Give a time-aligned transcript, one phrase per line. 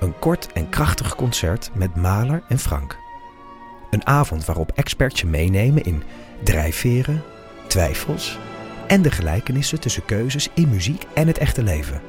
[0.00, 2.98] Een kort en krachtig concert met Maler en Frank.
[3.90, 6.02] Een avond waarop experts je meenemen in
[6.42, 7.22] drijfveren,
[7.66, 8.38] twijfels
[8.86, 12.00] en de gelijkenissen tussen keuzes in muziek en het echte leven.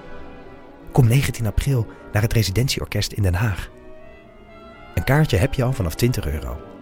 [0.92, 3.70] Kom 19 april naar het Residentieorkest in Den Haag.
[4.96, 6.77] Een kaartje heb je al vanaf 20 euro.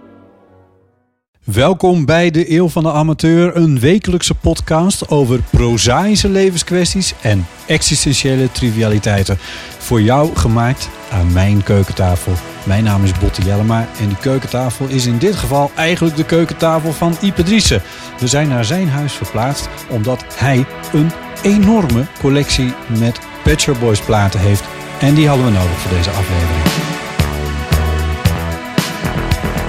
[1.46, 8.52] Welkom bij de Eeuw van de Amateur, een wekelijkse podcast over prozaïsche levenskwesties en existentiële
[8.52, 9.38] trivialiteiten.
[9.78, 12.34] Voor jou gemaakt aan mijn keukentafel.
[12.64, 16.94] Mijn naam is Botte Jellema en die keukentafel is in dit geval eigenlijk de keukentafel
[16.94, 17.82] van Ipe Driessen.
[18.20, 24.40] We zijn naar zijn huis verplaatst omdat hij een enorme collectie met Pet Boys platen
[24.40, 24.64] heeft.
[25.00, 26.95] En die hadden we nodig voor deze aflevering.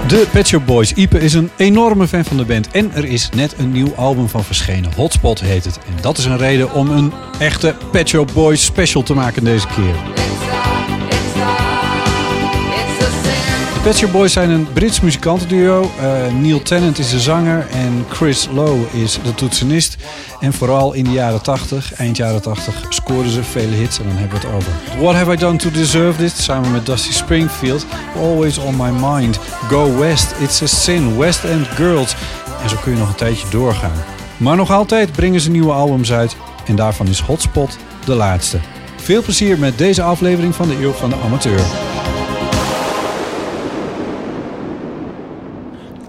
[0.08, 0.92] De Pet Shop Boys.
[0.92, 2.70] Ipe is een enorme fan van de band.
[2.70, 4.92] En er is net een nieuw album van verschenen.
[4.94, 5.78] Hotspot heet het.
[5.78, 9.66] En dat is een reden om een echte Pet Shop Boys special te maken deze
[9.66, 9.94] keer.
[13.86, 15.90] Pet Shop Boys zijn een Brits muzikantenduo.
[16.00, 19.96] Uh, Neil Tennant is de zanger en Chris Lowe is de toetsenist.
[20.40, 23.98] En vooral in de jaren 80, eind jaren 80, scoorden ze vele hits.
[23.98, 26.44] En dan hebben we het over What Have I Done To Deserve This?
[26.44, 27.86] Samen met Dusty Springfield.
[28.16, 29.38] Always On My Mind.
[29.68, 31.18] Go West, It's a Sin.
[31.18, 32.16] West End Girls.
[32.62, 34.04] En zo kun je nog een tijdje doorgaan.
[34.36, 36.36] Maar nog altijd brengen ze nieuwe albums uit.
[36.66, 38.58] En daarvan is Hotspot de laatste.
[38.96, 41.60] Veel plezier met deze aflevering van de Eeuw van de Amateur.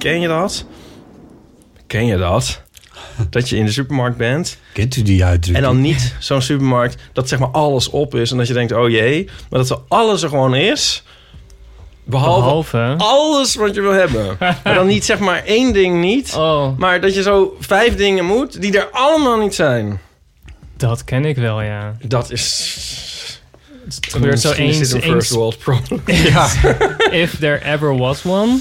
[0.07, 0.65] Ken je dat?
[1.87, 2.61] Ken je dat?
[3.29, 4.57] Dat je in de supermarkt bent.
[4.73, 5.65] Kent u die uitdrukking?
[5.65, 8.31] En dan niet zo'n supermarkt dat zeg maar alles op is.
[8.31, 9.29] En dat je denkt, oh jee.
[9.49, 11.03] Maar dat er alles er gewoon is.
[12.03, 12.93] Behalve, Behalve?
[12.97, 14.35] alles wat je wil hebben.
[14.39, 16.33] maar dan niet zeg maar één ding niet.
[16.37, 19.99] Oh, Maar dat je zo vijf dingen moet die er allemaal niet zijn.
[20.77, 21.97] dat ken ik wel, ja.
[22.01, 23.41] Dat is...
[23.85, 26.01] Het gebeurt zo is eens, dit een first world problem.
[27.23, 28.59] if there ever was one.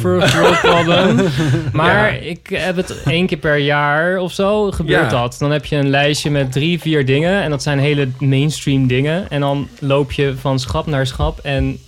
[0.00, 1.28] First world problem.
[1.72, 5.20] Maar ik heb het één keer per jaar of zo gebeurt Ja.
[5.22, 5.36] dat.
[5.38, 7.42] Dan heb je een lijstje met drie, vier dingen.
[7.42, 9.30] En dat zijn hele mainstream dingen.
[9.30, 11.78] En dan loop je van schap naar schap en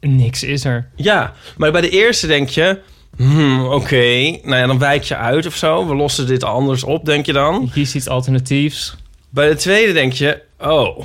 [0.00, 0.88] niks is er.
[0.96, 2.78] Ja, maar bij de eerste denk je...
[3.16, 5.86] Hmm, oké, nou ja, dan wijk je uit of zo.
[5.86, 7.60] We lossen dit anders op, denk je dan.
[7.64, 8.96] Je kiest iets alternatiefs.
[9.30, 11.04] Bij de tweede denk je, oh.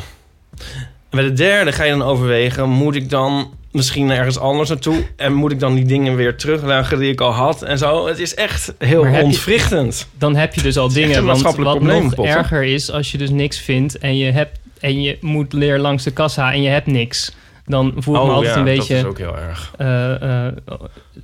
[1.09, 5.05] Bij de derde ga je dan overwegen, moet ik dan misschien ergens anders naartoe?
[5.15, 8.07] En moet ik dan die dingen weer terugleggen die ik al had en zo?
[8.07, 10.07] Het is echt heel Maar je- ontwrichtend.
[10.17, 11.25] Dan heb je dus al dingen.
[11.25, 15.01] Want wat probleem, nog erger is, als je dus niks vindt en je, hebt, en
[15.01, 17.35] je moet leer langs de kassa en je hebt niks.
[17.65, 18.95] Dan voel ik me altijd een beetje...
[18.95, 19.73] Oh dat is ook heel erg.
[19.77, 20.53] eh, eh,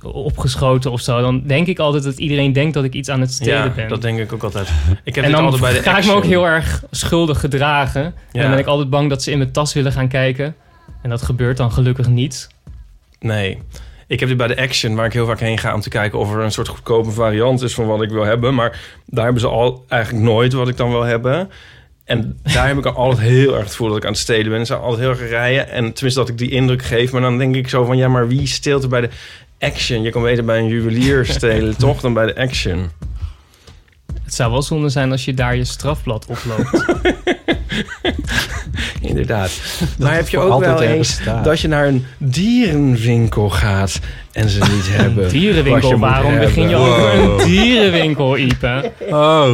[0.02, 1.20] opgeschoten of zo.
[1.20, 3.88] Dan denk ik altijd dat iedereen denkt dat ik iets aan het stelen Ja, ben.
[3.88, 4.68] dat denk ik ook altijd.
[5.04, 8.04] Ik heb en dan altijd bij de ga ik me ook heel erg schuldig gedragen.
[8.04, 10.54] En dan ben ik altijd bang dat ze in mijn tas willen gaan kijken.
[11.06, 12.48] En dat gebeurt dan gelukkig niet.
[13.20, 13.58] Nee.
[14.06, 16.18] Ik heb dit bij de Action, waar ik heel vaak heen ga om te kijken
[16.18, 18.54] of er een soort goedkope variant is van wat ik wil hebben.
[18.54, 21.50] Maar daar hebben ze al eigenlijk nooit wat ik dan wil hebben.
[22.04, 24.50] En daar heb ik al altijd heel erg het gevoel dat ik aan het stelen
[24.50, 24.58] ben.
[24.58, 25.68] Ze zijn altijd heel erg rijden.
[25.68, 27.12] En tenminste dat ik die indruk geef.
[27.12, 29.10] Maar dan denk ik zo van, ja, maar wie steelt er bij de
[29.58, 30.02] Action?
[30.02, 32.90] Je kan beter bij een juwelier stelen, toch, dan bij de Action.
[34.24, 36.84] Het zou wel zonde zijn als je daar je strafblad oploopt.
[39.00, 39.50] Inderdaad.
[39.98, 41.44] Maar heb je ook wel eens staat.
[41.44, 43.98] dat je naar een dierenwinkel gaat
[44.32, 45.28] en ze niet hebben?
[45.28, 47.40] dierenwinkel, waarom begin je over Wow.
[47.40, 48.92] een dierenwinkel, Ipe?
[49.10, 49.52] Oh,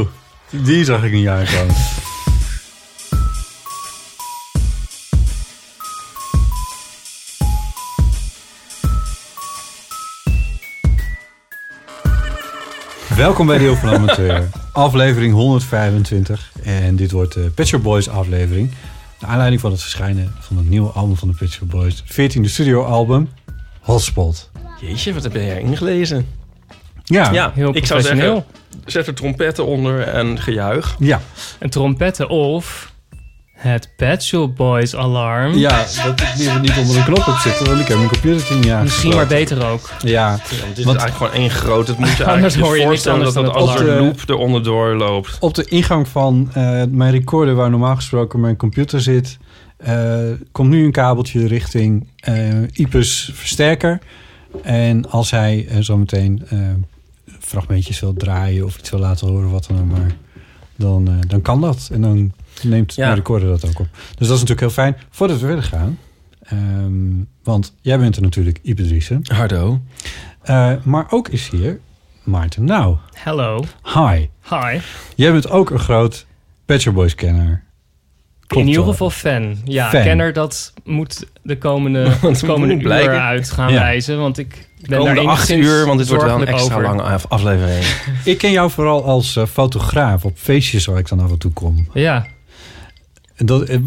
[0.51, 1.75] die zag ik niet aankomen.
[13.23, 14.49] Welkom bij de Heel van Amateur.
[14.73, 16.53] Aflevering 125.
[16.63, 18.71] En dit wordt de Pet Shop Boys aflevering.
[19.19, 22.03] De aanleiding van het verschijnen van het nieuwe album van de Pet Shop Boys.
[22.03, 23.29] 14e studioalbum,
[23.81, 24.51] Hotspot.
[24.81, 26.27] Jeetje, wat heb jij ingelezen?
[27.05, 28.45] Ja, Ja, Heel ik zou professioneel.
[28.45, 30.97] zeggen, zet er trompetten onder en gejuich.
[30.99, 31.21] ja.
[31.59, 32.92] Een trompetten of
[33.63, 35.55] het Pet Shop Boys alarm.
[35.55, 38.39] ja dat ik liever niet onder een knop heb zitten, want ik heb mijn computer
[38.39, 38.83] niet aangesloten.
[38.83, 39.91] Misschien maar beter ook.
[40.01, 41.87] Ja, Ja, het is Want- eigenlijk gewoon één groot.
[41.89, 45.37] Het moet je eigenlijk hoor je voorstellen dat dat als een loop eronder door loopt.
[45.41, 49.39] op de ingang van eh, mijn recorder, waar normaal gesproken mijn computer zit,
[49.77, 50.19] Eh,
[50.53, 53.99] komt nu een kabeltje richting eh Ipes versterker.
[54.63, 56.59] En als hij zometeen eh,
[57.41, 60.13] fragmentjes wil draaien of iets wil laten horen, wat dan ook maar,
[60.77, 61.89] dan, eh, dan kan dat.
[61.93, 62.33] En dan
[62.63, 63.09] neemt Ja.
[63.09, 63.89] de recorder dat ook op.
[63.93, 64.97] Dus dat is natuurlijk heel fijn.
[65.11, 65.99] Voordat we verder gaan,
[66.43, 69.21] ehm, want jij bent er natuurlijk Ipe Driessen.
[69.23, 69.81] Hardo.
[70.43, 71.81] Eh, maar ook is hier
[72.23, 72.97] Maarten Nou.
[73.13, 73.65] Hello.
[73.95, 74.27] Hi.
[74.51, 74.79] Hi.
[75.15, 76.27] Jij bent ook een groot
[76.67, 77.63] Pet Shop Boys kenner.
[78.47, 79.57] Klopt In ieder geval fan.
[79.65, 80.03] Ja, Fan.
[80.03, 83.23] kenner, dat moet de komende, Want de komende uur blijken.
[83.23, 83.79] uit gaan Ja.
[83.81, 84.19] wijzen.
[84.19, 86.87] Want ik ben daar Komende acht uur, want dit wordt wel een extra over.
[86.89, 87.85] lange af- aflevering.
[88.25, 91.53] Ik ken jou vooral als eh, fotograaf op feestjes waar ik dan af en toe
[91.53, 91.89] kom.
[91.93, 92.27] Ja,
[93.37, 93.79] En Dat, eh,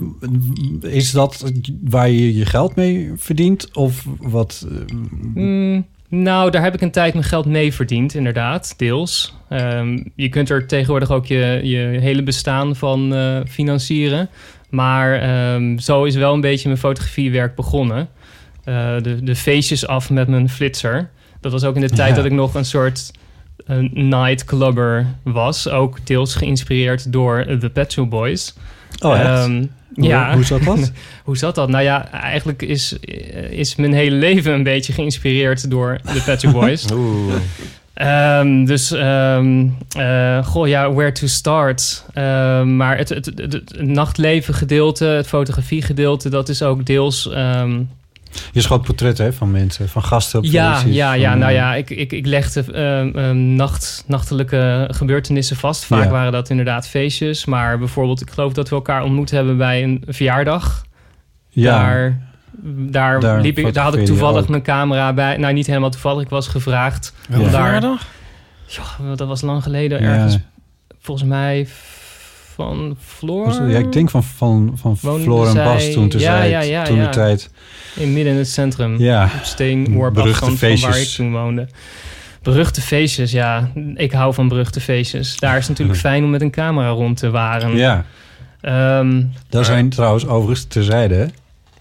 [0.82, 1.52] is dat
[1.84, 3.70] waar je je geld mee verdient?
[3.74, 4.68] Of wat?
[4.72, 4.96] eh,
[5.34, 9.34] Mm, nou, daar heb ik een tijd mijn geld mee verdiend, inderdaad, deels.
[9.50, 14.30] Ehm, je kunt er tegenwoordig ook je, je hele bestaan van eh, financieren.
[14.70, 18.08] Maar ehm, zo is wel een beetje mijn fotografiewerk begonnen.
[18.64, 21.10] De, de feestjes af met mijn flitser.
[21.42, 22.16] Dat was ook in de tijd Ja.
[22.16, 23.12] dat ik nog een soort
[23.94, 25.70] nightclubber was.
[25.70, 28.56] Ook deels geïnspireerd door The Pet Boys.
[29.00, 29.26] Oh, echt?
[29.26, 29.64] Ehm,
[29.94, 30.34] Hoe- ja.
[30.34, 30.92] Hoe zat dat?
[31.24, 31.70] Hoe zat dat?
[31.70, 32.98] Nou ja, eigenlijk is,
[33.50, 36.86] is mijn hele leven een beetje geïnspireerd door de Pet Shop Boys.
[36.94, 37.34] Oeh.
[37.94, 42.06] Ehm, dus, ehm, eh, goh, ja, where to start?
[42.14, 47.30] Ehm, maar het, het, het, het nachtleven gedeelte, het fotografie gedeelte, dat is ook deels...
[47.32, 47.82] ehm,
[48.52, 51.58] Je schoot portretten hè, van mensen, van gasten op ja, ja, ja, van, nou eh,
[51.58, 55.86] ja, ik, ik, ik legde ehm, ehm, nacht, nachtelijke gebeurtenissen vast.
[55.86, 56.10] Vaak Ja.
[56.10, 57.46] waren dat inderdaad feestjes.
[57.46, 60.84] Maar bijvoorbeeld, ik geloof dat we elkaar ontmoet hebben bij een verjaardag.
[61.50, 62.22] Ja, Daar,
[62.92, 64.50] daar, Daar liep ik, daar had ik toevallig ook.
[64.50, 65.38] mijn camera bij.
[65.38, 66.24] Nou, niet helemaal toevallig.
[66.24, 67.14] Ik was gevraagd.
[67.30, 67.36] Ja.
[67.36, 68.08] om daar, Verjaardag?
[68.68, 70.02] Ja, dat was lang geleden.
[70.02, 70.08] ja.
[70.14, 70.38] Ergens,
[71.00, 71.68] volgens mij
[72.56, 73.70] van Floor.
[73.70, 76.84] Ja, ik denk van, van, van Floor en Bas toen te Ja, tijd, ja, ja,
[76.84, 77.50] toen de tijd.
[77.96, 79.00] In midden in het centrum.
[79.00, 81.68] Ja, Op afstand van waar ik toen woonde.
[82.42, 83.72] Beruchte feestjes, ja.
[83.94, 85.38] Ik hou van beruchte feestjes.
[85.40, 87.76] Daar is het natuurlijk fijn om met een camera rond te waren.
[87.76, 88.06] ja.
[88.62, 91.30] Ehm, Daar zijn trouwens overigens terzijde...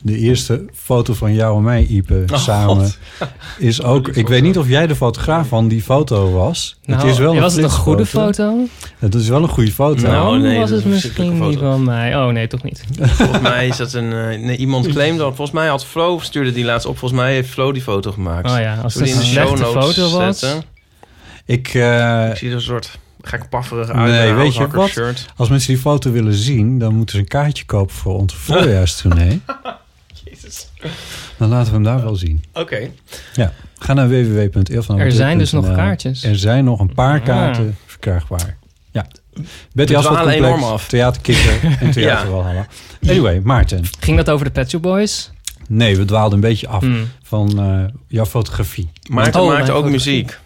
[0.05, 2.77] de eerste foto van jou en mij, Ipe, Oh, samen...
[2.77, 2.99] God.
[3.59, 4.09] is ook...
[4.09, 6.77] Ik weet niet of jij de fotograaf van die foto was.
[6.85, 8.67] nou, het is wel een was het een goede foto?
[8.99, 10.03] Het is wel een goede foto.
[10.03, 12.17] Nou, Nou, nee, was het misschien niet van mij.
[12.17, 12.85] Oh nee, toch niet.
[13.01, 14.13] Volgens mij is dat een...
[14.13, 15.35] eh, nee, iemand claimde dat.
[15.35, 16.99] Volgens mij had Flo, stuurde die laatst op.
[16.99, 18.51] Volgens mij heeft Flo die foto gemaakt.
[18.51, 20.39] Oh ja, als het een de slechte show notes foto was.
[20.39, 20.63] zetten?
[21.47, 24.29] Ik, eh, Ik zie er een soort gek pafferig Nee, uit.
[24.31, 24.89] een weet je wat?
[24.89, 25.27] Shirt.
[25.37, 26.79] als mensen die foto willen zien...
[26.79, 29.41] dan moeten ze een kaartje kopen voor ons voorjaarstournee.
[30.45, 30.69] Jezus.
[31.39, 32.45] Dan laten we hem daar wel zien.
[32.53, 32.91] Oké.
[33.79, 34.99] Ga naar www.eelvanamateur.nl.
[35.05, 36.23] Er zijn dus nog kaartjes.
[36.25, 37.25] Er zijn nog een paar Ah.
[37.27, 38.57] kaarten verkrijgbaar.
[38.93, 39.07] Ja.
[39.73, 40.89] Betty dwalen Complex, enorm af.
[40.89, 42.67] Theaterkikker en Theater Ja.
[43.07, 43.85] Anyway, Maarten.
[44.01, 45.31] Ging dat over de Pet Shop Boys?
[45.69, 47.09] Nee, we dwaalden een beetje af Hmm.
[47.23, 48.91] van eh, jouw fotografie.
[49.11, 50.25] Maarten Oh, maakt mijn ook fotografie.
[50.25, 50.39] muziek.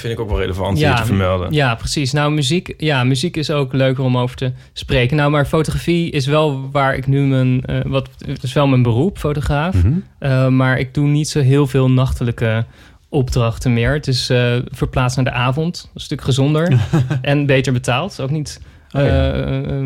[0.00, 1.52] Vind ik ook wel relevant Ja, hier te vermelden.
[1.52, 2.12] Ja, precies.
[2.12, 5.16] Nou, muziek, ja, muziek is ook leuker om over te spreken.
[5.16, 7.64] Nou, maar fotografie is wel waar ik nu mijn...
[7.64, 9.74] eh, wat, het is wel mijn beroep, fotograaf.
[9.74, 9.92] Mhm.
[10.18, 12.64] Eh, maar ik doe niet zo heel veel nachtelijke
[13.08, 13.92] opdrachten meer.
[13.92, 15.90] Het is eh, verplaatst naar de avond.
[15.94, 16.78] Een stuk gezonder.
[17.22, 18.20] en beter betaald.
[18.20, 18.60] Ook niet...
[18.92, 19.32] Oh ja.
[19.32, 19.84] eh, eh,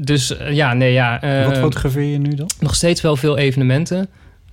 [0.00, 1.20] dus ja, nee, ja.
[1.22, 2.50] eh, Wat fotografeer je nu dan?
[2.60, 4.08] nog steeds wel veel evenementen.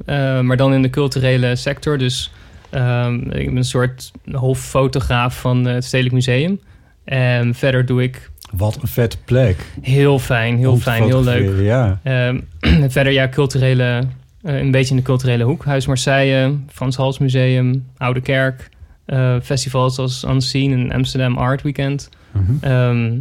[0.05, 1.97] eh, maar dan in de culturele sector.
[1.97, 2.31] Dus
[2.69, 6.59] ehm, ik ben een soort hoffotograaf van eh, het Stedelijk Museum.
[7.03, 9.65] En verder doe ik Wat een vette plek.
[9.81, 11.59] heel fijn, heel fijn, heel leuk.
[11.65, 11.99] Ja.
[12.03, 12.39] Ehm,
[12.89, 14.03] verder ja, culturele,
[14.41, 15.65] eh, een beetje in de culturele hoek.
[15.65, 18.69] Huis Marseille, Frans Hals Museum, Oude Kerk.
[19.05, 22.09] eh, festivals als Unseen en Amsterdam Art Weekend.
[22.31, 22.51] Mhm.
[22.61, 23.19] Ehm,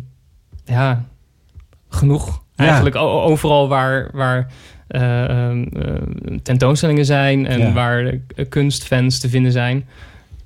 [0.65, 1.05] ja,
[1.89, 2.43] genoeg.
[2.55, 2.65] Ja.
[2.65, 4.51] Eigenlijk overal waar, waar
[6.43, 7.73] tentoonstellingen zijn en Ja.
[7.73, 9.85] waar eh, kunstfans te vinden zijn.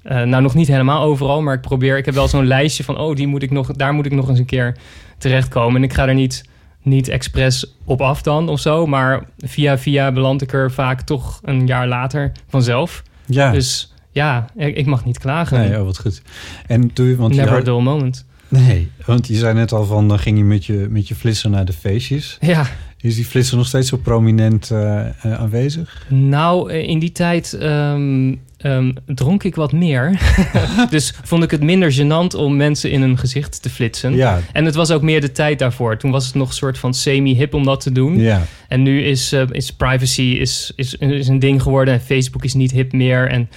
[0.03, 1.97] Eh, nou, nog niet helemaal overal, maar ik probeer.
[1.99, 4.29] Ik heb wel zo'n lijstje van, oh, die moet ik nog, daar moet ik nog
[4.29, 4.77] eens een keer
[5.19, 5.77] terechtkomen.
[5.77, 6.45] En ik ga er niet,
[6.83, 11.41] niet expres op af dan of zo, maar via via beland ik er vaak toch
[11.45, 13.03] een jaar later vanzelf.
[13.27, 13.51] Ja.
[13.53, 15.59] Dus ja, ik, ik mag niet klagen.
[15.59, 16.23] nee, oh, wat goed.
[16.67, 18.25] En doe je, want Never a had- dull moment.
[18.49, 21.51] Nee, want je zei net al van, dan ging je met je, met je flitser
[21.51, 22.37] naar de feestjes.
[22.41, 22.67] Ja,
[23.03, 26.07] Is die flitser nog steeds zo prominent eh, eh, aanwezig?
[26.09, 30.21] Nou, eh, in die tijd ehm, ehm, dronk ik wat meer.
[30.91, 34.15] dus vond ik het minder gênant om mensen in hun gezicht te flitsen.
[34.15, 35.97] Ja, En het was ook meer de tijd daarvoor.
[35.97, 38.19] Toen was het nog een soort van semi-hip om dat te doen.
[38.19, 38.43] ja.
[38.69, 41.95] En nu is, is privacy is, is, is een ding geworden.
[41.95, 43.29] En Facebook is niet hip meer.
[43.29, 43.49] En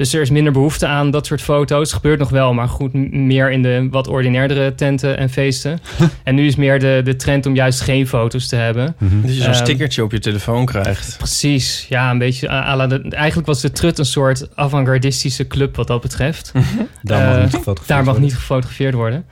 [0.00, 1.88] Dus er is minder behoefte aan dat soort foto's.
[1.88, 5.78] Het gebeurt nog wel, maar goed, meer in de wat ordinairdere tenten en feesten.
[6.24, 8.94] en nu is meer de, de trend om juist geen foto's te hebben.
[8.98, 11.14] Dat je zo'n Ehm, stickertje op je telefoon krijgt.
[11.18, 12.50] Precies, ja, een beetje.
[12.50, 16.52] à- à la de- eigenlijk was de Trut een soort avant-gardistische club wat dat betreft.
[17.02, 18.22] Daar mag Eh, niet gefotografeerd Daar mag worden.
[18.22, 19.24] niet gefotografeerd worden.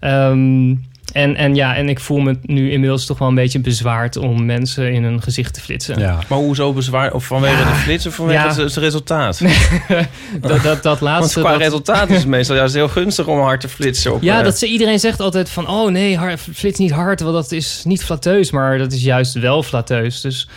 [0.00, 0.74] Ehm,
[1.14, 4.44] en, en ja, en ik voel me nu inmiddels toch wel een beetje bezwaard om
[4.44, 5.98] mensen in hun gezicht te flitsen.
[5.98, 6.18] Ja.
[6.28, 7.12] Maar hoezo bezwaar?
[7.12, 7.64] Of vanwege Ja.
[7.68, 8.48] de flits of vanwege Ja.
[8.48, 9.40] het, het resultaat?
[10.40, 11.40] Dat, dat, dat Want laatste.
[11.40, 14.14] qua dat- resultaat is het meestal juist heel gunstig om hard te flitsen.
[14.14, 15.68] Op, ja, eh, dat ze, iedereen zegt altijd van...
[15.68, 18.50] oh nee, hard, flits niet hard, want dat is niet flatteus.
[18.50, 20.20] Maar dat is juist wel flatteus.
[20.20, 20.48] Dus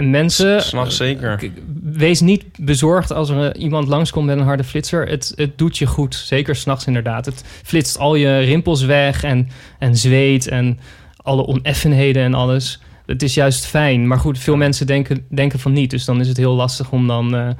[0.00, 0.62] mensen...
[0.62, 1.36] S'nachts zeker.
[1.36, 1.50] K-
[1.82, 5.06] Wees niet bezorgd als er eh, iemand langskomt met een harde flitser.
[5.08, 6.14] Het, het doet je goed.
[6.14, 7.26] Zeker s'nachts inderdaad.
[7.26, 10.78] Het flitst al je rimpels weg en, en zweet en
[11.16, 12.80] alle oneffenheden en alles.
[13.06, 14.06] Het is juist fijn.
[14.06, 15.90] Maar goed, veel mensen denken, denken van niet.
[15.90, 17.50] Dus dan is het heel lastig om dan eh,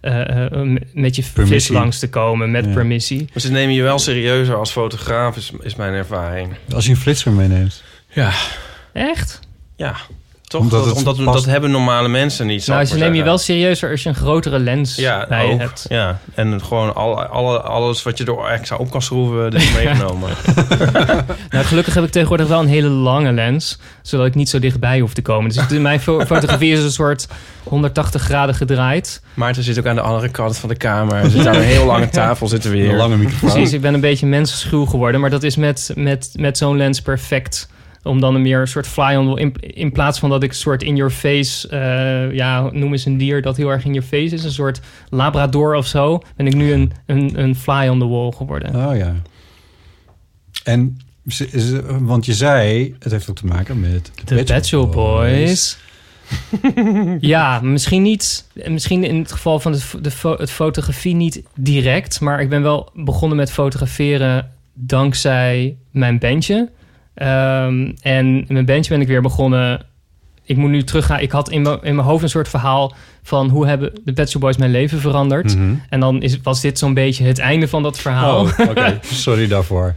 [0.00, 2.72] eh, eh, met je flits langs te komen met Ja.
[2.72, 3.18] permissie.
[3.32, 6.52] Maar ze nemen je wel serieuzer als fotograaf, is, is mijn ervaring.
[6.74, 7.82] Als je een flitser meeneemt.
[8.12, 8.32] Ja,
[8.92, 9.40] Echt?
[9.76, 9.96] ja.
[10.54, 10.62] Toch?
[10.62, 12.66] Omdat Omdat, het omdat, past- dat hebben normale mensen niet.
[12.66, 15.58] Nou, ze nemen je wel serieuzer als je een grotere lens ja, bij ook.
[15.58, 15.86] hebt.
[15.88, 19.72] Ja, en gewoon alle, alle, alles wat je er extra op kan schroeven, dat is
[19.72, 20.30] meegenomen.
[21.50, 25.00] Nou, gelukkig heb ik tegenwoordig wel een hele lange lens, zodat ik niet zo dichtbij
[25.00, 25.50] hoef te komen.
[25.52, 27.26] Dus de- mijn fo- fotografie is een soort
[27.62, 29.22] 180 graden gedraaid.
[29.34, 31.14] Maarten zit ook aan de andere kant van de kamer.
[31.14, 32.96] Er zit aan een heel lange tafel zitten we Een hier.
[32.96, 33.50] lange microfoon.
[33.50, 37.00] Precies, ik ben een beetje mensenschuw geworden, maar dat is met, met, met zo'n lens
[37.02, 37.68] perfect.
[38.04, 40.50] Om dan een meer een soort fly on the in, in plaats van dat ik
[40.50, 43.92] een soort in your face, eh, ja, noem eens een dier dat heel erg in
[43.92, 47.88] your face is, een soort labrador of zo, ben ik nu een, een, een fly
[47.88, 48.74] on the wall geworden.
[48.88, 49.14] Oh ja.
[50.64, 50.98] En,
[51.86, 54.10] want je zei, het heeft ook te maken met...
[54.24, 55.78] De Shop Boys.
[57.20, 58.48] ja, misschien niet.
[58.66, 62.20] Misschien in het geval van de, de fo- het fotografie niet direct.
[62.20, 66.70] Maar ik ben wel begonnen met fotograferen dankzij mijn bandje.
[67.14, 69.82] Ehm, en mijn bandje ben ik weer begonnen.
[70.46, 71.20] Ik moet nu teruggaan.
[71.20, 74.30] Ik had in mijn, in mijn hoofd een soort verhaal van hoe hebben de Pet
[74.30, 75.56] Shop Boys mijn leven veranderd.
[75.56, 75.74] Mhm.
[75.88, 78.40] En dan is, was dit zo'n beetje het einde van dat verhaal.
[78.40, 78.98] Oh, oké.
[79.12, 79.94] Sorry daarvoor.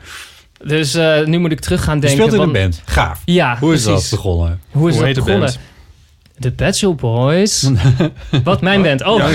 [0.65, 2.17] Dus eh, nu moet ik terug gaan Je denken.
[2.19, 2.81] speelt in van- een band.
[2.85, 3.21] Gaaf.
[3.25, 4.09] Ja, Hoe is precies.
[4.09, 4.59] dat begonnen?
[4.71, 5.47] Hoe is Hoe dat heet de begonnen?
[5.49, 5.59] band?
[6.37, 7.71] De Pet Shop Boys.
[8.43, 9.03] Wat, mijn band?
[9.03, 9.23] Oh.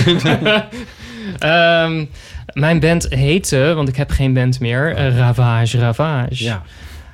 [1.39, 2.05] Ehm,
[2.53, 6.45] mijn band heette, want ik heb geen band meer, eh, Ravage Ravage.
[6.45, 6.63] Ja.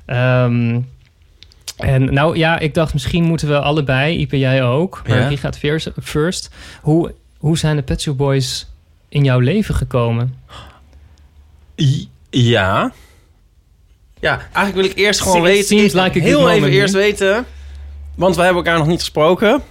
[0.08, 0.80] Ehm,
[1.76, 5.28] en nou ja, ik dacht misschien moeten we allebei, Ipe jij ook, maar Ja.
[5.28, 5.58] wie gaat
[6.02, 6.50] first?
[6.80, 8.66] Hoe, hoe zijn de Pet Shop Boys
[9.08, 10.34] in jouw leven gekomen?
[12.30, 12.92] Ja.
[14.20, 15.64] Ja, eigenlijk wil ik eerst gewoon It weten...
[15.66, 17.46] seems like heel even eerst weten...
[18.14, 19.62] Want wij hebben elkaar nog niet gesproken.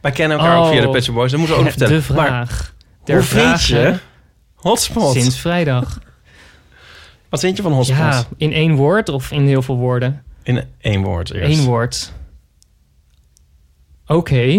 [0.00, 0.70] Wij kennen elkaar ook Oh.
[0.70, 1.30] via de Pet Shop Boys.
[1.30, 2.22] Dat moeten we ook nog De vertellen.
[2.22, 2.74] Maar vraag.
[3.04, 3.98] Der hoe vind vragen je
[4.54, 5.12] Hotspot?
[5.12, 5.98] Sinds vrijdag.
[7.30, 7.96] Wat vind je van Hotspot?
[7.98, 10.22] Ja, in één woord of in heel veel woorden?
[10.42, 11.58] In één woord eerst.
[11.58, 12.12] Eén woord.
[14.06, 14.58] Oké.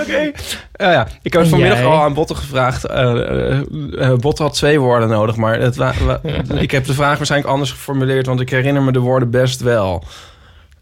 [0.00, 0.30] Oké.
[0.72, 1.06] Ja, ja.
[1.22, 1.86] Ik heb vanmiddag jij?
[1.86, 2.84] al aan Botte gevraagd.
[2.84, 3.60] eh eh,
[3.98, 5.76] eh, Botte had twee woorden nodig, maar het
[6.54, 10.04] ik heb de vraag waarschijnlijk anders geformuleerd, want ik herinner me de woorden best wel.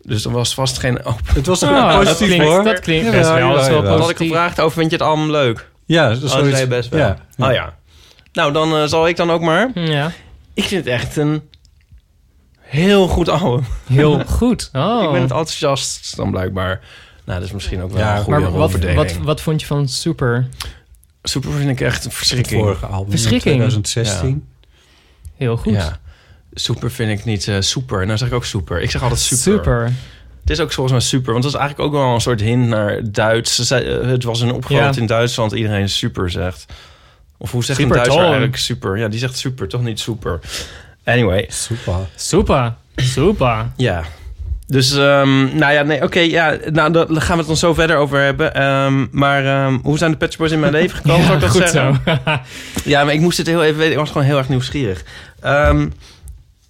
[0.00, 1.34] Dus er was vast geen open.
[1.34, 2.64] Het was toch Ah, dat positief klinkt, hoor.
[2.64, 3.52] dat klinkt best wel.
[3.54, 3.82] Dat jawel.
[3.82, 5.70] Wat had ik gevraagd over, vind je het album leuk?
[5.86, 7.00] Ja, dat is Oh, best wel.
[7.00, 7.16] Ja.
[7.38, 7.74] Oh ja.
[8.34, 9.70] Nou, dan eh, zal ik dan ook maar.
[9.74, 10.12] Ja,
[10.54, 11.42] Ik vind het echt een
[12.60, 13.64] heel goed album.
[13.86, 14.70] heel goed.
[14.72, 15.02] Oh.
[15.04, 16.80] Ik ben het enthousiast dan blijkbaar.
[17.24, 19.66] Nou, dat is misschien ook wel Ja, een goede maar wat, wat, wat vond je
[19.66, 20.48] van Super?
[21.22, 22.60] Super vind ik echt een Het verschrikking.
[22.62, 23.54] vorige album in Verschrikking.
[23.54, 24.46] 2016.
[25.36, 25.72] Heel goed.
[25.72, 25.98] Ja.
[26.52, 28.06] Super vind ik niet eh, super.
[28.06, 28.80] Nou zeg ik ook super.
[28.80, 29.42] Ik zeg altijd super.
[29.42, 29.92] Super.
[30.40, 31.32] Het is ook volgens mij super.
[31.32, 33.70] Want dat is eigenlijk ook wel een soort hint naar Duits.
[33.70, 35.00] Eh, het was een opgroot Ja.
[35.00, 35.52] in Duitsland.
[35.52, 36.66] Iedereen super zegt.
[37.38, 38.98] Of hoe zegt een Super Duitser eigenlijk super?
[38.98, 40.40] Ja, die zegt super, toch niet super.
[41.04, 41.94] Anyway, Super.
[42.14, 42.74] Super.
[42.96, 43.66] Super.
[43.76, 44.02] ja.
[44.66, 47.96] Dus, ehm, nou ja, nee, oké, ja, nou, daar gaan we het dan zo verder
[47.96, 48.54] over hebben.
[48.54, 51.22] Ehm, maar ehm, hoe zijn de Pet Shop Boys in mijn leven gekomen?
[51.24, 52.00] zou ik dat goed zeggen?
[52.24, 52.40] zo.
[52.90, 53.92] Ja, maar ik moest het heel even weten.
[53.92, 55.04] Ik was gewoon heel erg nieuwsgierig.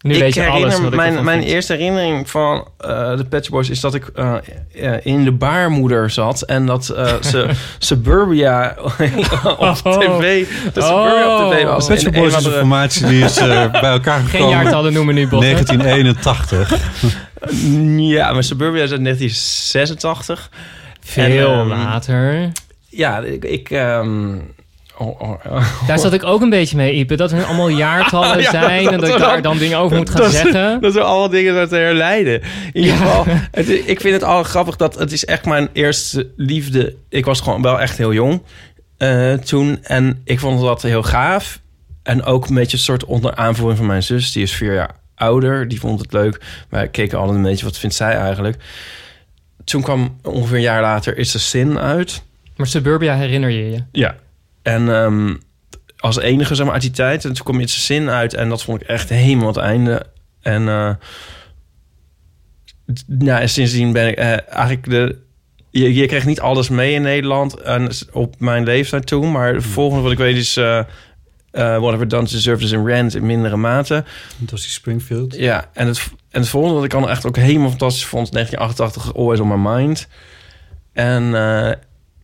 [0.04, 1.52] Nu ik weet je herinner alles wat ik mijn, mijn vind.
[1.52, 4.34] eerste herinnering van eh, de Pet Shop Boys is dat ik eh,
[4.74, 11.52] eh, in de baarmoeder zat en dat eh, ze Suburbia op tv, dat Suburbia op
[11.52, 11.86] tv was.
[11.86, 14.50] Pet Boys is van een de- formatie die is eh, bij elkaar Geen gekomen.
[14.62, 15.40] jaartallen noemen nu, Bob.
[15.40, 15.46] hè?
[15.50, 16.74] 1981.
[17.96, 20.50] Ja, maar Suburbia is uit 1986.
[21.00, 22.52] Veel En, ehm, later.
[22.88, 23.44] Ja, ik...
[23.44, 24.36] ik ehm,
[24.98, 25.86] oh, oh, oh.
[25.86, 27.16] Daar zat ik ook een beetje mee, Ipe.
[27.16, 28.84] Dat er allemaal jaartallen Ja, zijn...
[28.84, 30.80] dat- en dat ik dat- daar dan dingen over moet gaan dat- zeggen.
[30.80, 32.42] Dat zijn allemaal dingen uit te herleiden.
[32.72, 32.96] In ieder Ja.
[32.98, 36.94] geval, het, ik vind het al grappig dat het is echt mijn eerste liefde.
[37.08, 38.42] Ik was gewoon wel echt heel jong.
[38.96, 39.78] eh, toen.
[39.82, 41.60] En ik vond dat heel gaaf.
[42.02, 44.32] En ook een beetje een soort onder aanvoering van mijn zus.
[44.32, 45.68] Die is vier jaar ouder.
[45.68, 46.40] Die vond het leuk.
[46.68, 48.56] Wij keken altijd een beetje, wat vindt zij eigenlijk?
[49.64, 52.22] Toen kwam ongeveer een jaar later Is a Sin uit.
[52.56, 53.82] Maar Suburbia herinner je je?
[53.92, 54.14] Ja.
[54.64, 55.34] En ehm,
[55.96, 57.24] als enige zeg maar, uit die tijd.
[57.24, 58.34] En toen kwam It's a Sin uit.
[58.34, 60.06] En dat vond ik echt helemaal het einde.
[60.42, 60.98] En
[62.94, 65.22] d- nou, en sindsdien ben ik eh, eigenlijk de...
[65.70, 67.54] Je, je kreeg niet alles mee in Nederland.
[67.60, 69.32] En op mijn leeftijd toen.
[69.32, 70.56] Maar het volgende wat ik weet is...
[70.56, 74.04] eh eh Whatever Done Deserves in Rent in mindere mate.
[74.38, 75.34] Dat was die Springfield.
[75.34, 75.98] Ja, en het,
[76.30, 78.32] en het volgende wat ik dan echt ook helemaal fantastisch vond...
[78.32, 80.08] 1988, Always on My Mind.
[80.92, 81.22] En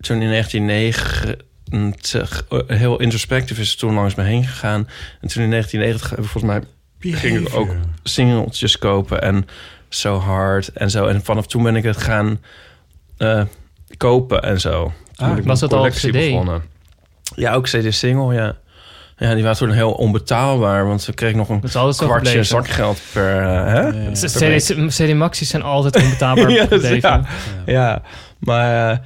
[0.00, 1.34] toen in 1990...
[1.70, 4.88] eh, heel introspectief is toen langs me heen gegaan.
[5.20, 6.62] En toen in 1990 heb ik volgens mij
[7.18, 7.68] ging ik ook
[8.02, 9.46] singeltjes kopen en
[9.88, 11.06] So Hard en zo.
[11.06, 12.40] En vanaf toen ben ik het gaan
[13.16, 13.42] eh,
[13.96, 14.82] kopen en zo.
[14.82, 16.12] Toen Ah, ben ik was dat al CD?
[16.12, 16.62] begonnen.
[17.34, 18.56] Ja, ook CD-single, ja.
[19.16, 23.40] Ja, die waren toen heel onbetaalbaar, want ze kreeg nog een zo kwartje zakgeld per...
[23.42, 23.80] eh, hè?
[23.80, 24.10] Ja.
[24.12, 27.24] CD, CD Maxis zijn altijd onbetaalbaar Ja, dus ja.
[27.66, 28.02] Ja,
[28.38, 28.98] maar eh,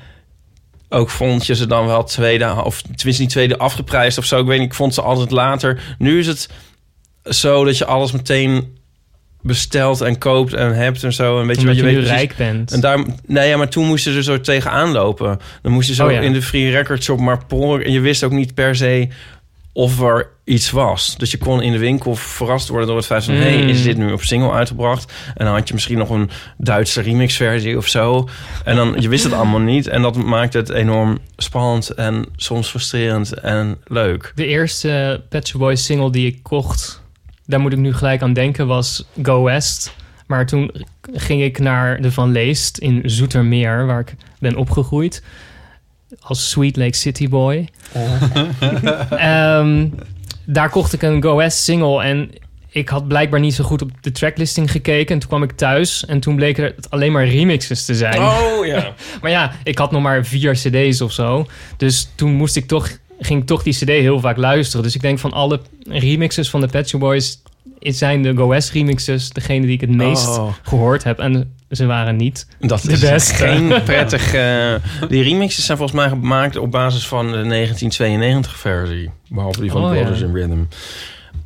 [0.95, 4.39] ook vond je ze dan wel tweede, of tenminste niet tweede afgeprijsd of zo.
[4.41, 5.95] Ik weet niet, ik vond ze altijd later.
[5.99, 6.49] Nu is het
[7.25, 8.77] zo dat je alles meteen
[9.43, 11.41] bestelt en koopt en hebt en zo.
[11.41, 12.73] En weet je, wat je, nu precies- rijk bent.
[12.73, 15.39] En daar, nee, ja, maar toen moest je er zo tegenaan lopen.
[15.63, 16.21] Dan moest je zo Oh, ja.
[16.21, 17.85] in de free record shop maar poren.
[17.85, 19.09] En je wist ook niet per se
[19.76, 21.16] of er iets was.
[21.16, 23.35] Dus je kon in de winkel verrast worden door het feit van...
[23.35, 23.40] Mm.
[23.40, 25.12] hey, is dit nu op single uitgebracht?
[25.35, 28.28] En dan had je misschien nog een Duitse remix-versie of zo.
[28.64, 29.87] En dan, je wist het allemaal niet.
[29.87, 34.33] En dat maakte het enorm spannend en soms frustrerend en leuk.
[34.35, 37.02] De eerste Pet Shop Boys single die ik kocht,
[37.47, 39.95] daar moet ik nu gelijk aan denken, was Go West.
[40.26, 40.71] Maar toen
[41.12, 45.23] ging ik naar de Van Leest in Zoetermeer, waar ik ben opgegroeid.
[46.21, 47.68] Als Sweet Lake City Boy.
[49.11, 49.88] Ehm,
[50.44, 52.30] daar kocht ik een Go West single en
[52.75, 55.14] ik had blijkbaar niet zo goed op de tracklisting gekeken.
[55.14, 58.23] En toen kwam ik thuis en toen bleken het alleen maar remixes te zijn.
[58.23, 58.94] Oh ja.
[59.23, 61.47] Maar ja, ik had nog maar vier cd's of zo.
[61.76, 62.90] Dus toen moest ik toch,
[63.21, 64.84] ging ik toch die cd heel vaak luisteren.
[64.84, 67.43] Dus ik denk van alle remixes van de Pet Shop Boys...
[67.92, 70.52] zijn de Go West remixes degene die ik het meest Oh.
[70.62, 71.18] gehoord heb.
[71.18, 72.47] En ze waren niet.
[72.60, 73.34] Dat De is beste.
[73.34, 74.34] geen prettig...
[74.34, 74.75] eh,
[75.08, 79.10] die remixes zijn volgens mij gemaakt op basis van de 1992 versie.
[79.28, 80.26] Behalve die van Oh, Brothers ja.
[80.26, 80.62] in Rhythm.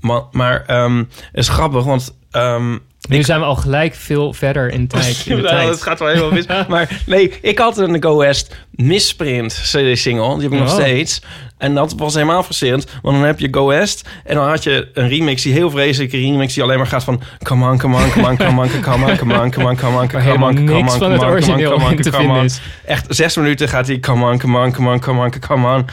[0.01, 2.15] Maar, maar ehm, het is grappig, want...
[2.31, 5.23] ehm, Nu zijn we al gelijk veel verder in tijd.
[5.27, 5.69] In de Nou, tijd.
[5.69, 6.47] het gaat wel helemaal mis.
[6.69, 10.35] maar nee, ik had een Go West Misprint CD-single.
[10.35, 10.75] Die heb ik nog Oh.
[10.75, 11.23] steeds.
[11.59, 12.87] En dat was helemaal frustrerend.
[13.03, 14.09] Want dan heb je Go West.
[14.25, 16.55] En dan had je een remix, die heel vreselijke remix...
[16.55, 17.21] die alleen maar gaat van...
[17.43, 19.99] Come on, come on, come on, come on, come on, come on, come on, come
[19.99, 22.49] on, come on, come on, come on, come on, come on, in te come on.
[22.87, 23.99] Echt zes minuten gaat hij...
[23.99, 25.85] Come on, come on, come on, come on, come on.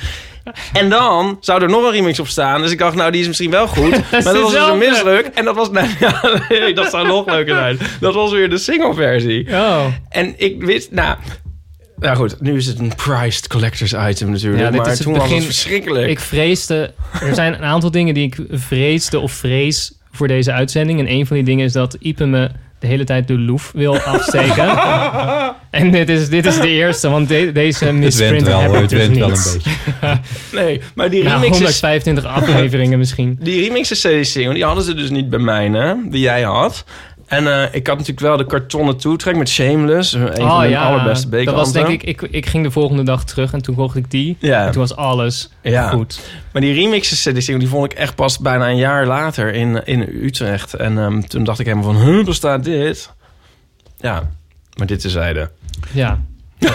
[0.79, 2.61] En dan zou er nog een remix op staan.
[2.61, 3.89] Dus ik dacht, nou, die is misschien wel goed.
[4.11, 5.25] maar dat was dus een misdruk.
[5.25, 5.71] En dat was...
[5.71, 7.77] Nee, ja, nee, dat zou nog leuker zijn.
[7.99, 9.47] Dat was weer de single-versie.
[9.49, 11.17] Oh, En ik wist, nou...
[11.99, 14.63] Nou goed, nu is het een prized collector's item natuurlijk.
[14.63, 16.07] Ja, maar is het toen was begin- het verschrikkelijk.
[16.09, 16.93] ik vreesde...
[17.21, 20.99] Er zijn een aantal dingen die ik vreesde of vrees voor deze uitzending.
[20.99, 23.97] En een van die dingen is dat Ipe me de hele tijd de loef wil
[23.99, 24.65] afsteken.
[25.79, 28.75] en dit is, dit is de eerste, want de- deze misprint wel, heb hoor.
[28.75, 29.45] ik Het dus went wel niet.
[29.45, 29.61] een
[30.01, 30.19] beetje.
[30.61, 31.51] nee, maar die remixes...
[31.57, 33.37] 125 afleveringen misschien.
[33.41, 35.93] Die remixes CD-single, die hadden ze dus niet bij mij, hè?
[36.09, 36.83] Die jij had.
[37.25, 40.13] En eh, ik had natuurlijk wel de kartonnen toetrek met Shameless.
[40.13, 42.21] Een van de allerbeste Oh, dat was denk ik, ik...
[42.21, 44.37] Ik ging de volgende dag terug en toen kocht ik die.
[44.39, 44.65] Ja.
[44.65, 45.89] En toen was alles Ja.
[45.89, 46.19] goed.
[46.51, 50.01] Maar die remixes CD-single, die vond ik echt pas bijna een jaar later in, in
[50.23, 50.73] Utrecht.
[50.73, 53.09] En ehm, toen dacht ik helemaal van, huh, bestaat dit?
[53.99, 54.29] Ja,
[54.77, 55.49] maar dit tezijde.
[55.91, 56.19] Ja.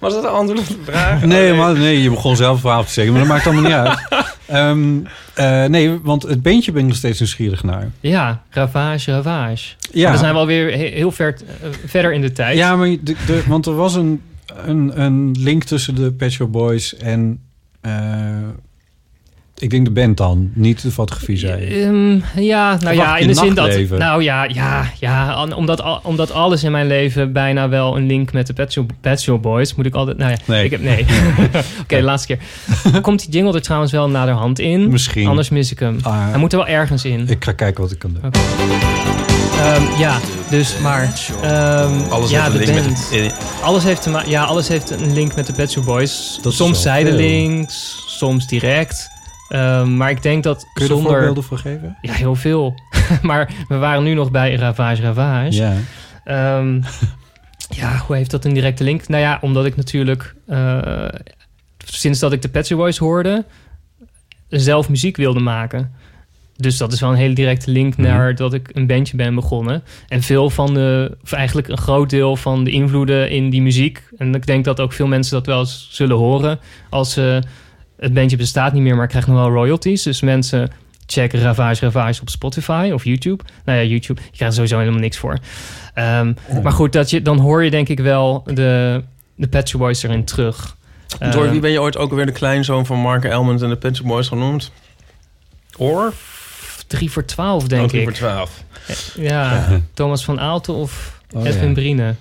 [0.00, 1.24] Was dat een antwoord op de vraag?
[1.24, 3.62] Nee, Oh, maar nee, je begon zelf een verhaal te zeggen, maar dat maakt allemaal
[3.64, 3.98] niet uit.
[4.46, 4.98] Ehm,
[5.34, 7.90] eh, nee, want het beentje ben ik nog steeds nieuwsgierig naar.
[8.00, 9.74] ja, ravage, ravage.
[9.92, 10.10] Ja.
[10.10, 12.56] Dan zijn we alweer he- heel ver, eh, verder in de tijd.
[12.56, 14.22] Ja, maar de, de, want er was een,
[14.66, 17.40] een, een link tussen de Pet Shop Boys en...
[17.80, 17.92] eh,
[19.60, 21.82] ik denk de band dan, niet de fotografie, zei.
[21.82, 23.78] Ehm, ja, nou ja, in de zin dat...
[23.98, 28.46] Nou ja, ja, ja omdat, omdat alles in mijn leven bijna wel een link met
[28.46, 29.74] de Pet Shop, Pet Shop Boys...
[29.74, 30.18] moet ik altijd...
[30.18, 30.64] Nou ja, Nee.
[30.64, 31.06] Ik heb, nee.
[31.82, 33.00] Oké, laatste keer.
[33.02, 34.88] Komt die jingle er trouwens wel naderhand in?
[34.90, 35.26] Misschien.
[35.26, 35.98] Anders mis ik hem.
[36.02, 37.28] Ah, Hij moet er wel ergens in.
[37.28, 38.30] Ik ga kijken wat ik kan doen.
[39.60, 40.18] Ehm, ja,
[40.50, 41.14] dus maar...
[41.42, 43.08] ehm, Alles ja, heeft een de band.
[43.10, 43.34] met...
[43.62, 46.38] Alles heeft, te ja, alles heeft een link met de Pet Shop Boys.
[46.42, 49.08] Dat soms zijdelings, soms direct.
[49.50, 51.12] Ehm, maar ik denk dat Kun je er zonder...
[51.12, 51.96] voorbeelden voor geven?
[52.02, 52.74] Ja, heel veel.
[53.22, 55.52] maar we waren nu nog bij Ravage Ravage.
[55.52, 55.74] Ja.
[56.24, 56.80] Ehm,
[57.80, 59.08] ja, hoe heeft dat een directe link?
[59.08, 60.34] Nou ja, omdat ik natuurlijk...
[60.46, 61.08] eh,
[61.84, 63.44] sinds dat ik de Pet Shop Boys hoorde,
[64.48, 65.92] zelf muziek wilde maken.
[66.56, 68.06] Dus dat is wel een hele directe link Mhm.
[68.08, 69.82] naar dat ik een bandje ben begonnen.
[70.08, 74.02] En veel van de, of eigenlijk een groot deel van de invloeden in die muziek.
[74.16, 76.58] En ik denk dat ook veel mensen dat wel eens zullen horen.
[76.90, 77.42] Als ze
[78.00, 80.02] het bandje bestaat niet meer, maar krijgt nog wel royalties.
[80.02, 80.70] Dus mensen
[81.06, 83.44] checken Ravage Ravage op Spotify of YouTube.
[83.64, 85.38] Nou ja, YouTube, je krijgt er sowieso helemaal niks voor.
[85.94, 86.32] Ehm,
[86.62, 89.02] Maar goed, dat je, dan hoor je denk ik wel de,
[89.34, 90.76] de Pet Shop Boys erin terug.
[91.32, 93.76] Door Eh, wie ben je ooit ook weer de kleinzoon van Mark Elmond en de
[93.76, 94.72] Pet Shop Boys genoemd?
[95.76, 96.12] Or?
[96.86, 98.06] 3 voor 12, denk Oh, drie ik.
[98.08, 98.62] voor 12.
[99.14, 101.74] Ja, Thomas van Aalten of Oh, Edwin ja.
[101.74, 102.14] Brine.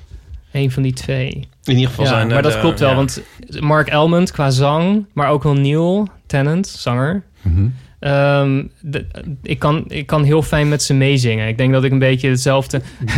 [0.51, 1.29] Een van die twee.
[1.63, 2.27] In ieder geval Ja, zijn...
[2.27, 2.95] maar dat klopt wel, ja.
[2.95, 3.21] want
[3.59, 7.23] Mark Elmond qua zang, maar ook wel Neil Tennant, zanger.
[7.41, 7.67] Mhm.
[7.99, 9.07] Ehm, de-
[9.43, 11.47] ik, kan, ik kan heel fijn met ze meezingen.
[11.47, 12.81] Ik denk dat ik een beetje hetzelfde...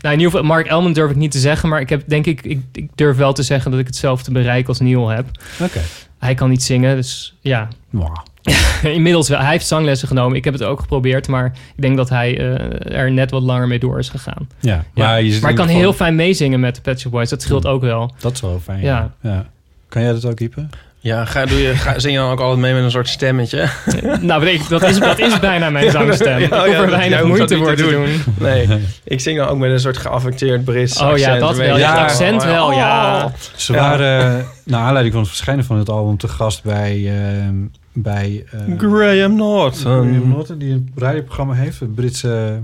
[0.00, 2.26] nou, in ieder geval, Mark Elmond durf ik niet te zeggen, maar ik heb denk
[2.26, 5.26] ik, ik, ik durf wel te zeggen dat ik hetzelfde bereik als Neil heb.
[5.60, 5.80] Oké.
[6.18, 7.68] Hij kan niet zingen, dus ja.
[7.90, 8.16] Wow.
[8.82, 9.38] Inmiddels wel.
[9.38, 10.36] Hij heeft zanglessen genomen.
[10.36, 11.44] Ik heb het ook geprobeerd, maar
[11.76, 14.48] ik denk dat hij eh, er net wat langer mee door is gegaan.
[14.60, 15.04] Ja, Ja.
[15.04, 17.28] maar, je Maar ik kan heel fijn meezingen met de Pet Shop Boys.
[17.30, 18.14] Dat scheelt ook wel.
[18.20, 18.80] Dat is wel fijn.
[18.80, 19.10] Ja.
[19.22, 19.30] Ja.
[19.30, 19.46] ja.
[19.88, 20.66] Kan jij dat ook, Ipe?
[20.98, 23.68] Ja, ga, doe je, ga, zing je dan ook altijd mee met een soort stemmetje?
[24.20, 26.38] nou, weet ik, dat, is, dat is bijna mijn zangstem.
[26.38, 28.08] Ja, ik hoef er weinig moeite voor niet te te doen.
[28.38, 28.68] Nee,
[29.04, 31.74] ik zing dan ook met een soort geaffecteerd Brits Oh ja, accent, dat wel.
[31.74, 31.80] je.
[31.80, 33.32] Ja, accent wel, ja.
[33.56, 33.78] Ze Ja.
[33.78, 37.02] waren, naar aanleiding van het verschijnen van het album, te gast bij...
[37.06, 37.54] ehm,
[37.94, 39.80] bij eh, Graham Norton.
[39.80, 42.60] Graham Norton, die een radioprogramma heeft, het Britse,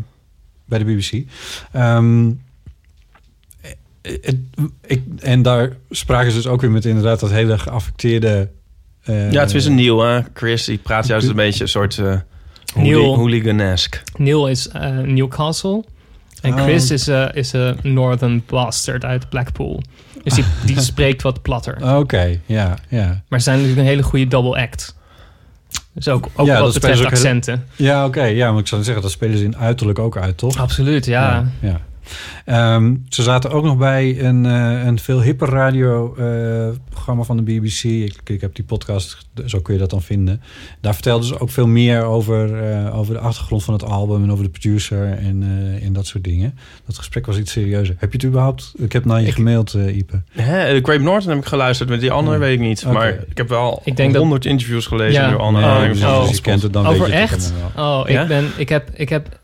[0.65, 1.23] bij de BBC.
[1.73, 2.31] Ehm,
[3.61, 3.71] eh,
[4.23, 4.37] het-
[4.87, 8.49] ik, en daar spraken ze dus ook weer met inderdaad dat hele geaffecteerde...
[9.03, 10.21] eh, Ja, het is een nieuw, hè?
[10.35, 12.17] Chris, die praat juist een beetje een soort uh,
[12.75, 13.15] Neil.
[13.17, 14.03] hooliganesk.
[14.17, 15.85] Neil is eh, Newcastle.
[16.41, 16.63] En Oh.
[16.63, 19.83] Chris is een is een Northern Bastard uit Blackpool.
[20.23, 21.97] Dus die, die spreekt wat platter.
[21.99, 23.23] Oké, ja, ja.
[23.29, 24.97] Maar ze zijn natuurlijk een hele goede double act.
[25.93, 27.67] Dus ook, ook Ja, wat betreft heel- accenten.
[27.77, 28.23] Ja, oké.
[28.25, 30.57] ja, maar ik zou zeggen, dat spelen ze in uiterlijk ook uit, toch?
[30.59, 31.45] Absoluut, ja.
[31.61, 31.81] ja.
[32.45, 37.83] Ehm, ze zaten ook nog bij een, eh, een veel hipper radioprogramma van de BBC.
[37.85, 40.43] Ik, ik heb die podcast, zo kun je dat dan vinden.
[40.81, 44.33] Daar vertelden ze ook veel meer over, eh, over de achtergrond van het album en
[44.33, 46.59] over de producer en, eh, en dat soort dingen.
[46.87, 47.95] Dat gesprek was iets serieuzer.
[47.99, 48.73] Heb je het überhaupt?
[48.77, 50.23] Ik heb naar je Ik- gemaild, eh, Ipe.
[50.31, 52.43] Hè, de Graham Norton heb ik geluisterd, met die andere Ja.
[52.43, 52.85] weet ik niet.
[52.87, 55.31] Maar ik heb wel Ik denk dat- honderd interviews gelezen Ja.
[55.31, 55.89] door andere Oh, oh.
[55.89, 56.41] dus je Hotspot.
[56.41, 57.53] kent het dan Over weet je echt?
[57.77, 58.23] Oh, Ja?
[58.23, 59.39] ik, ben, ik, heb, ik heb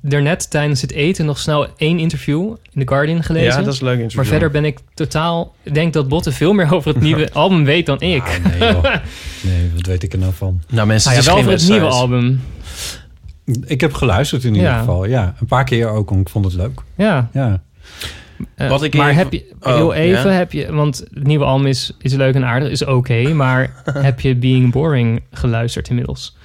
[0.00, 3.58] daarnet tijdens het eten nog snel één interview in The Guardian gelezen.
[3.58, 4.16] Ja, dat is een leuk interview.
[4.20, 5.54] maar verder ben ik totaal...
[5.62, 8.22] Ik denk dat Botte veel meer over het nieuwe album weet dan ik.
[8.22, 8.82] Ah, nee, joh.
[9.42, 10.60] nee, wat weet ik er nou van?
[10.68, 12.12] Nou mensen, Ah, ja, het is wel geen over het nieuwe wedstrijd.
[12.12, 12.40] album.
[13.64, 14.78] Ik heb geluisterd in ieder Ja.
[14.78, 15.04] geval.
[15.04, 16.80] Ja, een paar keer ook, want ik vond het leuk.
[16.94, 17.28] Ja.
[17.32, 17.62] Ja.
[18.54, 19.52] Eh, Wat ik maar even- heb je...
[19.60, 20.72] Oh, heel even heb je...
[20.72, 23.28] Want het nieuwe album is, is leuk en aardig, is oké.
[23.34, 26.36] maar heb je Being Boring geluisterd inmiddels?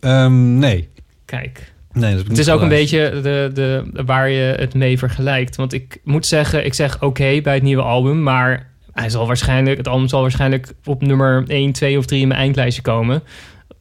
[0.00, 0.88] Ehm, nee.
[1.24, 1.72] Kijk.
[1.94, 5.56] Nee, dat Het is ook een beetje de, de, waar je het mee vergelijkt.
[5.56, 9.76] Want ik moet zeggen, ik zeg oké bij het nieuwe album, maar hij zal waarschijnlijk,
[9.76, 13.22] het album zal waarschijnlijk op nummer 1, 2 of 3 in mijn eindlijstje komen.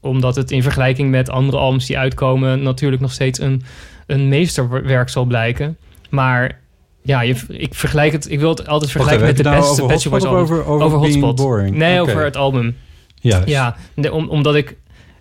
[0.01, 3.61] Omdat het in vergelijking met andere albums die uitkomen natuurlijk nog steeds een,
[4.07, 5.77] een meesterwerk zal blijken.
[6.09, 6.59] Maar
[7.03, 9.87] ja, je, ik vergelijk het, ik wil het altijd vergelijken met de nou beste over
[9.87, 10.29] Pet Shop album.
[10.29, 11.71] over, over, Being Hotspot.
[11.71, 12.75] Nee, over het album.
[13.15, 13.47] Juist.
[13.47, 13.75] Ja,
[14.11, 14.75] om, omdat ik...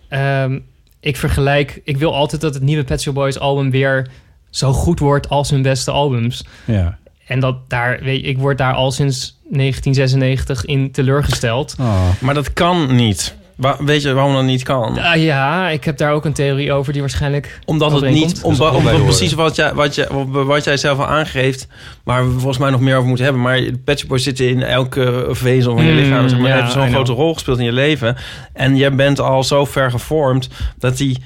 [0.08, 0.58] ehm,
[1.02, 1.80] ik vergelijk...
[1.84, 4.10] Ik wil altijd dat het nieuwe Pet Shop Boys album weer
[4.50, 6.44] zo goed wordt als hun beste albums.
[6.64, 6.98] Ja.
[7.26, 8.00] En dat daar...
[8.02, 11.74] Weet, je, ik word daar al sinds 1996 in teleurgesteld.
[11.80, 12.20] Oh.
[12.20, 13.36] Maar dat kan niet.
[13.56, 14.98] Wa- weet je waarom dat niet kan?
[15.16, 17.58] Ja, ik heb daar ook een theorie over die waarschijnlijk...
[17.64, 21.66] Omdat het niet, om, Dat precies wat jij, wat, jij, wat jij zelf al aangeeft,
[22.04, 23.42] waar we volgens mij nog meer over moeten hebben.
[23.42, 26.28] Maar de Pet Boys zitten in elke vezel van je Mm, lichaam.
[26.28, 28.16] Zeg maar, ja, hebben I zo'n grote rol gespeeld in je leven.
[28.52, 31.18] En jij bent al zo ver gevormd dat die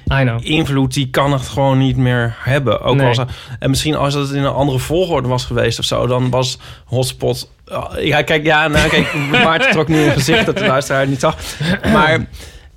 [0.42, 2.80] invloed, die kan het gewoon niet meer hebben.
[2.80, 3.06] Ook Nee.
[3.06, 3.18] als,
[3.58, 7.54] en misschien als het in een andere volgorde was geweest of zo, dan was Hotspot...
[7.98, 11.37] Ja, kijk, ja, nou, kijk, Maarten trok nu een gezicht dat de luisteraar niet zag.
[11.92, 12.26] Maar,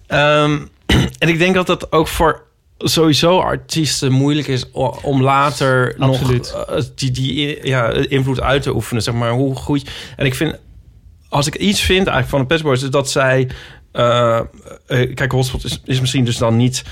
[0.07, 0.59] ehm,
[1.19, 2.47] en ik denk dat dat ook voor
[2.77, 4.71] sowieso artiesten moeilijk is
[5.01, 6.53] om later Absoluut.
[6.55, 9.31] nog eh, die, die ja, invloed uit te oefenen, zeg maar.
[9.31, 9.89] Hoe goed...
[10.15, 10.55] En ik vind,
[11.29, 13.49] als ik iets vind eigenlijk van de Pet Boys, is dat zij...
[13.91, 14.39] eh,
[14.87, 16.83] eh, kijk, Hotspot is, is misschien dus dan niet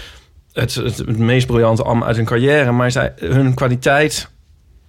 [0.53, 4.29] het, het, het meest briljante album uit hun carrière, maar zij, hun kwaliteit,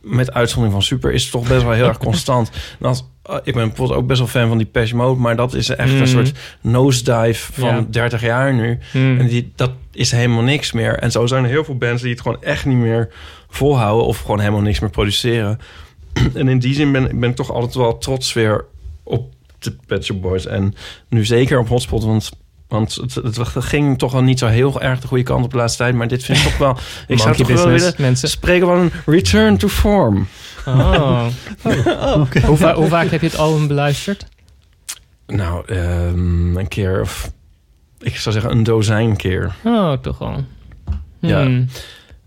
[0.01, 2.51] met uitzondering van Super, is toch best wel heel erg constant.
[2.81, 5.55] Als, eh, ik ben bijvoorbeeld ook best wel fan van die Pesh Mode, maar dat
[5.55, 6.01] is echt Mm.
[6.01, 7.87] een soort nosedive van Ja.
[7.91, 8.79] 30 jaar nu.
[8.91, 9.19] Hmm.
[9.19, 10.95] En die, dat is helemaal niks meer.
[10.99, 13.09] En zo zijn er heel veel bands die het gewoon echt niet meer
[13.49, 15.59] volhouden of gewoon helemaal niks meer produceren.
[16.35, 18.65] En in die zin ben, ben ik toch altijd wel trots weer
[19.03, 20.47] op de Pet Boys.
[20.47, 20.75] En
[21.09, 22.31] nu zeker op Hotspot, want...
[22.68, 25.57] Want het, het ging toch wel niet zo heel erg de goede kant op de
[25.57, 25.94] laatste tijd.
[25.94, 26.76] Maar dit vind ik toch wel...
[27.07, 28.28] Ik zou toch wel willen mensen.
[28.28, 30.26] spreken van een return to form.
[30.66, 31.26] Oh.
[32.44, 34.26] hoe, va- hoe vaak heb je het album beluisterd?
[35.26, 37.31] Nou, ehm, een keer of...
[38.00, 39.54] Ik zou zeggen een dozijn keer.
[39.64, 40.44] Oh, toch wel.
[41.20, 41.42] Ja.
[41.42, 41.68] Hmm.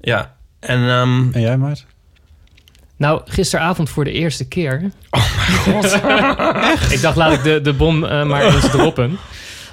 [0.01, 0.89] Ja, en...
[0.89, 1.85] ehm, En jij, Maart?
[2.97, 4.91] Nou, gisteravond voor de eerste keer.
[5.09, 5.93] Oh mijn god.
[6.95, 9.17] ik dacht, laat ik de, de bom eh, maar eens droppen.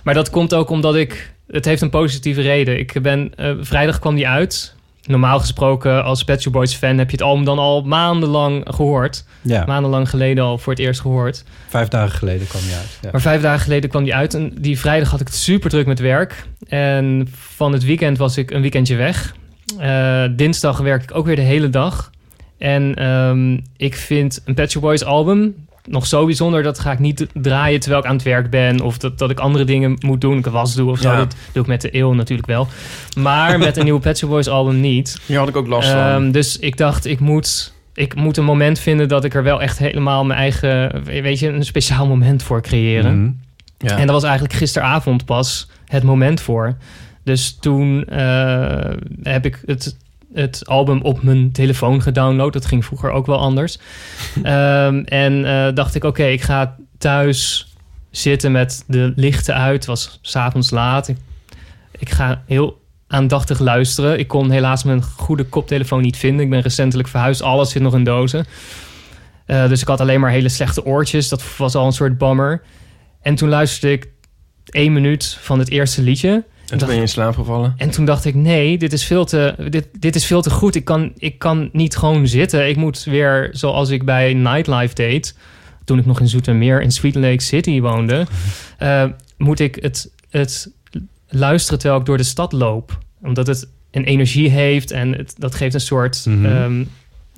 [0.08, 1.32] Maar dat komt ook omdat ik...
[1.46, 2.78] Het heeft een positieve reden.
[2.78, 3.32] Ik ben...
[3.36, 4.74] eh, vrijdag kwam die uit.
[5.02, 6.98] Normaal gesproken, als Pet Shop Boys fan...
[6.98, 9.24] heb je het album dan al maandenlang gehoord.
[9.42, 11.44] Ja, Maandenlang geleden al voor het eerst gehoord.
[11.68, 12.98] vijf dagen geleden kwam je uit.
[13.02, 13.08] Ja.
[13.12, 14.34] Maar vijf dagen geleden kwam die uit.
[14.34, 16.46] En die vrijdag had ik het super druk met werk.
[16.68, 19.34] En van het weekend was ik een weekendje weg.
[19.78, 22.10] Eh, dinsdag werk ik ook weer de hele dag.
[22.58, 26.62] En ehm, ik vind een Pet Shop Boys album nog zo bijzonder.
[26.62, 28.80] Dat ga ik niet draaien terwijl ik aan het werk ben.
[28.80, 30.38] Of dat, dat ik andere dingen moet doen.
[30.38, 31.10] Ik was doe of zo.
[31.10, 31.16] Ja.
[31.16, 32.68] Dat doe ik met de eeuw natuurlijk wel.
[33.16, 35.20] Maar met een nieuwe Pet Shop Boys album niet.
[35.26, 35.98] hier had ik ook last van.
[35.98, 39.62] Ehm, dus ik dacht, ik moet, ik moet een moment vinden dat ik er wel
[39.62, 43.20] echt helemaal mijn eigen, weet je, een speciaal moment voor creëren.
[43.22, 43.30] Mhm.
[43.78, 43.96] ja.
[43.96, 46.76] En dat was eigenlijk gisteravond pas het moment voor.
[47.24, 48.90] Dus toen eh,
[49.22, 49.96] heb ik het,
[50.32, 52.52] het album op mijn telefoon gedownload.
[52.52, 53.78] Dat ging vroeger ook wel anders.
[54.42, 57.72] Ehm, en eh, dacht ik, oké, ik ga thuis
[58.10, 59.74] zitten met de lichten uit.
[59.74, 61.08] Het was s'avonds laat.
[61.08, 61.16] Ik,
[61.98, 64.18] ik ga heel aandachtig luisteren.
[64.18, 66.44] Ik kon helaas mijn goede koptelefoon niet vinden.
[66.44, 67.42] Ik ben recentelijk verhuisd.
[67.42, 68.46] Alles zit nog in dozen.
[69.46, 71.28] Eh, dus ik had alleen maar hele slechte oortjes.
[71.28, 72.62] Dat was al een soort bammer.
[73.20, 74.08] En toen luisterde ik
[74.64, 76.44] één minuut van het eerste liedje.
[76.70, 77.74] En toen ben je in slaap gevallen.
[77.76, 80.74] En toen dacht ik, nee, dit is veel te, dit, dit is veel te goed.
[80.74, 82.68] Ik kan, ik kan niet gewoon zitten.
[82.68, 85.36] Ik moet weer, zoals ik bij Nightlife deed...
[85.84, 88.26] toen ik nog in Zoetermeer in Sweet Lake City woonde...
[88.78, 89.04] eh,
[89.36, 90.70] moet ik het, het
[91.28, 92.98] luisteren terwijl ik door de stad loop.
[93.22, 96.26] Omdat het een energie heeft en het, dat geeft een soort...
[96.26, 96.46] Mhm.
[96.46, 96.84] ehm,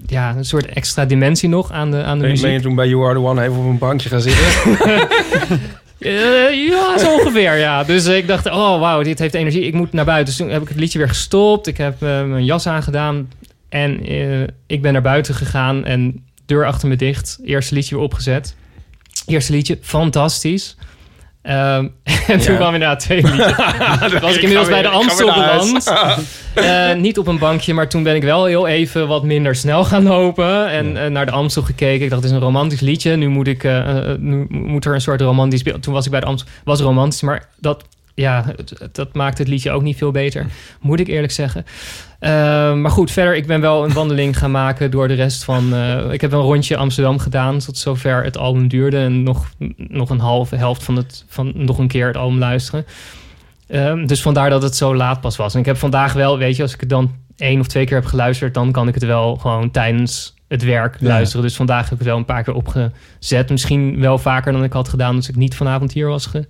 [0.07, 2.47] ja, een soort extra dimensie nog aan de, aan de Ben, muziek.
[2.47, 4.47] ben je toen bij You Are The One even op een bankje gaan zitten?
[6.01, 7.85] Eh, ja, zo ongeveer, ja.
[7.85, 9.63] Dus ik dacht, oh wauw, dit heeft energie.
[9.63, 10.27] Ik moet naar buiten.
[10.27, 11.67] Dus toen heb ik het liedje weer gestopt.
[11.67, 13.31] Ik heb eh, mijn jas aangedaan.
[13.69, 17.39] En eh, ik ben naar buiten gegaan en deur achter me dicht.
[17.45, 18.57] Eerste liedje weer opgezet.
[19.27, 20.77] Eerste liedje, fantastisch.
[21.43, 21.89] Ehm,
[22.27, 22.57] en toen Ja.
[22.57, 23.55] kwam inderdaad twee liedjes.
[24.11, 25.93] Toen was ik inmiddels bij de Amstel beland.
[26.55, 29.85] Eh, niet op een bankje, maar toen ben ik wel heel even wat minder snel
[29.85, 30.69] gaan lopen.
[30.69, 32.05] En eh, naar de Amstel gekeken.
[32.05, 33.17] Ik dacht, het is een romantisch liedje.
[33.17, 35.83] Nu moet, ik, eh, eh, nu moet er een soort romantisch beeld.
[35.83, 36.49] Toen was ik bij de Amstel.
[36.65, 37.85] Was romantisch, maar dat,
[38.21, 38.45] ja,
[38.93, 40.47] dat maakt het liedje ook niet veel beter.
[40.81, 41.65] Moet ik eerlijk zeggen.
[42.19, 42.31] Eh,
[42.75, 45.75] maar goed, verder, ik ben wel een wandeling gaan maken door de rest van...
[45.75, 48.99] eh, ik heb een rondje Amsterdam gedaan tot zover het album duurde.
[48.99, 52.85] En nog, nog een halve helft van, het, van nog een keer het album luisteren.
[53.69, 55.55] Ehm, dus vandaar dat het zo laat pas was.
[55.55, 57.97] En ik heb vandaag wel, weet je, als ik het dan één of twee keer
[57.97, 58.55] heb geluisterd...
[58.55, 61.07] dan kan ik het wel gewoon tijdens het werk Ja.
[61.09, 61.43] luisteren.
[61.45, 63.51] Dus vandaag heb ik het wel een paar keer opgezet.
[63.51, 66.47] Misschien wel vaker dan ik had gedaan als ik niet vanavond hier was ge-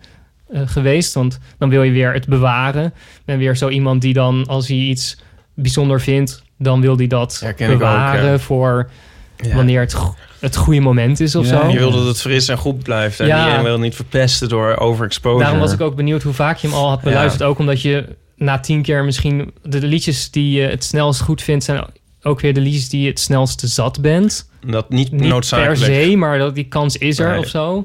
[0.52, 1.14] eh, geweest.
[1.14, 2.92] Want dan wil je weer het bewaren.
[3.24, 5.16] Ben weer zo iemand die dan, als hij iets
[5.54, 6.42] bijzonder vindt...
[6.58, 8.38] dan wil hij dat Herken ik ook, bewaren ja.
[8.38, 8.90] voor
[9.36, 9.54] Ja.
[9.54, 11.68] wanneer het, go- het goede moment is of Ja, zo.
[11.68, 13.20] Je wil dat het fris en goed blijft.
[13.20, 13.56] En Ja.
[13.56, 15.42] je wil niet verpesten door overexposure.
[15.42, 17.42] Daarom was ik ook benieuwd hoe vaak je hem al had beluisterd.
[17.42, 18.04] Ook omdat je
[18.36, 19.52] na tien keer misschien...
[19.62, 21.64] de liedjes die je het snelst goed vindt...
[21.64, 21.84] zijn
[22.22, 24.48] ook weer de liedjes die je het snelste zat bent.
[24.66, 25.94] Dat niet, Niet per noodzakelijk.
[26.04, 27.38] se, maar dat die kans is er Nee.
[27.38, 27.82] of zo.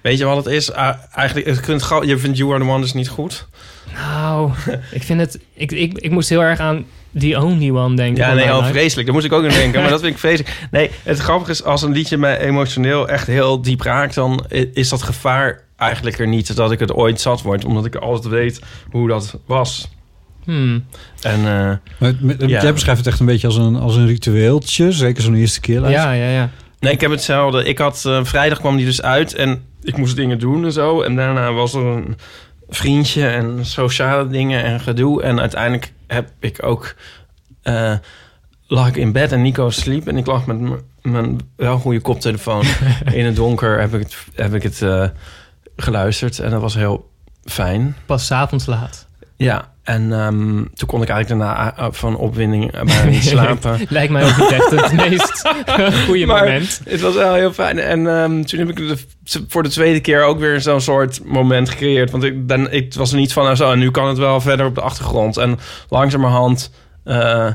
[0.00, 0.70] Weet je wat het is?
[0.70, 3.48] Eigenlijk, je, kunt gauw, je vindt You Are The One dus niet goed.
[3.94, 4.50] Nou,
[4.90, 5.38] ik vind het...
[5.54, 6.84] Ik, ik, ik moest heel erg aan
[7.18, 8.24] The Only One denken.
[8.26, 9.06] Ja, nee, al vreselijk.
[9.06, 9.80] Daar moest ik ook aan denken.
[9.80, 10.56] Maar dat vind ik vreselijk.
[10.70, 14.14] Nee, het grappige is, als een liedje mij emotioneel echt heel diep raakt...
[14.14, 17.64] dan is dat gevaar eigenlijk er niet dat ik het ooit zat word.
[17.64, 18.60] Omdat ik altijd weet
[18.90, 19.88] hoe dat was.
[20.44, 20.84] Hmm.
[21.20, 22.62] En eh, Maar met- Ja.
[22.62, 24.92] Jij beschrijft het echt een beetje als een, als een ritueeltje.
[24.92, 25.90] Zeker zo'n eerste keer.
[25.90, 26.50] Ja, ja, ja.
[26.78, 27.64] nee, ik heb hetzelfde.
[27.64, 31.02] Ik had, eh, vrijdag kwam die dus uit en ik moest dingen doen en zo.
[31.02, 32.16] En daarna was er een
[32.68, 35.22] vriendje en sociale dingen en gedoe.
[35.22, 36.94] En uiteindelijk heb ik ook...
[37.62, 37.94] eh,
[38.66, 40.08] lag ik in bed en Nico sliep.
[40.08, 42.64] En ik lag met mijn wel goede koptelefoon
[43.12, 43.80] in het donker.
[43.80, 45.08] Heb ik het, heb ik het eh,
[45.76, 47.10] geluisterd en dat was heel
[47.44, 47.96] fijn.
[48.06, 49.06] Pas avonds laat.
[49.36, 53.78] Ja, en ehm, toen kon ik eigenlijk daarna eh, van opwinding eh, bijna niet slapen.
[53.88, 55.48] Lijkt mij ook niet echt het meest
[56.06, 56.80] goede Maar- moment.
[56.84, 57.78] Het was wel heel fijn.
[57.78, 58.96] En ehm, toen heb ik de,
[59.48, 62.10] voor de tweede keer ook weer zo'n soort moment gecreëerd.
[62.10, 64.40] Want ik, ben, ik was er niet van, nou zo, en nu kan het wel
[64.40, 65.36] verder op de achtergrond.
[65.36, 66.72] En langzamerhand
[67.04, 67.46] eh,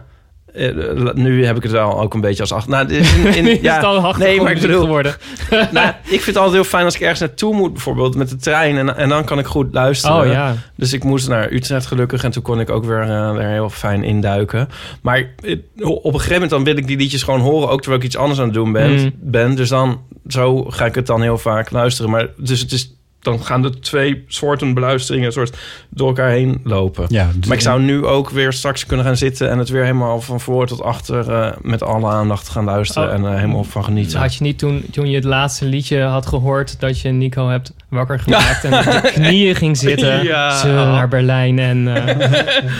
[0.56, 2.72] eh, nu heb ik het wel ook een beetje als achter.
[2.72, 5.16] Nou, is in, in- ja, het al nee, maar ik bedoel, geworden.
[5.72, 8.36] nou, ik vind het altijd heel fijn als ik ergens naartoe moet, bijvoorbeeld met de
[8.36, 10.18] trein, en, en dan kan ik goed luisteren.
[10.18, 10.56] Oh ja.
[10.76, 13.70] Dus ik moest naar Utrecht gelukkig en toen kon ik ook weer eh, er heel
[13.70, 14.70] fijn induiken.
[15.02, 18.02] Maar eh, op een gegeven moment dan wil ik die liedjes gewoon horen, ook terwijl
[18.02, 18.92] ik iets anders aan het doen ben.
[18.92, 19.12] Mm.
[19.20, 19.56] ben.
[19.56, 22.12] Dus dan zo ga ik het dan heel vaak luisteren.
[22.12, 22.95] Maar dus het is
[23.26, 25.58] dan gaan de twee soorten beluisteringen soort
[25.90, 27.06] door elkaar heen lopen.
[27.10, 30.22] Ja, Maar ik zou nu ook weer straks kunnen gaan zitten en het weer helemaal
[30.22, 33.14] van voor tot achter eh, met alle aandacht gaan luisteren Oh.
[33.14, 34.20] en er helemaal van genieten.
[34.20, 36.80] Had je niet toen, toen je het laatste liedje had gehoord...
[36.80, 40.24] dat je Nico hebt wakker gemaakt en op de knieën ging zitten...
[40.24, 40.58] Ja.
[40.58, 42.08] Ze naar Berlijn en...
[42.08, 42.64] eh,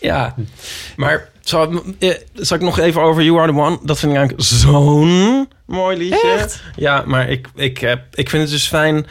[0.00, 0.34] Ja,
[0.96, 3.78] maar zal, eh, zal ik nog even over You Are The One?
[3.82, 6.48] Dat vind ik eigenlijk zo'n mooi liedje.
[6.76, 9.06] Ja, maar ik, ik, heb, ik vind het dus fijn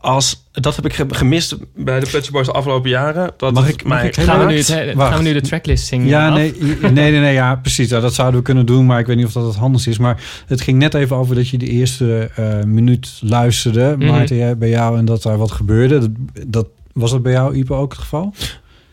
[0.00, 0.48] als...
[0.52, 3.30] Dat heb ik ge- gemist bij de Pet Boys de afgelopen jaren.
[3.36, 6.06] Dat Mag ik- mag mij gaan, we nu het, gaan we nu de tracklist zingen?
[6.06, 7.88] Ja, nee, nee, nee, nee, ja, precies.
[7.88, 9.98] Ja, dat zouden we kunnen doen, maar ik weet niet of dat het handig is.
[9.98, 13.96] Maar het ging net even over dat je de eerste eh, minuut luisterde.
[13.98, 15.98] Maarten, jij- bij jou, en dat daar wat gebeurde.
[15.98, 16.10] Dat,
[16.48, 18.34] dat, was dat bij jou, Ipe, ook het geval?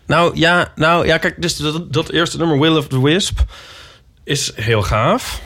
[0.05, 3.39] Nou ja, nou, ja kijk, dus dat, dat eerste nummer, Will of the Wisp,
[4.23, 5.41] is heel gaaf.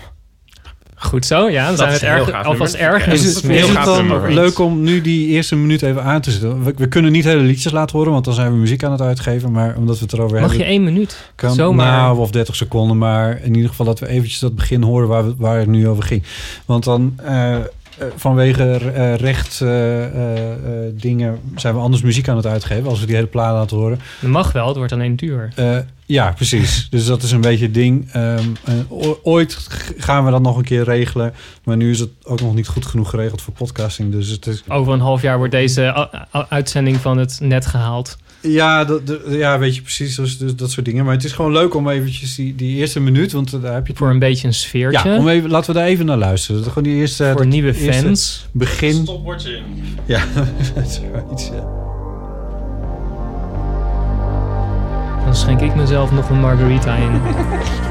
[1.01, 1.67] Goed zo, ja.
[1.67, 3.25] Dan zijn het erg, alvast ergens.
[3.25, 6.63] Is het, is het dan leuk om nu die eerste minuut even aan te zetten?
[6.63, 9.01] We, we kunnen niet hele liedjes laten horen, want dan zijn we muziek aan het
[9.01, 9.51] uitgeven.
[9.51, 10.73] Maar omdat we het erover Mag je hebben...
[10.73, 11.17] één minuut?
[11.35, 11.97] Kan, Zomaar.
[11.97, 15.25] Nou, of 30 seconden, maar in ieder geval dat we eventjes dat begin horen waar,
[15.25, 16.23] we, waar het nu over ging.
[16.65, 17.55] Want dan eh,
[18.15, 22.99] vanwege eh, recht eh, eh, eh, dingen zijn we anders muziek aan het uitgeven als
[22.99, 23.99] we die hele plaat laten horen.
[24.21, 25.51] Dat mag wel, het wordt alleen duur.
[25.55, 26.87] Eh, ja, precies.
[26.89, 28.09] dus dat is een beetje het ding.
[28.11, 28.45] Ehm,
[29.23, 31.33] ooit gaan we dat nog een keer regelen.
[31.63, 34.11] Maar nu is het ook nog niet goed genoeg geregeld voor podcasting.
[34.11, 34.63] Dus het is...
[34.67, 36.09] Over een half jaar wordt deze
[36.49, 38.17] uitzending van het net gehaald.
[38.41, 40.15] Ja, dat, dat- ja, weet je precies.
[40.15, 41.05] Dus, dus dat soort dingen.
[41.05, 43.31] Maar het is gewoon leuk om eventjes die, die eerste minuut...
[43.31, 45.09] Want eh, daar heb je Voor een beetje een sfeertje.
[45.09, 46.63] Ja, om even, laten we daar even naar luisteren.
[46.63, 47.23] Gewoon die eerste...
[47.25, 48.47] voor dat nieuwe eerste fans.
[48.51, 48.93] Begin.
[48.93, 49.63] Stopwoordje in.
[50.05, 50.23] Ja,
[50.63, 51.79] zoiets, ja.
[55.25, 57.11] Dan schenk ik mezelf nog een margarita in.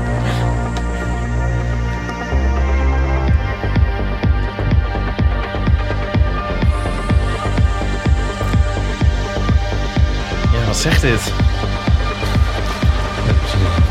[10.70, 11.32] wat zegt dit?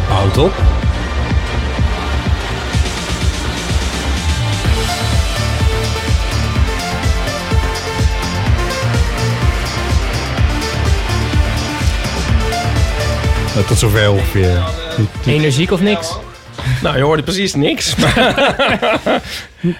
[0.07, 0.53] Houd op.
[13.55, 14.63] Ja, tot zover ongeveer.
[15.25, 16.15] Energiek of niks?
[16.81, 17.95] Nou, je hoorde precies niks.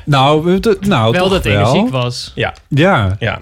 [0.06, 2.32] Nou, het- nou wel toch dat het energiek was.
[2.36, 3.40] ja, Ja, ja.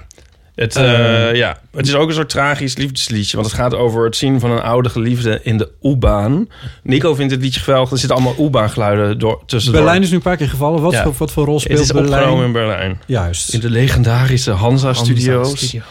[0.56, 1.30] Het, Eh.
[1.30, 1.58] eh, ja.
[1.78, 3.36] Het is ook een soort tragisch liefdesliedje.
[3.38, 6.48] Want het gaat over het zien van een oude geliefde in de U-baan.
[6.84, 7.92] Nico vindt het liedje geweldig.
[7.92, 9.82] Er zitten allemaal U-baan geluiden door, tussendoor.
[9.82, 10.82] Berlijn is nu een paar keer gevallen.
[10.82, 11.04] Wat, Ja.
[11.04, 12.14] voor, wat voor rol het speelt is Berlijn?
[12.14, 13.00] opgenomen in Berlijn.
[13.06, 13.54] Juist.
[13.54, 15.48] In de legendarische Hansa-studio's.
[15.48, 15.86] Hansa Studio.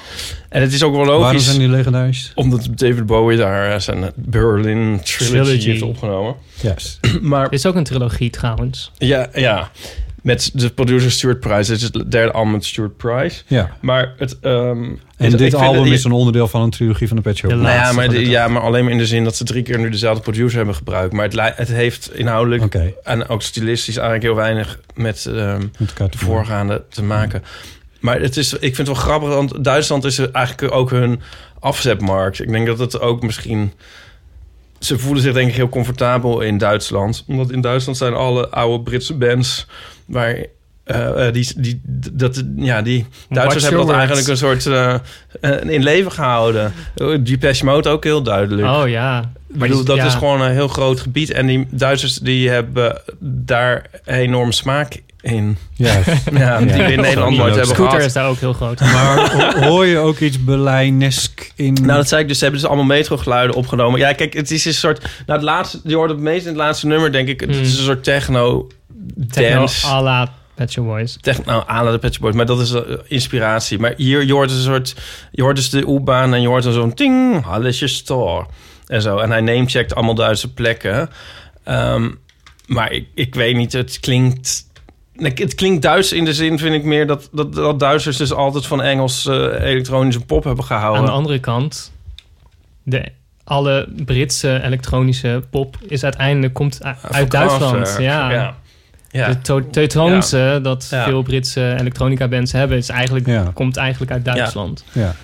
[0.48, 1.44] En het is ook wel Waarom logisch.
[1.44, 2.32] zijn die legendarisch?
[2.34, 5.68] Omdat David Bowie daar eh, zijn Berlin Trilogy, Trilogy.
[5.70, 6.34] heeft opgenomen.
[6.62, 6.98] Juist.
[7.22, 8.90] Maar Het is ook een trilogie trouwens.
[8.98, 9.70] ja, ja,
[10.26, 11.72] met de producer Stuart Price.
[11.72, 13.42] Het is het derde album met Stuart Price.
[13.46, 13.76] Ja.
[13.80, 14.38] Maar het...
[14.40, 14.84] ehm,
[15.16, 17.62] En dit album is een onderdeel van een trilogie van de Pet Shop Boys.
[17.62, 19.78] Nou ja maar, de- ja, maar alleen maar in de zin dat ze drie keer
[19.78, 21.12] nu dezelfde producer hebben gebruikt.
[21.12, 26.08] Maar het, het heeft inhoudelijk en ook stilistisch eigenlijk heel weinig met ehm, met elkaar
[26.08, 27.42] te de voorgaande te maken.
[28.00, 31.20] Maar het is, ik vind het wel grappig, want Duitsland is eigenlijk ook hun
[31.60, 32.40] afzetmarkt.
[32.40, 33.72] Ik denk dat het ook misschien...
[34.78, 37.24] Ze voelen zich denk ik heel comfortabel in Duitsland.
[37.26, 39.66] Omdat in Duitsland zijn alle oude Britse bands...
[40.06, 40.36] waar
[40.84, 41.80] eh, eh, die, die,
[42.12, 44.94] dat, ja, die Duitsers hebben dat eigenlijk een soort eh,
[45.40, 46.72] eh, in leven gehouden.
[47.20, 48.68] Depeche Mode ook heel duidelijk.
[48.68, 49.30] Oh ja.
[49.52, 50.06] Ik bedoel, dat ja.
[50.06, 51.30] is gewoon een heel groot gebied.
[51.30, 55.56] En die Duitsers die hebben daar enorm smaak in.
[55.74, 56.08] Juist.
[56.32, 58.06] Ja, die we in Nederland nooit hebben Scooter gehad.
[58.06, 58.80] is daar ook heel groot.
[58.80, 61.72] Maar ho- hoor je ook iets Berlijnesk in...
[61.74, 62.36] Nou, dat zei ik dus.
[62.38, 64.00] Ze hebben dus allemaal metrogeluiden opgenomen.
[64.00, 65.00] Ja, kijk, het is een soort...
[65.02, 67.40] Nou, het laatste, je hoort het meest in het laatste nummer, denk ik.
[67.40, 67.60] Het Hmm.
[67.60, 68.66] is een soort techno...
[69.14, 69.86] Dance.
[69.86, 71.18] à la Pet Shop Boys.
[71.20, 72.34] Techno aan de Pet Shop Boys.
[72.34, 73.78] Maar dat is eh, inspiratie.
[73.78, 74.96] Maar hier, je hoort dus een soort...
[75.30, 78.46] Je hoort dus de U-baan en je hoort zo'n ting, Hallesje Store.
[78.86, 79.18] En zo.
[79.18, 81.10] En hij namecheckt allemaal Duitse plekken.
[81.64, 82.10] Ehm,
[82.66, 84.64] maar ik, ik weet niet, het klinkt...
[85.16, 88.66] Het klinkt Duits in de zin, vind ik meer, dat, dat, dat Duitsers dus altijd
[88.66, 91.00] van Engels eh, elektronische pop hebben gehouden.
[91.00, 91.92] Aan de andere kant,
[92.82, 93.08] de,
[93.44, 96.80] alle Britse elektronische pop is uiteindelijk komt
[97.10, 97.96] uit Duitsland.
[97.98, 98.30] Ja.
[98.30, 98.56] ja.
[99.16, 99.28] Ja.
[99.28, 101.04] De to- Teutonische, dat Ja.
[101.04, 103.50] veel Britse elektronica bands hebben, is eigenlijk, Ja.
[103.54, 104.84] komt eigenlijk uit Duitsland.
[104.92, 105.14] Ja.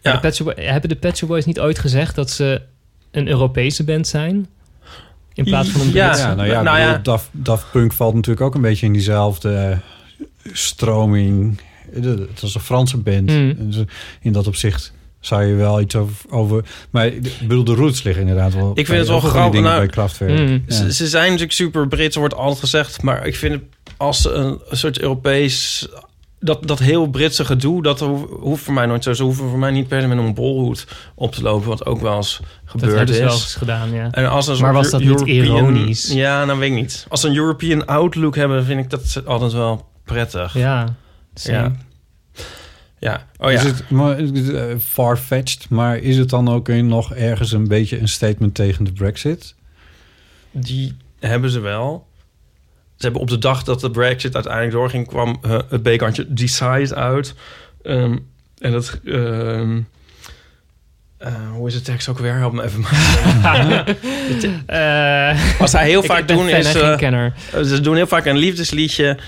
[0.00, 0.12] Ja.
[0.12, 2.62] De Pet hebben de Pet Shop Boys niet ooit gezegd dat ze
[3.10, 4.46] een Europese band zijn?
[5.34, 6.06] In plaats van een Ja.
[6.06, 6.26] Britse.
[6.26, 7.02] Ja, nou ja, Nou ik bedoel, ja.
[7.02, 9.78] Daft, Daft Punk valt natuurlijk ook een beetje in diezelfde
[10.52, 11.60] stroming.
[11.92, 13.30] Het was een Franse band.
[13.30, 13.56] Mm.
[13.58, 13.86] En ze-
[14.20, 16.14] In dat opzicht zou je wel iets over...
[16.30, 18.70] over maar ik bedoel, de roots liggen inderdaad wel...
[18.74, 20.38] Ik vind het wel grappig, nou, bij Kraftwerk.
[20.38, 20.62] Mm.
[20.66, 20.74] Ja.
[20.74, 23.02] Ze, ze zijn natuurlijk super Brits, wordt altijd gezegd.
[23.02, 23.62] Maar ik vind het
[23.96, 25.88] als ze een, een soort Europees...
[26.40, 29.12] Dat, dat heel Britse gedoe, dat ho- hoeft voor mij nooit zo.
[29.12, 31.68] Ze hoeven voor mij niet per se met een bolhoed op te lopen.
[31.68, 33.26] Wat ook wel eens Dat gebeurd hebben ze is.
[33.26, 34.08] wel eens gedaan, ja.
[34.10, 36.12] En als een Maar was dat niet ironisch?
[36.12, 37.06] Ja, nou weet ik niet.
[37.08, 40.54] Als ze een European outlook hebben, vind ik dat altijd wel prettig.
[40.54, 40.96] Ja.
[41.34, 41.72] Ja.
[43.00, 43.26] Ja.
[43.38, 43.56] Oh ja.
[43.58, 48.00] Is het maar, uh, far-fetched, maar is het dan ook in nog ergens een beetje
[48.00, 49.54] een statement tegen de brexit?
[50.50, 52.06] Die hebben ze wel.
[52.96, 56.94] Ze hebben op de dag dat de Brexit uiteindelijk doorging, kwam eh, het bekantje Decide
[56.94, 57.34] uit.
[57.82, 58.16] Ehm,
[58.58, 59.00] en dat.
[59.04, 59.80] ehm,
[61.18, 62.34] eh, hoe is de tekst ook weer?
[62.34, 62.84] Help me even.
[64.66, 66.74] Eh, Wat zij heel vaak ik ben doen is.
[66.74, 67.32] eh, kenner.
[67.64, 69.18] ze doen heel vaak een liefdesliedje.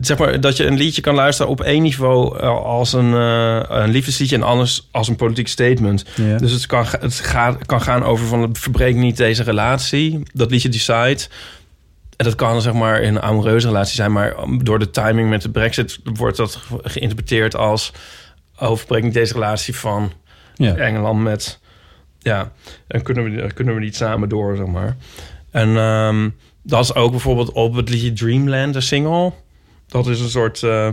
[0.00, 3.60] Zeg maar dat je een liedje kan luisteren op één niveau eh, als een, eh,
[3.68, 6.04] een liefdesliedje en anders als een politiek statement.
[6.14, 6.36] Ja.
[6.38, 10.22] Dus het kan, het gaat, kan gaan over van verbreek niet deze relatie.
[10.32, 11.26] Dat liedje Decide.
[12.16, 14.12] En dat kan zeg maar in een amoureuze relatie zijn.
[14.12, 17.92] Maar um, door de timing met de brexit wordt dat ge- geïnterpreteerd als...
[18.58, 20.12] Oh, verbreek niet deze relatie van
[20.54, 20.74] ja.
[20.76, 21.60] Engeland met...
[22.18, 22.52] Ja,
[22.88, 24.96] dan kunnen we, kunnen we niet samen door, zeg maar.
[25.50, 26.28] En ehm,
[26.62, 29.32] dat is ook bijvoorbeeld op het liedje Dreamland, de single.
[29.88, 30.62] Dat is een soort...
[30.62, 30.88] eh,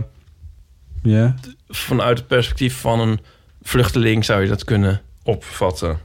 [1.02, 1.34] ja.
[1.68, 3.20] vanuit het perspectief van een
[3.62, 5.98] vluchteling zou je dat kunnen opvatten.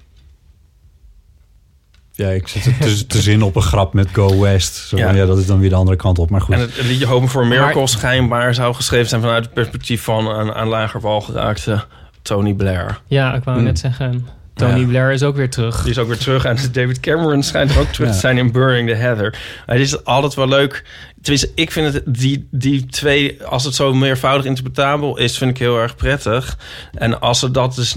[2.14, 4.76] Ja, ik zit te, te, zin op een grap met Go West.
[4.76, 5.26] Zo, Ja.
[5.26, 6.30] dat is dan weer de andere kant op.
[6.30, 6.54] Maar goed.
[6.56, 10.04] En het, het liedje Hoping for a Miracle schijnbaar zou geschreven zijn vanuit het perspectief
[10.04, 11.84] van een aan lager wal geraakte
[12.22, 13.02] Tony Blair.
[13.08, 13.64] Ja, ik wou Mm.
[13.64, 14.28] net zeggen.
[14.54, 14.86] Tony Ja.
[14.88, 15.82] Blair is ook weer terug.
[15.82, 16.46] Die is ook weer terug.
[16.46, 18.14] En David Cameron schijnt er ook terug Ja.
[18.14, 19.30] te zijn in Burning the Heather.
[19.66, 20.84] Maar het is altijd wel leuk.
[21.22, 25.58] Tenminste, ik vind het die, die twee, als het zo meervoudig interpretabel is, vind ik
[25.58, 26.58] heel erg prettig.
[26.94, 27.96] En als ze dat dus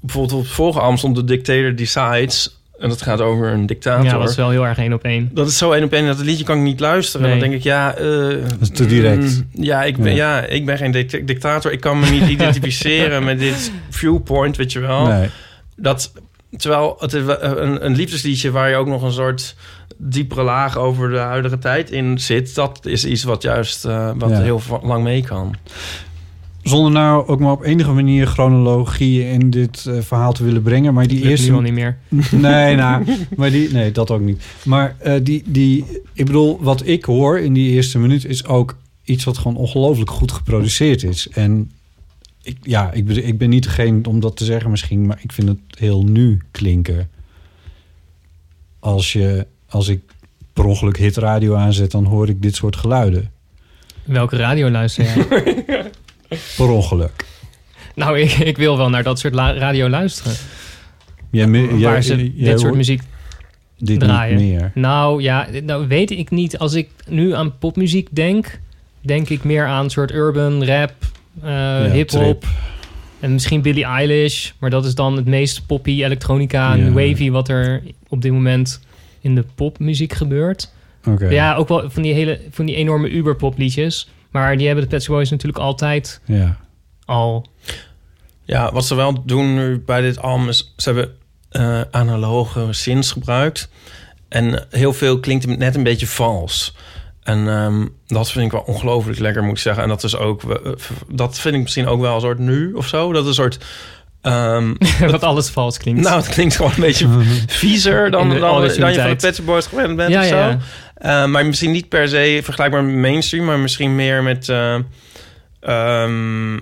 [0.00, 2.58] bijvoorbeeld op het volgende album stond, The Dictator Decides.
[2.78, 4.04] En dat gaat over een dictator.
[4.04, 5.30] Ja, dat is wel heel erg één op één.
[5.32, 6.06] Dat is zo één op één.
[6.06, 7.26] Dat het liedje kan ik niet luisteren.
[7.28, 7.38] Nee.
[7.38, 7.94] Dan denk ik, ja...
[7.94, 9.22] eh, Dat is te direct.
[9.22, 10.44] mm, ja, ik ben, ja.
[10.44, 11.72] ik ben geen dict- dictator.
[11.72, 15.06] Ik kan me niet identificeren met dit viewpoint, weet je wel.
[15.06, 15.28] nee.
[15.82, 16.12] Dat,
[16.56, 19.56] terwijl het is een, een liefdesliedje waar je ook nog een soort
[19.96, 22.54] diepere laag over de huidige tijd in zit.
[22.54, 24.40] Dat is iets wat juist eh, wat Ja.
[24.40, 25.54] heel lang mee kan.
[26.62, 30.94] Zonder nou ook maar op enige manier chronologie in dit eh, verhaal te willen brengen.
[30.94, 31.98] Maar die eerste niet meer.
[32.30, 33.04] Nee, nou,
[33.36, 34.42] maar die, nee, dat ook niet.
[34.64, 38.76] Maar eh, die, die, ik bedoel, wat ik hoor in die eerste minuut is ook
[39.04, 41.28] iets wat gewoon ongelooflijk goed geproduceerd is.
[41.28, 41.70] En
[42.42, 45.32] ik, ja, ik, ben- ik ben niet degene om dat te zeggen misschien, maar ik
[45.32, 47.10] vind het heel nu klinken.
[48.78, 50.00] Als, je, als ik
[50.52, 53.30] per ongeluk hitradio aanzet, dan hoor ik dit soort geluiden.
[54.04, 55.24] Welke radio luister jij?
[56.56, 57.24] Per ongeluk.
[57.94, 60.32] nou, ik, ik wil wel naar dat soort radio luisteren.
[61.30, 63.02] Me- waar ze dit soort hoort muziek...
[63.78, 64.36] dit draaien.
[64.38, 64.72] niet meer.
[64.74, 66.58] Nou ja, nou weet ik niet.
[66.58, 68.60] Als ik nu aan popmuziek denk...
[69.00, 70.92] denk ik meer aan soort urban, rap,
[71.42, 72.20] eh hip-hop...
[72.40, 72.44] trip.
[73.20, 76.90] En misschien Billie Eilish, maar dat is dan het meest poppy, elektronica en Ja.
[76.92, 78.80] wavy wat er op dit moment
[79.20, 80.72] in de popmuziek gebeurt.
[81.04, 81.28] Oké.
[81.28, 84.90] Ja, ook wel van die hele van die enorme Uber liedjes, maar die hebben de
[84.90, 86.56] Pet Shop Boys natuurlijk altijd Ja.
[87.04, 87.46] al.
[88.44, 90.74] Ja, wat ze wel doen nu bij dit album is...
[90.76, 91.14] ze hebben
[91.50, 93.70] eh, analoge synths gebruikt.
[94.28, 96.76] En heel veel klinkt net een beetje vals.
[97.30, 99.82] En ehm, dat vind ik wel ongelooflijk lekker, moet ik zeggen.
[99.82, 100.42] En dat is ook...
[100.42, 100.72] eh,
[101.08, 103.12] dat vind ik misschien ook wel een soort nu of zo.
[103.12, 103.58] Dat is een soort...
[104.22, 104.74] ehm,
[105.10, 106.00] dat alles vals klinkt.
[106.00, 107.08] nou, het klinkt gewoon een beetje
[107.46, 109.16] viezer dan, de dan, dan je van de.
[109.16, 110.36] Pet Shop Boys gewend bent ja, of zo.
[110.36, 110.58] ja.
[110.94, 114.48] Eh, maar misschien niet per se vergelijkbaar met mainstream, maar misschien meer met.
[114.48, 114.74] eh,
[115.60, 116.54] ehm,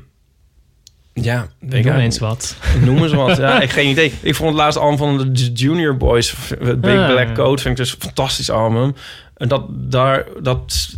[1.23, 2.57] ja, Noem ik eens wat.
[2.85, 3.37] Noem eens wat.
[3.37, 4.13] Ja, ik geen idee.
[4.23, 6.35] Ik vond het laatste album van de Junior Boys,
[6.79, 7.07] Big Ah.
[7.09, 8.95] Black Coat, vind ik dus een fantastisch album.
[9.39, 10.89] En dat daar, dat,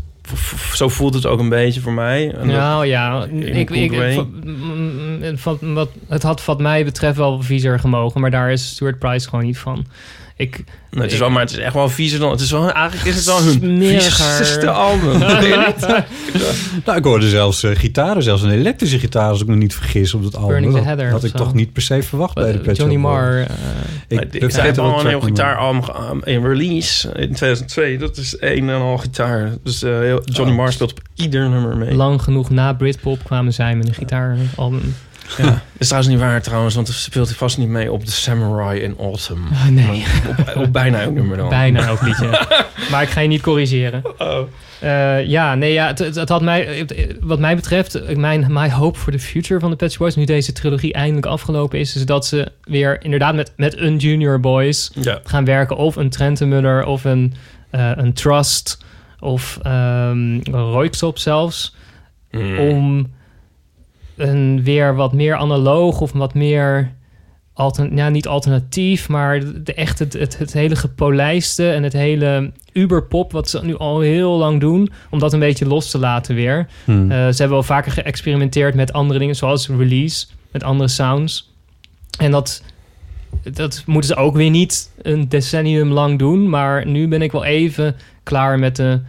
[0.74, 2.32] zo voelt het ook een beetje voor mij.
[2.32, 3.92] En dat- Nou ja, ik, ik,
[5.38, 9.28] van- wat, het had wat mij betreft wel viezer gemogen, maar daar is Stuart Price
[9.28, 9.86] gewoon niet van.
[10.40, 12.30] Ik, Nee, het is wel, maar het is echt wel viezer dan.
[12.30, 15.18] Het is wel, eigenlijk is het wel hun viesste album.
[16.84, 20.14] Nou, ik hoorde zelfs eh, gitaren, zelfs een elektrische gitaar, als ik me niet vergis,
[20.14, 20.48] op dat album.
[20.50, 21.36] Burning the Dat Heather had ik zo.
[21.36, 22.96] toch niet per se verwacht bij de Pet Johnny.
[22.96, 23.40] Marr.
[23.40, 23.46] eh,
[24.08, 27.98] Ik, wel al een heel gitaaralbum in release in 2002.
[27.98, 29.50] Dat is één en al gitaar.
[29.64, 30.58] Dus eh, heel- Johnny Oh.
[30.58, 31.94] Marr speelt op ieder nummer mee.
[31.94, 34.94] lang genoeg na Britpop kwamen zij met een gitaaralbum.
[35.38, 35.44] Ja.
[35.44, 38.12] Dat is trouwens niet waar trouwens, want er speelt hij vast niet mee op The
[38.12, 39.42] Samurai in Autumn.
[39.52, 40.04] Ah, nee.
[40.28, 41.48] Op, op bijna elk nummer dan.
[41.48, 42.46] Bijna ook liedje.
[42.90, 44.02] maar ik ga je niet corrigeren.
[44.18, 44.38] Oh.
[44.80, 48.98] Eh, ja, nee, ja, het, het, had mij, het- wat mij betreft, mijn my hope
[48.98, 52.06] for the future van de Pet Shop Boys, nu deze trilogie eindelijk afgelopen is, is
[52.06, 55.20] dat ze weer inderdaad met, met een Junior Boys Ja.
[55.24, 55.76] gaan werken.
[55.76, 57.34] Of een Trentemuller, of een,
[57.70, 58.84] eh, een Trust,
[59.18, 61.74] of um, Roykstop zelfs.
[62.30, 62.58] Mm.
[62.58, 63.12] Om
[64.20, 66.92] een weer wat meer analoog of wat meer...
[67.52, 72.52] Altern, ja, niet alternatief, maar de, echt het, het, het hele gepolijste en het hele
[72.72, 76.34] uberpop, wat ze nu al heel lang doen, om dat een beetje los te laten
[76.34, 76.66] weer.
[76.84, 77.10] Hmm.
[77.10, 81.52] Eh, ze hebben wel vaker geëxperimenteerd met andere dingen, zoals release, met andere sounds.
[82.18, 82.62] En dat,
[83.52, 86.48] dat moeten ze ook weer niet een decennium lang doen.
[86.48, 89.00] Maar nu ben ik wel even klaar met de.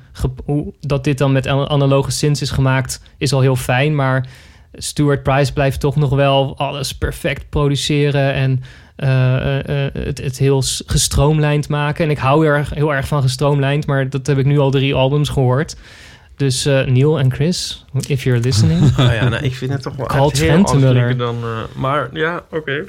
[0.80, 3.96] dat dit dan met an- analoge synths is gemaakt, is al heel fijn.
[3.96, 4.28] Maar
[4.74, 8.34] Stuart Price blijft toch nog wel alles perfect produceren.
[8.34, 8.64] En
[8.96, 12.06] eh, eh, eh, het, het heel gestroomlijnd maken.
[12.06, 14.72] En ik hou heel erg, heel erg van gestroomlijnd, maar dat heb ik nu al
[14.72, 15.76] drie albums gehoord.
[16.36, 18.98] Dus eh, Neil en Chris, if you're listening.
[18.98, 21.44] Ah ja, nou, ik vind het toch wel Call echt heel dan...
[21.44, 22.84] eh, maar ja, oké.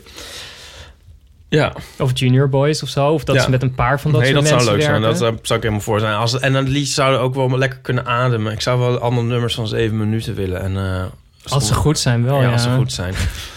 [1.49, 3.13] Ja, Of Junior Boys of zo.
[3.13, 3.43] Of dat Ja.
[3.43, 5.31] ze met een paar van dat nee, soort dat zou mensen leuk zijn.
[5.31, 6.15] Dat zou ik helemaal voor zijn.
[6.15, 8.53] Als, en dan lied zouden ook wel lekker kunnen ademen.
[8.53, 10.61] Ik zou wel allemaal nummers van zeven minuten willen.
[10.63, 11.05] En, eh,
[11.49, 12.53] Als ze goed zijn wel, ja, ja.
[12.53, 13.15] als ze goed zijn.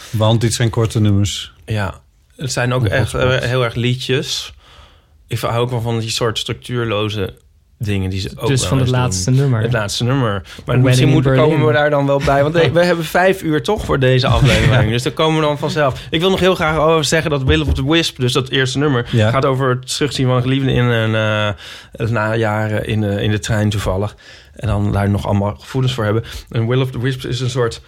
[0.09, 1.53] Want dit zijn korte nummers.
[1.65, 2.01] Ja,
[2.35, 4.53] het zijn ook echt eh, heel erg liedjes.
[5.27, 7.33] Ik hou ook wel van die soort structuurloze
[7.77, 8.95] dingen die ze ook dus wel van het doen.
[8.95, 9.61] laatste nummer.
[9.61, 10.31] Het laatste nummer.
[10.31, 12.43] Maar Wedding misschien in moeten komen we daar dan wel bij.
[12.43, 14.91] Want we hebben vijf uur toch voor deze aflevering.
[14.95, 16.01] Dus daar komen we dan vanzelf.
[16.09, 18.19] Ik wil nog heel graag over zeggen dat Will of the Wisp...
[18.19, 19.07] dus dat eerste nummer...
[19.11, 19.29] Ja.
[19.29, 23.39] gaat over het terugzien van een geliefde in een eh najaren in, de in de
[23.39, 24.15] trein toevallig.
[24.55, 26.23] En dan daar nog allemaal gevoelens voor hebben.
[26.49, 27.81] En Will of the Wisp is een soort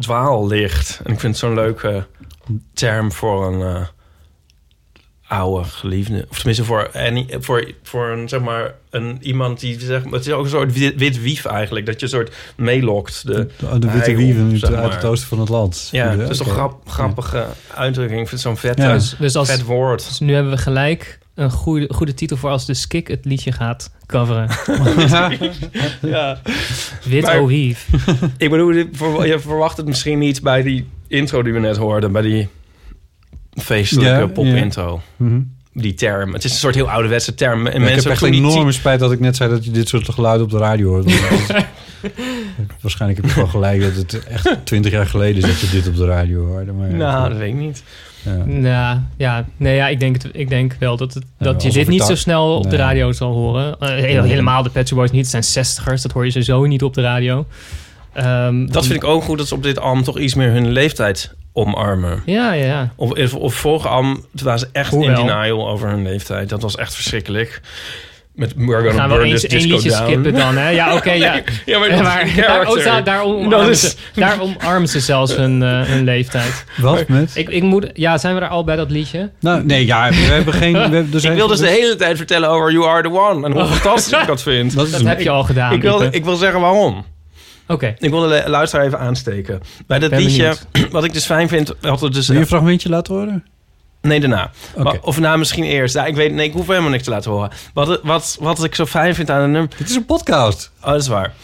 [0.00, 1.00] dwaallicht.
[1.04, 2.06] En ik vind het zo'n leuke
[2.72, 3.76] term voor een...
[3.76, 3.86] eh,
[5.28, 6.26] oude geliefde.
[6.30, 10.26] Of tenminste voor, en, voor, voor een, zeg maar, een, iemand die zeg maar, het
[10.26, 11.86] is ook een soort wit, wit wief eigenlijk.
[11.86, 13.26] Dat je een soort meelokt.
[13.26, 14.94] De, De, de witte wieven uit, zeg uit maar.
[14.94, 15.88] het oosten van het land.
[15.92, 18.20] ja, dat is toch grap, grappige uitdrukking.
[18.20, 18.92] Ik vind het zo'n vet, Ja.
[18.92, 20.08] Dus, dus als, vet woord.
[20.08, 23.52] dus nu hebben we gelijk een goede, goede titel voor als de Skik het liedje
[23.52, 24.48] gaat coveren.
[26.14, 26.40] ja.
[27.04, 27.48] Wit Maar-.
[28.36, 32.12] Ik bedoel, je verwacht het misschien niet bij die intro die we net hoorden.
[32.12, 32.48] Bij die
[33.50, 35.00] feestelijke Ja, pop-intro.
[35.16, 35.40] Mhm.
[35.72, 36.32] Die term.
[36.32, 37.66] Het is een soort heel ouderwetse term.
[37.66, 39.88] En ik mensen heb echt een enorme spijt dat ik net zei dat je dit
[39.88, 41.20] soort geluiden op de radio hoort.
[42.80, 45.88] Waarschijnlijk heb je wel gelijk dat het echt twintig jaar geleden is dat je dit
[45.88, 46.72] op de radio hoorde.
[46.72, 47.82] Maar ja, Nou, dat weet ik niet.
[48.46, 48.68] Ja.
[48.68, 51.88] Ja, ja, nee, ja ik, denk het, ik denk wel dat, het, dat je dit
[51.88, 53.80] niet zo snel op de radio zal horen.
[53.80, 53.88] Eh,
[54.22, 55.20] helemaal de Pet Shop Boys niet.
[55.20, 56.02] Het zijn zestigers.
[56.02, 57.46] Dat hoor je sowieso niet op de radio.
[58.12, 60.68] Ehm, Dat vind ik ook goed dat ze op dit album toch iets meer hun
[60.68, 62.22] leeftijd omarmen.
[62.26, 62.92] Ja, ja, ja.
[62.96, 65.20] Of, of vorige album, toen waren ze echt Hoewel.
[65.20, 66.48] in denial over hun leeftijd.
[66.48, 67.60] Dat was echt verschrikkelijk.
[68.38, 70.04] Met We're Gonna Gaan we Burn eens This één Disco liedje Down.
[70.10, 70.68] skippen dan, hè?
[70.68, 71.34] Ja, oké, ja.
[71.66, 73.96] Ja, maar Ja, dat maar is een daar, oh, daar, daar Dat omarmen is- ze,
[74.14, 76.64] daar omarmen ze zelfs hun, eh, hun leeftijd.
[76.76, 77.30] Wat met?
[77.34, 79.30] Ik, ik moet, ja, zijn we er al bij dat liedje?
[79.40, 80.72] Nou, nee, ja, we hebben geen...
[80.72, 83.46] We hebben, Ik wil dus de hele tijd vertellen over You Are The One.
[83.46, 84.74] En hoe fantastisch ik dat vind.
[84.76, 85.72] Dat heb je al gedaan.
[85.72, 87.04] ik, wil, ik wil zeggen waarom.
[87.66, 89.60] Oké, Ik wil de luisteraar even aansteken.
[89.86, 90.54] Bij dat Ben liedje,
[90.90, 91.74] wat ik dus fijn vind...
[91.80, 93.44] Had het dus, Wil je een fragmentje laten horen?
[94.00, 94.50] Nee, daarna.
[95.00, 95.94] Of nou, misschien eerst.
[95.94, 97.50] Ja, ik weet, nee, ik hoef helemaal niks te laten horen.
[97.74, 99.70] Wat, wat, wat ik zo fijn vind aan een nummer...
[99.76, 100.70] Dit is een podcast.
[100.80, 101.34] Oh, dat is waar.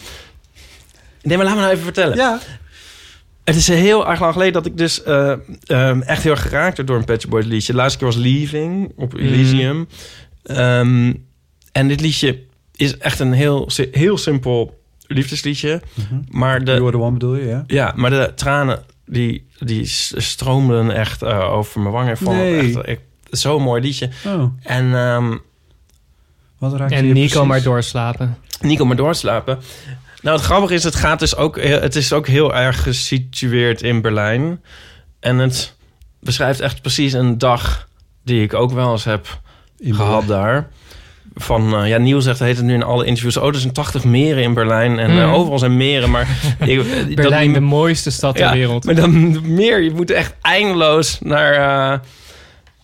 [1.21, 2.17] Nee, maar laat me nou even vertellen.
[2.17, 2.39] Ja.
[3.43, 5.33] Het is heel erg lang geleden dat ik dus eh,
[5.65, 7.71] ehm, echt heel erg geraakt werd door een Pet Shop Boys liedje.
[7.71, 9.87] De laatste keer was Leaving op Elysium.
[10.43, 11.13] Ehm,
[11.71, 12.39] en dit liedje
[12.75, 15.81] is echt een heel, heel simpel liefdesliedje.
[16.29, 17.63] Maar de, the one bedoel je, ja?
[17.67, 22.17] ja, maar de tranen die, die stroomden echt eh, over mijn wangen.
[22.21, 22.73] Nee.
[22.73, 22.99] echt ik,
[23.29, 24.09] zo'n mooi liedje.
[24.25, 25.37] Oh, En ehm,
[26.57, 27.47] wat raakt en je Nico precies?
[27.47, 28.37] maar doorslapen.
[28.61, 29.59] Nico maar doorslapen.
[30.21, 34.01] Nou, het grappige is, het gaat dus ook, het is ook heel erg gesitueerd in
[34.01, 34.61] Berlijn.
[35.19, 35.75] En het
[36.19, 37.87] beschrijft echt precies een dag
[38.23, 39.39] die ik ook wel eens heb
[39.77, 40.69] In gehad daar.
[41.37, 43.37] Van, eh, ja, Niels zegt, heet het nu in alle interviews...
[43.37, 45.33] oh, er zijn 80 meren in Berlijn en eh, Mhm.
[45.33, 46.09] overal zijn meren.
[46.11, 46.27] Maar
[46.59, 48.85] ik, eh, Berlijn, de mooiste stad ter wereld.
[48.85, 51.53] Maar dan meer, je moet echt eindeloos naar...
[51.53, 51.99] eh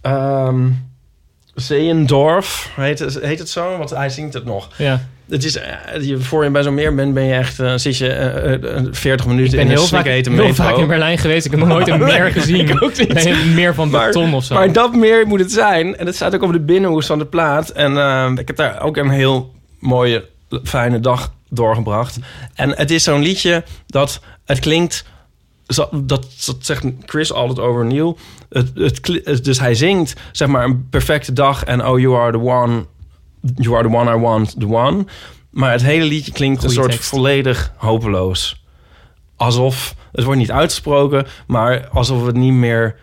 [0.02, 0.68] ehm,
[1.56, 3.78] Zeendorf, heet het, heet het zo?
[3.78, 4.70] Want hij zingt het nog.
[4.78, 5.02] Ja.
[5.32, 7.98] Het is, eh, je, voor je bij zo'n meer bent, ben je echt, eh, zit
[7.98, 11.18] je eh, eh, 40 Ik minuten in een heel, vaak, snikhete heel vaak in Berlijn
[11.18, 11.46] geweest.
[11.46, 12.70] Ik heb nog nooit een meer gezien.
[12.70, 13.14] ik ook niet.
[13.14, 14.54] Nee, een meer van Maar- beton of zo.
[14.54, 15.98] Maar dat meer moet het zijn.
[15.98, 17.70] En het staat ook over de binnenhoes van de plaat.
[17.70, 20.26] En eh, ik heb daar ook een heel mooie,
[20.64, 22.18] fijne dag doorgebracht.
[22.56, 25.06] En het is zo'n liedje dat het klinkt
[25.66, 26.28] dat, dat
[26.60, 28.18] zegt Chris altijd over Neil.
[28.50, 32.40] Het, het- dus hij zingt zeg maar een perfecte dag en oh you are the
[32.40, 32.86] one,
[33.56, 35.06] you are the one I want, the one.
[35.50, 37.10] Maar het hele liedje klinkt een soort tekst.
[37.10, 38.66] volledig hopeloos.
[39.36, 42.96] Alsof het wordt niet uitgesproken, maar alsof het niet meer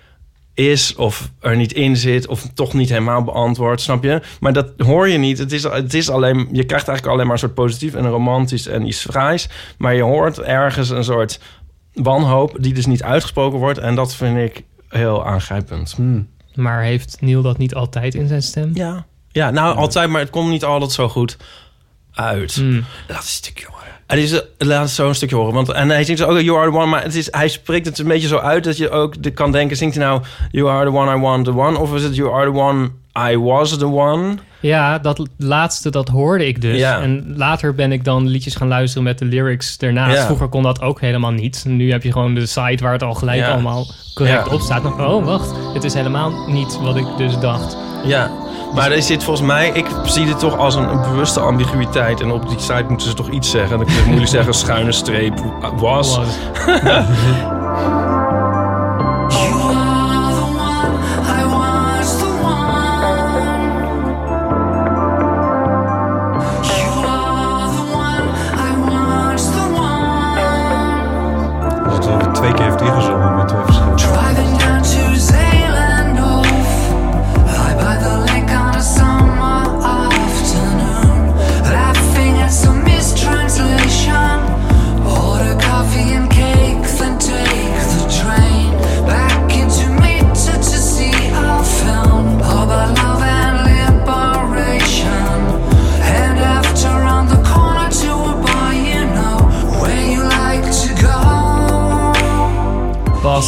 [0.55, 4.23] is of er niet in zit of toch niet helemaal beantwoord, snap je?
[4.41, 5.39] Maar dat hoor je niet.
[5.39, 8.67] Het is, het is alleen, je krijgt eigenlijk alleen maar een soort positief en romantisch
[8.67, 9.49] en iets fraais.
[9.79, 11.41] Maar je hoort ergens een soort
[11.93, 13.79] wanhoop die dus niet uitgesproken wordt.
[13.79, 15.97] En dat vind ik heel aangrijpend.
[16.55, 18.71] Maar heeft Neil dat niet altijd in zijn stem?
[18.75, 19.07] Ja.
[19.33, 21.37] Ja, nou altijd, maar het komt niet altijd zo goed
[22.15, 22.55] uit.
[22.55, 22.73] Hmm.
[23.09, 23.77] Laat het een stukje horen.
[24.07, 25.55] Het is, laat zo een stukje horen.
[25.55, 27.99] Want, en hij zingt ook You are the one, maar het is, hij spreekt het
[27.99, 28.65] een beetje zo uit...
[28.65, 30.23] dat je ook de- kan denken, zingt hij nou...
[30.51, 31.79] You are the one I want, the one?
[31.79, 32.91] Of is het You are the one
[33.31, 34.35] I was the one?
[34.61, 36.79] Ja, dat laatste, dat hoorde ik dus.
[36.79, 37.01] Ja.
[37.01, 40.17] En later ben ik dan liedjes gaan luisteren met de lyrics ernaast.
[40.17, 40.25] Ja.
[40.25, 41.65] Vroeger kon dat ook helemaal niet.
[41.67, 43.53] Nu heb je gewoon de site waar het al gelijk Ja.
[43.53, 44.85] allemaal correct op staat.
[44.85, 45.51] Oh, wacht.
[45.75, 47.77] Het is helemaal niet wat ik dus dacht.
[48.05, 48.31] Ja,
[48.75, 49.71] maar er zit volgens mij...
[49.75, 52.21] Ik zie dit toch als een, een bewuste ambiguïteit.
[52.21, 53.79] En op die site moeten ze toch iets zeggen.
[53.79, 55.41] Dan kun je moeilijk zeggen schuine streep
[55.77, 56.19] was.
[56.19, 56.33] Over
[72.39, 73.18] twee keer heeft ingezongen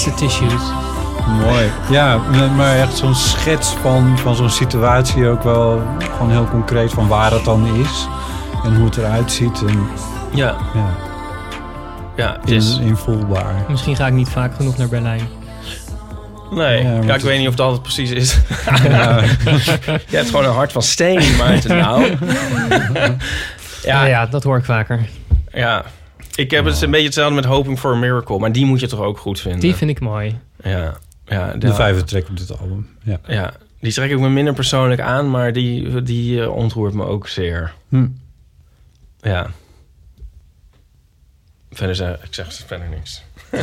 [0.05, 0.63] Tissues.
[1.45, 1.71] Mooi.
[1.91, 2.17] Ja,
[2.57, 5.83] maar echt zo'n schets van, van zo'n situatie ook wel
[6.17, 8.09] gewoon heel concreet van waar het dan is.
[8.65, 9.63] En hoe het eruit ziet.
[9.67, 9.89] En
[10.35, 10.87] Ja, ja,
[12.17, 12.79] ja het in, is...
[12.79, 13.55] invulbaar.
[13.69, 15.29] Misschien ga ik niet vaak genoeg naar Berlijn.
[16.51, 18.39] Nee, Ja, ja, ik het- weet niet of dat het precies is.
[18.83, 19.21] Ja,
[20.11, 21.77] Je hebt gewoon een hart van steen, Maarten.
[21.77, 22.03] Nou.
[22.03, 23.15] Ja,
[23.83, 24.05] Ja, ja.
[24.05, 25.01] ja, dat hoor ik vaker.
[26.35, 28.39] Ik heb het een beetje hetzelfde met Hoping for a Miracle.
[28.39, 29.61] Maar die moet je toch ook goed vinden?
[29.61, 30.39] Die vind ik mooi.
[30.63, 32.89] Ja, ja, de vijfde track op dit album.
[33.03, 33.21] Ja.
[33.27, 37.29] Ja, die trek ik me minder persoonlijk aan, maar die, die eh, ontroert me ook
[37.29, 37.73] zeer.
[37.89, 38.07] Hm.
[39.21, 39.51] Ja.
[41.71, 43.23] Verder zeg ik zeg verder niks.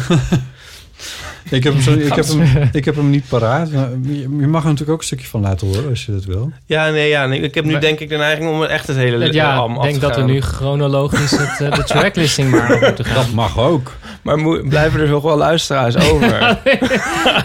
[1.49, 3.71] Ik, heb hem zo, ik, heb hem, ik heb hem niet paraat.
[3.71, 6.51] maar Je mag er natuurlijk ook een stukje van laten horen als je dat wil.
[6.65, 8.97] Ja, nee, ja, nee, ik heb nu Maar- denk ik de neiging om echt het
[8.97, 10.29] hele ja, album ik af denk te dat we gaan.
[10.31, 13.15] nu chronologisch het, eh, de tracklisting maar op moeten gaan.
[13.15, 13.91] Dat mag ook.
[14.21, 16.57] Maar blijven er nog wel luisteraars over?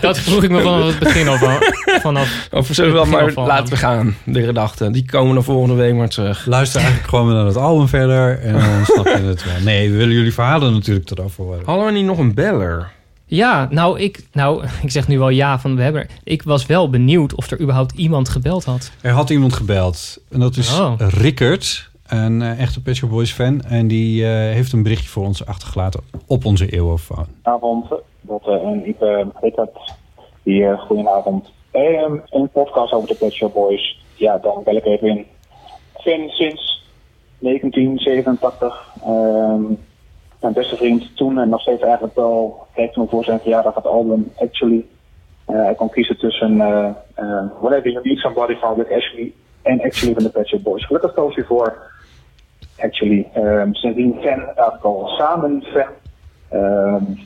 [0.01, 1.57] Dat vroeg ik me vanaf het begin al van.
[2.01, 4.93] Vanaf, of zullen we wel Begin maar laten we gaan, de gedachten.
[4.93, 6.47] Die komen dan volgende week maar terug.
[6.47, 8.41] Luister eigenlijk gewoon weer naar het album verder.
[8.41, 9.55] En dan snap je het wel.
[9.65, 11.61] Nee, we willen jullie verhalen natuurlijk eraf horen.
[11.65, 12.91] Hadden we niet nog een beller?
[13.37, 16.07] Ja, nou ik, nou, ik zeg nu wel ja van we hebben.
[16.25, 18.91] Ik was wel benieuwd of er überhaupt iemand gebeld had.
[19.01, 20.19] Er had iemand gebeld.
[20.31, 20.93] En dat is Oh.
[20.99, 21.91] Rickert.
[22.07, 23.63] Een eh, echte Pet Shop Boys fan.
[23.63, 27.27] En die eh, heeft een berichtje voor ons achtergelaten op onze eeuwofoon.
[27.43, 27.87] Goedenavond,
[28.21, 29.79] Botte en ik ben Rickert.
[30.43, 31.51] Hier, goedenavond.
[31.71, 34.01] Ehm, een podcast over de Pet Shop Boys.
[34.15, 35.27] Ja, dan bel ik even in.
[35.95, 36.83] Fan sinds
[37.39, 38.87] 1987.
[39.05, 39.63] Ehm,
[40.43, 43.87] mijn beste vriend toen en nog steeds eigenlijk wel, kreeg toen voor zijn verjaardag het
[43.87, 44.85] album Actually.
[45.47, 49.33] Hij kon kiezen tussen eh eh, Whatever You Need Somebody van Rick Ashley
[49.63, 50.87] en Actually van de Pet Shop Boys.
[50.87, 51.91] Gelukkig koos hij voor
[52.79, 53.29] Actually.
[53.33, 55.91] Ehm sindsdien fan, eigenlijk al samen fan.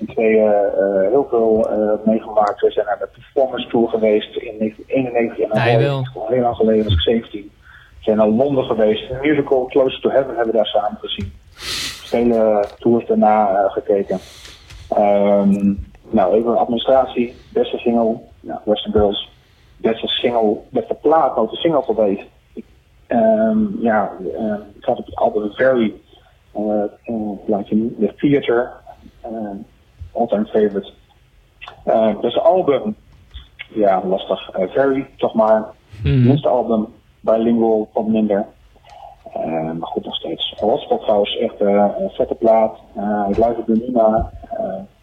[0.07, 1.69] Tweeën eh, heel veel
[2.05, 2.61] meegemaakt.
[2.61, 5.87] We zijn naar de performance tour geweest in 1991 in Hij Hawaii.
[5.87, 6.27] wel.
[6.29, 7.51] Heel lang geleden, was ik 17.
[7.99, 9.11] We zijn naar Londen geweest.
[9.11, 11.33] Een musical Closer to Heaven hebben we daar samen gezien.
[12.07, 14.19] Vele tours daarna eh, gekeken.
[14.89, 15.75] Ehm,
[16.11, 17.35] nou, even administratie.
[17.53, 19.31] Beste single, nou, Western Girls.
[19.77, 22.25] Beste single, beste plaat, ook de single geweest.
[23.07, 25.95] Ehm, ja, eh, ik had op het album Very,
[26.57, 28.73] uh, je nu, The Theater,
[29.31, 29.51] uh,
[30.13, 30.93] all-time favorite.
[31.87, 32.97] Uh, beste album,
[33.75, 34.51] ja, lastig.
[34.51, 35.65] Eh, Very, toch maar.
[36.03, 36.27] Mhm.
[36.27, 36.87] Minste album,
[37.21, 38.47] bilingual, wat minder.
[39.41, 40.55] Eh, maar goed, nog steeds.
[40.59, 42.79] Hotspot trouwens, echt eh, een vette plaat.
[42.95, 44.31] Eh, ik luister er nu naar.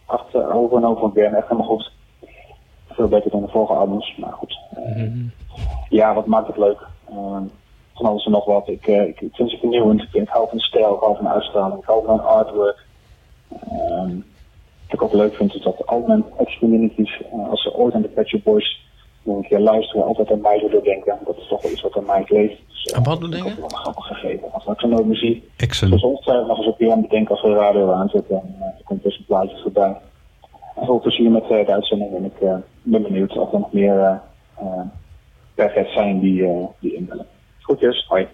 [0.06, 1.92] achter, over en over again, echt helemaal goed.
[2.90, 4.60] Veel beter dan de vorige albums, maar goed.
[4.76, 5.12] Eh,
[5.90, 6.88] ja, wat maakt het leuk?
[7.94, 8.68] Van alles en nog wat.
[8.68, 10.02] Ik, ik, ik vind ze vernieuwend.
[10.02, 12.86] Ik, ik hou van stijl, ik hou van uitstraling, ik hou van artwork.
[13.70, 14.18] Ehm,
[14.86, 18.02] ik heb ook wat leuk vind is dat al mijn ex-communities, als ze ooit aan
[18.02, 18.82] de Shop Boys
[19.26, 21.18] een keer luisteren, altijd aan mij doen denken.
[21.26, 22.62] Dat is toch wel iets wat aan mij kleeft.
[22.68, 23.64] Dus, eh, Aan wat doen dat is denken?
[23.64, 24.52] ook wel grappig gegeven.
[24.54, 25.88] Als ik zo nooit meer zie, Exen.
[25.88, 28.36] zoals ongetwijfeld nog eens een keer aan bedenken als we de radio aanzetten.
[28.36, 29.98] En eh, er komt dus een plaatje voorbij.
[30.76, 33.72] En veel plezier met eh, de uitzending en ik eh, ben benieuwd of er nog
[33.74, 34.22] meer
[35.56, 37.26] perfect zijn die, die inbellen.
[37.60, 38.28] Groetjes, hoi.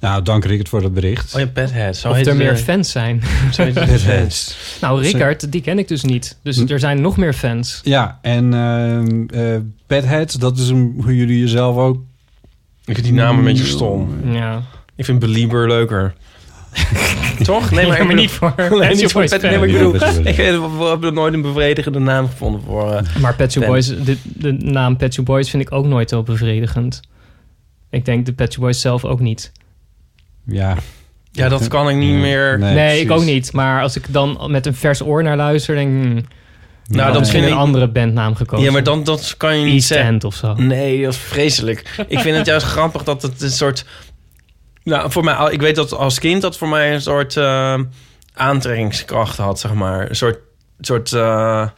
[0.00, 1.34] Nou, dank Rickert voor dat bericht.
[1.34, 1.96] Oh ja, Bedhead.
[1.96, 3.22] Zo Of heet er meer fans zijn.
[3.52, 4.56] zo heet het, fans.
[4.80, 6.38] Nou, Rickard, die ken ik dus niet.
[6.42, 6.66] Dus Hm.
[6.72, 7.80] er zijn nog meer fans.
[7.84, 11.96] Ja, en ehm eh Bedheads, dat is een, hoe jullie jezelf ook...
[12.84, 14.32] Ik vind die naam een beetje stom.
[14.32, 14.62] Ja.
[14.96, 16.14] Ik vind Belieber leuker.
[17.42, 17.70] Toch?
[17.70, 19.72] Nee, maar, ik maar bedoel- niet voor Nee, niet voor Boys Pet- nee, maar ik
[19.72, 19.94] bedoel,
[20.26, 22.92] ik, hebben nooit een bevredigende naam gevonden voor...
[22.92, 23.70] eh, Maar Pet Shop Ben.
[23.70, 27.00] Boys, de, de naam Pet Shop Boys vind ik ook nooit zo bevredigend.
[27.90, 29.52] Ik denk de Pet Shop Boys zelf ook niet.
[30.46, 30.76] Ja,
[31.32, 32.18] ja, dat kan ik niet Ja.
[32.18, 32.58] meer...
[32.58, 33.52] Nee, Nee, ik ook niet.
[33.52, 36.02] Maar als ik dan met een vers oor naar luister, denk ik...
[36.02, 36.24] hmm, Nou,
[36.86, 38.64] dan dat misschien een andere bandnaam gekozen.
[38.66, 40.06] Ja, maar dan dat kan je niet East zeggen.
[40.08, 40.54] End of zo.
[40.54, 42.04] Nee, dat is vreselijk.
[42.08, 43.84] ik vind het juist grappig dat het een soort...
[44.84, 47.80] Nou, voor mij, ik weet dat als kind dat voor mij een soort eh,
[48.34, 50.08] aantrekkingskracht had, zeg maar.
[50.08, 50.38] Een soort...
[50.80, 51.68] soort eh,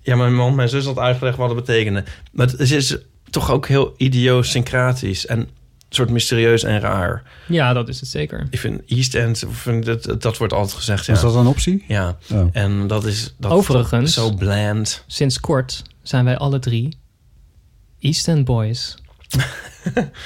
[0.00, 2.04] ja, mijn man, mijn zus had uitgelegd wat het betekende.
[2.32, 2.96] Maar het is
[3.30, 5.48] toch ook heel idiosyncratisch en
[5.94, 7.22] soort mysterieus en raar.
[7.46, 8.46] Ja, dat is het zeker.
[8.50, 11.12] Ik vind East End, vind dat, dat wordt altijd gezegd, ja.
[11.14, 11.84] is dat een optie?
[11.88, 12.48] Ja, Oh.
[12.52, 15.04] en dat is dat Overigens- zo bland.
[15.06, 16.96] Sinds kort zijn wij alle drie
[18.00, 18.94] East End Boys.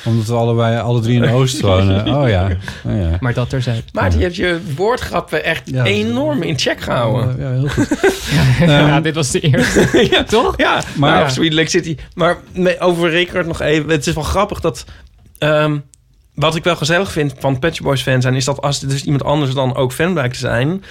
[0.05, 2.14] Omdat we allebei alle drie in de Oost wonen.
[2.16, 2.45] Oh ja.
[2.85, 3.16] Oh, ja.
[3.21, 3.83] Maar dat terzijde.
[3.93, 5.85] Maar die heeft je woordgrappen echt Ja.
[5.85, 7.37] enorm in check gehouden.
[7.39, 7.89] Ja, heel goed.
[8.69, 10.07] ja, dit was de eerste.
[10.11, 10.55] ja, Toch?
[10.59, 11.97] Ja, Maar- maar nou, Sweet Lake City.
[12.14, 13.91] Maar nee, over Rickard nog even.
[13.91, 14.85] Het is wel grappig dat...
[15.39, 15.78] ehm,
[16.34, 18.34] wat ik wel gezellig vind van Shop Boys fan zijn...
[18.34, 20.84] is dat als er dus iemand anders dan ook fan blijkt te zijn...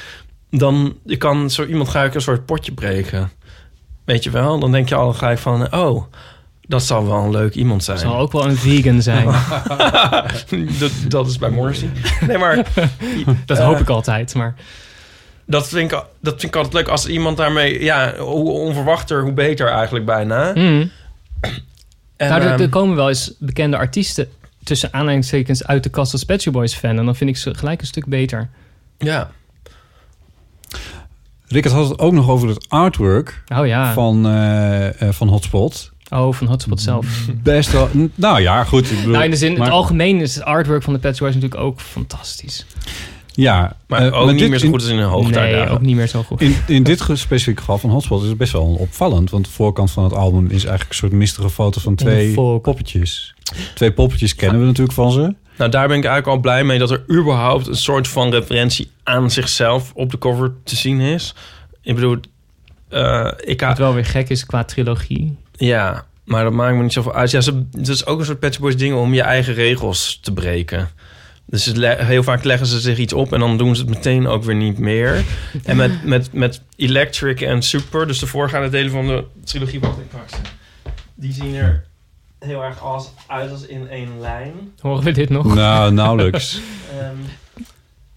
[0.51, 3.31] dan je kan zo iemand gelijk een soort potje breken.
[4.05, 4.59] Weet je wel?
[4.59, 5.75] Dan denk je al gelijk van...
[5.75, 6.03] oh,
[6.67, 7.97] dat zal wel een leuk iemand zijn.
[7.97, 9.25] Zal ook wel een vegan zijn.
[10.79, 11.89] dat, dat is bij Morrissey.
[12.27, 12.65] Nee, maar
[13.45, 14.35] Dat hoop ik altijd.
[14.35, 14.55] Maar
[15.45, 17.83] dat vind, ik, dat vind ik altijd leuk als iemand daarmee...
[17.83, 20.51] Ja, hoe onverwachter, hoe beter eigenlijk bijna.
[20.55, 20.91] Mm.
[22.17, 24.29] En, nou, er, ehm, er komen wel eens bekende artiesten
[24.68, 26.97] tussen aanhalingstekens uit de kast als Pet Shop Boys fan.
[26.97, 28.49] En dan vind ik ze gelijk een stuk beter.
[28.97, 29.32] ja.
[31.49, 33.93] Rickert had het ook nog over het artwork Oh ja.
[33.93, 35.91] van, eh, eh, van Hotspot.
[36.09, 37.28] Oh, van Hotspot zelf.
[37.43, 37.89] Best wel...
[38.15, 38.91] Nou ja, goed.
[38.91, 41.15] Ik bedoel, nou, in de zin, maar- het algemeen is het artwork van de Pet
[41.15, 42.65] Shop Boys natuurlijk ook fantastisch.
[43.38, 45.71] Ja, Maar eh, ook niet dit- meer zo in- goed als in een nee, hoogtijdagen.
[45.73, 46.41] ook niet meer zo goed.
[46.41, 49.29] In, in dit specifieke geval van Hotspot is het best wel opvallend.
[49.29, 53.35] Want de voorkant van het album is eigenlijk een soort mistige foto van twee poppetjes.
[53.75, 55.35] Twee poppetjes kennen we natuurlijk van ze.
[55.57, 58.91] Nou, daar ben ik eigenlijk al blij mee dat er überhaupt een soort van referentie
[59.03, 61.33] aan zichzelf op de cover te zien is.
[61.81, 62.17] Ik bedoel,
[62.89, 65.35] eh, ik Wat wel weer gek is qua trilogie.
[65.51, 67.31] ja, maar dat maakt me niet zoveel uit.
[67.31, 70.19] Ja, ze, het is ook een soort Pet Shop Boys ding om je eigen regels
[70.21, 70.89] te breken.
[71.49, 71.65] Dus
[71.97, 74.55] heel vaak leggen ze zich iets op en dan doen ze het meteen ook weer
[74.55, 75.23] niet meer.
[75.63, 79.97] En met, met, met Electric en Super, dus de voorgaande delen van de trilogie, wat
[79.97, 80.35] ik pak ze.
[81.15, 81.85] Die zien er
[82.39, 84.53] heel erg als, uit als in één lijn.
[84.79, 85.55] Horen we dit nog?
[85.55, 86.59] Nou, nauwelijks.
[86.99, 87.17] Ehm,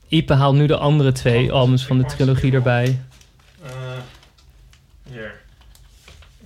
[0.09, 3.01] Ipe haalt nu de andere twee albums van de trilogie erbij.
[3.63, 3.71] Eh,
[5.11, 5.33] hier.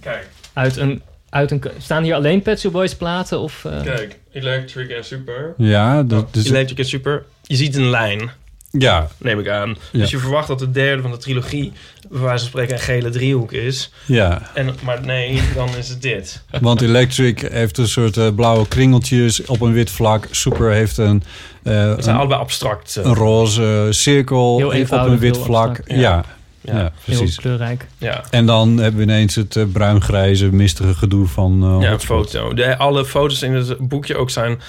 [0.00, 1.02] Kijk, Uit een,
[1.34, 3.38] uit een, staan hier alleen Pet Shop Boys platen?
[3.40, 4.18] Of, eh, kijk.
[4.32, 5.54] Electric en Super.
[5.56, 7.24] Ja, dat, dus, Electric en Super.
[7.42, 8.30] Je ziet een lijn,
[8.70, 9.76] ja, neem ik aan.
[9.92, 9.98] Ja.
[9.98, 11.72] Dus je verwacht dat de derde van de trilogie...
[12.10, 13.92] wijze van spreken een gele driehoek is.
[14.06, 14.50] ja.
[14.54, 16.42] En, maar nee, dan is het dit.
[16.60, 20.26] Want Electric heeft een soort eh, blauwe kringeltjes op een wit vlak.
[20.30, 21.22] Super heeft een,
[21.62, 22.96] eh, Het zijn een, allebei abstract.
[23.02, 25.68] een roze cirkel Heel op een wit heel vlak.
[25.68, 25.90] abstract.
[25.90, 26.24] Ja, Ja.
[26.64, 26.74] Ja.
[26.76, 27.36] heel precies.
[27.36, 27.86] kleurrijk.
[27.98, 28.24] ja.
[28.30, 32.54] En dan hebben we ineens het eh, bruin-grijze, mistige gedoe van eh, Ja, foto.
[32.54, 34.60] De, alle foto's in het boekje ook zijn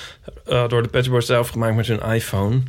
[0.48, 2.62] eh, door de Pet Shop Boys zelf gemaakt met hun iPhone.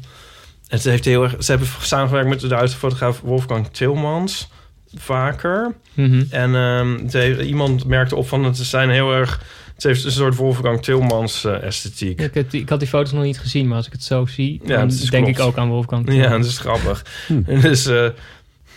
[0.68, 4.48] En ze, heeft heel erg, ze hebben samengewerkt met de Duitse fotograaf Wolfgang Tilmans.
[4.94, 5.74] Vaker.
[5.94, 6.22] Mhm.
[6.30, 9.40] En ehm, heeft- iemand merkte op van het zijn heel erg.
[9.74, 12.20] Het heeft een soort Wolfgang Tilmans esthetiek.
[12.20, 14.76] Ik, ik had die foto's nog niet gezien, maar als ik het zo zie, Ja,
[14.76, 15.28] dan denk klopt.
[15.28, 16.12] ik ook aan Wolfgang.
[16.12, 17.04] Ja, dat is grappig.
[17.26, 17.40] Hm.
[17.46, 18.06] En Dus, eh,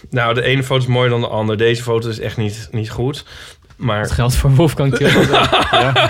[0.09, 1.57] nou, de ene foto is mooier dan de andere.
[1.57, 3.15] Deze foto is echt niet, niet goed.
[3.15, 5.27] Dat Maar geldt voor Wolfgang Tilman.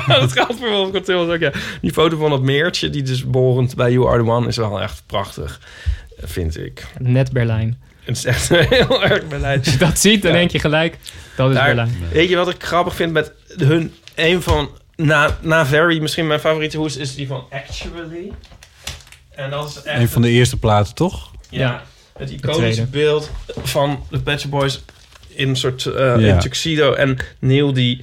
[0.08, 1.52] dat geldt voor Wolfgang Tilmans ook, ja.
[1.82, 4.82] Die foto van dat meertje, die dus borend bij You Are The One, is wel
[4.82, 5.60] echt prachtig.
[6.22, 6.86] Vind ik.
[6.98, 7.82] Net Berlijn.
[8.04, 9.60] Het is echt heel erg Berlijn.
[9.60, 10.38] Als je dat ziet, dan Ja.
[10.38, 10.98] denk je gelijk,
[11.36, 11.98] dat is Daar- Berlijn.
[12.12, 13.94] Weet je wat ik grappig vind met hun...
[14.16, 14.70] Een van...
[14.96, 18.32] Na, na Very, misschien mijn favoriete hoes, is die van Actually.
[19.36, 20.00] En dat is echt...
[20.00, 21.32] Een van de eerste platen, toch?
[21.50, 21.84] Ja, Ja.
[22.20, 23.30] Het iconische beeld
[23.64, 24.84] van de Pet Shop Boys
[25.28, 26.16] in een soort eh Ja.
[26.34, 26.94] in tuxedo.
[26.94, 28.02] En Neil die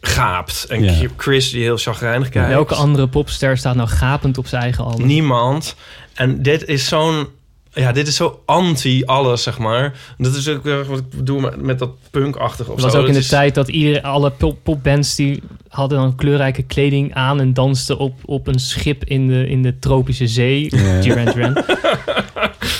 [0.00, 0.64] gaapt.
[0.68, 1.08] En Ja.
[1.16, 2.48] Chris die heel chagrijnig kijkt.
[2.48, 5.06] Welke andere popster staat nou gapend op zijn eigen album?
[5.06, 5.74] Niemand.
[6.14, 7.26] En dit is zo'n...
[7.74, 9.92] Ja, dit is zo anti alles, zeg maar.
[10.18, 12.98] Dat is ook weer wat ik bedoel met, met dat punkachtig of Het was zo.
[13.00, 16.62] ook in Dat de is- tijd dat iedereen, alle pop, popbands die hadden dan kleurrijke
[16.62, 20.76] kleding aan en dansten op, op een schip in de, in de tropische zee.
[20.76, 21.00] Ja.
[21.00, 21.56] Duran Duran.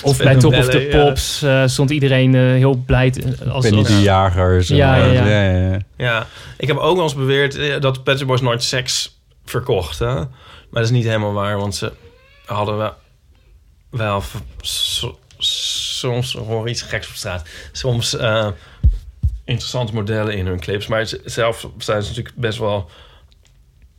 [0.03, 0.89] Of bij Top of the.
[0.91, 3.13] Pops eh, stond iedereen eh, heel blij.
[3.51, 4.71] Als, Penny de Jagers.
[4.71, 5.27] en Ja, ja, ja.
[5.27, 5.79] ja, ja.
[5.97, 6.27] Ja,
[6.59, 10.15] ik heb ook wel eens beweerd eh, dat Pet Shop Boys nooit seks verkochten.
[10.15, 11.93] Maar dat is niet helemaal waar, want ze
[12.45, 12.95] hadden wel,
[13.91, 14.23] wel
[14.61, 17.43] so- soms hoor iets geks op straat.
[17.73, 18.49] Soms eh,
[19.45, 22.91] interessante modellen in hun clips, maar ze- zelf zijn ze natuurlijk best wel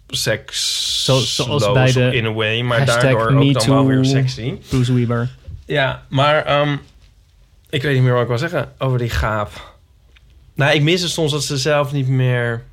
[0.07, 4.53] seks Zo- zoals bij de in a way, maar daardoor ook dan wel weer sexy.
[4.69, 5.29] Bruce Weber.
[5.65, 6.75] Ja, maar ehm,
[7.69, 9.71] ik weet niet meer wat ik wil zeggen over die gaap.
[10.53, 12.63] Nou, ik mis het soms dat ze zelf niet meer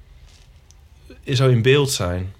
[1.32, 2.32] zo in beeld zijn.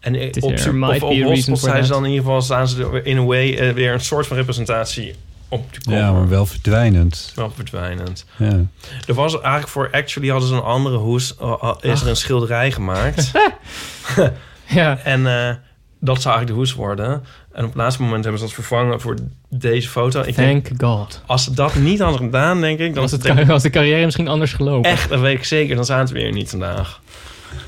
[0.00, 2.82] En op, of op a reason Hotspot zijn ze dan in ieder geval staan ze
[2.84, 5.14] er in a way eh, weer een soort van representatie
[5.48, 5.98] op de cover.
[5.98, 7.32] Ja, maar wel verdwijnend.
[7.34, 8.24] Wel verdwijnend.
[8.38, 8.60] Ja.
[9.06, 11.36] Er was eigenlijk voor Actually hadden ze een andere hoes.
[11.36, 13.30] eh, eh, is er een schilderij gemaakt.
[14.66, 14.98] Ja.
[14.98, 15.54] En eh,
[16.00, 17.24] dat zou eigenlijk de hoes worden.
[17.52, 19.16] En op het laatste moment hebben ze dat vervangen voor
[19.54, 20.20] deze foto.
[20.20, 21.20] Ik denk, Thank God.
[21.26, 22.92] als ze dat niet hadden gedaan, denk ik...
[22.92, 24.90] dan Was, het, denk ik was de carrière misschien anders gelopen.
[24.90, 25.74] echt, dat weet ik zeker.
[25.76, 27.00] Dan zaten we weer niet vandaag.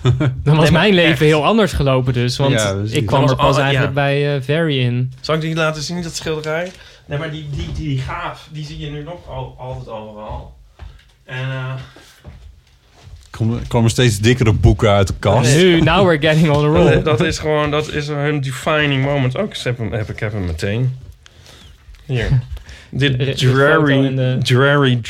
[0.43, 1.20] Dan was Nee, mijn leven echt.
[1.20, 2.37] heel anders gelopen dus.
[2.37, 4.03] Want Ja, ik kwam er pas al- eigenlijk ja.
[4.03, 5.12] bij eh Very in.
[5.20, 6.70] Zal ik die laten zien, dat schilderij?
[7.07, 10.55] Nee, maar die, die, die, die gaaf, die zie je nu nog al, altijd overal.
[11.24, 11.74] En eh,
[13.30, 15.55] Kom- Er komen steeds dikkere boeken uit de kast.
[15.57, 17.03] Nu, now we're getting on a dat, roll.
[17.03, 19.37] dat is gewoon, dat is hun defining moment.
[19.37, 20.97] Ook, ik heb hem, heb, ik heb hem meteen.
[22.07, 22.29] Hier.
[22.91, 25.01] Dit dreary, de- dreary,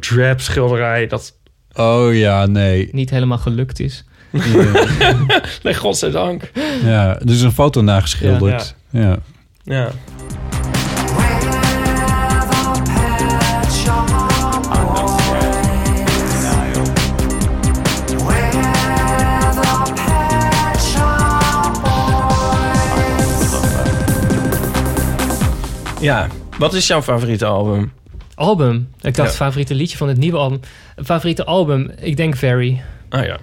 [0.00, 1.36] drab schilderij, dat...
[1.72, 2.88] Oh ja, nee.
[2.92, 4.04] Niet helemaal gelukt is.
[5.62, 6.50] Nee, godzijdank.
[6.84, 8.74] Ja, er is een foto nageschilderd.
[8.90, 9.00] Ja.
[9.00, 9.18] Ja.
[9.64, 9.90] Ja,
[26.58, 27.92] wat is jouw favoriete album?
[28.34, 28.88] Album.
[29.00, 29.36] Ik dacht Ja.
[29.36, 30.60] favoriete liedje van het nieuwe album.
[31.04, 31.90] Favoriete album.
[32.00, 32.82] Ik denk Very.
[33.08, 33.36] Ah ja,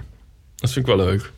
[0.55, 1.31] dat vind ik wel leuk.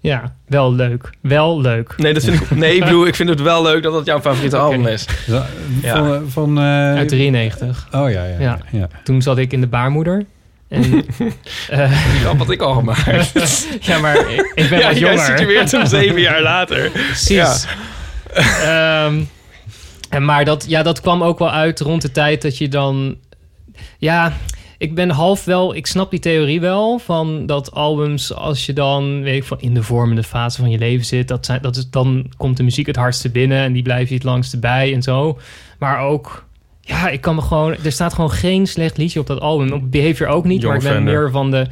[0.00, 1.10] Ja, wel leuk.
[1.20, 1.94] Wel leuk.
[1.96, 4.20] Nee, dat vind ik, nee ik bedoel, ik vind het wel leuk dat dat jouw
[4.20, 5.06] favoriete album is.
[5.26, 5.46] Ja.
[5.82, 7.88] Van, van, eh, Uit 93.
[7.92, 8.32] Oh ja, ja.
[8.32, 8.38] ja.
[8.38, 8.58] Ja.
[8.70, 8.88] ja.
[9.04, 10.24] Toen zat ik in de baarmoeder.
[10.68, 10.82] En,
[11.68, 13.32] eh, Die grap had ik al gemaakt.
[13.86, 15.38] ja, maar ik, ik ben ja, wat jij jonger.
[15.38, 16.90] situeert hem zeven jaar later.
[16.90, 17.66] Precies.
[18.32, 19.20] Ehm,
[20.12, 23.16] en maar dat, ja, dat kwam ook wel uit rond de tijd dat je dan...
[23.98, 24.32] Ja,
[24.78, 25.74] ik ben half wel...
[25.74, 28.34] Ik snap die theorie wel van dat albums...
[28.34, 31.28] als je dan, weet ik van in de vormende fase van je leven zit...
[31.28, 33.58] Dat zijn, dat is, dan komt de muziek het hardste binnen...
[33.58, 35.38] en die blijf je het langste bij en zo.
[35.78, 36.44] Maar ook...
[36.80, 37.76] Ja, ik kan me gewoon...
[37.84, 39.72] Er staat gewoon geen slecht liedje op dat album.
[39.72, 41.66] Op Behavior ook niet, Young maar ik ben meer van de...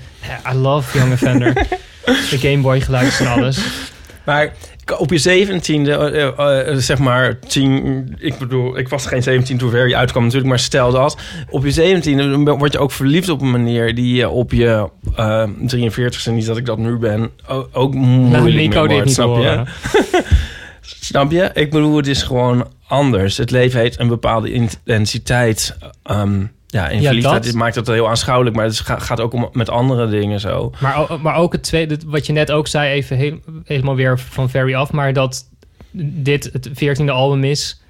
[0.53, 1.55] I love Young Offender.
[2.31, 3.89] de Game Boy geluidjes en alles.
[4.25, 4.53] Maar
[4.99, 8.17] op je zeventiende, eh, zeg maar, tien...
[8.19, 11.19] Ik bedoel, ik was geen 17 toen Very uitkwam natuurlijk, maar stel dat.
[11.51, 15.49] Op je zeventiende word je ook verliefd op een manier die je op je eh
[15.67, 17.31] 43ste, niet dat ik dat nu ben,
[17.73, 19.63] ook moeilijk Nou, Nico dit wordt, snap je?
[21.01, 21.51] Snap je?
[21.55, 23.37] Ik bedoel, het is gewoon anders.
[23.37, 25.77] Het leven heeft een bepaalde intensiteit.
[26.03, 29.49] ehm, ja, in Ja, verliefdheid dat- maakt het heel aanschouwelijk, maar het gaat ook om,
[29.53, 30.73] met andere dingen zo.
[30.81, 34.51] Maar, maar ook het tweede, wat je net ook zei, even heel- helemaal weer van
[34.51, 35.45] Very af, maar dat
[35.93, 37.83] dit het veertiende album is,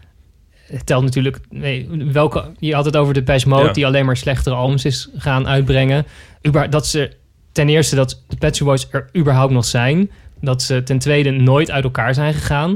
[0.66, 1.38] het telt natuurlijk.
[1.50, 3.72] Nee, welke, je had het over de Pest Mode, Ja.
[3.72, 6.06] die alleen maar slechtere albums is gaan uitbrengen.
[6.42, 7.10] Uber, dat ze
[7.52, 10.10] ten eerste dat de Pet Boys er überhaupt nog zijn,
[10.40, 12.70] dat ze ten tweede nooit uit elkaar zijn gegaan,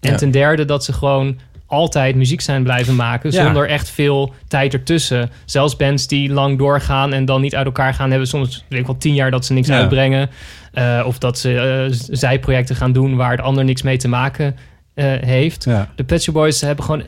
[0.00, 0.16] en Ja.
[0.16, 1.38] ten derde dat ze gewoon
[1.68, 3.44] altijd muziek zijn blijven maken Ja.
[3.44, 5.30] zonder echt veel tijd ertussen.
[5.44, 8.86] Zelfs bands die lang doorgaan en dan niet uit elkaar gaan, hebben soms weet ik
[8.86, 9.76] wel tien jaar dat ze niks Ja.
[9.78, 10.30] uitbrengen.
[10.72, 14.56] Eh, of dat ze eh, zijprojecten gaan doen waar de ander niks mee te maken
[14.94, 15.64] eh, heeft.
[15.64, 17.02] Ja, De Pet Shop Boys hebben gewoon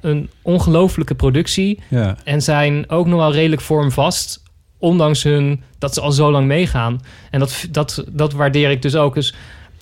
[0.00, 1.80] een, ongelofelijke productie
[2.24, 4.42] en zijn ook nog wel redelijk vormvast,
[4.78, 7.00] ondanks hun dat ze al zo lang meegaan.
[7.30, 9.14] En dat, dat, dat waardeer ik dus ook.
[9.14, 9.34] Dus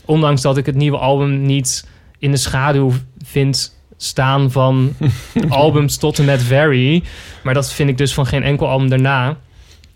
[0.05, 1.89] ondanks dat ik het nieuwe album niet
[2.23, 2.93] in de schaduw
[3.25, 4.95] vind staan van
[5.49, 7.03] albums tot en met Very,
[7.43, 9.37] maar dat vind ik dus van geen enkel album daarna.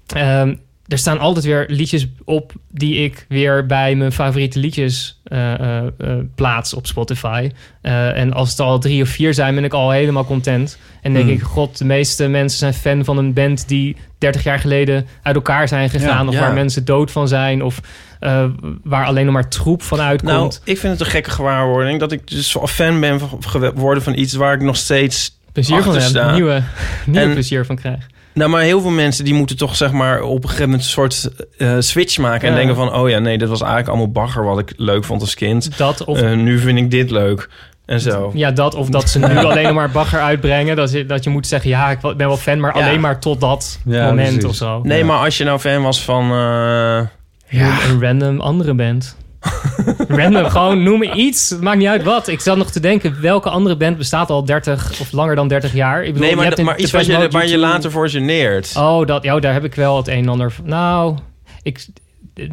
[0.06, 0.54] Ehm,
[0.86, 5.86] er staan altijd weer liedjes op die ik weer bij mijn favoriete liedjes eh, eh,
[5.98, 7.50] eh, plaats op Spotify.
[7.80, 10.78] En als het al drie of vier zijn, ben ik al helemaal content.
[11.02, 11.34] En denk Hmm.
[11.34, 15.34] ik, god, de meeste mensen zijn fan van een band die 30 jaar geleden uit
[15.34, 16.22] elkaar zijn gegaan.
[16.22, 16.40] Ja, of ja.
[16.40, 17.62] waar mensen dood van zijn.
[17.62, 17.80] Of
[18.20, 18.44] eh,
[18.84, 20.60] waar alleen nog maar troep van Nou, uitkomt.
[20.64, 24.54] ik vind het een gekke gewaarwording dat ik dus fan ben geworden van iets waar
[24.54, 26.32] ik nog steeds plezier van sta.
[26.34, 26.62] nieuwe,
[27.06, 28.06] nieuwe En- plezier van krijg.
[28.32, 30.88] Nou, maar heel veel mensen die moeten toch zeg maar op een gegeven moment een
[30.90, 32.48] soort eh, switch maken.
[32.48, 35.20] En denken van, oh ja, nee, dit was eigenlijk allemaal bagger wat ik leuk vond
[35.20, 35.78] als kind.
[35.78, 37.48] Dat of Eh, nu vind ik dit leuk.
[37.86, 38.30] En zo.
[38.34, 40.76] Ja, dat of dat ze nu alleen nog maar bagger uitbrengen.
[40.76, 42.86] Dat je, dat je moet zeggen, ja, ik ben wel fan, maar Ja.
[42.86, 44.44] alleen maar tot dat Ja, moment precies.
[44.44, 44.80] of zo.
[44.82, 46.22] Nee, maar als je nou fan was van...
[46.22, 47.00] eh,
[47.48, 47.78] Ja.
[47.88, 49.16] Een random andere band.
[50.08, 51.50] random, gewoon noem me iets.
[51.50, 52.28] Het maakt niet uit wat.
[52.28, 55.72] Ik zat nog te denken, welke andere band bestaat al 30 of langer dan 30
[55.72, 55.98] jaar?
[56.00, 57.90] Ik bedoel, nee, je maar, hebt in maar iets wat je, waar je U2 later
[57.90, 58.74] voor geneert.
[58.76, 60.64] Oh, dat, ja, daar heb ik wel het een en ander van.
[60.68, 61.16] Nou,
[61.62, 61.86] ik...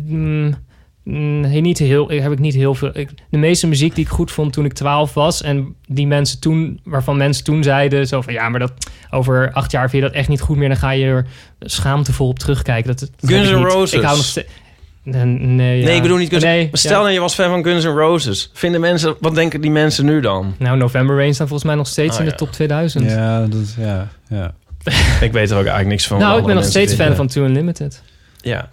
[0.06, 0.56] mm,
[1.04, 2.97] nee, niet heel, heb ik niet heel veel.
[2.97, 5.41] Ik, de meeste muziek die ik goed vond toen ik 12 was.
[5.41, 8.72] En die mensen toen, waarvan mensen toen zeiden: zo van ja, maar dat
[9.10, 10.68] over acht jaar vind je dat echt niet goed meer.
[10.68, 11.26] Dan ga je er
[11.60, 12.88] schaamtevol op terugkijken.
[12.95, 13.54] Dat, dat Guns N'.
[13.64, 13.93] Roses.
[13.93, 14.47] Ik hou nog steeds.
[15.04, 15.86] Nee, nee, ja.
[15.86, 16.99] Nee, ik bedoel niet Guns Nee, Maar Stel ja.
[17.01, 18.49] nou, je was fan van Guns N' Roses.
[18.54, 20.56] Vinden mensen, wat denken die mensen nu dan?
[20.58, 22.38] Nou, November Rain staat volgens mij nog steeds Oh, in de ja.
[22.38, 23.10] top 2000.
[23.10, 24.54] Ja, dat, ja, ja.
[25.22, 26.20] Ik weet er ook eigenlijk niks van.
[26.20, 28.01] nou, ik ben nog steeds fan van Two Unlimited.
[28.41, 28.70] vinden.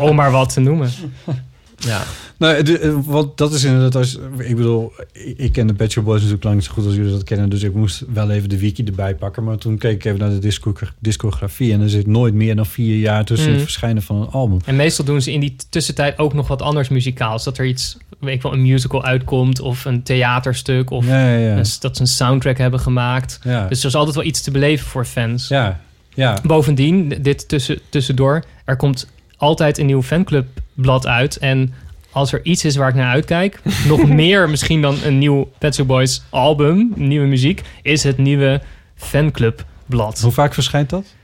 [0.10, 0.90] Om maar wat te noemen.
[1.78, 2.02] Ja.
[2.36, 6.16] Nou, de, eh, dat is inderdaad als ik bedoel, ik, ik ken de Shop Boys
[6.16, 8.58] natuurlijk lang niet zo goed als jullie dat kennen, dus ik moest wel even de
[8.58, 9.44] wiki erbij pakken.
[9.44, 12.66] Maar toen keek ik even naar de disco, discografie en er zit nooit meer dan
[12.66, 14.58] vier jaar tussen het verschijnen van een album.
[14.64, 17.44] En meestal doen ze in die tussentijd ook nog wat anders muzikaals.
[17.44, 21.36] Dat er iets, weet ik wel, een musical uitkomt of een theaterstuk of ja, ja,
[21.38, 21.56] ja.
[21.56, 23.38] een- dat ze een soundtrack hebben gemaakt.
[23.68, 25.48] Dus er is altijd wel iets te beleven voor fans.
[25.48, 25.80] ja,
[26.14, 26.38] ja.
[26.42, 29.08] Bovendien, dit tussen, tussendoor, er komt
[29.38, 31.36] altijd een nieuw fanclubblad uit.
[31.36, 31.74] En
[32.12, 35.74] als er iets is waar ik naar uitkijk, nog meer misschien dan een nieuw Pet
[35.74, 38.60] Shop Boys album, nieuwe muziek, is het nieuwe
[38.96, 40.20] fanclubblad.
[40.20, 41.14] Hoe vaak verschijnt dat?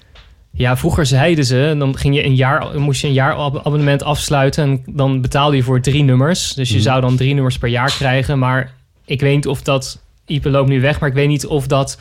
[0.56, 4.02] Ja, vroeger zeiden ze, dan ging je een jaar, moest je een jaar ab- abonnement
[4.02, 6.52] afsluiten en dan betaalde je voor drie nummers.
[6.54, 6.82] Dus je Mhm.
[6.84, 8.38] zou dan drie nummers per jaar krijgen.
[8.38, 8.72] Maar
[9.04, 11.98] ik weet niet of dat, Ipe loopt nu weg, maar ik weet niet of dat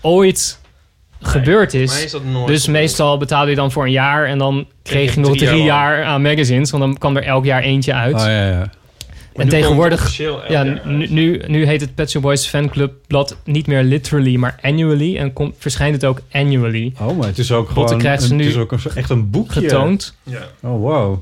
[0.00, 0.60] ooit
[1.20, 1.92] gebeurd is.
[1.92, 2.82] Maar is dat nooit Dus gebeurd?
[2.82, 5.96] meestal betaalde je dan voor een jaar en dan kreeg je nog drie drie jaar
[5.98, 8.14] jaar, aan magazines, want dan kwam er elk jaar eentje uit.
[8.14, 8.56] Oh ja, ja.
[8.58, 10.16] Maar en nu tegenwoordig-
[10.48, 14.58] Ja, nu, nu, nu heet het Pet Shop Boys Fanclub blad niet meer literally, maar
[14.62, 15.16] annually.
[15.16, 18.36] En komt, verschijnt het ook annually Oh, maar het is ook gewoon krijgt ze een,
[18.36, 19.60] nu het is ook een, echt een boekje.
[19.60, 20.14] getoond.
[20.22, 20.38] Ja.
[20.62, 21.18] Oh, wow.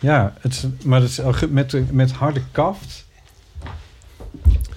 [0.00, 3.03] Ja, het is, maar het is ge- met, met harde kaft.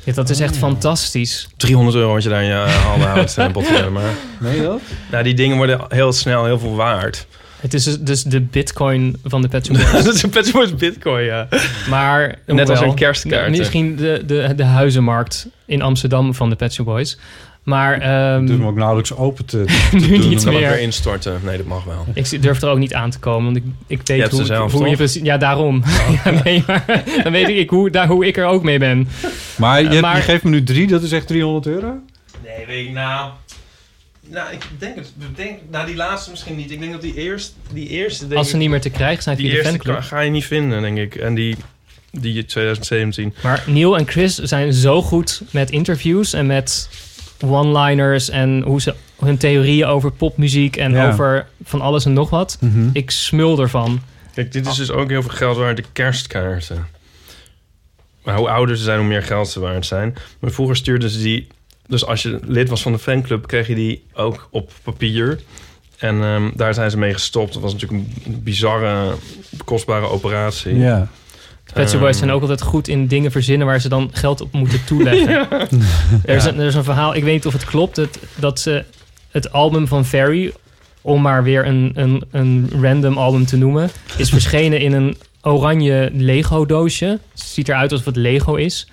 [0.08, 0.60] Ja, dat is echt Oh.
[0.60, 1.48] fantastisch.
[1.58, 2.54] 300 euro wat je daar in je
[2.86, 3.38] handen houdt.
[3.38, 4.82] eh, botten, maar Nee dat?
[5.12, 7.28] nou, die dingen worden heel snel heel veel waard.
[7.60, 9.92] Het is dus- dus de bitcoin van de Pet Shop Boys.
[10.04, 11.48] dat is een Pet Shop Boys bitcoin, ja.
[11.90, 13.58] Maar Net als een kerstkaart?
[13.58, 17.18] Misschien de, de, de huizenmarkt in Amsterdam van de Pet Shop Boys.
[17.68, 20.30] Maar ehm, Dus hem ook nauwelijks open te, te nu doen.
[20.30, 20.60] niet meer.
[20.60, 21.40] weer instorten.
[21.44, 22.06] Nee, dat mag wel.
[22.14, 24.90] Ik durf er ook niet aan te komen, want ik, ik weet hoe, zelf, hoe
[24.90, 25.22] je precies...
[25.22, 25.84] Ja, daarom.
[26.24, 29.08] ja, nee, maar dan weet ik hoe, daar, hoe ik er ook mee ben.
[29.58, 31.94] Maar je, Eh, maar- je geeft me nu drie, dat is echt 300 euro?
[32.44, 33.32] Nee, weet ik nou...
[34.30, 35.14] Nou, ik denk het.
[35.20, 36.72] Ik denk, nou, die laatste misschien niet.
[36.72, 37.52] Ik denk dat die eerste...
[37.74, 39.76] Die eerste denk Als ze ik- niet meer te krijgen zijn die via de eerste
[39.78, 39.96] fanclub.
[39.96, 41.16] ga, ga je niet vinden, denk ik.
[41.16, 41.56] En die,
[42.12, 43.34] die 2017.
[43.44, 46.90] Maar Neil en Chris zijn zo goed met interviews en met
[47.46, 51.12] one-liners en hoe ze hun theorieën over popmuziek en Ja.
[51.12, 52.60] over van alles en nog wat.
[52.94, 54.02] Ik smul ervan.
[54.34, 56.88] Kijk, dit is dus ook heel veel geld waard, de kerstkaarten.
[58.24, 60.16] Maar hoe ouder ze zijn, hoe meer geld ze waard zijn.
[60.40, 61.48] Maar vroeger stuurden ze die...
[61.88, 65.40] Dus als je lid was van de fanclub, kreeg je die ook op papier.
[65.98, 67.54] En ehm, daar zijn ze mee gestopt.
[67.54, 69.14] Dat was natuurlijk een bizarre,
[69.66, 70.76] kostbare operatie.
[70.78, 71.08] Ja.
[71.74, 74.42] Pet Shop Boys Ehm, zijn ook altijd goed in dingen verzinnen waar ze dan geld
[74.42, 75.50] op moeten toeleggen.
[76.26, 78.60] er, is een, er is een verhaal, ik weet niet of het klopt, dat, dat
[78.60, 78.84] ze
[79.32, 80.54] het album van Ferry,
[81.02, 86.10] om maar weer een, een, een random album te noemen, is verschenen in een oranje
[86.14, 87.06] Lego doosje.
[87.06, 88.88] Het ziet eruit alsof het Lego is.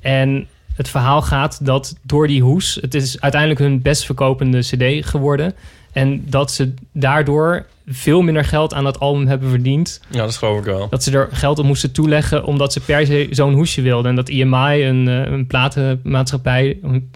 [0.00, 5.06] En het verhaal gaat dat door die hoes, het is uiteindelijk hun best verkopende cd
[5.06, 5.54] geworden.
[5.96, 10.58] En dat ze daardoor veel minder geld aan dat album hebben verdiend Ja, dat geloof
[10.58, 10.88] ik wel.
[10.88, 14.10] dat ze er geld op moesten toeleggen omdat ze per se zo'n hoesje wilden.
[14.10, 17.10] En dat IMI, een, eh, een platenmaatschappij, um,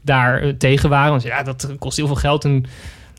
[0.00, 1.10] daar eh, tegen waren.
[1.10, 2.44] Want ja, dat kost heel veel geld.
[2.44, 2.64] En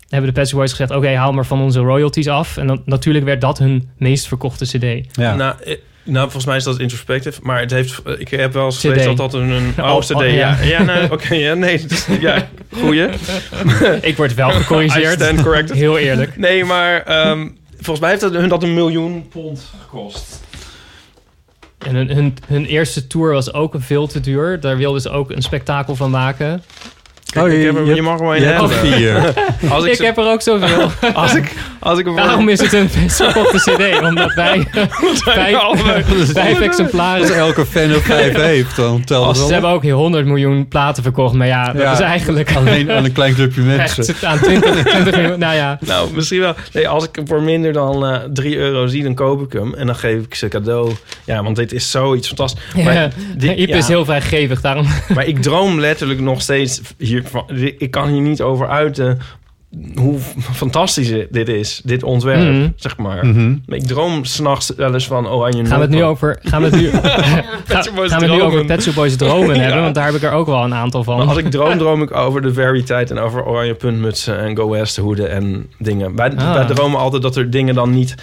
[0.10, 2.58] hebben de Pet Shop Boys gezegd, oké, haal maar van onze royalties af.
[2.58, 5.16] En dan, natuurlijk werd dat hun meest verkochte cd.
[5.16, 5.36] Ja.
[5.36, 7.40] Nou, eh, nou, volgens mij is dat introspective.
[7.44, 10.10] Maar het heeft, eh, ik heb wel eens gelezen dat dat een, een Oh, oh,
[10.18, 10.84] oh, ja, ja.
[10.84, 11.74] nee, oké, ja, nee.
[11.90, 13.08] is- ja, goeie.
[14.02, 15.14] Ik word wel I gecorrigeerd.
[15.22, 15.76] stand corrected.
[15.78, 16.38] Heel eerlijk.
[16.38, 20.42] Nee, maar ehm, volgens mij heeft dat, hun dat een miljoen pond gekost.
[21.78, 24.60] En hun, hun, hun eerste tour was ook veel te duur.
[24.60, 26.64] Daar wilden ze ook een spektakel van maken.
[27.34, 28.94] Kijk, ik heb hem, je, mag er je hebt er hebben.
[28.94, 29.34] vier.
[29.72, 30.92] Als ik, Ik heb er ook zoveel.
[31.14, 34.02] als ik, als ik hem Daarom is het een best verkochte cd.
[34.02, 34.68] Omdat wij
[35.24, 35.58] vijf,
[36.32, 37.22] vijf exemplaren...
[37.22, 41.04] Als elke fan op vijf heeft, dan telt het Ze hebben ook 100 miljoen platen
[41.04, 41.34] verkocht.
[41.34, 41.92] Maar ja, dat Ja.
[41.92, 44.08] is eigenlijk alleen aan een klein clubje mensen.
[44.08, 45.40] echt aan 20, 20 miljoen.
[45.40, 46.54] Nou ja, Nou, misschien wel.
[46.74, 49.74] Nee, als ik hem voor minder dan eh 3 euro zie, dan koop ik hem.
[49.74, 50.92] En dan geef ik ze cadeau.
[51.26, 52.62] Ja, want dit is zoiets fantastisch.
[52.84, 53.10] Maar, ja.
[53.38, 53.76] dit- Iep ja.
[53.76, 54.62] is heel vrijgevig.
[54.62, 56.82] Daarom maar ik droom letterlijk nog steeds
[57.78, 59.20] Ik kan hier niet over uiten
[59.96, 60.18] hoe
[60.54, 61.82] fantastisch dit is.
[61.84, 62.68] Dit ontwerp, Mhm.
[62.76, 63.26] zeg maar.
[63.26, 63.56] Mhm.
[63.66, 66.40] Maar Ik droom s'nachts wel eens van oranje gaan we het nu over...
[66.44, 67.02] Gaan we het nu, gaan
[67.96, 68.46] we het nu dromen.
[68.46, 69.62] over Pet Shop Boys dromen Ja.
[69.62, 69.82] hebben?
[69.82, 71.18] Want daar heb ik er ook wel een aantal van.
[71.18, 74.70] Maar als ik droom, droom ik over de Veriteit en over oranje puntmutsen en Go
[74.70, 76.16] West hoeden en dingen.
[76.16, 76.54] Wij, Ah.
[76.54, 78.16] wij dromen altijd dat er dingen dan niet...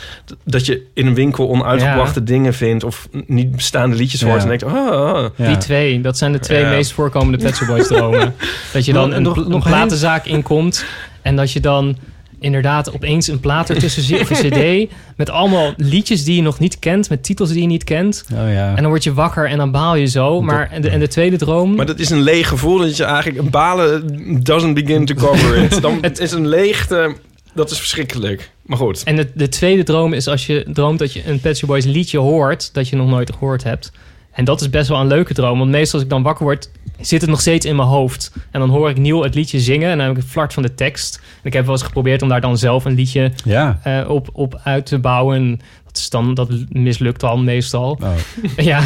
[0.44, 2.84] dat je in een winkel onuitgebrachte dingen vindt...
[2.84, 4.42] of niet bestaande liedjes hoort Ja.
[4.42, 4.64] en denkt...
[4.64, 5.24] Oh, oh.
[5.36, 5.46] Ja.
[5.46, 6.68] Die twee, dat zijn de twee Ja.
[6.70, 8.34] meest voorkomende Pet Shop Boys dromen.
[8.72, 10.84] dat je dan Nog- een, nog- pl- een nog platenzaak inkomt
[11.22, 11.96] en dat je dan
[12.40, 16.58] inderdaad opeens een plaat ertussen ziet of een cd met allemaal liedjes die je nog
[16.58, 18.24] niet kent, met titels die je niet kent.
[18.32, 18.68] Oh ja.
[18.68, 20.42] En dan word je wakker en dan baal je zo.
[20.42, 23.04] Maar en de, en de tweede droom, Maar dat is een leeg gevoel dat je
[23.04, 23.38] eigenlijk...
[23.38, 24.04] een balen
[24.42, 25.82] doesn't begin to cover it.
[25.82, 27.16] Dan het is een leegte...
[27.54, 28.50] Dat is verschrikkelijk.
[28.62, 29.02] Maar goed.
[29.02, 31.84] En de, de tweede droom is als je droomt dat je een Pet Shop Boys
[31.84, 32.74] liedje hoort...
[32.74, 33.92] dat je nog nooit gehoord hebt.
[34.40, 35.58] En dat is best wel een leuke droom.
[35.58, 36.70] Want meestal als ik dan wakker word,
[37.00, 38.32] zit het nog steeds in mijn hoofd.
[38.50, 40.62] En dan hoor ik Neil het liedje zingen en dan heb ik een flart van
[40.62, 41.16] de tekst.
[41.16, 43.80] En ik heb wel eens geprobeerd om daar dan zelf een liedje Ja.
[43.82, 45.60] eh, op, op uit te bouwen.
[45.84, 47.98] Dat, is dan, dat mislukt dan meestal.
[48.02, 48.12] Oh.
[48.70, 48.82] Ja,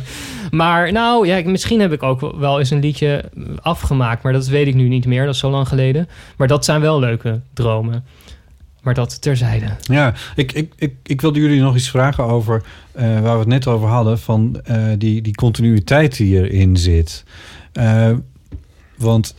[0.50, 3.24] maar nou ja, misschien heb ik ook wel eens een liedje
[3.60, 5.24] afgemaakt, maar dat weet ik nu niet meer.
[5.24, 6.08] Dat is zo lang geleden.
[6.36, 8.04] Maar dat zijn wel leuke dromen.
[8.82, 9.66] Maar dat terzijde.
[9.82, 12.62] Ja, ik, ik, ik, ik wilde jullie nog iets vragen over
[12.92, 17.24] eh, waar we het net over hadden, van eh, die, die continuïteit die erin zit.
[17.72, 18.10] Eh,
[18.96, 19.34] want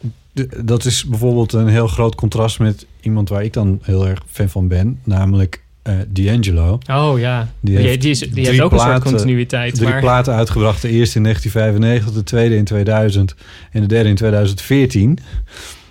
[0.63, 4.49] dat is bijvoorbeeld een heel groot contrast met iemand waar ik dan heel erg fan
[4.49, 6.77] van ben, namelijk eh D'Angelo.
[6.91, 9.75] Oh ja, Die die, heeft die, is, die drie heeft ook een soort platen- continuïteit.
[9.75, 13.35] Drie maar, platen uitgebracht, de eerste in 1995, de tweede in 2000
[13.71, 15.19] en de derde in 2014.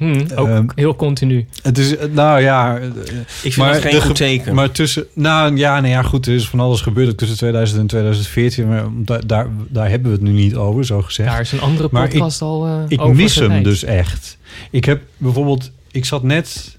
[0.02, 1.46] Hmm, ook Ehm, heel continu.
[1.62, 2.92] Het is, eh, nou ja, eh, Ik
[3.40, 4.54] vind Maar geen goed teken.
[4.54, 7.86] Maar tussen, nou ja, nee, ja, goed, er is van alles gebeurd tussen 2000 en
[7.86, 11.28] 2014, maar da- daar, daar hebben we het nu niet over, zo gezegd.
[11.28, 14.38] Daar is een andere Maar podcast al eh ik over mis hem dus echt.
[14.70, 16.78] Ik heb bijvoorbeeld, ik zat net,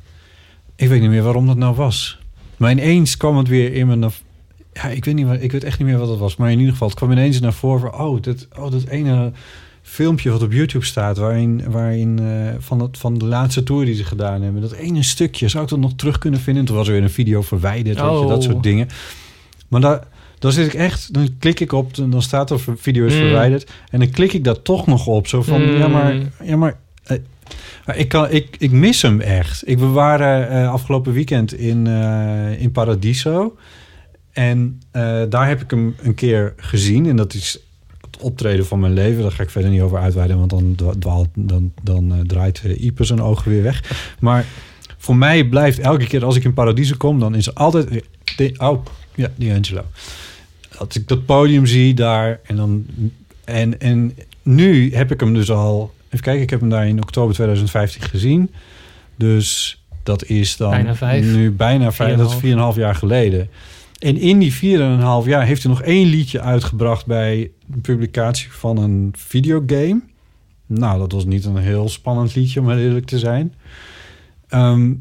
[0.76, 2.20] ik weet niet meer waarom dat nou was,
[2.58, 4.12] maar ineens kwam het weer in mijn,
[4.74, 6.58] ja, ik weet niet, wat- ik weet echt niet meer wat het was, maar in
[6.58, 9.32] ieder geval, het kwam ineens naar voren van, oh, dat, oh, dat ene
[9.86, 13.96] filmpje wat op YouTube staat, waarin, waarin eh, van, het, van de laatste tour die
[13.96, 16.66] ze gedaan hebben, dat ene stukje, zou ik dat nog terug kunnen vinden?
[16.66, 18.44] Toen was er weer een video verwijderd, weet je, dat Oh.
[18.44, 18.88] soort dingen.
[19.68, 20.04] Maar daar,
[20.40, 23.20] dan zit ik echt, dan klik ik op, en dan staat er video is Mm.
[23.20, 25.78] verwijderd, en dan klik ik daar toch nog op, zo van, Mm.
[25.78, 27.18] ja maar, ja maar, eh,
[27.86, 29.68] maar ik, kan, ik, ik mis hem echt.
[29.68, 31.88] Ik, we waren eh, afgelopen weekend in,
[32.58, 33.58] in Paradiso.
[34.32, 34.80] En
[35.30, 37.06] daar heb ik hem een keer gezien.
[37.06, 37.60] En dat is
[38.24, 39.22] optreden van mijn leven.
[39.22, 42.84] Daar ga ik verder niet over uitweiden, want dan, dwaalt, dan, dan eh, draait uh,
[42.84, 43.84] Ipe zijn ogen weer weg.
[44.20, 44.46] Maar
[44.98, 48.04] voor mij blijft elke keer als ik in Paradiso kom, dan is er altijd...
[48.36, 49.84] De, oh, ja, D'Angelo.
[50.78, 52.86] Als ik dat podium zie daar en dan...
[53.44, 55.94] En, en nu heb ik hem dus al...
[56.06, 58.52] Even kijken, ik heb hem daar in oktober 2015 gezien.
[59.16, 61.26] Dus dat is dan Bijna vijf.
[61.26, 63.50] nu bijna vijf, dat is 4,5 jaar geleden.
[64.04, 64.60] En in die 4,5
[65.26, 70.02] jaar heeft hij nog één liedje uitgebracht bij de publicatie van een videogame.
[70.66, 73.54] Nou, dat was niet een heel spannend liedje, om eerlijk te zijn.
[74.48, 74.94] Ehm,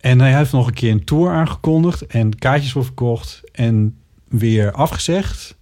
[0.00, 3.96] en hij heeft nog een keer een tour aangekondigd en kaartjes voor verkocht en
[4.28, 5.56] weer afgezegd.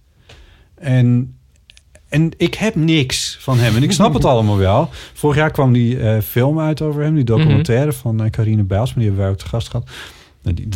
[0.75, 1.35] En,
[2.09, 3.75] en ik heb niks van hem.
[3.75, 4.89] En ik snap het allemaal wel.
[5.13, 8.87] Vorig jaar kwam die eh, film uit over hem, die documentaire van uh, Carine Bijls,
[8.87, 9.89] maar die hebben wij ook te gast gehad.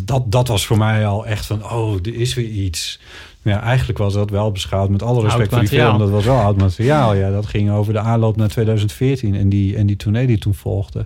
[0.04, 3.00] Dat, dat was voor mij al echt van, oh, er is weer iets.
[3.42, 5.98] Ja, eigenlijk was dat wel beschouwd met alle respect voor die film.
[5.98, 7.14] Dat was wel oud materiaal.
[7.14, 10.54] Ja, dat ging over de aanloop naar 2014 en die, en die tournee die toen
[10.54, 11.06] volgde.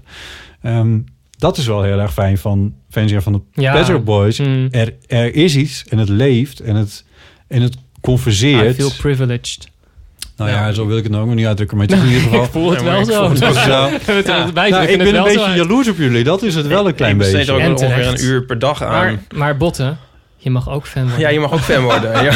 [0.63, 1.05] Um,
[1.37, 3.83] dat is wel heel erg fijn van fans van de ja.
[3.83, 4.39] Shop Boys.
[4.39, 4.67] Mm.
[4.71, 7.05] Er, er is iets en het leeft en het,
[7.47, 8.71] en het converseert.
[8.71, 9.67] I feel privileged.
[10.37, 11.77] Nou ja, ja, zo wil ik het nou ook nog niet uitdrukken.
[11.77, 12.43] Maar het is in ieder geval...
[12.43, 13.29] ik voel het wel zo.
[13.29, 13.59] Het wel zo.
[13.69, 13.89] ja.
[14.53, 16.23] nou, ik ben een beetje jaloers op jullie.
[16.23, 17.51] Dat is het wel een klein beetje.
[17.51, 18.91] ook ongeveer een uur per dag aan.
[18.91, 19.97] Maar, maar Botten,
[20.45, 21.19] Je mag ook fan worden.
[21.19, 22.11] Ja, je mag ook fan worden.
[22.23, 22.31] Ja.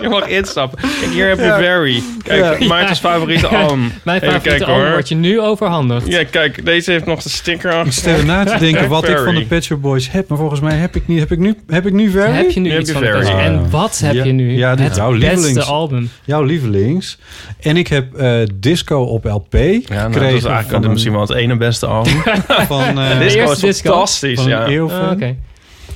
[0.00, 0.78] je mag instappen.
[1.00, 2.02] Kijk, hier heb je Very.
[2.22, 2.66] Kijk, Ja.
[2.66, 3.92] Maarten's favoriete album.
[4.04, 4.90] Mijn favoriete hoor.
[4.90, 6.06] wordt je nu overhandigd.
[6.06, 7.86] Ja, kijk, deze heeft nog de sticker aan.
[7.86, 9.44] Ik stel na te denken wat ik van de.
[9.46, 10.28] Pet Shop Boys heb.
[10.28, 12.32] Maar volgens mij heb ik, niet, heb ik, nu, heb ik nu Very?
[12.32, 14.56] Heb je nu Nu heb iets je van Ah, En wat heb Ja, je nu?
[14.56, 15.66] ja, dit jouw beste lievelings.
[15.66, 16.10] album.
[16.24, 17.18] Jouw lievelings.
[17.60, 19.78] En ik heb eh, Disco op LP Ja, nou,
[20.12, 22.22] gekregen dat is eigenlijk misschien wel het ene beste album.
[22.72, 24.64] van, eh, De Disco is fantastisch, van ja.
[24.64, 25.36] Ah, Oké.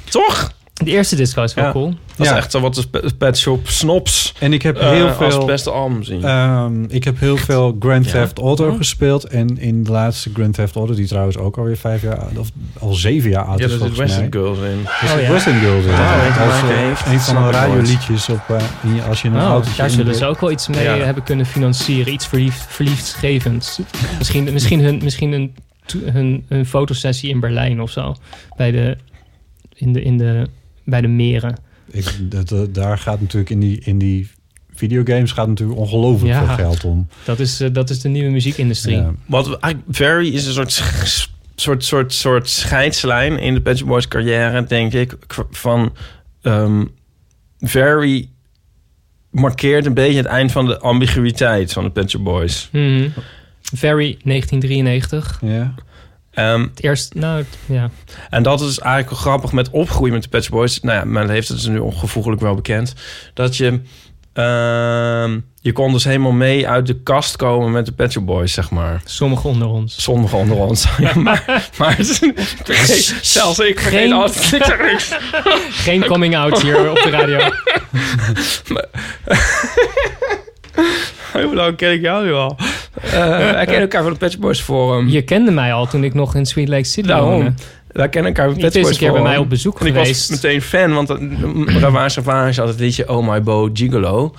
[0.04, 0.54] Toch?
[0.84, 1.72] De eerste disco is wel Ja.
[1.72, 1.94] cool.
[2.16, 2.32] Dat Ja.
[2.32, 5.44] is echt zo wat de Pet Shop Snops En ik heb eh, heel als veel...
[5.44, 6.24] beste album zien.
[6.24, 8.10] Ehm, ik heb heel veel Grand Ja.
[8.12, 8.76] Theft Auto Oh.
[8.76, 9.24] gespeeld.
[9.24, 12.48] En in de laatste Grand Theft Auto, die trouwens ook alweer vijf jaar of
[12.78, 14.06] al zeven jaar oud ja, is daar zit mij.
[14.06, 14.64] Western Girls in.
[14.64, 15.30] Er zit Oh, ja.
[15.32, 15.90] Western Girls in.
[15.90, 19.68] Ja, als, een van de radioliedjes op, eh, in je- als je een Oh, auto
[19.76, 20.96] daar zullen ze ook wel iets mee Ja.
[20.96, 22.12] hebben kunnen financieren.
[22.12, 23.80] Iets verliefd, verliefdsgevends.
[24.18, 25.54] Misschien, misschien, hun, misschien hun,
[25.86, 28.14] to- hun, hun fotosessie in Berlijn of zo.
[28.56, 28.96] Bij de,
[29.74, 30.46] in de, in de,
[30.86, 31.56] bij de meren.
[31.90, 34.30] Ik, dat, dat- daar gaat natuurlijk in die, in die
[34.74, 36.44] videogames gaat natuurlijk ongelooflijk Ja.
[36.46, 37.08] veel geld om.
[37.24, 38.96] Dat is, eh, dat is de nieuwe muziekindustrie.
[38.96, 39.12] Ja.
[39.26, 40.72] Wat we- eigenlijk Very is een soort,
[41.54, 45.16] soort, soort, soort scheidslijn in de Pet Shop Boys carrière, denk ik.
[45.50, 45.92] Van
[46.42, 46.84] ehm
[47.58, 48.28] Very
[49.30, 52.68] markeert een beetje het eind van de ambiguïteit van de Pet Shop Boys.
[52.72, 53.08] Mhm.
[53.62, 55.38] Very 1993.
[55.42, 55.74] Ja.
[56.36, 57.90] Ehm, Het eerste, nou het- ja.
[58.30, 60.80] En dat is eigenlijk wel grappig met opgroeien met de Shop Boys.
[60.80, 62.94] Nou ja, mijn leeftijd is nu ongevoeglijk wel bekend.
[63.34, 63.80] Dat je...
[64.32, 68.52] ehm, je kon dus helemaal mee uit de kast komen met de Pet Shop Boys,
[68.52, 69.00] zeg maar.
[69.04, 70.02] Sommigen onder ons.
[70.02, 70.86] Sommigen onder ons.
[70.98, 71.96] Ja, maar, maar
[73.22, 75.14] zelfs ik vergeet Geen- niks.
[75.84, 77.38] Geen coming out hier op de radio.
[81.32, 82.56] Hoe lang ken ik jou nu al?
[83.02, 85.08] Eh, wij kennen elkaar van Pet Shop Boys Forum.
[85.08, 87.30] Je kende mij al toen ik nog in Sweet Lake City Daarom.
[87.30, 87.52] woonde.
[87.88, 89.92] Wij kennen elkaar van Shop is Boys een keer bij mij op bezoek En ik
[89.92, 90.28] geweest.
[90.28, 94.34] was meteen fan, want uh, Ravage Ravage had het liedje Oh My Bo Gigolo.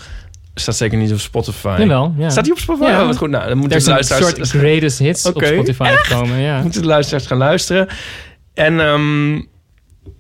[0.56, 1.76] Staat zeker niet op Spotify.
[1.80, 2.30] Jawel, ja.
[2.30, 2.90] Staat die op Spotify?
[2.90, 3.00] Ja.
[3.02, 3.30] Oh, wat goed.
[3.30, 4.36] Nou, dan moeten is de een luisteraars...
[4.36, 5.38] soort greatest hits Oké.
[5.38, 6.40] op Spotify gekomen.
[6.40, 6.62] Ja.
[6.62, 7.88] moeten de luisteraars gaan luisteren.
[8.54, 9.42] En, ehm,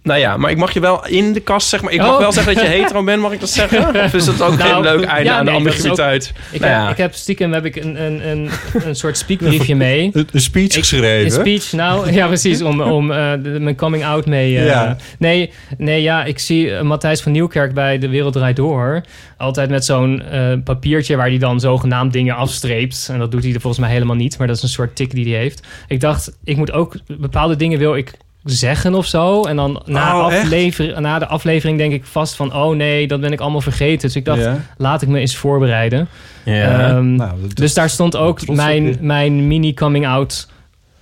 [0.03, 1.91] nou ja, maar ik mag je wel in de kast, zeg maar.
[1.91, 2.17] Ik mag Oh.
[2.19, 4.03] wel zeggen dat je hetero bent, mag ik dat zeggen?
[4.03, 6.33] Of is dat ook Nou, geen leuk einde ja, aan de nee, ambiguïteit?
[6.51, 6.89] Ik, Nou heb, ja.
[6.89, 8.49] ik heb stiekem heb ik een, een, een,
[8.85, 10.09] een soort speakbriefje mee.
[10.13, 11.25] Een speech Ik- geschreven.
[11.25, 14.57] Een speech, nou ja, precies, om, om eh, de- mijn coming out mee.
[14.57, 14.95] eh, Ja.
[15.19, 19.01] nee, nee, ja, ik zie eh, Matthijs van Nieuwkerk bij De Wereld Draait Door.
[19.37, 23.09] Altijd met zo'n eh, papiertje waar hij dan zogenaamd dingen afstreept.
[23.11, 25.11] En dat doet hij er volgens mij helemaal niet, maar dat is een soort tik
[25.11, 25.67] die hij heeft.
[25.87, 28.11] Ik dacht, ik moet ook bepaalde dingen wil ik
[28.51, 29.41] zeggen of zo.
[29.43, 32.53] En dan na, Oh, aflever, na de aflevering denk ik vast van...
[32.55, 34.07] oh nee, dat ben ik allemaal vergeten.
[34.07, 34.57] Dus ik dacht, Ja.
[34.77, 36.07] laat ik me eens voorbereiden.
[36.45, 36.89] Ja.
[36.89, 40.47] Ehm, Nou, dat- dus daar stond ook op mijn, mijn mini coming out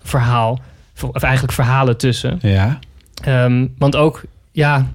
[0.03, 0.59] verhaal.
[1.11, 2.39] Of eigenlijk verhalen tussen.
[2.41, 2.79] ja.
[3.23, 4.87] Ehm, want ook, ja,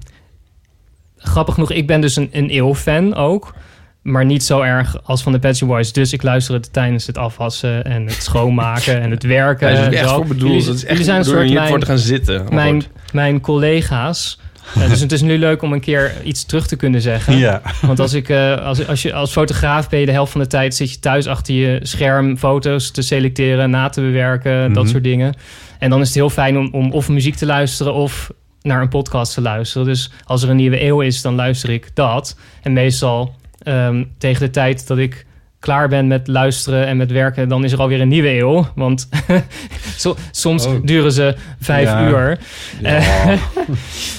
[1.17, 3.53] grappig genoeg, ik ben dus een, een eeuw-fan ook.
[4.01, 5.93] Maar niet zo erg als van de Shop Boys.
[5.93, 9.67] Dus ik luister het tijdens het afwassen en het schoonmaken en het werken.
[9.67, 10.15] Hij is en ook echt zo.
[10.15, 10.51] voor bedoeld.
[10.51, 12.47] Jullie, Dat is echt zijn een soort mijn, te gaan zitten.
[12.47, 12.89] Goed.
[13.13, 14.39] mijn collega's.
[14.75, 17.37] Eh, dus het is nu leuk om een keer iets terug te kunnen zeggen.
[17.37, 17.61] Ja.
[17.81, 20.47] Want als, ik, eh, als, als je als fotograaf ben je de helft van de
[20.47, 24.91] tijd zit je thuis achter je scherm foto's te selecteren, na te bewerken, dat Mhm.
[24.91, 25.33] soort dingen.
[25.79, 28.89] En dan is het heel fijn om, om of muziek te luisteren of naar een
[28.89, 29.87] podcast te luisteren.
[29.87, 32.37] Dus als er een nieuwe eeuw is, dan luister ik dat.
[32.61, 35.25] En meestal ehm, tegen de tijd dat ik
[35.59, 38.67] klaar ben met luisteren en met werken, dan is er alweer een nieuwe eeuw.
[38.75, 39.09] Want
[39.97, 40.85] so- soms Oh.
[40.85, 42.07] duren ze vijf Ja.
[42.07, 42.39] uur.
[42.81, 43.01] Ja.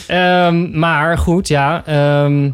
[0.07, 1.83] Ehm, maar goed, ja.
[1.87, 2.51] ehm,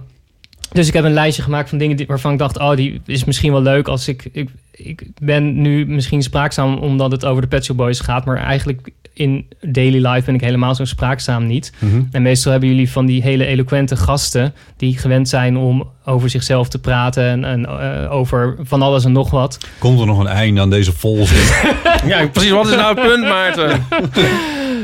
[0.73, 2.59] dus ik heb een lijstje gemaakt van dingen die, waarvan ik dacht...
[2.59, 4.29] oh, die is misschien wel leuk als ik...
[4.33, 8.25] Ik, ik ben nu misschien spraakzaam omdat het over de Pet Shop Boys gaat...
[8.25, 11.73] maar eigenlijk in daily life ben ik helemaal zo spraakzaam niet.
[11.79, 12.03] Mhm.
[12.11, 14.55] En meestal hebben jullie van die hele eloquente gasten...
[14.77, 17.25] die gewend zijn om over zichzelf te praten...
[17.25, 19.59] en, en eh, over van alles en nog wat.
[19.79, 21.37] Komt er nog een einde aan deze volzin?
[22.07, 22.51] Ja, precies.
[22.51, 23.87] Wat is nou het punt, Maarten?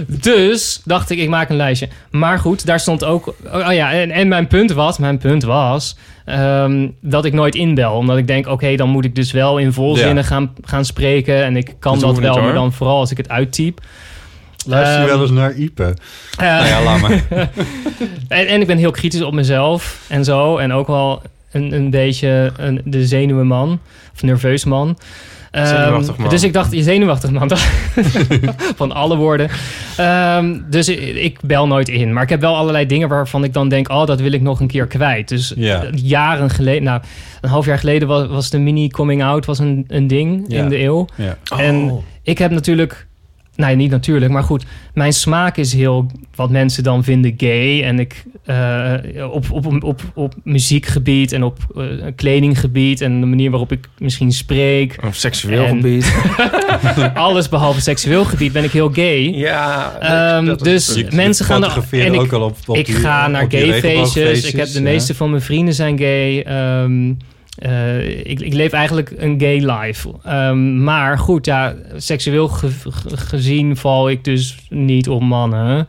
[0.07, 1.89] Dus dacht ik, ik maak een lijstje.
[2.11, 3.35] Maar goed, daar stond ook...
[3.53, 4.99] Oh ja, en, en mijn punt was...
[4.99, 5.97] Mijn punt was...
[6.25, 7.93] ehm, dat ik nooit inbel.
[7.93, 10.23] Omdat ik denk, oké, dan moet ik dus wel in volzinnen Ja.
[10.23, 11.45] gaan, gaan spreken.
[11.45, 13.81] En ik kan Dat dat, wel, maar dan vooral als ik het uittyp.
[14.67, 15.95] Luister je Ehm, wel eens naar Ipe?
[16.39, 17.25] Eh, nou ja, laat maar.
[18.29, 20.57] en, en ik ben heel kritisch op mezelf en zo.
[20.57, 21.23] En ook wel
[21.53, 23.81] een, een beetje een, de zenuwenman.
[24.15, 24.99] Of nerveus man.
[25.51, 26.29] Ehm, Zenuwachtig man.
[26.29, 27.51] Dus ik dacht, je zenuwachtig man.
[28.77, 29.49] van alle woorden.
[29.97, 32.13] Ehm, dus ik, ik bel nooit in.
[32.13, 33.89] Maar ik heb wel allerlei dingen waarvan ik dan denk...
[33.89, 35.29] oh, dat wil ik nog een keer kwijt.
[35.29, 35.85] Dus Ja.
[35.95, 36.83] jaren geleden...
[36.83, 37.01] Nou,
[37.41, 40.69] een half jaar geleden was, was de mini coming out was een, een ding in
[40.69, 41.07] de eeuw.
[41.15, 41.37] Ja.
[41.57, 43.07] En ik heb natuurlijk
[43.57, 44.65] Nee, niet natuurlijk, maar goed.
[44.95, 47.83] Mijn smaak is heel wat mensen dan vinden gay.
[47.83, 48.95] En ik eh,
[49.33, 51.83] op, op, op, op, muziekgebied en op eh,
[52.17, 54.97] kledinggebied en de manier waarop ik misschien spreek.
[55.07, 56.15] Op seksueel En- gebied.
[57.15, 59.21] Alles behalve seksueel gebied ben ik heel gay.
[59.35, 62.95] Ja, Ehm, dus Je- mensen gaan er, en ik, ook al op, op ik die-
[62.95, 63.81] ga naar gayfeestjes.
[63.83, 64.81] regenboogfeestjes, Ik heb de ja.
[64.81, 66.41] meeste van mijn vrienden zijn gay.
[66.43, 67.13] Ehm,
[67.59, 70.09] eh, ik, ik leef eigenlijk een gay life.
[70.25, 75.87] Ehm, maar goed, ja, seksueel ge- ge- gezien val ik dus niet op mannen.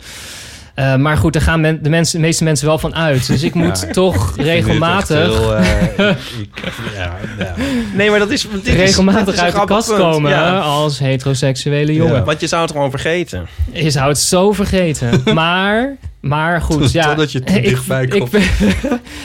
[0.76, 3.28] Eh, maar goed, daar gaan men- de, mensen, de meeste mensen wel van uit.
[3.28, 5.18] Dus ik moet Ja, toch Ik regelmatig...
[5.18, 6.10] heel, eh,
[6.42, 7.54] ik- ja, ja.
[7.94, 8.42] Nee, maar dat is...
[8.42, 10.00] dit is- dit regelmatig is uit de kast punt.
[10.00, 10.60] komen Ja.
[10.60, 12.14] als heteroseksuele jongen.
[12.16, 12.24] Ja.
[12.24, 13.46] Want je zou het gewoon vergeten.
[13.74, 15.22] Je zou het zo vergeten.
[15.34, 15.96] Maar,
[16.28, 17.08] maar goed, ja.
[17.08, 18.34] Totdat je te ik, dichtbij ik, komt.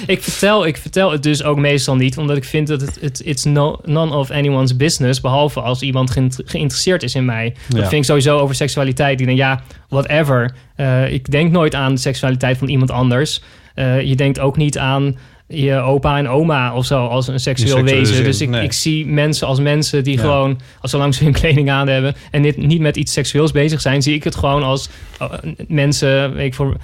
[0.07, 3.23] ik, vertel, ik vertel het dus ook meestal niet, omdat ik vind dat het, het
[3.25, 7.55] it's no, none of anyone's business, behalve als iemand geïnt- geïnteresseerd is in mij.
[7.69, 7.89] Dat Ja.
[7.89, 9.19] vind ik sowieso over seksualiteit.
[9.19, 10.55] Die denk, ja, whatever.
[10.77, 13.43] Eh, ik denk nooit aan de seksualiteit van iemand anders.
[13.75, 15.17] Eh, je denkt ook niet aan
[15.53, 18.25] je opa en oma of zo als een seksueel wezen.
[18.25, 18.65] Dus ik, nee.
[18.65, 20.21] ik zie mensen als mensen die Ja.
[20.21, 23.81] gewoon, als zolang ze hun kleding aan hebben en niet, niet met iets seksueels bezig
[23.81, 24.89] zijn, zie ik het gewoon als
[25.23, 25.29] uh,
[25.69, 26.77] mensen, weet ik voor.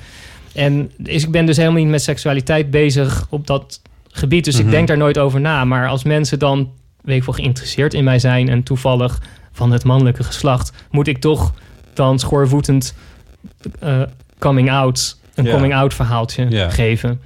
[0.54, 3.80] En dus ik ben dus helemaal niet met seksualiteit bezig op dat
[4.10, 4.44] gebied.
[4.44, 4.64] Dus Mhm.
[4.64, 5.64] ik denk daar nooit over na.
[5.64, 6.70] Maar als mensen dan,
[7.02, 9.22] weet ik wel, geïnteresseerd in mij zijn en toevallig
[9.52, 11.52] van het mannelijke geslacht, moet ik toch
[11.94, 12.94] dan schoorvoetend
[13.80, 14.02] eh,
[14.38, 15.50] coming out, een Ja.
[15.52, 16.70] coming out verhaaltje Ja.
[16.70, 17.20] geven.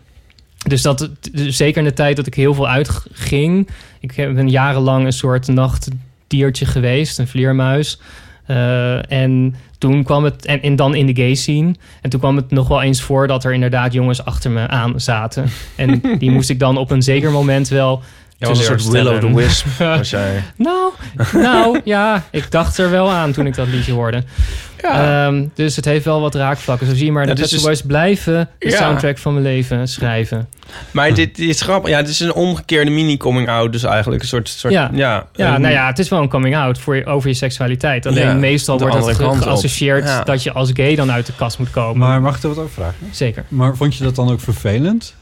[0.68, 3.68] Dus dat, dus zeker in de tijd dat ik heel veel uitging.
[4.00, 8.00] Ik heb- ben jarenlang een soort nachtdiertje geweest, een vleermuis.
[8.46, 11.74] Eh, en toen kwam het, en, en dan in de gay scene.
[12.02, 15.00] En toen kwam het nog wel eens voor dat er inderdaad jongens achter me aan
[15.00, 15.46] zaten.
[15.76, 18.02] En die moest ik dan op een zeker moment wel.
[18.38, 19.34] Ja, was een soort Will of the.
[19.34, 19.66] Wisp.
[19.78, 20.42] Was jij.
[20.56, 20.92] Nou,
[21.32, 24.22] nou ja, ik dacht er wel aan toen ik dat liedje hoorde.
[24.82, 26.86] Ehm, dus het heeft wel wat raakvlakken.
[26.86, 28.76] Zo zie je maar, Ja, de dus Pet is- Boys blijven de Ja.
[28.76, 30.48] soundtrack van mijn leven schrijven.
[30.90, 31.90] Maar dit, dit is grappig.
[31.90, 33.72] Ja, het is een omgekeerde mini-coming-out.
[33.72, 34.48] Dus eigenlijk een soort...
[34.48, 34.90] soort Ja.
[34.92, 35.26] ja,
[35.58, 38.06] nou ja, het is wel een coming out voor je, over je seksualiteit.
[38.06, 39.36] Alleen Ja, meestal wordt dat op.
[39.40, 40.22] geassocieerd Ja.
[40.22, 41.98] dat je als gay dan uit de kast moet komen.
[41.98, 42.94] Maar mag ik er wat over vragen?
[43.10, 43.44] Zeker.
[43.48, 45.14] Maar vond je dat dan ook vervelend?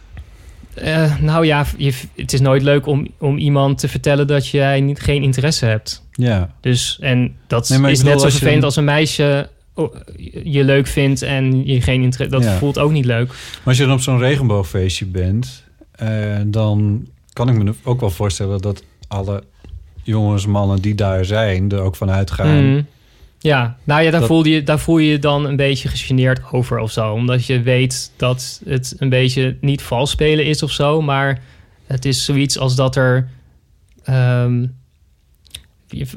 [0.81, 4.81] Eh, nou ja, je, het is nooit leuk om, om iemand te vertellen dat jij
[4.81, 6.03] niet, geen interesse hebt.
[6.13, 6.51] Ja.
[6.61, 9.49] Dus, en dat Nee, is net zo vervelend als een meisje
[10.45, 12.35] je leuk vindt en je geen interesse...
[12.35, 12.57] Dat Ja.
[12.57, 13.27] voelt ook niet leuk.
[13.29, 16.09] Maar als je dan op zo'n regenboogfeestje bent, eh,
[16.47, 19.43] dan kan ik me ook wel voorstellen dat alle
[20.03, 22.65] jongens, mannen die daar zijn, er ook van uitgaan.
[22.65, 22.87] Mm.
[23.41, 26.41] Ja, nou ja, daar, Dat- voel je, daar voel je je dan een beetje gegeneerd
[26.53, 27.13] over of zo.
[27.13, 31.03] Omdat je weet dat het een beetje niet vals spelen is of zo.
[31.03, 31.43] Maar
[31.87, 33.29] het is zoiets als dat er
[34.05, 34.67] ehm,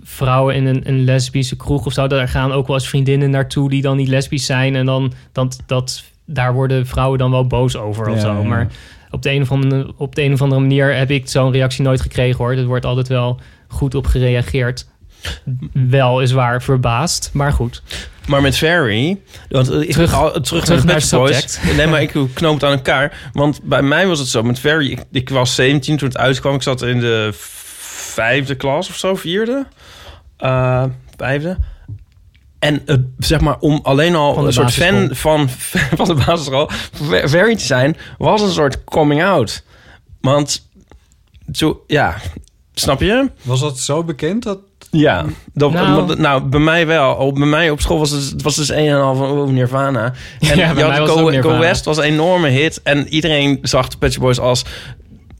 [0.03, 2.07] vrouwen in een, een lesbische kroeg of zo...
[2.07, 4.75] daar gaan ook wel eens vriendinnen naartoe die dan niet lesbisch zijn.
[4.75, 8.33] En dan dat, dat, daar worden vrouwen dan wel boos over of Ja, zo.
[8.33, 8.41] ja.
[8.47, 8.67] Maar
[9.09, 11.83] op de, een of andere, op de een of andere manier heb ik zo'n reactie
[11.83, 12.51] nooit gekregen hoor.
[12.55, 14.89] Er wordt altijd wel goed op gereageerd.
[15.73, 17.81] Wel is waar verbaasd, maar goed.
[18.27, 19.21] Maar met Ferry...
[19.49, 21.07] Want eh, ik, Terug- al- terug, terug naar, Boys.
[21.07, 21.59] subject.
[21.75, 23.29] Nee, maar ik knoop het aan elkaar.
[23.33, 24.43] Want bij mij was het zo.
[24.43, 24.91] Met Ferry...
[24.91, 26.55] Ik, ik was 17 toen het uitkwam.
[26.55, 27.29] Ik zat in de
[28.13, 29.15] vijfde klas of zo.
[29.15, 29.65] Vierde.
[30.37, 30.83] Eh,
[31.17, 31.57] vijfde.
[32.59, 35.49] En het, zeg maar, om alleen al een soort fan van,
[35.97, 36.69] van de basisschool...
[36.93, 37.97] Fer- Ferry te zijn...
[38.17, 39.63] was een soort coming out.
[40.21, 40.69] Want...
[41.51, 42.15] Zo, ja...
[42.73, 43.31] Snap je?
[43.41, 44.43] Was dat zo bekend?
[44.43, 44.59] Dat...
[44.91, 46.19] Ja, dat, Nou.
[46.19, 47.13] nou, bij mij wel.
[47.13, 49.49] Op, bij mij op school was het, het was dus een en al van oh,
[49.49, 50.13] Nirvana.
[50.39, 51.55] En Ja, was Go, Nirvana.
[51.55, 52.81] Go West was een enorme hit.
[52.83, 54.65] En iedereen zag de Pet Boys als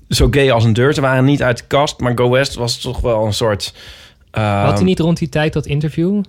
[0.10, 0.94] zo gay als een deur.
[0.94, 3.73] Ze waren niet uit de kast, maar Go West was toch wel een soort...
[4.32, 6.22] Had hij niet rond die tijd dat interview?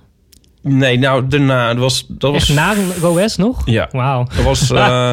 [0.63, 1.69] Nee, nou, daarna.
[1.69, 2.05] Dat was...
[2.09, 3.63] Dat was Echt na Go West nog?
[3.65, 3.89] Ja.
[3.93, 4.27] Wauw.
[4.37, 4.71] Dat was...
[4.71, 5.11] eh,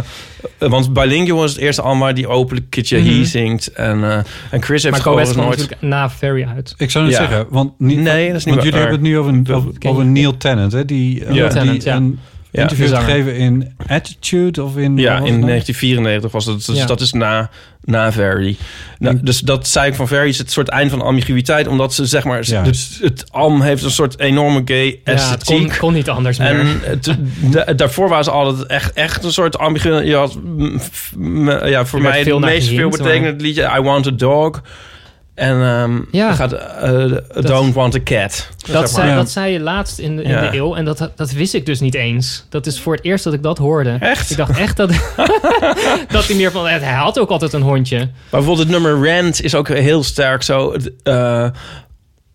[0.57, 2.97] want Bilingual was het eerste album waar die openlijk Kitje.
[2.97, 3.71] He zingt.
[3.71, 4.17] En, eh,
[4.51, 5.57] en Chris heeft Maar gewoon West kwam nooit...
[5.57, 6.73] natuurlijk na Ferry uit.
[6.77, 7.19] Ik zou het Ja.
[7.19, 9.71] zeggen, want, niet, Nee, dat is niet want jullie hebben het nu over, een, over,
[9.85, 11.95] over Neil Tennant, hè, die, eh, Neil die Tennant, ja.
[11.95, 12.19] een
[12.51, 12.61] Ja.
[12.61, 14.97] interview gegeven in Attitude of in...
[14.97, 15.45] Ja, in het nou?
[15.45, 16.65] 1994 was het.
[16.65, 16.85] Dus Ja.
[16.85, 17.49] dat is na,
[17.83, 18.57] na Verdi.
[18.99, 21.67] Nou, dus dat zei ik van Verdi is het soort eind van ambiguïteit.
[21.67, 22.39] Omdat ze zeg maar...
[22.45, 22.63] Ja.
[22.63, 25.77] Het, het album heeft een soort enorme gay Ja, het kon, esthetiek.
[25.79, 26.47] kon niet anders meer.
[26.47, 30.03] en het, daarvoor was altijd echt, echt een soort ambigu...
[30.05, 30.37] Je had,
[31.17, 32.89] m- ja, voor mij het meest veel
[33.23, 34.61] het liedje I Want a Dog.
[35.39, 36.33] En ehm Ja.
[36.33, 37.11] gaat eh,
[37.41, 38.49] Don't Want a Cat.
[38.71, 39.15] dat, zei, Ja.
[39.15, 40.49] dat zei je laatst in de, in Ja.
[40.49, 40.75] de eeuw.
[40.75, 42.45] En dat, dat wist ik dus niet eens.
[42.49, 43.97] Dat is voor het eerst dat ik dat hoorde.
[43.99, 44.29] Echt?
[44.31, 44.89] Ik dacht echt dat,
[46.11, 46.67] dat hij meer van...
[46.67, 47.97] Hij had ook altijd een hondje.
[47.97, 50.75] Maar bijvoorbeeld het nummer Rent is ook heel sterk zo.
[51.03, 51.49] eh,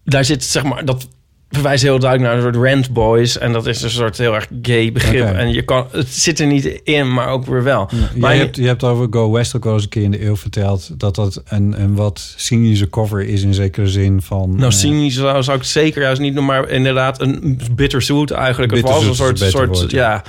[0.04, 1.08] daar zit zeg maar dat
[1.54, 3.38] verwijst heel duidelijk naar een soort rent boys.
[3.38, 5.26] En dat is een soort heel erg gay begrip.
[5.26, 7.88] En je kan, het zit er niet in, maar ook weer wel.
[7.90, 10.24] Je Maar hebt, je hebt over Go West ook wel eens een keer in de
[10.24, 11.00] eeuw verteld...
[11.00, 14.50] dat dat een, een wat cynische cover is in zekere zin van...
[14.50, 18.72] Nou, eh, cynisch zou, zou ik zeker juist niet noemen, maar inderdaad een bittersweet eigenlijk.
[18.72, 20.22] Het was een Bitterzoet soort, soort ja.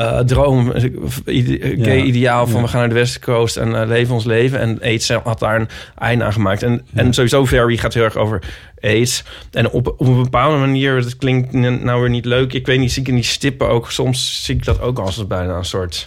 [0.00, 0.82] Eh, droom, eh,
[1.26, 2.04] ide- gay Ja.
[2.04, 2.62] ideaal van Ja.
[2.62, 4.60] we gaan naar de West Coast en eh, leven ons leven.
[4.60, 5.68] En AIDS had daar een
[5.98, 6.62] einde aan gemaakt.
[6.62, 8.42] En, en sowieso Very gaat heel erg over
[8.80, 9.22] AIDS.
[9.52, 12.52] En op, op een bepaalde manier, dat klinkt nou weer niet leuk.
[12.52, 15.26] Ik weet niet, zie ik in die stippen ook, soms zie ik dat ook als
[15.26, 16.02] bijna een soort...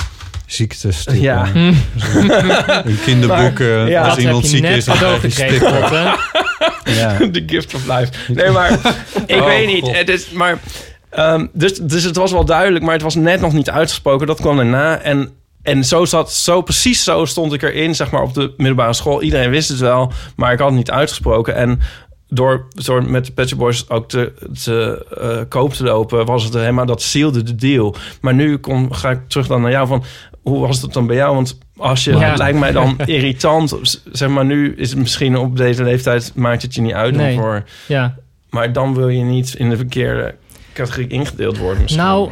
[0.46, 1.08] ziektes.
[1.12, 1.48] Ja.
[2.86, 5.72] In kinderboeken, Maar, ja, als iemand ziek is, dan krijg je stippen.
[6.84, 7.18] Ja.
[7.32, 8.12] The gift of life.
[8.34, 8.72] Nee, maar
[9.28, 9.82] ik Oh, weet niet.
[9.84, 9.96] God.
[9.98, 10.60] Het is, maar,
[11.16, 14.28] ehm, dus, dus het was wel duidelijk, maar het was net nog niet uitgesproken.
[14.28, 14.98] Dat kwam daarna.
[14.98, 15.30] En,
[15.62, 19.22] en zo zat, zo precies zo stond ik erin, zeg maar, op de middelbare school.
[19.22, 21.56] Iedereen wist het wel, maar ik had het niet uitgesproken.
[21.56, 21.80] En
[22.28, 24.34] door, door met de Shop Boys ook te,
[24.64, 27.96] te eh, koop te lopen, was het helemaal, dat sealde de deal.
[28.22, 30.04] Maar nu kom, ga ik terug dan naar jou van,
[30.42, 31.36] hoe was het dan bij jou?
[31.36, 32.20] Want als je, Ja.
[32.20, 36.62] het lijkt mij dan irritant, zeg maar nu is het misschien op deze leeftijd, maakt
[36.62, 37.36] het je niet uit Nee.
[37.38, 37.64] voor...
[37.88, 38.16] Ja.
[38.50, 40.36] Maar dan wil je niet in de verkeerde
[40.74, 42.04] categorie ingedeeld worden misschien.
[42.04, 42.30] Nou,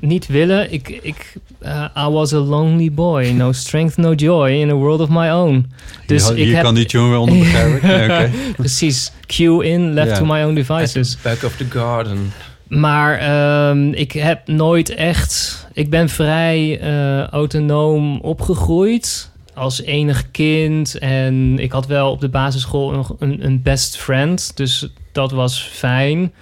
[0.00, 0.72] niet willen.
[0.72, 3.24] Ik, ik, eh, I was a lonely boy.
[3.26, 5.72] No strength, no joy in a world of my own.
[6.06, 7.82] Dus hier ik heb, kan die tune weer onder begrijp ik.
[7.82, 8.30] Nee, oké.
[8.56, 9.12] Precies.
[9.26, 11.18] Cue in, left to my own devices.
[11.22, 12.32] Back of the garden.
[12.68, 15.66] Maar ehm, ik heb nooit echt...
[15.72, 20.98] Ik ben vrij eh, autonoom opgegroeid als enig kind.
[20.98, 24.56] En ik had wel op de basisschool nog een, een best friend.
[24.56, 26.32] Dus dat was fijn.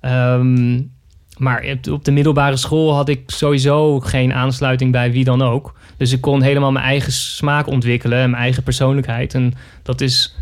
[0.00, 0.80] Ehm,
[1.36, 5.74] maar op- de middelbare school had ik sowieso geen aansluiting bij wie dan ook.
[5.96, 9.34] Dus ik kon helemaal mijn eigen smaak ontwikkelen en mijn eigen persoonlijkheid.
[9.34, 10.36] En dat is...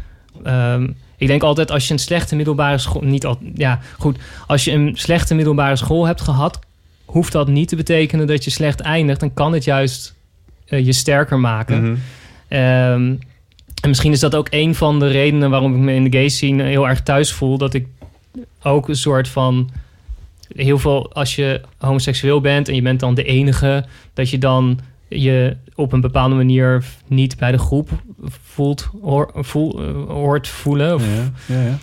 [0.44, 3.02] ehm, ik denk altijd als je een slechte middelbare school...
[3.02, 4.18] Niet al, ja, goed.
[4.46, 6.58] Als je een slechte middelbare school hebt gehad...
[7.04, 9.20] hoeft dat niet te betekenen dat je slecht eindigt.
[9.20, 10.14] Dan kan het juist
[10.66, 11.82] eh, je sterker maken.
[11.82, 11.94] Mhm.
[12.48, 13.14] Ehm,
[13.82, 16.28] en misschien is dat ook een van de redenen waarom ik me in de gay
[16.28, 17.58] scene heel erg thuis voel.
[17.58, 17.86] Dat ik
[18.62, 19.70] ook een soort van.
[20.54, 24.78] Heel veel als je homoseksueel bent en je bent dan de enige, dat je dan
[25.08, 27.90] je op een bepaalde manier niet bij de groep
[28.42, 30.94] voelt, hoor, voel, eh, hoort voelen.
[30.94, 31.78] Of, Ja, ja, ja.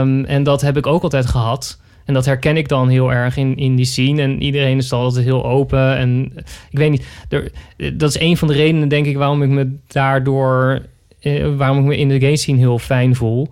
[0.00, 1.80] Ehm, en dat heb ik ook altijd gehad.
[2.04, 4.22] En dat herken ik dan heel erg in, in die scene.
[4.22, 5.96] En iedereen is altijd heel open.
[5.96, 6.32] En
[6.70, 7.50] ik weet niet, er,
[7.94, 10.82] dat is een van de redenen, denk ik, waarom ik me daardoor,
[11.20, 13.48] eh, waarom ik me in de gay scene heel fijn voel.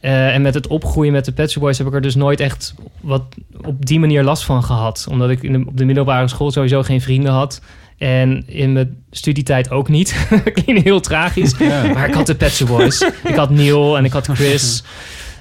[0.00, 2.74] Eh, en met het opgroeien met de Pet Boys heb ik er dus nooit echt
[3.00, 3.22] wat
[3.64, 5.06] op die manier last van gehad.
[5.10, 7.60] Omdat ik in de, op de middelbare school sowieso geen vrienden had.
[7.98, 10.26] En in mijn studietijd ook niet.
[10.64, 11.58] Klinkt heel tragisch.
[11.94, 13.00] Maar ik had de Pet Boys.
[13.24, 14.82] ik had Neil en ik had Chris.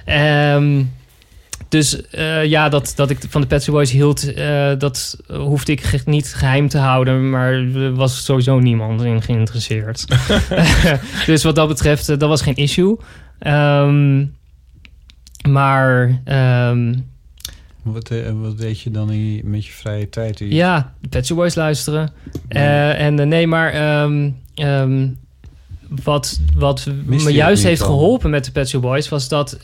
[0.06, 0.84] Ehm,
[1.70, 5.82] dus eh, ja, dat, dat ik van de Pet Boys hield, eh, dat hoefde ik
[5.82, 7.30] ge- niet geheim te houden.
[7.30, 10.06] Maar er was sowieso niemand in geïnteresseerd.
[11.26, 12.98] dus wat dat betreft, dat was geen issue.
[13.40, 14.26] Ehm,
[15.48, 16.94] maar ehm,
[17.82, 20.40] Wat, eh, wat deed je dan in met je vrije tijd?
[20.40, 22.12] ja, de Pet Shop Boys luisteren.
[22.48, 25.08] Eh, en eh, nee, maar ehm, ehm,
[26.04, 27.90] wat, wat me juist heeft dan?
[27.90, 29.10] geholpen met de Pet Shop Boys...
[29.10, 29.58] was dat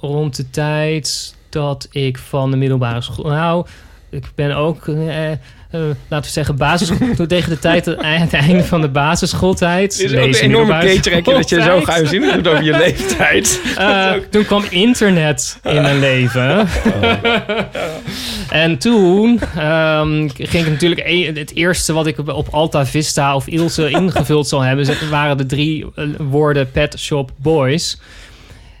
[0.00, 3.30] rond de tijd dat ik van de middelbare school...
[3.30, 3.66] Nou,
[4.10, 4.86] ik ben ook,
[5.76, 7.26] eh, laten we zeggen, basisschool...
[7.26, 9.98] tegen de tijd, het einde van de basisschooltijd...
[9.98, 13.60] Dit is ook een enorme keetrekje dat je zo gehuiszinnig doet over je leeftijd.
[13.76, 16.68] Eh, toen kwam internet in mijn leven.
[18.50, 21.00] en toen ehm, ging ik natuurlijk...
[21.04, 25.10] e- het eerste wat ik op Alta Vista of Ilse ingevuld zal hebben...
[25.10, 27.98] waren de drie eh, woorden Pet Shop Boys...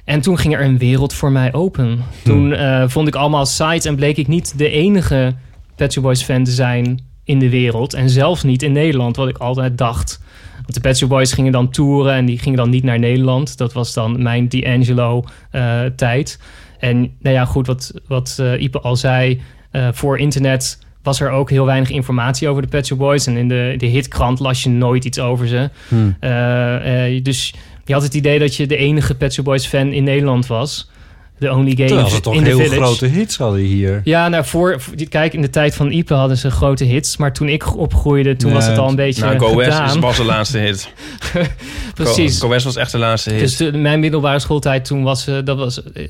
[0.06, 2.04] En toen ging er een wereld voor mij open.
[2.24, 5.34] Toen eh, vond ik allemaal sites en bleek ik niet de enige
[5.76, 7.94] Pet Shop Boys fan te zijn in de wereld.
[7.94, 10.20] En zelfs niet in Nederland, wat ik altijd dacht.
[10.54, 13.56] Want de Pet Shop Boys gingen dan toeren en die gingen dan niet naar Nederland.
[13.56, 16.40] Dat was dan mijn D'Angelo eh, tijd.
[16.78, 19.40] En nou ja, goed, wat, wat eh, Ipe al zei,
[19.70, 23.26] eh, voor internet was er ook heel weinig informatie over de Pet Shop Boys.
[23.26, 25.70] En in de, de hitkrant las je nooit iets over ze.
[25.88, 26.16] Hmm.
[27.22, 27.54] Dus
[27.84, 30.90] je had het idee dat je de enige Pet Shop Boys fan in Nederland was.
[31.38, 32.80] De only gay Terwijl ze toch in the heel village.
[32.80, 34.00] grote hits hadden hier.
[34.04, 37.16] Ja, nou, voor, kijk, in de tijd van Ipe hadden ze grote hits.
[37.16, 39.88] Maar toen ik opgroeide, toen was het al een beetje Nou, Go West gedaan.
[39.96, 40.88] is- was de laatste hit.
[41.94, 42.34] Precies.
[42.38, 43.40] Go, Go West was echt de laatste hit.
[43.40, 46.04] Dus de, mijn middelbare schooltijd, toen was, eh, dat was, eh,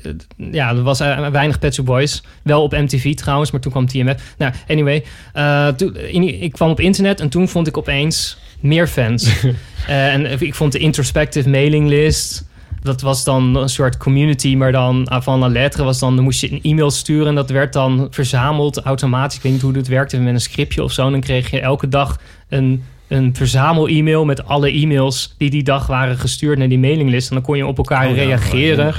[0.51, 2.23] ja, er was eh, weinig Pet Shop Boys.
[2.43, 4.15] Wel op MTV trouwens, maar toen kwam TMF.
[4.37, 5.03] Nou, anyway.
[5.33, 9.29] eh, toen, in- ik kwam op internet en toen vond ik opeens meer fans.
[9.87, 12.45] Eh, en ik vond de introspective mailinglist
[12.81, 16.41] dat was dan een soort community, maar dan avant la lettre was dan, dan moest
[16.41, 19.37] je een e-mail sturen en dat werd dan verzameld automatisch.
[19.37, 21.05] Ik weet niet hoe dat werkte met een scriptje of zo.
[21.05, 25.87] En dan kreeg je elke dag een, een verzamel-e-mail met alle e-mails die die dag
[25.87, 27.29] waren gestuurd naar die mailinglist.
[27.29, 28.93] En dan kon je op elkaar Oh ja, reageren.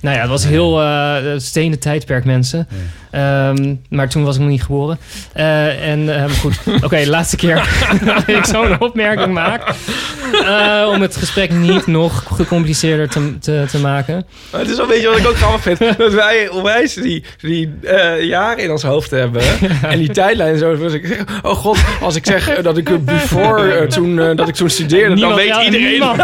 [0.00, 2.66] Nou ja, het was heel uh, stenen tijdperk, mensen.
[3.16, 4.98] Ehm, maar toen was ik nog niet geboren.
[5.32, 7.68] Eh, en uh, goed, oké, de laatste keer
[8.04, 9.74] dat ik zo'n opmerking maak.
[10.32, 14.26] Uh, om het gesprek niet nog gecompliceerder te, te, te maken.
[14.50, 15.98] Maar het is wel een beetje wat ik ook grappig vind.
[15.98, 19.42] Dat wij onwijs die, die uh, jaren in ons hoofd hebben.
[19.82, 20.76] en die tijdlijn zo.
[20.76, 24.54] Dus ik zeg, oh god, als ik zeg dat ik before uh, toen, dat ik
[24.54, 25.90] toen studeerde, niemand, dan weet ja, iedereen.
[25.90, 26.22] Niemand,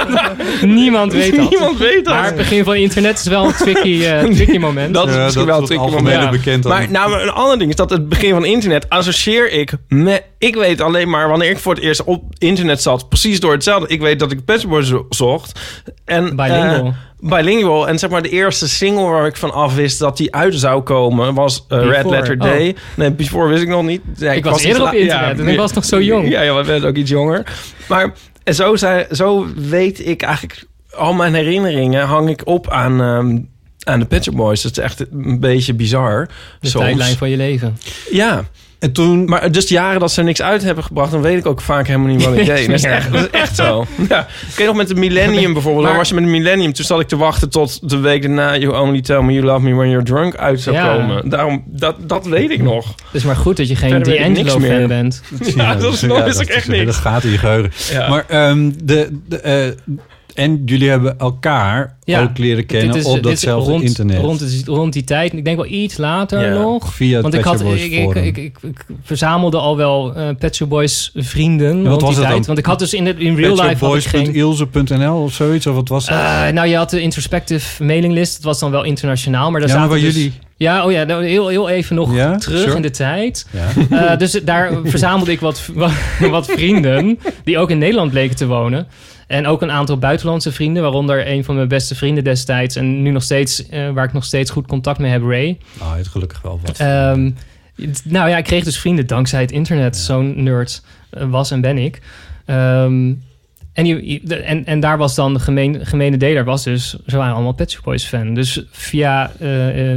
[0.62, 1.50] niemand weet dat.
[1.50, 2.14] niemand weet dat.
[2.14, 3.98] Maar het begin van internet is wel tricky,
[4.36, 4.94] tricky moment.
[4.94, 6.30] Dat is Ja, misschien dat wel een het tricky moment.
[6.30, 10.22] bekend Maar nou, een ander ding is dat het begin van internet associeer ik met...
[10.38, 13.88] Ik weet alleen maar wanneer ik voor het eerst op internet zat, precies door hetzelfde.
[13.88, 15.60] Ik weet dat ik Pet Shop Boys zocht.
[16.04, 16.86] En, Bilingual.
[16.86, 17.88] eh, bilingual.
[17.88, 20.82] En zeg maar de eerste single waar ik van af wist dat die uit zou
[20.82, 22.10] komen was eh, Red.
[22.10, 22.76] Letter Day.
[22.96, 24.00] Nee, Before wist ik nog niet.
[24.20, 26.28] Ik was eerder op internet en ik was nog zo jong.
[26.28, 27.46] Ja, ja, we werden ook iets jonger.
[27.88, 28.12] Maar
[28.44, 30.64] en zo, zei, zo weet ik eigenlijk
[30.96, 33.38] al mijn herinneringen hang ik op aan, ehm,
[33.84, 34.62] aan de Pet Shop Boys.
[34.62, 36.28] Dat is echt een beetje bizar.
[36.60, 36.84] De soms.
[36.84, 37.78] tijdlijn van je leven.
[38.10, 38.44] Ja,
[38.78, 39.24] En toen...
[39.24, 41.10] maar dus de jaren dat ze niks uit hebben gebracht...
[41.10, 42.66] dan weet ik ook vaak helemaal niet wat ik deed.
[42.66, 43.86] Dat is echt, dat is echt zo.
[44.08, 44.20] Ja.
[44.50, 45.84] Ik weet nog met de Millennium bijvoorbeeld.
[45.86, 46.72] Maar- was je met de Millennium...
[46.72, 48.56] toen zat ik te wachten tot de week daarna...
[48.56, 50.96] You Only Tell Me You Love Me When You're Drunk uit zou Ja.
[50.96, 51.28] komen.
[51.28, 52.88] Daarom, dat, dat weet ik nog.
[52.88, 54.88] Het is maar goed dat je geen D'Angelo-fan meer.
[54.88, 55.22] bent.
[55.56, 56.86] Ja, dat is nog ja, wist ik dat echt niet.
[56.86, 57.70] Dat gaat in je geheugen.
[57.92, 58.08] Ja.
[58.08, 59.96] Maar ehm, de, de, eh,
[60.34, 64.18] en jullie hebben elkaar Ja, ook leren kennen is- op datzelfde rond, internet.
[64.18, 65.32] Rond, die- rond die tijd.
[65.32, 66.60] Ik denk wel iets later Ja.
[66.60, 66.94] nog.
[66.94, 68.24] Via het Want ik, Pet had, Shop Boys ik, ik, forum.
[68.24, 72.18] ik, ik, ik verzamelde al wel eh Pet Shop Boys vrienden wat rond was die
[72.18, 72.36] het tijd.
[72.36, 72.46] dan?
[72.46, 73.66] Want ik had dus in, in real life.
[73.68, 76.18] Petshopboys.ilse.nl of zoiets, of wat was dat?
[76.18, 78.34] Eh, nou, je had de introspective mailinglist.
[78.34, 79.50] Dat was dan wel internationaal.
[79.50, 80.32] Maar daar ja, maar zaten waar dus- jullie...
[80.56, 82.76] Ja, oh ja, nou, heel, heel even nog Ja, terug sure.
[82.76, 83.46] in de tijd.
[83.50, 84.10] Ja.
[84.12, 85.90] Eh, dus daar verzamelde ik wat, wat,
[86.30, 88.86] wat vrienden die ook in Nederland bleken te wonen.
[89.32, 92.76] En ook een aantal buitenlandse vrienden, waaronder een van mijn beste vrienden destijds.
[92.76, 95.58] En nu nog steeds, eh, waar ik nog steeds goed contact mee heb, Ray.
[95.78, 96.78] Nou, je hebt gelukkig wel wat.
[96.78, 97.30] Ehm,
[97.76, 99.96] het- nou ja, ik kreeg dus vrienden dankzij het internet.
[99.96, 102.00] Zo'n nerd eh, was en ben ik.
[102.44, 103.12] Ehm,
[103.72, 103.86] en,
[104.44, 107.70] en, en daar was dan de gemeen, gemene deler, was dus, ze waren allemaal Pet
[107.70, 108.34] Shop Boys fan.
[108.34, 109.96] Dus via, eh,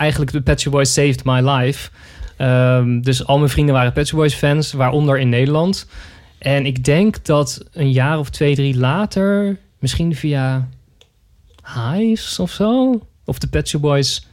[0.00, 1.90] eigenlijk de Pet Shop Boys saved my life.
[2.36, 5.86] Ehm, dus al mijn vrienden waren Pet Shop Boys fans, waaronder in Nederland.
[6.38, 10.68] En ik denk dat een jaar of twee, drie later, misschien via
[11.74, 14.26] Hives of zo, of de Pet Shop Boys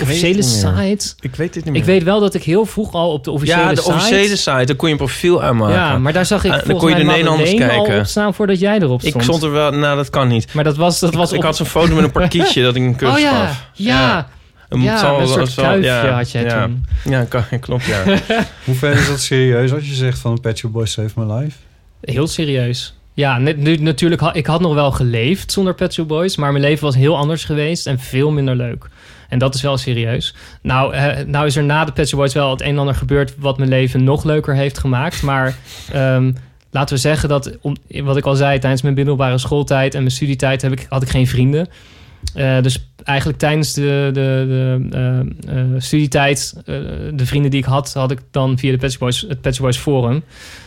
[0.00, 1.14] officiële site.
[1.20, 1.76] Ik weet dit niet meer.
[1.82, 3.92] Ik weet wel dat ik heel vroeg al op de officiële ja, de site...
[3.94, 4.64] officiële site.
[4.64, 5.74] Daar kon je een profiel aanmaken.
[5.74, 7.98] Ja, maar daar zag ik Ah, dan volgens kon je mij de Nederlanders al kijken.
[7.98, 9.24] op staan voordat jij erop Ik stond.
[9.24, 9.70] stond er wel...
[9.72, 10.54] Nou, dat kan niet.
[10.54, 11.44] Maar dat was, dat was ik op...
[11.44, 13.70] had zo'n foto met een parkietje dat ik een kus Oh ja, gaf.
[13.72, 14.28] ja.
[14.68, 16.62] Het Ja, zal- een soort zal- kuifje ja, had jij ja.
[16.64, 16.84] toen.
[17.04, 18.02] Ja, kan, klopt, ja.
[18.64, 21.56] Hoe ver is dat serieus als je zegt van Pet Shop Boys Save My Life?
[22.00, 22.94] Heel serieus.
[23.14, 26.64] Ja, net, nu, natuurlijk, ik had nog wel geleefd zonder Pet Shop Boys, maar mijn
[26.64, 28.88] leven was heel anders geweest en veel minder leuk.
[29.28, 30.34] En dat is wel serieus.
[30.62, 32.94] Nou, eh, nou is er na de Pet Shop Boys wel het een en ander
[32.94, 35.22] gebeurd wat mijn leven nog leuker heeft gemaakt.
[35.22, 35.54] Maar
[35.92, 36.32] ehm,
[36.70, 40.14] laten we zeggen dat, om, wat ik al zei, tijdens mijn middelbare schooltijd en mijn
[40.14, 41.68] studietijd heb ik, had ik geen vrienden.
[42.34, 46.62] Eh, dus eigenlijk tijdens de, de, de eh, eh, studietijd,
[47.14, 49.76] de vrienden die ik had, had ik dan via de Shop Boys, het Shop Boys
[49.76, 50.22] forum.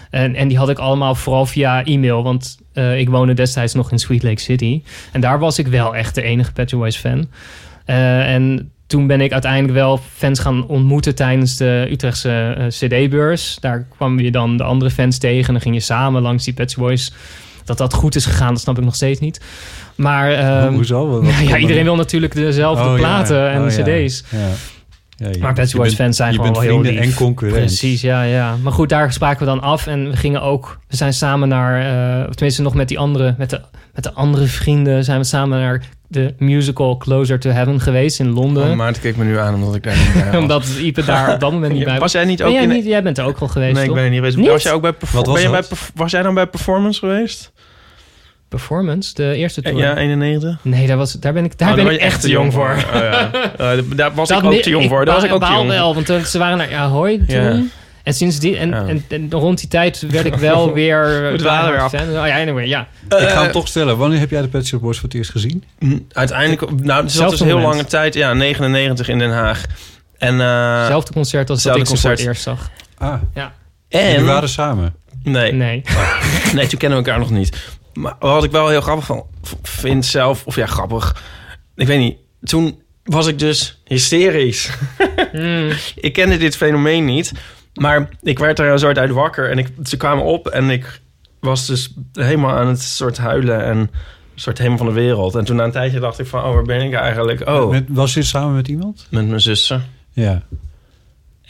[0.10, 2.58] En, en die had ik allemaal vooral via e-mail, want
[2.98, 4.82] ik woonde destijds nog in Sweet Lake City.
[5.12, 7.28] En daar was ik wel echt de enige Shop Boys fan.
[7.86, 13.58] En toen ben ik uiteindelijk wel fans gaan ontmoeten tijdens de Utrechtse CD-beurs.
[13.60, 16.54] Daar kwam je dan de andere fans tegen en dan ging je samen langs die
[16.68, 17.12] Shop Boys.
[17.78, 19.40] Dat dat goed is gegaan, dat snap ik nog steeds niet.
[19.96, 21.08] Maar ehm, Hoezo?
[21.10, 22.98] Wat- wat- ja, iedereen wil natuurlijk dezelfde Oh, ja.
[22.98, 23.84] platen en Oh, ja.
[23.84, 24.24] cds.
[24.30, 24.38] Ja.
[25.16, 27.00] Ja, je- Maar Pet Boys fans zijn je gewoon bent wel heel lief.
[27.00, 27.60] en concurrent.
[27.66, 28.56] Precies, ja, ja.
[28.64, 30.80] Maar goed, daar spraken we dan af en we gingen ook...
[30.88, 31.80] We zijn samen naar,
[32.22, 33.62] eh, of tenminste nog met die andere, met de,
[33.94, 35.04] met de andere vrienden...
[35.04, 38.70] zijn we samen naar de musical Closer to Heaven geweest in Londen.
[38.70, 40.42] Oh, Maarten keek me nu aan omdat ik daar niet bij was.
[40.42, 42.02] omdat Ipe daar op dat moment niet Ja, bij was.
[42.02, 42.70] Was jij niet Ben ook jij, in...
[42.70, 44.38] niet, jij bent er ook al geweest, nee, ik ben er niet geweest.
[44.38, 44.48] Niet?
[44.48, 44.94] Was jij ook bij...
[45.12, 45.64] was bij
[45.96, 47.52] was jij dan bij Performance geweest?
[48.50, 49.78] Performance, de eerste tour.
[49.78, 50.58] Ja, 91?
[50.62, 52.54] Nee, daar, was, daar ben ik, daar Oh, ben daar ik was echt te jong
[52.54, 52.70] voor.
[52.94, 53.32] Oh, ja.
[53.58, 55.06] Eh, daar was Dat ik ook te jong voor.
[55.06, 57.42] Daar was ik ook te jong wel, want toen- ze waren naar Ahoy toen.
[57.44, 57.62] Ja.
[58.04, 58.86] En sindsdien, en, Ja.
[58.88, 61.32] en, en rond die tijd werd ik wel weer...
[61.32, 61.92] We dwalen weer af.
[61.92, 62.08] fan.
[62.08, 62.88] Oh ja, anyway, ja.
[63.10, 63.98] Ik ga Eh, hem toch stellen.
[63.98, 65.64] Wanneer heb jij de Pet Shop Boys voor het eerst gezien?
[65.80, 68.14] Mm, Uiteindelijk, nou, het is Zelfde dus heel lange tijd.
[68.14, 69.64] Ja, 99 in Den Haag.
[70.18, 72.28] En, eh, Hetzelfde concert als dat ik ze voor het concert.
[72.28, 72.70] eerst zag.
[72.98, 73.54] Ah, Ja.
[73.90, 74.94] jullie en waren samen.
[75.24, 75.82] nee, Nee.
[76.56, 77.58] nee, toen kennen we elkaar nog niet.
[78.00, 79.26] Maar wat ik wel heel grappig van
[79.62, 81.24] vind zelf, of ja, grappig.
[81.76, 82.18] Ik weet niet.
[82.42, 84.70] Toen was ik dus hysterisch.
[85.32, 85.72] Hmm.
[85.96, 87.32] ik kende dit fenomeen niet.
[87.74, 89.50] Maar ik werd er een soort uit wakker.
[89.50, 91.02] En ik, ze kwamen op en ik
[91.40, 93.64] was dus helemaal aan het soort huilen.
[93.64, 93.90] En een
[94.36, 95.36] soort helemaal van de wereld.
[95.36, 97.48] En toen na een tijdje dacht ik van, oh, waar ben ik eigenlijk?
[97.48, 99.08] Oh, met, Met, was je samen met iemand?
[99.10, 99.84] mijn zussen.
[100.12, 100.42] Ja.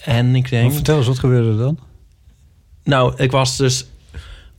[0.03, 0.63] En ik denk...
[0.63, 1.79] Maar vertel eens, wat gebeurde er dan?
[2.83, 3.85] Nou, ik was dus...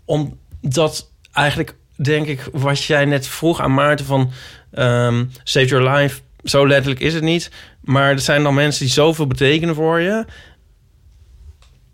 [0.04, 4.30] Omdat eigenlijk, denk ik, wat jij net vroeg aan Maarten van...
[4.72, 7.50] ehm, Save Your Life, zo letterlijk is het niet.
[7.80, 10.24] Maar er zijn dan mensen die zoveel betekenen voor je.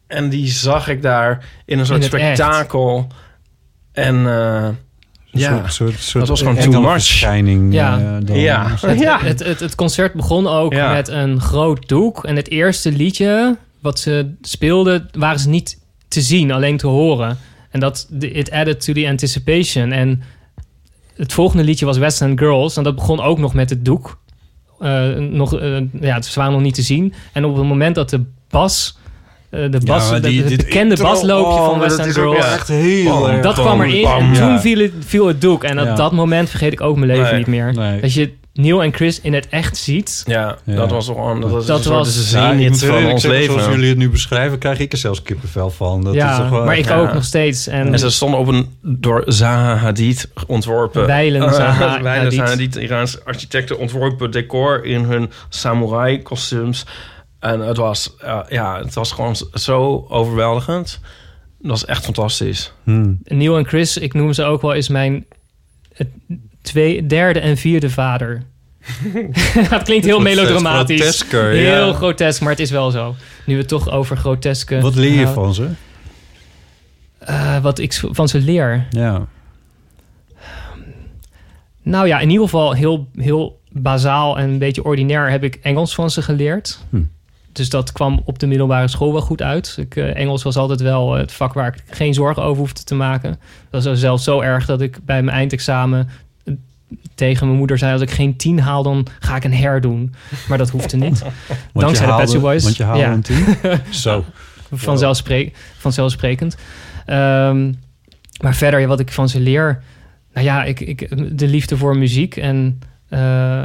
[0.06, 2.06] En die zag ik daar in een soort echt.
[2.08, 3.06] spektakel.
[3.92, 7.98] En eh, Een ja, soort, soort, soort dat was gewoon too engelverschijning, Ja.
[7.98, 8.38] eh, dan.
[8.38, 8.66] Ja.
[8.80, 9.18] Het, Ja.
[9.20, 10.92] het, het, het concert begon ook Ja.
[10.92, 12.24] met een groot doek.
[12.24, 15.78] En het eerste liedje wat ze speelden, waren ze niet
[16.08, 17.38] te zien, alleen te horen.
[17.76, 19.92] En dat it added to the anticipation.
[19.92, 20.22] En
[21.14, 22.76] het volgende liedje was West Girls.
[22.76, 24.18] En dat begon ook nog met het doek.
[24.78, 27.12] Eh, nog, eh, ja, ze waren nog niet te zien.
[27.32, 28.98] En op het moment dat de bas...
[29.64, 32.34] eh, de bas, de- die- het bekende basloopje oh, van West dat End is ook
[32.34, 32.52] Girls.
[32.52, 33.42] echt heel Bam, erg.
[33.42, 34.18] Dat bam, kwam erin bam.
[34.18, 34.60] en toen Ja.
[34.60, 35.64] viel het, viel het doek.
[35.64, 35.94] En op Ja.
[35.94, 37.34] dat moment vergeet ik ook mijn leven Nee.
[37.36, 37.74] niet meer.
[37.74, 38.00] Nee.
[38.00, 40.22] Dat je Neil en Chris in het echt ziet.
[40.26, 40.74] ja, Ja.
[40.76, 43.70] dat was gewoon dat was Dat een was- Ja, van ons zeggen, Zoals leven.
[43.70, 46.04] jullie het nu beschrijven, krijg ik er zelfs kippenvel van.
[46.04, 46.96] Dat is ja, toch wel maar ik ja.
[46.98, 47.66] ook nog steeds.
[47.66, 51.06] En, En ze stonden op een door Zaha Hadid ontworpen...
[51.06, 52.32] Wijlen Zaha Wijlen Hadid.
[52.38, 56.86] Zaha Hadid, Iraanse architecten ontworpen decor in hun samurai kostuums.
[57.38, 58.14] En het was,
[58.48, 61.00] ja, het was gewoon zo overweldigend.
[61.58, 62.72] Dat was echt fantastisch.
[62.82, 63.18] Hmm.
[63.24, 65.26] Neil en Chris, ik noem ze ook wel, is mijn
[65.92, 66.08] het
[66.62, 68.42] twee, derde en vierde vader.
[69.74, 71.00] het klinkt heel melodramatisch.
[71.00, 71.92] grotesker, Heel ja.
[71.92, 73.14] grotesk, maar het is wel zo.
[73.46, 74.80] Nu we het toch over groteske...
[74.80, 75.68] Wat leer je nou, van ze?
[77.18, 78.86] eh, wat ik van ze leer?
[78.90, 79.26] Ja.
[81.82, 85.94] Nou ja, in ieder geval heel, heel bazaal en een beetje ordinair heb ik Engels
[85.94, 86.84] van ze geleerd.
[86.90, 87.02] Hm.
[87.56, 89.76] Dus dat kwam op de middelbare school wel goed uit.
[89.80, 92.94] Ik, eh, Engels was altijd wel het vak waar ik geen zorgen over hoefde te
[92.94, 93.38] maken.
[93.70, 96.08] Dat was zelfs zo erg dat ik bij mijn eindexamen
[96.44, 96.54] eh,
[97.14, 97.92] tegen mijn moeder zei...
[97.92, 100.14] als ik geen tien haal, dan ga ik een herdoen.
[100.48, 101.20] Maar dat hoefde niet.
[101.22, 101.32] Want
[101.72, 102.62] Dankzij de haalde- Pet Shop Boys.
[102.64, 103.12] Want je haalde Ja.
[103.12, 103.44] een tien.
[103.90, 104.24] Zo.
[104.72, 106.56] Vanzelfspre vanzelfsprekend.
[107.06, 107.72] Ehm,
[108.42, 109.82] maar verder, wat ik van ze leer...
[110.32, 111.08] Nou ja, ik, ik,
[111.38, 112.36] de liefde voor muziek.
[112.36, 112.78] En
[113.08, 113.64] eh,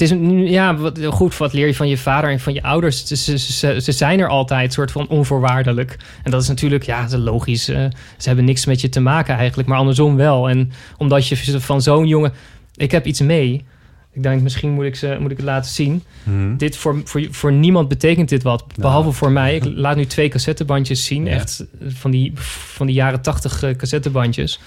[0.00, 2.62] het is een- ja, wat, goed, wat leer je van je vader en van je
[2.62, 3.06] ouders?
[3.06, 5.96] Ze, ze, ze, ze zijn er altijd, soort van onvoorwaardelijk.
[6.22, 7.68] En dat is natuurlijk, ja, dat is logisch.
[7.68, 7.84] eh,
[8.16, 10.48] ze hebben niks met je te maken eigenlijk, maar andersom wel.
[10.48, 12.32] En omdat je van zo'n jongen...
[12.76, 13.64] Ik heb iets mee.
[14.12, 16.02] Ik denk, misschien moet ik, ze, moet ik het laten zien.
[16.24, 16.56] Hmm.
[16.56, 18.64] Dit voor, voor, voor niemand betekent dit wat.
[18.76, 19.54] Behalve voor mij.
[19.54, 21.24] Ik laat nu twee cassettebandjes zien.
[21.24, 21.30] Ja.
[21.30, 22.32] Echt van die,
[22.74, 24.60] van die jaren tachtig eh, cassettebandjes.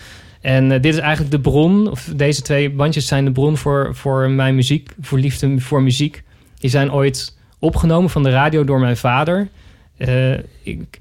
[0.43, 1.89] En eh, dit is eigenlijk de bron.
[1.91, 4.91] Of deze twee bandjes zijn de bron voor, voor mijn muziek.
[5.01, 6.23] Voor liefde voor muziek.
[6.59, 9.47] Die zijn ooit opgenomen van de radio door mijn vader.
[9.97, 10.99] Eh, ik,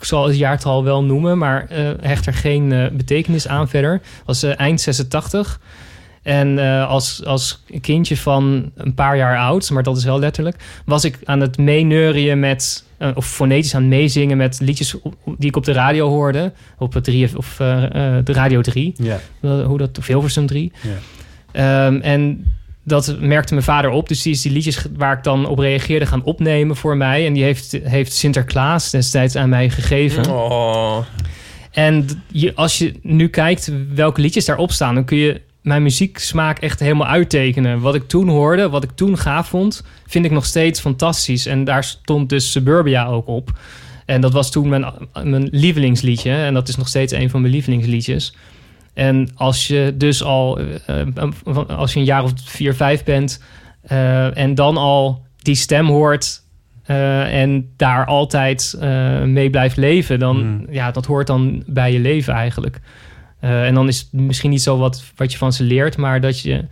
[0.00, 4.00] zal het jaartal wel noemen, maar eh hecht er geen betekenis aan verder.
[4.24, 5.60] Was eind 86.
[6.22, 11.04] En als, als kindje van een paar jaar oud, maar dat is wel letterlijk, was
[11.04, 15.48] ik aan het meeneurien met, eh, of fonetisch aan het meezingen met liedjes op- die
[15.48, 16.52] ik op de radio hoorde.
[16.78, 17.84] Op het 3 of eh,
[18.16, 19.20] eh, de Radio 3, Ja.
[19.40, 20.72] hoe dat, of Hilversum 3.
[20.82, 20.90] Ja.
[21.86, 22.44] Ehm, en
[22.84, 24.08] dat merkte mijn vader op.
[24.08, 27.26] Dus die is die liedjes waar ik dan op reageerde gaan opnemen voor mij.
[27.26, 30.30] En die heeft, heeft Sinterklaas destijds aan mij gegeven.
[30.30, 30.98] Oh,
[31.70, 36.58] En je, als je nu kijkt welke liedjes daarop staan, dan kun je mijn muzieksmaak
[36.58, 37.80] echt helemaal uittekenen.
[37.80, 41.46] Wat ik toen hoorde, wat ik toen gaaf vond, vind ik nog steeds fantastisch.
[41.46, 43.58] En daar stond dus Suburbia ook op.
[44.06, 44.84] En dat was toen mijn,
[45.22, 46.32] mijn lievelingsliedje.
[46.32, 48.34] En dat is nog steeds een van mijn lievelingsliedjes.
[48.94, 53.42] En als je dus al, eh, eh, als je een jaar of vier, vijf bent...
[53.82, 56.42] eh, en dan al die stem hoort...
[56.84, 58.78] en daar altijd
[59.24, 60.18] mee blijft leven...
[60.18, 60.66] dan Hmm.
[60.70, 62.80] ja, dat hoort dan bij je leven eigenlijk.
[63.40, 65.96] Eh, en dan is het misschien niet zo wat, wat je van ze leert...
[65.96, 66.64] maar dat, je,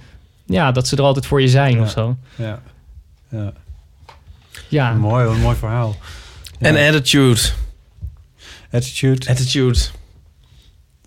[0.47, 1.83] ja, dat ze er altijd voor je zijn Ja.
[1.83, 2.17] of zo.
[2.35, 2.61] Ja.
[3.29, 3.53] ja.
[4.69, 5.97] Ja, Mooi, wat een mooi verhaal.
[6.59, 6.67] Ja.
[6.69, 7.41] En attitude.
[8.71, 9.31] Attitude.
[9.31, 9.79] Attitude.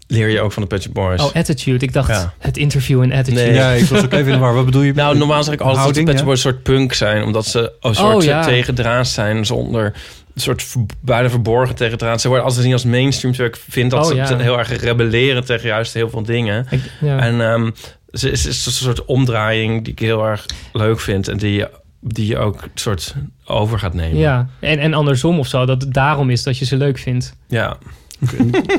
[0.07, 1.21] Leer je ook van de Shop Boys.
[1.21, 1.85] oh, attitude.
[1.85, 2.33] Ik dacht Ja.
[2.39, 3.41] het interview in attitude.
[3.43, 3.53] Nee.
[3.53, 4.53] Ja, ik was ook even in de war.
[4.53, 4.93] Wat bedoel je?
[4.93, 7.23] Nou, normaal zeg ik altijd Houding, dat de Boys een soort punk zijn.
[7.23, 8.43] Omdat ze een soort Oh, ja.
[8.43, 9.93] tegendraad zijn zonder...
[10.39, 12.21] Soort ver- bijna verborgen tegendraad.
[12.21, 13.33] Ze worden altijd gezien als mainstream.
[13.33, 14.37] Terwijl ik vind dat Oh, ze ja.
[14.37, 16.65] heel erg rebelleren tegen juist heel veel dingen.
[16.69, 17.19] Ik- ja.
[17.19, 17.69] En ehm
[18.11, 21.27] ze is, is een soort omdraaiing die ik heel erg leuk vind.
[21.27, 21.69] En die je,
[22.01, 24.17] die je ook soort over gaat nemen.
[24.17, 25.65] Ja, en, en andersom of zo.
[25.65, 27.35] Dat het daarom is dat je ze leuk vindt.
[27.47, 27.77] Ja.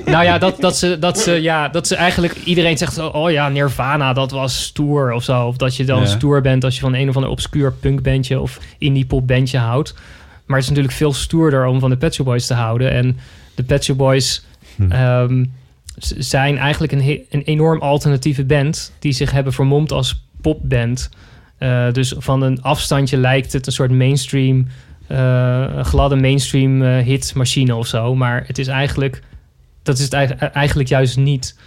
[0.05, 2.35] Nou ja, dat, dat, ze, dat, ze, ja, dat ze eigenlijk...
[2.45, 5.47] Iedereen zegt, zo, oh ja, Nirvana, dat was stoer of zo.
[5.47, 6.07] Of dat je dan Ja.
[6.07, 8.41] stoer bent als je van een of ander obscuur punkbandje...
[8.41, 9.95] of indie popbandje houdt.
[10.51, 12.91] Maar het is natuurlijk veel stoerder om van de Pet Shop Boys te houden.
[12.91, 13.17] En
[13.55, 14.45] de Pet Shop Boys
[14.77, 14.91] Hm.
[14.91, 15.45] ehm,
[16.19, 18.93] zijn eigenlijk een, een enorm alternatieve band...
[18.99, 21.11] die zich hebben vermomd als popband.
[21.59, 24.67] Eh, dus van een afstandje lijkt het een soort mainstream...
[25.07, 28.15] eh, gladde mainstream eh, hitmachine of zo.
[28.15, 29.23] Maar het is eigenlijk...
[29.83, 31.59] Dat is het eigenlijk- eigenlijk juist niet.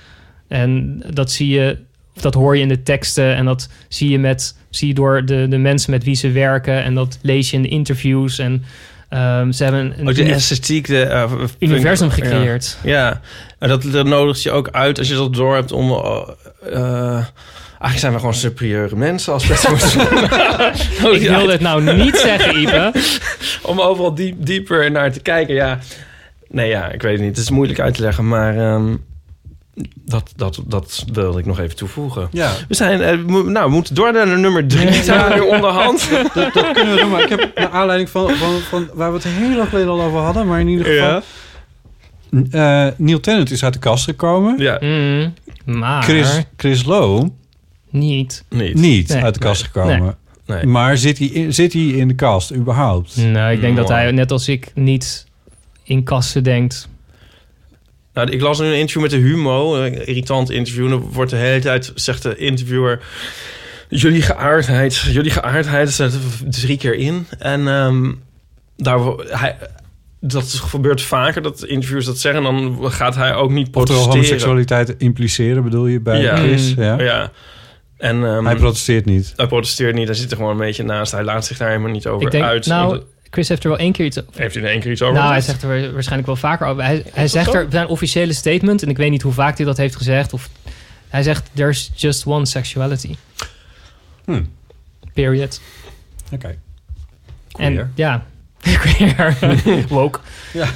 [0.48, 1.78] En dat zie je...
[2.22, 5.48] Dat hoor je in de teksten en dat zie je, met, zie je door de,
[5.50, 6.84] de mensen met wie ze werken.
[6.84, 8.40] En dat lees je in de interviews.
[8.40, 8.64] En
[9.10, 12.78] ehm, ze hebben een de esthetiek, de eh, universum gecreëerd.
[12.84, 13.22] Ja,
[13.60, 15.92] en dat, dat nodigt je ook uit als je dat door hebt om.
[15.92, 17.26] eh,
[17.84, 19.96] eigenlijk zijn we gewoon superieure mensen als Petros.
[21.22, 22.92] Ik wilde het nou niet zeggen, Ipe.
[23.62, 25.56] om overal diep, dieper naar te kijken.
[25.56, 25.80] Ja,
[26.50, 27.30] nee, ja, ik weet het niet.
[27.30, 28.96] Het is moeilijk uit te leggen, maar ehm,
[30.06, 32.28] dat, dat, dat wilde ik nog even toevoegen.
[32.32, 34.94] Ja, We zijn, eh, nou, we moeten door naar nummer drie.
[35.04, 36.10] Zijn we nu onderhand?
[36.34, 37.10] dat, dat kunnen we doen.
[37.10, 40.02] Maar ik heb naar aanleiding van, van, van waar we het heel lang geleden al
[40.02, 41.08] over hadden, maar in ieder geval.
[41.10, 41.22] Ja.
[42.88, 44.58] Eh, Neil Tennant is uit de kast gekomen.
[44.58, 45.34] Ja, Mm,
[45.66, 47.30] maar Chris, Chris Lowe
[47.90, 48.44] niet.
[48.50, 48.74] niet.
[48.76, 49.24] niet Nee.
[49.24, 49.72] uit de kast Nee.
[49.86, 50.16] gekomen.
[50.46, 50.66] Nee.
[50.66, 53.16] Maar zit hij, in, zit hij in de kast überhaupt?
[53.18, 55.26] Nou, ik denk dat hij, net als ik, niet
[55.84, 56.90] in kassen denkt.
[58.14, 60.84] Nou, ik las nu een interview met de Humo, een irritant interview.
[60.84, 63.00] En dan wordt de hele tijd, zegt de interviewer...
[63.90, 66.20] Jullie geaardheid, jullie geaardheid zet er
[66.50, 67.28] drie keer in.
[67.40, 68.12] En ehm,
[68.78, 69.56] daar, hij,
[70.20, 72.46] dat gebeurt vaker, dat interviewers dat zeggen.
[72.46, 74.10] En dan gaat hij ook niet Of er protesteren.
[74.12, 76.36] homoseksualiteit impliceren, bedoel je, bij Ja.
[76.38, 76.74] Chris?
[76.78, 77.00] Ja.
[77.02, 77.32] Ja.
[77.98, 79.34] En ehm, Hij protesteert niet.
[79.36, 81.12] hij protesteert niet, hij zit er gewoon een beetje naast.
[81.12, 82.66] Hij laat zich daar helemaal niet over Ik denk, uit.
[82.66, 83.02] nou,
[83.34, 85.32] Chris heeft er wel één keer iets heeft hij er één keer iets over Nou,
[85.32, 86.84] hij zegt er waarschijnlijk wel vaker over.
[86.84, 87.58] Hij, hij zegt zo?
[87.58, 90.34] er zijn officiële statement, en ik weet niet hoe vaak hij dat heeft gezegd.
[90.34, 90.50] Of,
[91.10, 93.16] hij zegt, there's just one sexuality.
[94.26, 94.44] Hm.
[95.14, 95.62] Period.
[96.32, 96.58] Oké.
[97.56, 98.26] En ja,
[98.62, 99.38] queer.
[99.90, 100.20] woke.
[100.54, 100.68] Ja.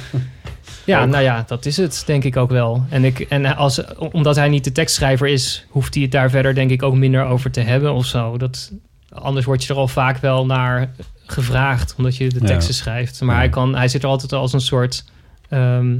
[0.84, 2.86] Ja, nou ja, dat is het denk ik ook wel.
[2.88, 6.54] En, ik, en als, omdat hij niet de tekstschrijver is, hoeft hij het daar verder
[6.54, 8.36] denk ik ook minder over te hebben of zo.
[8.36, 8.72] Dat,
[9.12, 10.90] anders word je er al vaak wel naar
[11.26, 12.46] gevraagd, omdat je de Ja.
[12.46, 13.20] teksten schrijft.
[13.20, 13.40] Maar Ja.
[13.40, 15.04] hij, kan, hij zit er altijd als een soort,
[15.48, 15.96] ehm,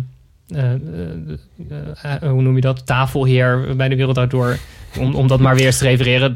[0.49, 0.79] eh, eh,
[2.03, 4.59] eh, hoe noem je dat, tafelheer bij de Wereld Door.
[4.99, 6.35] Om, om dat maar weer eens te refereren.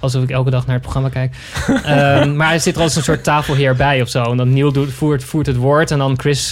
[0.00, 1.34] Alsof ik elke dag naar het programma kijk.
[1.84, 4.22] Ehm, maar hij zit er als een soort tafelheer bij of zo.
[4.22, 5.90] En dan Neil doet, voert, voert het woord.
[5.90, 6.50] En dan Chris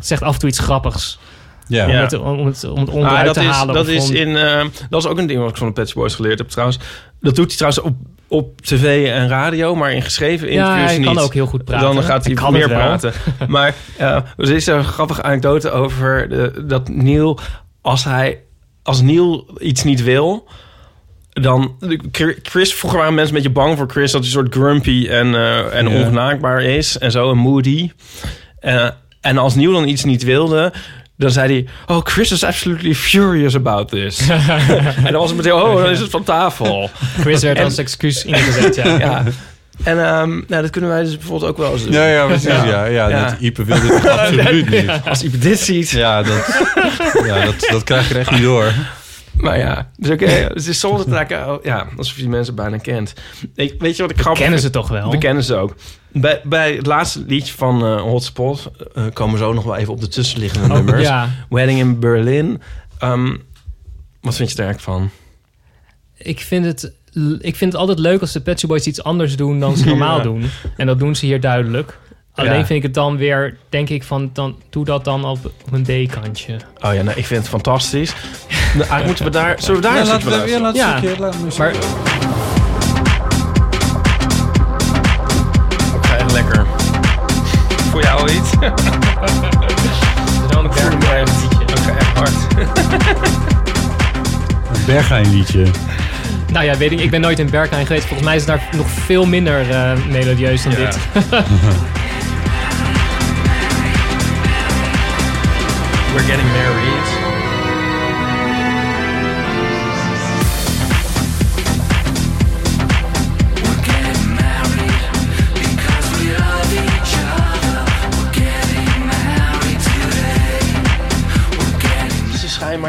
[0.00, 1.18] zegt af en toe iets grappigs.
[1.68, 1.84] Ja.
[1.84, 2.00] Om, Ja.
[2.00, 3.74] het, om, het, om het Ah, onderuit dat te is, halen.
[3.74, 5.88] Dat is, om- in, eh, dat is ook een ding wat ik van de Pet
[5.88, 6.78] Shop Boys geleerd heb trouwens.
[7.20, 7.96] Dat doet hij trouwens op,
[8.28, 11.06] op tv en radio, maar in geschreven ja, interviews hij niet.
[11.06, 11.94] kan ook heel goed praten.
[11.94, 13.12] Dan gaat hij kan meer praten.
[13.48, 17.38] maar eh, er is een grappige anekdote over de, dat Neil,
[17.80, 18.40] als hij,
[18.82, 20.48] als Neil iets niet wil,
[21.30, 21.76] dan
[22.42, 25.34] Chris, vroeger waren mensen een beetje bang voor Chris dat hij een soort grumpy en,
[25.34, 26.00] eh, en Ja.
[26.00, 27.90] ongenaakbaar is en zo en moody.
[28.60, 28.88] Eh,
[29.20, 30.72] en als Neil dan iets niet wilde,
[31.18, 34.28] dan zei hij: Oh, Chris is absolutely furious about this.
[35.04, 36.90] en dan was het meteen: Oh, dan is het van tafel.
[37.20, 38.98] Chris werd En- als excuus ingezet, ja.
[38.98, 39.22] ja.
[39.84, 41.92] En ehm, nou, dat kunnen wij dus bijvoorbeeld ook wel eens doen.
[41.92, 42.44] Ja, ja, precies.
[42.48, 42.84] Ja, Ja.
[42.84, 43.24] ja, Ja.
[43.24, 44.90] Dat Ipe wil dit absoluut niet.
[45.08, 45.90] Als iemand dit ziet.
[45.90, 46.46] Ja, dat,
[47.26, 48.72] ja dat, dat krijg je er echt niet door.
[49.40, 50.26] Maar ja, dus oké.
[50.26, 53.12] het is soms lijkt, oh, ja, alsof je die mensen bijna kent.
[53.54, 55.10] Ik, weet je wat ik grappig Kennen ze toch wel?
[55.10, 55.74] We kennen ze ook.
[56.12, 59.92] Bij, bij het laatste liedje van eh, Hotspot eh, komen we zo nog wel even
[59.92, 61.02] op de tussenliggende Oh, nummers.
[61.02, 62.62] ja, Wedding in Berlin.
[62.98, 63.36] Ehm,
[64.20, 65.10] wat vind je er eigenlijk van?
[66.16, 66.92] ik vind, het,
[67.40, 69.84] ik vind het altijd leuk als de Pet Shop Boys iets anders doen dan ze
[69.94, 70.22] normaal Ja.
[70.22, 70.44] doen.
[70.76, 71.98] En dat doen ze hier duidelijk.
[72.34, 72.64] Alleen Ja.
[72.66, 75.82] vind ik het dan weer, denk ik van, dan, doe dat dan op, op een
[76.06, 76.56] D-kantje.
[76.80, 78.14] Oh ja, nou, ik vind het fantastisch.
[78.74, 79.54] nou, eigenlijk moeten we daar...
[79.58, 80.90] Zullen we daar Ja, eens laten even we, ja, luisteren?
[80.90, 81.10] laten we Ja.
[81.10, 81.56] een keer- laten we eens-
[86.08, 86.66] Maar heel lekker.
[87.90, 88.50] Voor jou al iets?
[90.50, 91.34] dan een Voel me even.
[91.90, 92.32] Ook echt hard.
[94.72, 95.66] een Berghain liedje.
[96.52, 98.06] Nou ja, weet ik, ik ben nooit in Berghain geweest.
[98.06, 100.78] Volgens mij is het daar nog veel minder eh, melodieus dan Ja.
[100.78, 100.98] dit.
[106.14, 107.17] We're getting married.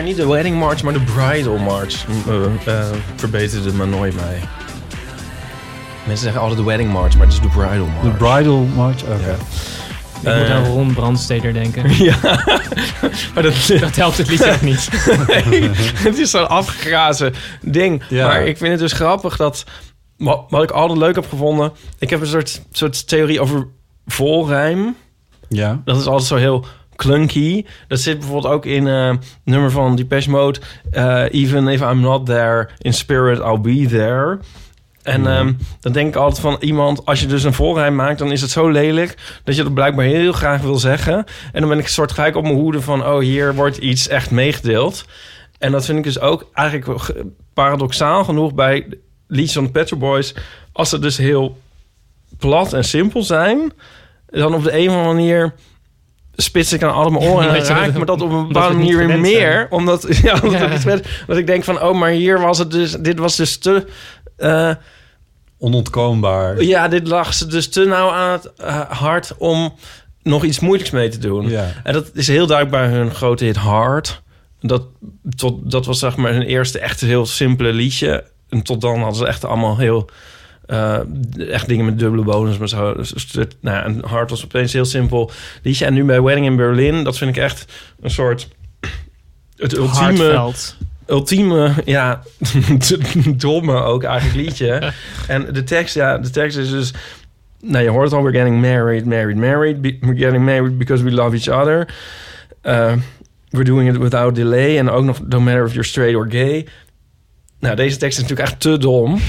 [0.10, 2.06] Niet de wedding march, maar de bridal march.
[2.28, 2.36] Uh,
[2.68, 4.40] uh, verbeterde me nooit mij.
[6.06, 8.02] Mensen zeggen altijd de wedding march, maar het is de bridal march.
[8.02, 9.04] De Bridal March.
[9.04, 9.38] Oké.
[10.22, 10.32] Ja.
[10.32, 11.96] Ik moet aan Ron Brandsteder denken.
[12.04, 12.18] ja,
[13.34, 14.90] maar dat, Dat helpt het liedje ook niet.
[15.28, 18.04] Nee, het is zo'n afgegrazen ding.
[18.10, 18.28] Ja.
[18.28, 19.64] Maar ik vind het dus grappig dat...
[20.18, 21.72] Wat, wat ik altijd leuk heb gevonden...
[22.00, 23.68] Ik heb een soort, soort theorie over
[24.06, 24.96] volrijm.
[25.50, 25.82] Ja.
[25.86, 26.66] Dat is altijd zo heel
[27.00, 27.66] clunky.
[27.88, 29.14] Dat zit bijvoorbeeld ook in eh
[29.44, 30.60] nummer van Depeche Mode.
[30.92, 34.40] eh, Even if I'm not there, in spirit I'll be there.
[35.04, 37.06] En ehm, dan denk ik altijd van iemand...
[37.06, 39.40] als je dus een volrijm maakt, dan is het zo lelijk...
[39.44, 41.16] dat je dat blijkbaar heel graag wil zeggen.
[41.52, 43.06] En dan ben ik een soort gelijk op mijn hoede van...
[43.06, 45.06] oh, hier wordt iets echt meegedeeld.
[45.58, 48.54] En dat vind ik dus ook eigenlijk ge- paradoxaal genoeg...
[48.54, 48.88] bij
[49.28, 50.36] liedjes van de Pet Shop Boys...
[50.72, 51.58] als ze dus heel
[52.38, 53.72] plat en simpel zijn...
[54.26, 55.54] dan op de een of andere manier
[56.42, 59.08] spits ik aan alle mijn oren en raak me dat op een bepaalde manier weer
[59.08, 59.22] zijn.
[59.22, 59.68] meer.
[59.70, 60.94] Omdat, ja, omdat, Ja.
[60.94, 63.86] ik dat ik denk van, oh, maar hier was het dus, dit was dus te,
[64.38, 64.72] eh,
[65.58, 66.62] Onontkoombaar.
[66.64, 69.74] ja, dit lag ze dus te nauw aan het eh, hart om
[70.24, 71.50] nog iets moeilijks mee te doen.
[71.50, 71.72] Ja.
[71.84, 74.22] En dat is heel duidelijk bij hun grote hit Hard.
[74.62, 74.84] Dat,
[75.36, 78.24] tot, dat was zeg maar hun eerste echt heel simpele liedje.
[78.50, 80.10] En tot dan hadden ze echt allemaal heel...
[80.70, 81.00] eh,
[81.52, 82.58] echt dingen met dubbele bonus.
[82.58, 82.94] Maar zo.
[83.34, 85.32] Nou, ja, en Hard was opeens een heel simpel
[85.64, 85.86] liedje.
[85.86, 87.66] En nu bij Wedding in Berlin, dat vind ik echt
[88.02, 88.48] een soort...
[89.56, 90.52] Het ultieme,
[91.08, 92.24] ultieme, ja,
[93.36, 94.92] domme ook eigenlijk liedje.
[95.28, 96.94] en de tekst, ja, de tekst is dus...
[97.62, 99.82] Nou, je hoort het al, we're getting married, married, married.
[99.82, 101.88] Be- We're getting married because we love each other.
[102.64, 102.94] Uh,
[103.50, 104.78] we're doing it without delay.
[104.78, 106.66] En ook nog, no matter if you're straight or gay.
[107.60, 109.20] Nou, deze tekst is natuurlijk echt te dom.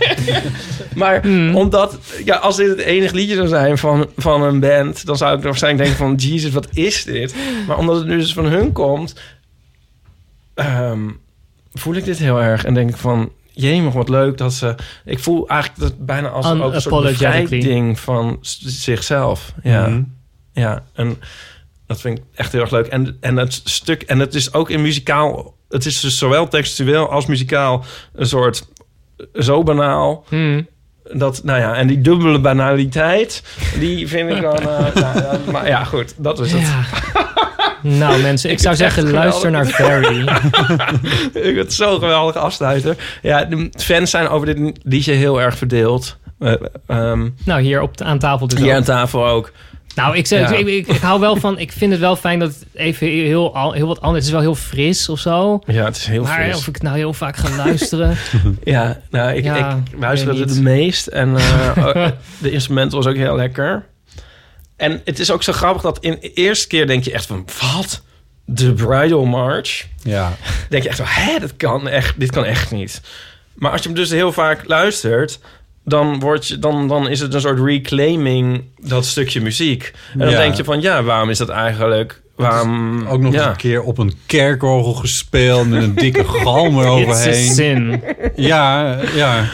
[0.94, 1.24] maar
[1.54, 5.06] omdat, ja, als dit het enige liedje zou zijn van, van een band...
[5.06, 6.14] dan zou ik waarschijnlijk denken van...
[6.14, 7.34] Jesus, wat is dit?
[7.66, 9.14] Maar omdat het nu dus van hun komt...
[10.54, 11.08] ehm,
[11.72, 12.64] voel ik dit heel erg.
[12.64, 13.32] En denk ik van...
[13.52, 14.74] Jemig, wat leuk dat ze...
[15.04, 19.52] Ik voel eigenlijk dat bijna als ook een soort bevrijding van zichzelf.
[19.62, 19.86] Ja.
[19.88, 20.02] Mhm.
[20.52, 21.18] Ja, en
[21.86, 22.86] dat vind ik echt heel erg leuk.
[22.86, 27.10] En, en het stuk, en het is ook in muzikaal, het is dus zowel textueel
[27.10, 27.84] als muzikaal
[28.14, 28.68] een soort
[29.34, 30.24] zo banaal.
[30.28, 30.68] Hmm.
[31.12, 33.42] Dat, nou ja, en die dubbele banaliteit,
[33.78, 34.58] die vind ik dan.
[34.68, 36.60] eh, nou, ja, maar ja, goed, dat is het.
[36.60, 36.84] Ja.
[37.82, 40.28] Nou mensen, ik Ik zou zeggen luister naar Ferry.
[41.50, 42.96] ik het zo geweldig afsluiter.
[43.22, 46.16] Ja, de fans zijn over dit liedje heel erg verdeeld.
[46.38, 46.52] Eh,
[46.86, 48.76] ehm, nou, hier op, aan tafel dus hier ook.
[48.76, 49.52] aan tafel ook.
[49.98, 50.56] Nou, ik, zeg, Ja.
[50.56, 51.58] ik, ik, ik hou wel van...
[51.58, 54.14] Ik vind het wel fijn dat het even heel, heel wat anders...
[54.14, 55.60] Het is wel heel fris of zo.
[55.66, 56.56] Ja, het is heel maar fris.
[56.56, 58.16] of ik nou heel vaak ga luisteren...
[58.64, 61.06] Ja, nou, ik, Ja, ik luisterde weet het het meest.
[61.06, 62.06] En eh, oh,
[62.38, 63.86] de instrumental was ook heel lekker.
[64.76, 67.46] En het is ook zo grappig dat in de eerste keer denk je echt van...
[67.74, 68.02] Wat?
[68.44, 69.86] De Bridal March?
[70.02, 70.32] Ja.
[70.68, 73.00] Denk je echt van, hè, dat kan echt, dit kan echt niet.
[73.54, 75.38] Maar als je hem dus heel vaak luistert...
[75.88, 79.92] Dan, word je, dan, dan is het een soort reclaiming, dat stukje muziek.
[80.12, 80.36] En dan Ja.
[80.38, 82.22] denk je van, ja, waarom is dat eigenlijk...
[82.36, 87.52] Waarom, Ook nog eens een keer op een kerkorgel gespeeld met een dikke galm eroverheen.
[87.54, 88.02] sin.
[88.36, 89.50] Ja, ja.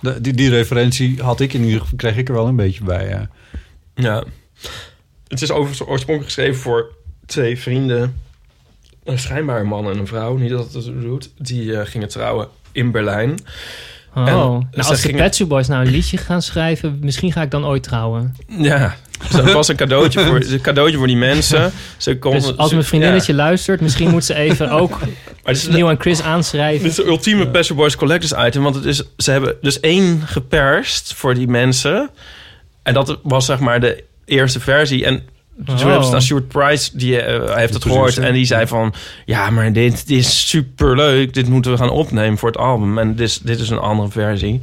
[0.00, 2.84] De- die, die referentie had ik in ieder geval, kreeg ik er wel een beetje
[2.84, 3.08] bij.
[3.08, 3.28] Ja.
[3.94, 4.24] Ja.
[5.28, 6.94] Het is overigens oorspronkelijk geschreven voor
[7.26, 8.20] twee vrienden.
[9.04, 11.30] Een schijnbaar man en een vrouw, niet dat het het doet.
[11.38, 13.38] Die eh, gingen trouwen in Berlijn.
[14.14, 14.26] Oh.
[14.28, 16.98] En nou, ze als de gingen- Pet Boys nou een liedje gaan schrijven...
[17.00, 18.36] misschien ga ik dan ooit trouwen.
[18.48, 21.72] Ja, dus dat was een cadeautje voor, een cadeautje voor die mensen.
[21.96, 23.38] Ze Dus als mijn vriendinnetje ja.
[23.38, 23.80] luistert...
[23.80, 24.98] misschien moet ze even ook
[25.68, 26.82] Neil en Chris aanschrijven.
[26.82, 28.62] dit is de ultieme Pet Shop Boys Collectors item.
[28.62, 32.10] Want het is, ze hebben dus één geperst voor die mensen.
[32.82, 35.04] En dat was zeg maar de eerste versie.
[35.04, 35.22] En
[35.66, 36.02] Oh.
[36.02, 38.12] ze aan Stuart Price, die eh, heeft het producer.
[38.12, 38.18] gehoord.
[38.18, 38.94] En die zei van,
[39.24, 41.34] ja, maar dit, dit is superleuk.
[41.34, 42.98] Dit moeten we gaan opnemen voor het album.
[42.98, 44.60] En dit is, dit is een andere versie.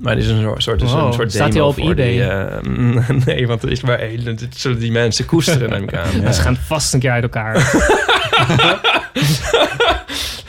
[0.00, 1.06] Maar dit is een soort, soort, dus Wow.
[1.06, 2.10] een soort Staat demo al op voor eBay?
[2.10, 4.24] Die, eh, nee, want er is maar één.
[4.24, 6.22] Dit zullen die mensen koesteren, neem ik aan.
[6.22, 7.54] Maar Ze gaan vast een keer uit elkaar.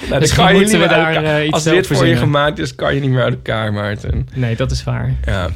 [0.09, 2.05] Nou, kan je moeten niet we meer daar, uit elkaar- eh, iets Als dit voor
[2.05, 4.27] je gemaakt is, kan je niet meer uit elkaar, Maarten.
[4.33, 5.13] Nee, dat is waar.
[5.25, 5.49] Ja.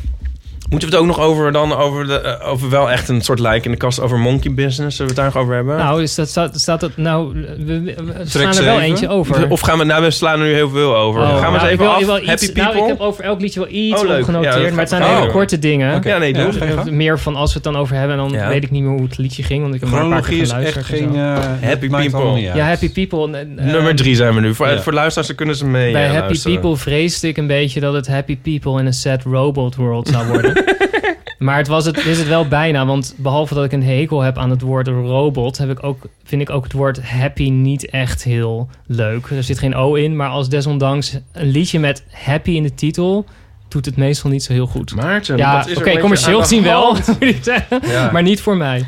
[0.69, 3.39] Moeten we het ook nog over, dan over, de, eh, over wel echt een soort
[3.39, 4.95] lijk in de kast over monkey business?
[4.97, 5.77] Zullen we het daar nog over hebben?
[5.77, 6.91] Nou, is dat, staat, staat dat...
[6.97, 8.81] Nou, we, we- we slaan er wel even.
[8.87, 9.49] eentje over.
[9.49, 11.21] Of gaan we, nou, we slaan er nu heel veel over.
[11.21, 11.99] Oh, gaan we eens nou, even wil- af.
[11.99, 12.63] ik wil iets- Happy people?
[12.73, 14.55] Nou, ik heb over elk liedje wel iets Oh, opgenoteerd.
[14.55, 16.01] Ja, maar het zijn hele korte dingen.
[16.03, 16.53] Ja, nee, doe.
[16.59, 16.91] Ja, gang.
[16.91, 18.47] Meer van als we het dan over hebben, dan Ja.
[18.47, 19.61] weet ik niet meer hoe het liedje ging.
[19.61, 21.15] Want ik heb maar een paar keer Chronologie is echt geen...
[21.15, 22.39] eh, Happy people.
[22.41, 23.31] ja, Happy People.
[23.37, 24.55] eh, eh, Nummer drie zijn we nu.
[24.55, 24.79] Voor, Ja.
[24.81, 26.41] voor luisteraars kunnen ze mee Bij eh, Happy.
[26.43, 30.27] People vreesde ik een beetje dat het Happy People in een sad robot world zou
[30.27, 30.55] worden.
[31.45, 34.37] maar het was het, is het wel bijna, want behalve dat ik een hekel heb
[34.37, 38.23] aan het woord robot, heb ik ook, vind ik ook het woord happy niet echt
[38.23, 39.29] heel leuk.
[39.29, 43.25] Er zit geen O in, maar als desondanks een liedje met happy in de titel
[43.67, 44.95] doet het meestal niet zo heel goed.
[44.95, 46.95] Maarten, ja, oké, commercieel gezien wel.
[47.91, 48.09] Ja.
[48.11, 48.85] Maar niet voor mij.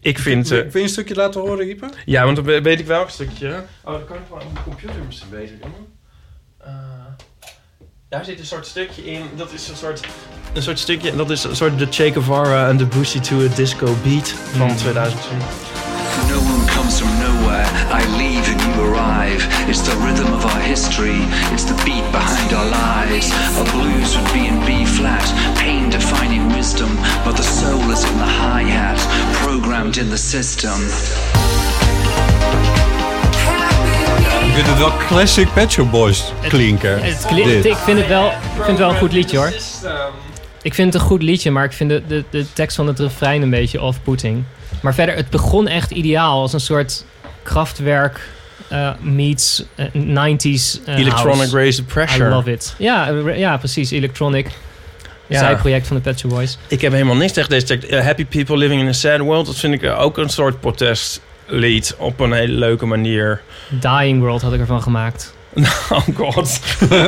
[0.00, 0.50] Ik vind...
[0.50, 1.88] eh, Wil je een stukje laten horen, Ipe?
[2.04, 3.48] ja, want dan we- weet ik welk stukje.
[3.84, 5.70] Oh, dan kan ik wel op de computer misschien beter doen.
[8.08, 9.22] Daar zit een soort stukje in.
[9.36, 10.06] Dat is een soort,
[10.52, 11.16] een soort stukje.
[11.16, 14.66] Dat is een soort de Che Guevara en de Boosie to a Disco Beat van
[14.68, 14.76] hmm.
[14.76, 15.38] 2010.
[16.28, 17.66] No one comes from nowhere.
[17.92, 19.68] I leave and you arrive.
[19.68, 21.20] It's the rhythm of our history.
[21.52, 23.30] It's the beat behind our lives.
[23.58, 25.26] Our blues would be in B flat,
[25.56, 26.90] pain defining wisdom.
[27.24, 28.98] But the soul is in the hi hat,
[29.42, 30.78] programmed in the system.
[34.58, 37.02] Ik vind het wel classic Pet Shop Boys klinken.
[37.02, 39.52] Het ik vind het wel, ik vind het wel een goed liedje hoor.
[40.62, 42.98] Ik vind het een goed liedje, maar ik vind de, de, de tekst van het
[42.98, 44.44] refrein een beetje off-putting.
[44.82, 47.04] Maar verder, het begon echt ideaal als een soort
[47.42, 48.20] krachtwerk
[48.68, 51.56] eh, meets eh, 90s eh, Electronic house.
[51.56, 52.28] Raise the Pressure.
[52.28, 52.74] I love it.
[52.78, 53.90] Ja, eh, ja precies.
[53.90, 54.46] Electronic.
[55.28, 55.38] Ja.
[55.38, 56.58] Zijproject van de Pet Shop Boys.
[56.68, 57.88] Ik heb helemaal niks tegen deze tekst.
[57.88, 59.46] Eh, Happy People Living in a Sad World.
[59.46, 60.60] Dat vind ik eh, ook een soort
[61.48, 61.94] protestlied.
[61.98, 63.40] Op een hele leuke manier.
[63.68, 65.34] Dying World had ik ervan gemaakt.
[65.90, 66.60] Oh god.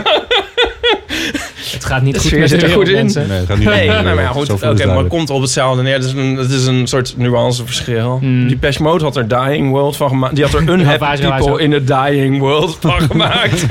[1.70, 2.94] Het gaat niet De goed met zit de er goed in.
[2.94, 3.28] mensen.
[3.28, 4.50] Nee, het gaat niet Nee, de maar ja, goed.
[4.50, 5.92] Oké, maar het komt op hetzelfde neer.
[5.94, 8.18] Het is een, het is een soort nuanceverschil.
[8.20, 8.48] Hmm.
[8.48, 10.34] Die Pesh Mode had er Dying World van gemaakt.
[10.34, 13.66] Die had er Unhappy Wijs, wijs People in a Dying World van gemaakt.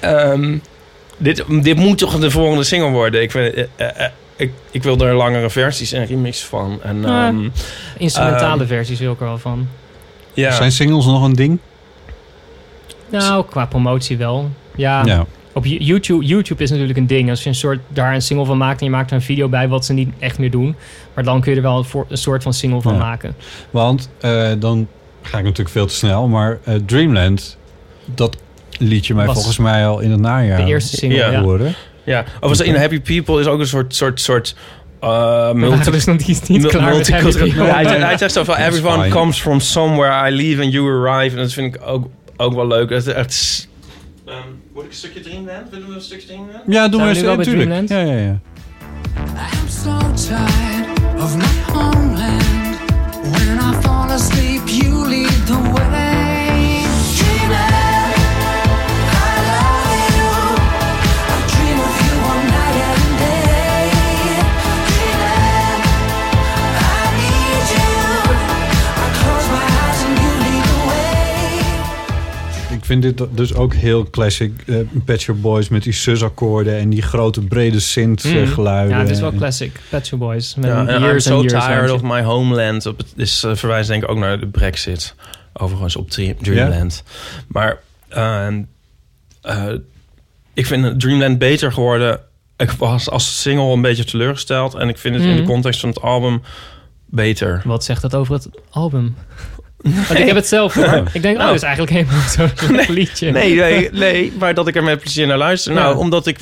[0.00, 0.56] Ehm,
[1.16, 3.22] dit, dit moet toch de volgende single worden.
[3.22, 6.78] Ik, vind, eh, eh, eh, ik, ik wil er langere versies en remix van.
[6.82, 7.26] En, Ja.
[7.28, 7.48] ehm,
[7.98, 9.68] Instrumentale Ehm, versies wil ik er wel van.
[10.32, 10.50] ja.
[10.52, 11.58] Zijn singles nog een ding?
[13.10, 14.50] Nou, qua promotie wel.
[14.76, 15.26] Ja, Ja.
[15.52, 17.30] op Yo- YouTube, YouTube is natuurlijk een ding.
[17.30, 19.48] Als je een soort, daar een single van maakt en je maakt er een video
[19.48, 20.76] bij, wat ze niet echt meer doen.
[21.14, 22.98] Maar dan kun je er wel een, voor- een soort van single van Ja.
[22.98, 23.36] maken.
[23.70, 24.88] Want eh, dan
[25.22, 26.28] ga ik natuurlijk veel te snel.
[26.28, 27.56] Maar eh, Dreamland,
[28.04, 28.36] dat
[28.78, 31.30] liet je mij Was volgens mij al in het najaar De eerste single, Ja.
[31.30, 31.70] ja.
[32.04, 32.24] Ja.
[32.40, 34.54] Of in Happy People is ook een soort, soort, soort
[35.04, 37.66] uh, We multi- dus nog niet, niet klaar met Happy multicultural- People.
[37.66, 38.56] Ja, hij, zegt- hij zegt zo van...
[38.56, 39.14] Dat Everyone fine.
[39.14, 40.28] comes from somewhere.
[40.30, 41.36] I leave and you arrive.
[41.36, 42.90] En dat vind ik ook, ook wel leuk.
[42.90, 43.68] Het, het is...
[44.26, 44.36] Ehm,
[44.74, 45.70] moet ik een stukje Dreamland?
[45.70, 46.62] Willen we een stukje Dreamland?
[46.66, 47.48] Ja, doe Zijn maar we wel eens.
[47.48, 47.70] bij Tuurlijk.
[47.80, 48.18] Ja, Dreamland?
[48.18, 48.38] ja, ja.
[49.52, 49.98] I'm so
[50.34, 52.42] tired of my homeland.
[53.30, 56.13] When I fall asleep, you lead the way.
[72.84, 74.62] Ik vind dit dus ook heel classic.
[74.66, 78.92] eh Pet Shop Boys met die sus-akkoorden en die grote brede synth-geluiden.
[78.92, 78.98] Mm.
[78.98, 79.80] Ja, het is wel classic.
[79.88, 80.54] Pet Shop Boys.
[80.54, 82.86] Met Ja, en I'm years so and years tired of my homeland.
[82.86, 85.14] Op het is uh, verwijst denk ik ook naar de brexit.
[85.52, 87.02] Overigens op Dream- Dreamland.
[87.48, 87.78] Maar
[88.08, 88.62] ehm,
[89.42, 89.64] eh,
[90.54, 92.20] ik vind Dreamland beter geworden.
[92.56, 94.74] Ik was als single een beetje teleurgesteld.
[94.74, 95.50] En ik vind het in de Mhm.
[95.50, 96.42] context van het album
[97.06, 97.62] beter.
[97.64, 99.14] Wat zegt dat over het album?
[99.84, 101.10] Want ik heb het zelf hoor.
[101.12, 101.46] Ik denk, oh, Nou.
[101.46, 102.28] dat is eigenlijk helemaal
[102.88, 103.30] zo'n liedje.
[103.30, 105.72] Nee, nee, nee, maar dat ik er met plezier naar luister.
[105.72, 105.78] Ja.
[105.80, 106.38] Nou, omdat ik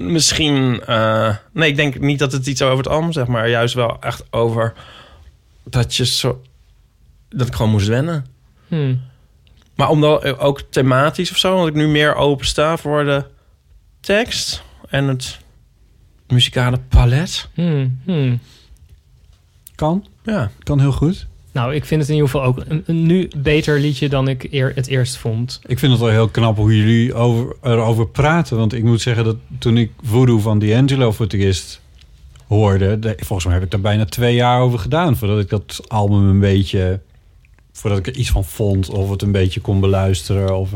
[0.00, 0.82] misschien...
[0.86, 3.96] eh, nee, ik denk niet dat het iets over het album zeg maar juist wel
[4.00, 4.72] echt over
[5.64, 6.42] dat je zo...
[7.28, 8.26] Dat ik gewoon moest wennen.
[8.68, 9.00] Hmm.
[9.74, 13.24] Maar omdat eh, ook thematisch of zo, omdat ik nu meer open sta voor de
[14.00, 15.38] tekst en het
[16.28, 17.48] muzikale palet.
[17.54, 18.00] Hmm.
[18.04, 18.40] Hmm.
[19.74, 20.50] Kan, Ja.
[20.62, 21.26] kan heel goed.
[21.56, 24.72] Nou, ik vind het in ieder geval ook een, nu beter liedje dan ik eer,
[24.74, 25.60] het eerst vond.
[25.66, 28.56] Ik vind het wel heel knap hoe jullie over, erover praten.
[28.56, 31.80] Want ik moet zeggen dat toen ik Voodoo van D'Angelo voor het
[32.46, 32.98] hoorde...
[32.98, 35.16] de- volgens mij heb ik daar bijna twee jaar over gedaan...
[35.16, 37.00] voordat ik dat album een beetje...
[37.72, 40.70] voordat ik er iets van vond of het een beetje kon beluisteren of,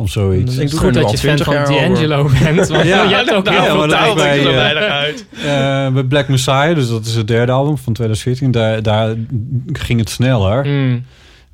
[0.00, 0.56] of zoiets.
[0.56, 1.74] Is doe goed dat je fan 20 van.
[1.74, 2.68] D'Angelo bent.
[2.68, 5.24] Want Ja, je hebt ook ja, heel veel dat bij, er eh, weinig uit.
[5.44, 8.50] Eh, bij Black Messiah, dus dat is het derde album van 2014...
[8.50, 9.14] daar, daar
[9.72, 10.64] ging het sneller.
[10.64, 11.04] Hmm.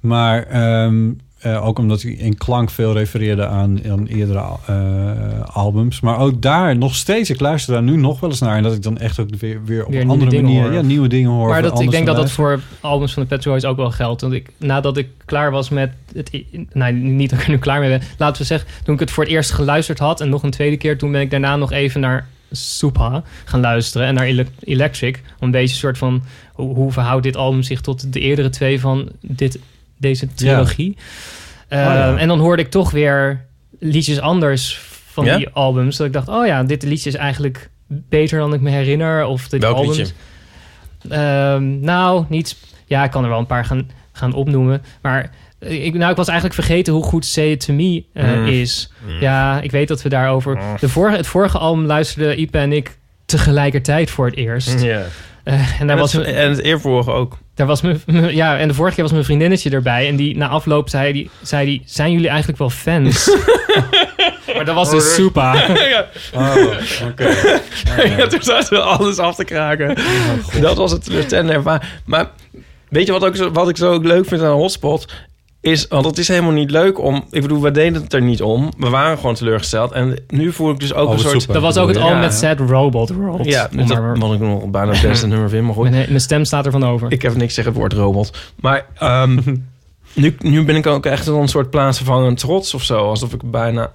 [0.01, 1.10] Maar ehm,
[1.47, 6.01] eh, ook omdat hij in klank veel refereerde aan, aan eerdere eh, albums.
[6.01, 8.56] Maar ook daar nog steeds, ik luister daar nu nog wel eens naar.
[8.56, 10.73] En dat ik dan echt ook weer, weer op een andere manier hoor.
[10.73, 11.48] ja, nieuwe dingen hoor.
[11.48, 13.90] Maar dat, ik denk dat dat voor albums van de Pet Shop Boys ook wel
[13.90, 14.20] geldt.
[14.20, 16.43] Want ik, nadat ik klaar was met het...
[16.73, 18.02] Nee, niet dat ik er nu klaar mee ben.
[18.18, 20.20] Laten we zeggen, toen ik het voor het eerst geluisterd had...
[20.20, 24.06] en nog een tweede keer, toen ben ik daarna nog even naar Soepa gaan luisteren...
[24.06, 25.16] en naar Ele- Electric.
[25.16, 26.23] Om een beetje een soort van...
[26.52, 29.59] Hoe, hoe verhoudt dit album zich tot de eerdere twee van dit,
[29.98, 30.97] deze trilogie?
[31.68, 32.16] Eh, ja.
[32.16, 33.44] En dan hoorde ik toch weer
[33.78, 35.36] liedjes anders van Ja?
[35.36, 35.97] die albums.
[35.97, 39.24] Dat ik dacht, oh ja, dit liedje is eigenlijk beter dan ik me herinner.
[39.24, 40.14] Of dit Welk albums, liedje?
[41.09, 42.56] Ehm, nou, niet.
[42.86, 44.82] Ja, ik kan er wel een paar gaan, gaan opnoemen.
[45.02, 48.32] Maar eh, ik, nou, ik was eigenlijk vergeten hoe goed Say It To Me eh,
[48.32, 48.47] Mm.
[48.47, 48.93] is.
[49.20, 50.59] Ja, ik weet dat we daarover...
[50.81, 54.82] De vorige, het vorige album luisterden Ipe en ik tegelijkertijd voor het eerst.
[54.82, 57.39] Eh, en daar En, was, het, en het eervorige ook.
[57.56, 58.00] Daar was mijn,
[58.34, 60.08] ja, en de vorige keer was mijn vriendinnetje erbij.
[60.08, 63.36] En die na afloop zei die, zei die zijn jullie eigenlijk wel fans?
[64.54, 65.54] maar dat was dus Soepa.
[65.94, 66.06] ja.
[66.34, 66.56] Oh,
[67.08, 67.34] oké.
[68.16, 69.96] ja, toen zaten we alles af te kraken.
[70.60, 71.90] dat was het ervaring.
[72.04, 72.30] Maar
[72.88, 75.12] weet je wat, ook wat ik zo ook leuk vind aan Hotspot?
[75.66, 77.24] Is, want het is helemaal niet leuk om...
[77.30, 78.72] Ik bedoel, we deden het er niet om.
[78.78, 79.93] We waren gewoon teleurgesteld.
[79.93, 81.47] En nu voel ik dus ook Oh, een soort...
[81.52, 82.02] Dat was ook het Ja.
[82.02, 83.44] album met Sad Robot World.
[83.44, 85.64] Ja, dat, maar- wat ik nog bijna het beste nummer vind.
[85.64, 87.12] Maar goed, mijn, mijn stem staat ervan over.
[87.12, 88.38] ik heb niks zeggen het woord robot.
[88.60, 89.38] Maar ehm,
[90.14, 92.98] nu, nu ben ik ook echt een soort plaatsvervangend trots of zo.
[93.09, 93.90] Alsof ik bijna...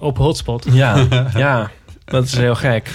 [0.00, 0.66] Op Hotspot.
[0.70, 1.70] Ja, ja,
[2.04, 2.90] dat is heel gek.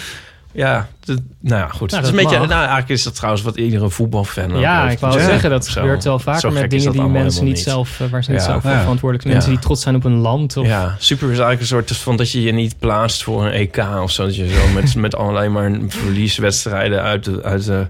[0.54, 1.92] Ja, dat- nou ja, goed.
[1.92, 4.90] Nou, het is een dat beetje, nou, eigenlijk is dat trouwens wat iedere voetbalfan Ja,
[4.90, 5.72] ik wou Ja, zeggen, dat zo.
[5.82, 8.46] gebeurt wel vaker met dingen dat die mensen niet zelf, eh, waar ze niet Ja.
[8.46, 8.80] zelf voor Ja.
[8.80, 9.34] verantwoordelijk zijn.
[9.34, 9.40] Ja.
[9.40, 10.58] Mensen die trots zijn op een land.
[10.58, 13.52] Of, Ja, super is eigenlijk een soort van dat je je niet plaatst voor een
[13.54, 14.24] EK of zo.
[14.26, 17.44] Dat je zo met, met alleen maar verlieswedstrijden uit de...
[17.44, 17.88] Uit de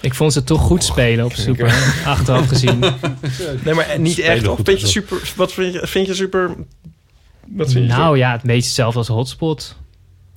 [0.00, 1.74] Ik vond ze toch goed spelen op Super.
[2.06, 2.78] Achteraf gezien.
[3.64, 4.46] nee, maar niet Spelen echt.
[4.48, 5.32] Of vind je super...
[5.36, 6.54] Wat vind je, vind je super...
[7.48, 9.76] Wat vind je nou ja, het beetje hetzelfde als Hotspot.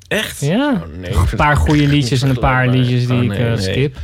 [0.09, 0.41] Echt?
[0.41, 0.71] Ja.
[0.73, 3.45] Oh, nee, Een paar goede liedjes en een paar liedjes die Oh, ik nee, eh,
[3.53, 3.57] nee.
[3.61, 3.95] skip.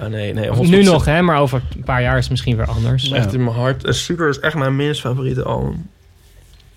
[0.00, 0.50] Oh, nee, nee.
[0.50, 3.10] Nu nog, hè, maar over een paar jaar is het misschien weer anders.
[3.10, 3.84] Echt in mijn hart.
[3.84, 5.86] Eh, Super is echt mijn minst favoriete album.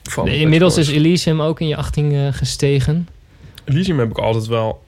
[0.04, 0.90] Van de Inmiddels is.
[0.90, 3.08] Elysium ook in je achting eh, gestegen.
[3.66, 4.86] Elysium heb ik altijd wel...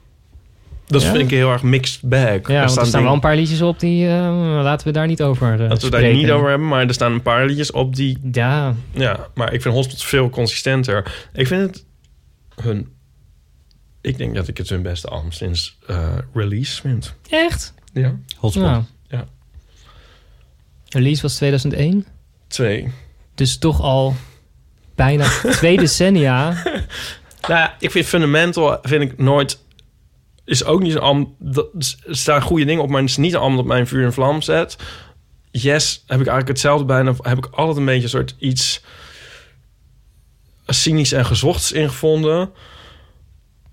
[0.86, 1.10] Dat Ja?
[1.10, 2.20] vind ik heel erg mixed bag.
[2.22, 4.06] Ja, want er staan wel dingen- een paar liedjes op die...
[4.08, 6.94] eh, laten we daar niet over uh, Dat we daar niet over hebben, maar er
[6.94, 8.18] staan een paar liedjes op die...
[8.32, 11.28] Ja, Ja, maar ik vind Hotspot veel consistenter.
[11.32, 11.84] Ik vind het
[12.62, 12.88] hun...
[14.00, 17.14] Ik denk dat ik het hun beste album sinds eh, release vind.
[17.30, 17.74] echt?
[17.92, 18.16] Ja.
[18.36, 18.64] Hotspot.
[18.64, 18.82] Nou.
[19.08, 19.26] Ja.
[20.88, 22.06] Release was 2001.
[22.46, 22.92] Twee.
[23.34, 24.14] Dus toch al
[24.94, 25.28] bijna
[25.58, 26.50] twee decennia.
[27.40, 29.58] Nou ja, ik vind Fundamental vind ik nooit...
[30.44, 31.34] Is ook niet een album...
[31.38, 31.68] dat-
[32.06, 34.12] Er staan goede dingen op, maar het is niet een album dat mijn vuur in
[34.12, 34.76] vlam zet.
[35.50, 37.14] Yes, heb ik eigenlijk hetzelfde bijna...
[37.22, 38.82] Heb ik altijd een beetje een soort iets...
[40.66, 42.50] cynisch en gezochts ingevonden.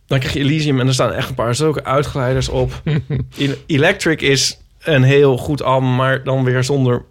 [0.07, 2.81] Dan krijg je Elysium en er staan echt een paar zulke uitglijders op.
[3.35, 7.03] In Electric is een heel goed album, maar dan weer zonder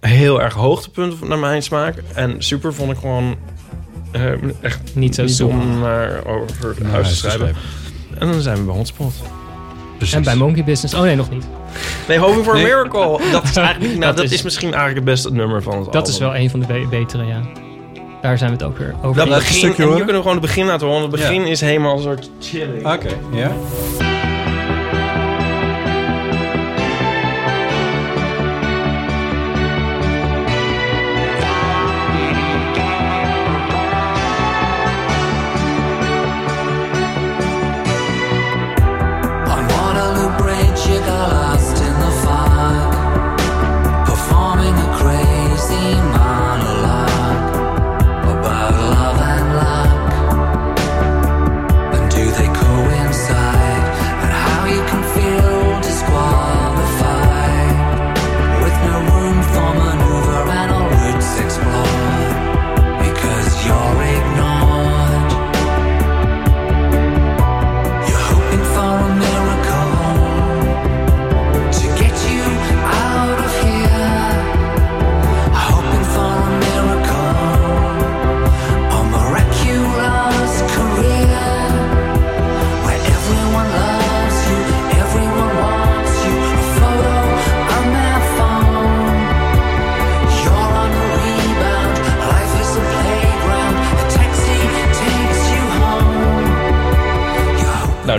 [0.00, 1.94] heel erg hoogtepunten naar mijn smaak.
[2.14, 3.36] En Super vond ik gewoon
[4.12, 7.54] eh, echt Niet zo niet om naar over Nou, huis te schrijven.
[8.18, 9.12] En dan zijn we bij Hotspot.
[9.96, 10.14] Precies.
[10.14, 10.94] En bij Monkey Business.
[10.94, 11.46] Oh nee, nog niet.
[12.08, 12.62] Nee, Hoping for Nee.
[12.62, 13.30] a Miracle.
[13.30, 15.84] Dat is eigenlijk nou, Dat dat, is- is, misschien eigenlijk het beste nummer van het
[15.84, 16.10] Dat album.
[16.12, 17.40] is wel een van de be- betere, ja.
[18.24, 19.16] Daar zijn we het ook weer over.
[19.26, 19.96] Dat begin, stukje en horen.
[19.96, 21.00] kunnen we gewoon het begin laten horen.
[21.00, 22.92] want Het begin is helemaal een soort chilling.
[22.92, 23.52] Oké, ja.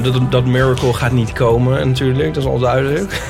[0.01, 2.33] Nou, dat, dat miracle gaat niet komen natuurlijk.
[2.33, 3.21] Dat is al duidelijk.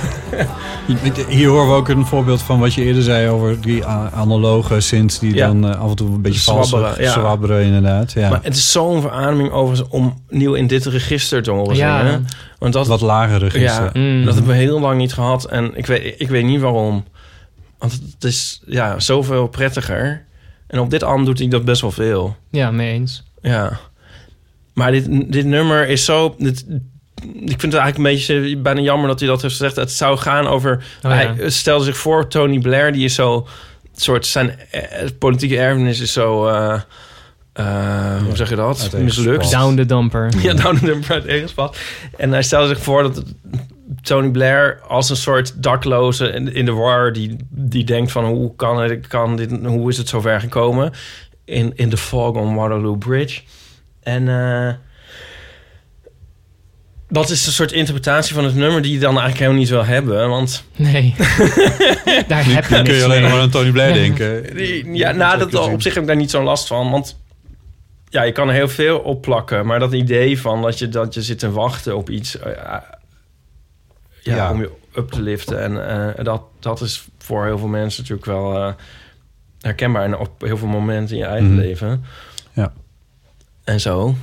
[1.27, 5.19] Hier horen we ook een voorbeeld van wat je eerder zei over die analoge synths
[5.19, 5.47] die Ja.
[5.47, 7.11] dan eh, af en toe een beetje Zwabberen, ja.
[7.11, 8.11] zwabberen inderdaad.
[8.11, 8.29] Ja.
[8.29, 11.99] Maar het is zo'n verademing overigens om nieuw in dit register te horen Ja.
[11.99, 12.25] zingen.
[12.59, 13.91] Want dat, wat lagere ja, gisteren.
[14.17, 14.25] Mm.
[14.25, 15.45] dat hebben we heel lang niet gehad.
[15.45, 17.03] En ik weet, ik weet niet waarom.
[17.77, 20.25] Want het is ja, zoveel prettiger.
[20.67, 22.35] En op dit album doet hij dat best wel veel.
[22.51, 23.23] Ja, mee eens.
[23.41, 23.79] Ja.
[24.75, 26.35] Maar dit, dit nummer is zo...
[26.37, 26.65] Dit,
[27.25, 29.75] ik vind het eigenlijk een beetje bijna jammer dat hij dat heeft gezegd.
[29.75, 30.75] Het zou gaan over...
[30.75, 31.09] Oh, ja.
[31.09, 33.47] Hij stelde zich voor, Tony Blair, die is zo...
[33.95, 34.81] soort zijn eh,
[35.19, 36.47] politieke erfenis is zo...
[36.47, 36.81] eh,
[37.53, 38.91] eh, hoe zeg je dat?
[38.97, 39.51] Mislukt.
[39.51, 40.29] Down the dumper.
[40.41, 41.53] Ja, down the dumper uit.
[42.17, 43.23] En hij stelde zich voor dat
[44.01, 47.13] Tony Blair als een soort dakloze in, in de war...
[47.13, 50.91] Die, die denkt van hoe, kan het, kan dit, hoe is het zover gekomen...
[51.45, 53.41] in, in The Fog on Waterloo Bridge.
[54.05, 54.73] En eh,
[57.09, 58.81] dat is een soort interpretatie van het nummer...
[58.81, 60.29] die je dan eigenlijk helemaal niet wil hebben.
[60.29, 61.15] Want Nee.
[62.27, 63.31] Daar heb je Dan kun je alleen mee.
[63.31, 64.95] maar aan Tony Blair denken.
[64.95, 66.91] Ja, nou, dat, op zich heb ik daar niet zo'n last van.
[66.91, 67.19] Want
[68.09, 69.65] ja, je kan er heel veel op plakken.
[69.65, 72.39] Maar dat idee van dat je, dat je zit te wachten op iets...
[72.39, 72.51] eh,
[74.21, 74.51] ja, Ja.
[74.51, 75.61] om je up te liften.
[75.61, 75.87] En
[76.17, 78.73] eh, dat, dat is voor heel veel mensen natuurlijk wel eh,
[79.61, 80.03] herkenbaar.
[80.03, 81.59] En op heel veel momenten in je eigen Mhm.
[81.59, 82.05] leven.
[83.65, 83.73] Ja.
[83.73, 84.15] En zo.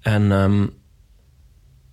[0.00, 0.66] En ehm,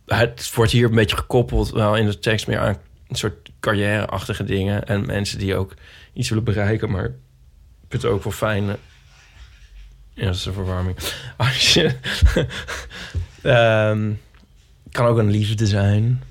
[0.05, 1.69] het wordt hier een beetje gekoppeld...
[1.69, 2.77] wel in de tekst meer aan
[3.07, 4.85] een soort carrière-achtige dingen.
[4.87, 5.73] En mensen die ook
[6.13, 7.11] iets willen bereiken, maar ik
[7.89, 8.69] vind het ook wel fijn.
[8.69, 8.75] eh,
[10.13, 10.97] Ja, dat is een verwarming.
[11.37, 11.95] Als je.
[13.41, 14.11] Ehm,
[14.91, 16.23] kan ook een liefde zijn.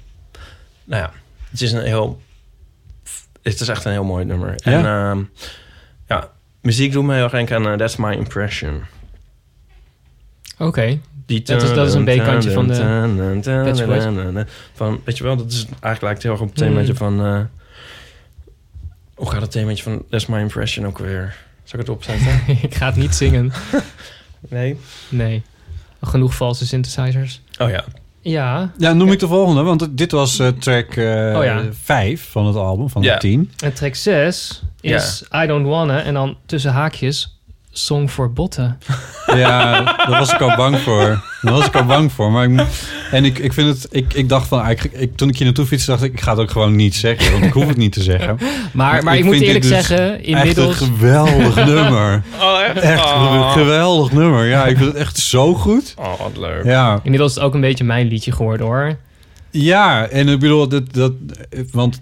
[0.85, 1.13] Nou ja,
[1.51, 2.21] het is een heel.
[3.43, 4.55] Het is echt een heel mooi nummer.
[4.55, 5.23] En ehm,
[6.09, 6.31] ja,
[6.61, 8.83] muziek doet me heel erg aan eh, That's My Impression.
[10.61, 10.99] Oké.
[11.27, 14.47] Die Dat is- dat is een B-kantje van de.
[14.75, 16.99] Van, weet je wel, dat is eigenlijk lijkt heel erg op het themaatje Mm.
[16.99, 17.25] van...
[17.25, 17.41] eh,
[19.15, 21.37] hoe gaat het themaatje van That's My Impression ook weer?
[21.65, 22.41] Zal ik het opzetten?
[22.69, 23.53] ik ga het niet zingen.
[24.49, 24.77] nee?
[25.09, 25.43] Nee.
[26.03, 27.41] Genoeg valse synthesizers.
[27.59, 27.85] Oh ja.
[28.21, 28.73] Ja.
[28.79, 31.63] Ja, noem ik de volgende, want dit was eh, track eh Oh ja.
[31.83, 33.13] 5 van het album, van Ja.
[33.15, 33.51] de 10.
[33.65, 36.03] En track 6 is I Don't Wanna.
[36.03, 37.40] En dan tussen haakjes
[37.73, 38.79] Song voor Botten.
[39.35, 41.23] Ja, daar was ik al bang voor.
[41.43, 42.33] Daar was ik al bang voor.
[42.33, 42.61] Maar ik,
[43.11, 45.67] en ik, ik vind het, ik, ik dacht van, eigenlijk, ik, toen ik hier naartoe
[45.67, 47.93] fietste, dacht ik, ik ga het ook gewoon niet zeggen, want ik hoef het niet
[47.93, 48.39] te zeggen.
[48.73, 50.71] Maar, maar ik, ik moet eerlijk dus zeggen, inmiddels...
[50.71, 52.23] Echt een geweldig nummer.
[52.41, 52.77] Oh, echt?
[52.79, 54.47] Echt een geweldig nummer.
[54.47, 55.95] Ja, ik vind het echt zo goed.
[55.99, 56.65] Oh, wat leuk.
[56.65, 58.97] Ja, Inmiddels is het ook een beetje mijn liedje geworden hoor.
[59.51, 61.13] Ja en ik bedoel, dat, dat,
[61.73, 62.01] want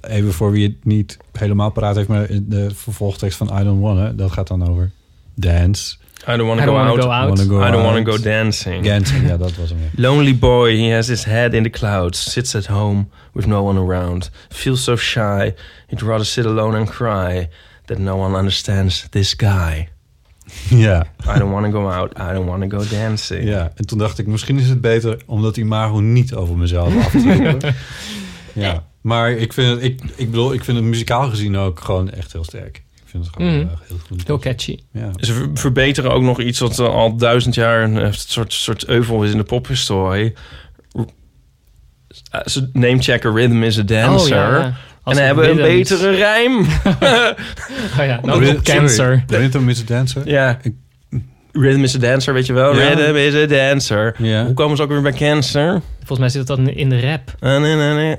[0.00, 4.10] even voor wie het niet helemaal paraat heeft, maar de vervolgtekst van I Don't Wanna,
[4.10, 4.90] dat gaat dan over
[5.34, 5.96] dance.
[6.28, 7.00] I don't want I to go, don't wanna out.
[7.00, 7.28] go out.
[7.28, 8.06] Wanna go I don't want out.
[8.06, 8.84] to go dancing.
[8.84, 9.78] Dancing, ja, dat was hem.
[9.78, 10.02] ja.
[10.08, 13.80] Lonely boy, he has his head in the clouds, sits at home with no one
[13.80, 15.54] around, feels so shy,
[15.86, 17.48] he'd rather sit alone and cry,
[17.84, 19.88] that no one understands this guy.
[20.86, 21.06] Ja.
[21.34, 23.44] I don't want to go out, I don't want to go dancing.
[23.48, 26.96] Ja, en toen dacht ik, misschien is het beter om dat imago niet over mezelf
[27.04, 27.72] af te
[28.52, 32.10] ja, maar ik vind, het, ik, ik bedoel, ik vind het muzikaal gezien ook gewoon
[32.10, 32.76] echt heel sterk.
[32.94, 33.66] Ik vind het gewoon Mhm.
[33.86, 34.26] heel, goed.
[34.26, 34.78] Heel catchy.
[34.92, 35.10] Ja.
[35.16, 38.86] Ze ver- verbeteren ook nog iets wat eh, al duizend jaar een eh, soort, soort
[38.86, 40.32] euvel is in de pophistorie.
[40.96, 41.02] Uh,
[42.44, 44.22] Ze namechecken Rhythm is a Dancer.
[44.22, 44.76] Oh, ja, ja.
[45.14, 45.88] En hebben een rhythms.
[45.88, 46.58] betere rijm.
[47.98, 48.88] Oh ja, nou Rhythm- op Cancer.
[48.88, 50.22] sorry, Rhythm is a Dancer?
[50.28, 50.58] ja.
[51.52, 52.76] Rhythm is a Dancer, weet je wel?
[52.76, 52.88] Ja.
[52.94, 54.14] Rhythm is a Dancer.
[54.18, 54.44] Ja.
[54.44, 55.80] Hoe komen ze ook weer bij Cancer?
[55.98, 57.34] Volgens mij zit dat dan in de rap.
[57.40, 58.16] Ah, nee, nee, nee.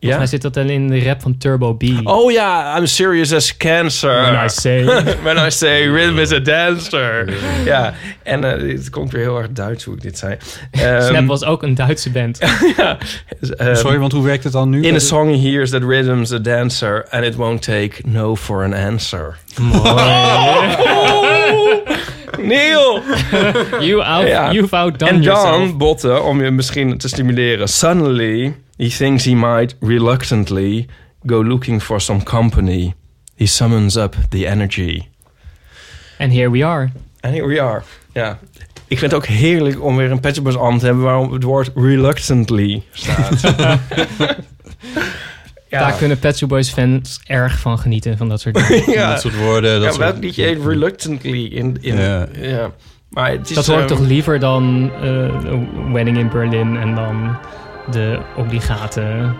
[0.00, 0.16] Volgens Ja?
[0.18, 1.82] mij zit dat dan in de rap van Turbo B.
[2.04, 4.20] Oh ja, I'm serious as cancer.
[4.20, 4.84] When I say.
[5.24, 7.32] When I say rhythm is a dancer.
[7.64, 10.36] Ja, en eh, het komt weer heel erg Duits hoe ik dit zei.
[10.70, 12.38] Ehm, Snap was ook een Duitse band.
[12.76, 12.98] ja,
[13.56, 14.82] ehm, Sorry, want hoe werkt het dan nu?
[14.82, 18.62] In a song he hears that rhythm's a dancer and it won't take no for
[18.64, 19.36] an answer.
[22.42, 23.02] Neil!
[23.88, 24.52] You out, Ja.
[24.52, 25.56] You've outdone en yourself.
[25.56, 27.68] dan, Botten, om je misschien te stimuleren.
[27.68, 30.86] Suddenly, he thinks he might reluctantly
[31.26, 32.94] go looking for some company.
[33.36, 35.08] He summons up the energy.
[36.18, 36.90] And here we are.
[37.20, 37.82] And here we are.
[38.12, 38.38] Ja.
[38.88, 41.04] Ik vind het ook heerlijk om weer een Boys album te hebben...
[41.04, 43.54] waarom het woord reluctantly staat.
[45.68, 45.78] ja.
[45.78, 48.90] Daar kunnen Pet Shop Boys fans erg van genieten, van dat soort dingen.
[48.90, 49.10] ja.
[49.10, 49.72] Dat soort woorden.
[49.74, 51.44] Dat ja, soort- welk liedje heet reluctantly?
[51.44, 52.26] In, in, ja.
[52.40, 52.70] Ja.
[53.10, 56.94] Maar het is, dat hoor ik ehm, toch liever dan eh, Wedding in Berlin en
[56.94, 57.36] dan
[57.90, 59.32] de obligate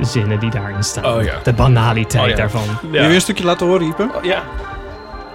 [0.00, 1.04] zinnen die daarin staan.
[1.16, 1.34] Oh ja.
[1.42, 2.36] De banaliteit Oh ja.
[2.36, 2.62] daarvan.
[2.90, 4.08] Wil je weer een stukje laten horen, Ipe?
[4.16, 4.42] Oh, ja.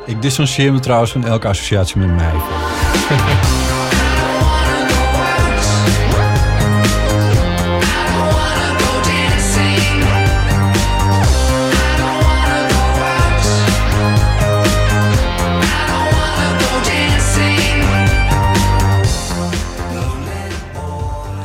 [0.06, 2.32] Ik dissocieer me trouwens van elke associatie met mij.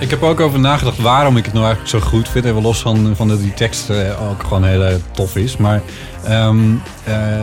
[0.06, 2.44] Ik heb ook over nagedacht waarom ik het nou eigenlijk zo goed vind.
[2.44, 5.56] Even los van, van dat die tekst eh, ook gewoon heel eh, tof is.
[5.56, 5.82] Maar
[6.24, 6.50] eh,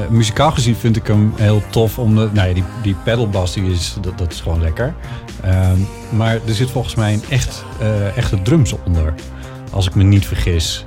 [0.10, 2.00] muzikaal gezien vind ik hem heel tof.
[2.00, 4.94] Omdat, nou ja, die, die pedalbass die is, dat, dat is gewoon lekker.
[5.42, 5.78] Ehm,
[6.10, 9.14] maar er zit volgens mij een echt, eh, echte drums onder.
[9.72, 10.86] Als ik me niet vergis.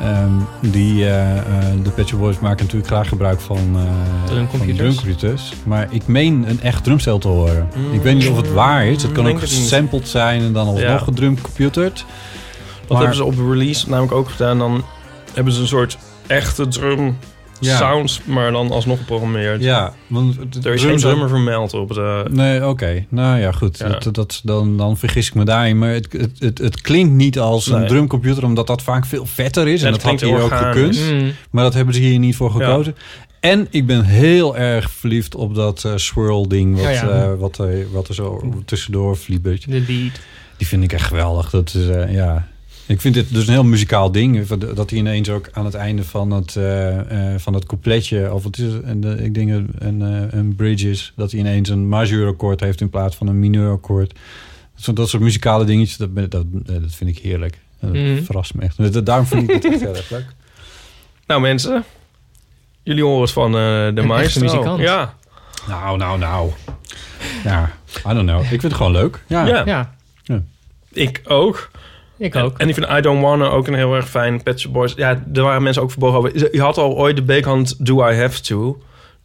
[0.00, 0.30] Ehm,
[0.70, 1.42] die, eh,
[1.82, 3.82] de Pet Shop Boys maken natuurlijk graag gebruik van, eh
[4.26, 4.76] Drumcomputers.
[4.76, 5.52] van drumcomputers.
[5.64, 7.68] Maar ik meen een echt drumstel te horen.
[7.92, 9.02] Ik weet niet of het waar is.
[9.02, 10.98] Het kan ook gesampled zijn en dan alsnog Ja.
[10.98, 12.04] gedrumcomputerd.
[12.86, 14.58] Dat hebben ze op de release namelijk ook gedaan.
[14.58, 14.84] Dan
[15.34, 17.16] hebben ze een soort echte drum
[17.60, 17.76] Ja.
[17.76, 19.62] sounds, maar dan alsnog geprogrammeerd.
[19.62, 22.24] Ja, want Er is geen drummer vermeld op de...
[22.30, 23.04] Nee, oké.
[23.08, 23.78] Nou ja, goed.
[23.78, 23.88] Ja.
[23.98, 25.78] Dat, dat, dan, dan vergis ik me daarin.
[25.78, 29.68] Maar het, het, het, het klinkt niet als een drumcomputer, omdat dat vaak veel vetter
[29.68, 29.80] is.
[29.80, 31.00] En, En dat had hier ook gekund.
[31.12, 31.32] Mm.
[31.50, 32.66] Maar dat hebben ze hier niet voor Ja.
[32.66, 32.96] gekozen.
[33.40, 36.74] En ik ben heel erg verliefd op dat eh, swirl-ding...
[36.74, 37.08] Wat, Ja, ja.
[37.08, 39.70] eh, wat, eh, wat er zo tussendoor vliebert.
[39.70, 40.20] De lead.
[40.56, 41.50] Die vind ik echt geweldig.
[41.50, 42.48] Dat is, eh, ja...
[42.86, 44.46] Ik vind dit dus een heel muzikaal ding.
[44.74, 48.32] Dat hij ineens ook aan het einde van het, eh, eh, van het coupletje...
[48.34, 51.12] of het is een, de- ik denk een, een, eh, een bridge is...
[51.16, 54.18] dat hij ineens een majeurakkoord heeft in plaats van een mineurakkoord.
[54.74, 57.58] Zo, dat soort muzikale dingetjes, dat, dat, dat vind ik heerlijk.
[57.80, 58.22] Dat Mhm.
[58.22, 58.92] verrast me echt.
[58.92, 60.26] Dat- Daarom vind ik het echt heel erg leuk.
[61.26, 61.84] Nou mensen,
[62.82, 64.40] jullie horen het van eh, de maestro.
[64.42, 64.80] muzikant.
[64.80, 65.14] Ja.
[65.68, 66.50] Nou, nou, nou.
[67.44, 68.40] Ja, I don't know.
[68.42, 69.24] Ik vind het gewoon leuk.
[69.26, 69.46] Ja.
[69.46, 69.64] Ja.
[69.64, 69.94] Ja,
[70.92, 71.70] ik ook.
[72.18, 72.58] Ik ook.
[72.58, 74.92] en ik vind I Don't Wanna ook een heel erg fijn Pet Shop Boys.
[74.96, 76.52] Ja, er waren mensen ook verbogen over.
[76.54, 78.82] Je had al ooit de bekant Do I Have To.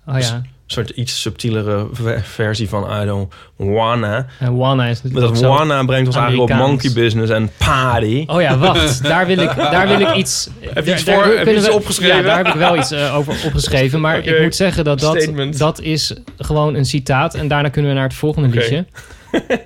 [0.08, 0.42] Oh ja.
[0.66, 4.26] Soort iets subtielere ve- versie van I Don't Wanna.
[4.40, 6.58] En Wanna is natuurlijk dat Wanna brengt ons eigenlijk op.
[6.58, 8.24] Monkey Business en Party.
[8.28, 9.04] Oh ja, wacht.
[9.04, 10.50] Daar wil ik, daar wil ik iets...
[10.60, 12.16] Heb je iets daar- voor- heb je iets we- opgeschreven?
[12.18, 14.02] Ja, daar heb ik wel iets eh, over opgeschreven.
[14.02, 15.58] Maar ik moet zeggen dat dat, Statement.
[15.58, 17.34] dat is gewoon een citaat.
[17.36, 18.86] En daarna kunnen we naar het volgende liedje.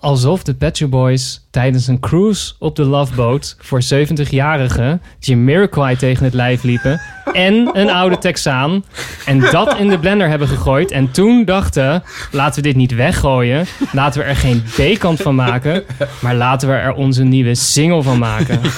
[0.00, 3.56] Alsof de Pet Shop Boys tijdens een cruise op de Love Boat...
[3.58, 7.00] voor 70-jarigen Jamiroquai tegen het lijf liepen...
[7.32, 8.84] en een oude Texaan.
[9.26, 10.90] En dat in de blender hebben gegooid.
[10.90, 13.66] En toen dachten, laten we dit niet weggooien.
[13.92, 15.82] Laten we er geen B-kant van maken.
[16.20, 18.60] Maar laten we er onze nieuwe single van maken.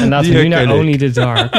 [0.00, 0.70] En laten we nu naar ik.
[0.70, 1.56] Only the Dark.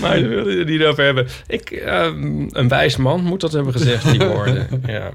[0.00, 1.26] Maar daar wilde je het niet over hebben.
[1.46, 4.68] Ik, ehm, een wijs man moet dat hebben gezegd, die woorden.
[4.86, 5.10] Ja.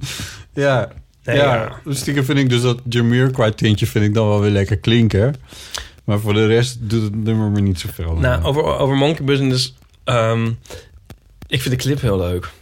[0.54, 0.88] Ja,
[1.24, 1.54] Nee, ja.
[1.54, 1.72] ja.
[1.84, 5.34] Dus stiekem vind ik dus dat Jamiroquai tintje vind ik dan wel weer lekker klinken.
[6.04, 8.14] Maar voor de rest doet het nummer me niet zoveel.
[8.16, 9.74] Nou, over, over Monkey Business.
[10.04, 10.46] ehm,
[11.46, 12.48] ik vind de clip heel leuk.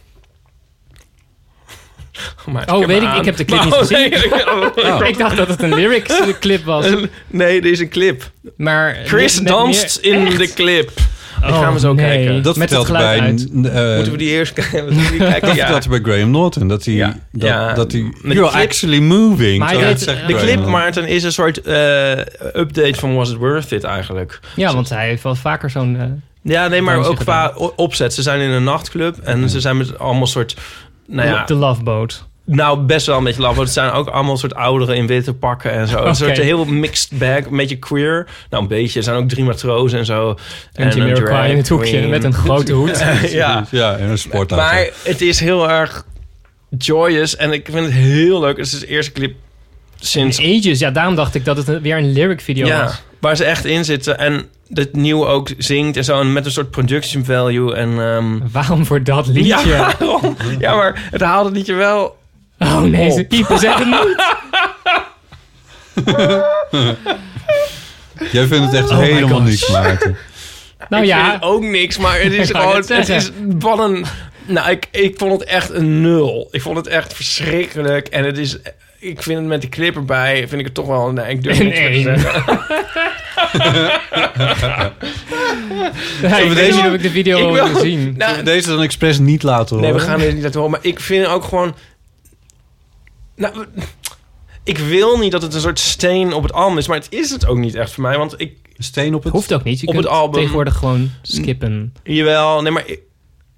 [2.45, 3.19] Maar Oh, weet ik, aan.
[3.19, 3.97] ik heb de clip Maar- niet oh, gezien.
[3.97, 6.85] nee, ik- Ik dacht dat het een lyrics clip was.
[7.27, 8.31] Nee, dit is een clip.
[8.57, 10.37] Maar Chris danst meer- in Echt?
[10.37, 10.91] de clip.
[11.43, 12.05] Ik Oh, ga hem zo nee.
[12.05, 12.43] kijken.
[12.43, 13.19] dat met het vertelt bij...
[13.19, 13.41] uit.
[13.51, 14.87] eh, Moeten we die eerst kijken?
[14.89, 15.39] Die dat Ja.
[15.53, 16.67] vertelt hij bij Graham Norton.
[16.67, 16.93] Dat hij...
[16.93, 17.15] Ja.
[17.31, 17.73] Dat, Ja.
[17.73, 19.59] dat hij you're clip- actually moving.
[19.59, 20.71] Maar de Graham clip, Norton.
[20.71, 22.11] Maarten, is een soort eh,
[22.53, 24.39] update van Was It Worth It eigenlijk.
[24.55, 25.97] Ja, want hij heeft wel vaker zo'n...
[25.99, 26.05] eh,
[26.53, 28.13] Ja, nee, maar ook qua opzet.
[28.13, 30.55] Ze zijn in een nachtclub en ze zijn met allemaal soort...
[31.07, 32.27] Nou ja, de Love Boat.
[32.55, 33.55] Nou best wel een beetje laf.
[33.55, 36.03] want Het zijn ook allemaal soort ouderen in witte pakken en zo.
[36.05, 38.27] Een soort heel mixed bag, een beetje queer.
[38.49, 38.99] Nou, een beetje.
[38.99, 40.35] Er zijn ook drie matrozen en zo.
[40.73, 42.09] En een Jamiroquai drag in het hoekje queen.
[42.09, 42.99] met een grote hoed.
[43.31, 44.55] ja, Ja, en een sportauto.
[44.65, 46.05] maar het is heel erg
[46.77, 48.57] joyous en ik vind het heel leuk.
[48.57, 49.35] Het is de eerste clip
[49.99, 53.01] sinds Ages, ja, daarom dacht ik dat het een- weer een lyric video ja, was.
[53.19, 56.51] waar ze echt in zitten en het nieuwe ook zingt en zo en met een
[56.51, 59.67] soort production value en ehm, Waarom voor dat liedje?
[59.67, 59.93] ja,
[60.59, 62.17] ja, maar het haalde het liedje wel.
[62.63, 63.17] Oh nee, Op.
[63.17, 64.25] ze piepen, zeg het niet.
[68.31, 70.17] Jij vindt het echt Oh helemaal niks, Maarten.
[70.89, 74.05] Nou ik ja, vind het ook niks, maar het is gewoon, het is wat een.
[74.45, 76.47] Nou, ik, ik vond het echt een nul.
[76.51, 78.57] Ik vond het echt verschrikkelijk en het is.
[78.99, 81.11] Ik vind het met die clip erbij, vind ik het toch wel.
[81.11, 82.19] Nee, ik durf Een niks meer te één.
[82.19, 82.59] zeggen.
[86.29, 88.13] ja, ik weet deze- niet of ik de video ik wil wil- gezien.
[88.17, 89.91] Nou, Deze dan expres niet laten horen.
[89.91, 90.71] Nee, we gaan dit niet laten horen.
[90.71, 91.75] Maar ik vind ook gewoon...
[93.35, 93.65] Nou,
[94.63, 96.87] ik wil niet dat het een soort steen op het album is.
[96.87, 98.17] Maar het is het ook niet echt voor mij.
[98.17, 98.59] Want ik...
[98.77, 99.33] Steen op het...
[99.33, 99.79] Hoeft ook niet.
[99.79, 101.93] Je Op kunt het album- tegenwoordig gewoon skippen.
[102.03, 102.83] Jawel, nee, maar...
[102.87, 102.99] ik-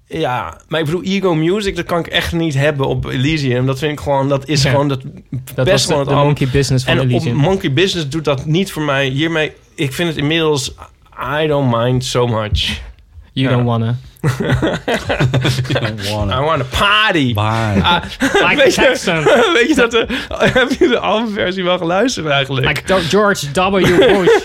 [0.06, 3.66] ja, maar ik bedoel, Ego Music, dat kan ik echt niet hebben op Elysium.
[3.66, 4.70] Dat vind ik gewoon, dat is Ja.
[4.70, 5.02] gewoon dat
[5.54, 6.26] Dat best was wel de, het de album.
[6.26, 7.36] monkey business van En op Elysium.
[7.36, 9.08] Monkey Business doet dat niet voor mij.
[9.08, 10.74] Hiermee, ik vind het inmiddels...
[11.42, 12.80] I don't mind so much.
[13.32, 13.50] You Ja.
[13.50, 13.96] don't wanna.
[16.30, 17.32] I want a party.
[17.34, 17.82] Maar...
[17.82, 19.24] Ah, Like weet, je, Jackson.
[19.54, 22.66] weet je dat de, heb je de albumversie wel geluisterd eigenlijk?
[22.66, 23.74] Like George W.
[23.98, 24.36] Bush.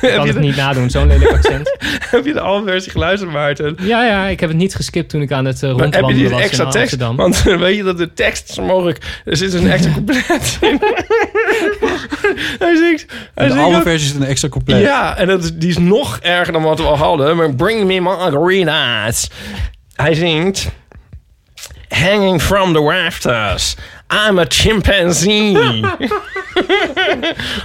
[0.00, 1.76] Ik kan het de, niet nadoen, zo'n lelijk accent.
[2.10, 3.76] heb je de albumversie geluisterd, Maarten?
[3.80, 5.98] Ja, ja, ik heb het niet geskipt toen ik aan het uh, Maar heb je
[6.00, 6.92] rondwandelen die was extra in tekst?
[7.02, 7.16] Amsterdam.
[7.16, 8.98] Want eh, weet je dat de tekst zo mogelijk...
[9.24, 10.80] Er zit een extra couplet in.
[12.58, 13.06] hij zingt...
[13.34, 14.82] Hij de zingt ook- albumversie is een extra compleet.
[14.82, 17.36] Ja, en dat, is- die is nog erger dan wat we al hadden.
[17.36, 19.17] Maar Bring Me Margaritas.
[19.94, 20.68] Hij zingt...
[21.88, 23.76] Hanging from the rafters.
[24.10, 25.52] I'm a chimpanzee.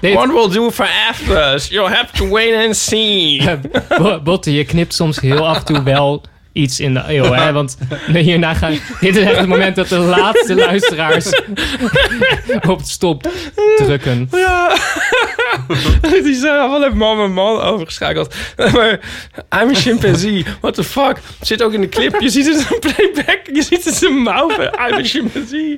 [0.01, 1.67] What will do for afters?
[1.69, 3.41] You'll have to wait and see.
[3.97, 6.23] Bo- Botte, je knipt soms heel af en toe wel
[6.53, 7.31] iets in de eeuw.
[7.33, 7.51] Hè?
[7.51, 8.71] Want hierna gaan...
[9.01, 11.41] Dit is echt het moment dat de laatste luisteraars
[12.67, 13.31] op stop
[13.77, 14.27] drukken.
[14.31, 14.75] Ja.
[16.23, 18.35] Die zijn allemaal heeft man man overgeschakeld.
[18.73, 18.99] Maar
[19.61, 20.45] I'm a chimpanzee.
[20.61, 21.17] What the fuck?
[21.41, 22.19] Zit ook in de clip.
[22.19, 23.39] Je ziet het in een playback.
[23.53, 24.49] Je ziet het in zijn mouw.
[24.49, 25.77] I'm a chimpanzee.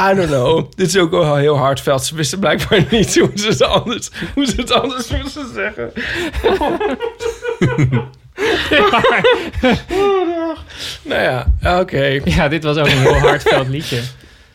[0.00, 0.70] I don't know.
[0.74, 2.04] Dit is ook wel heel hardveld.
[2.04, 5.92] Ze wisten blijkbaar niet hoe ze het anders, hoe ze het anders moesten zeggen.
[11.02, 11.46] nou ja,
[11.80, 12.20] oké.
[12.24, 14.00] Ja, dit was ook een heel hardveld liedje.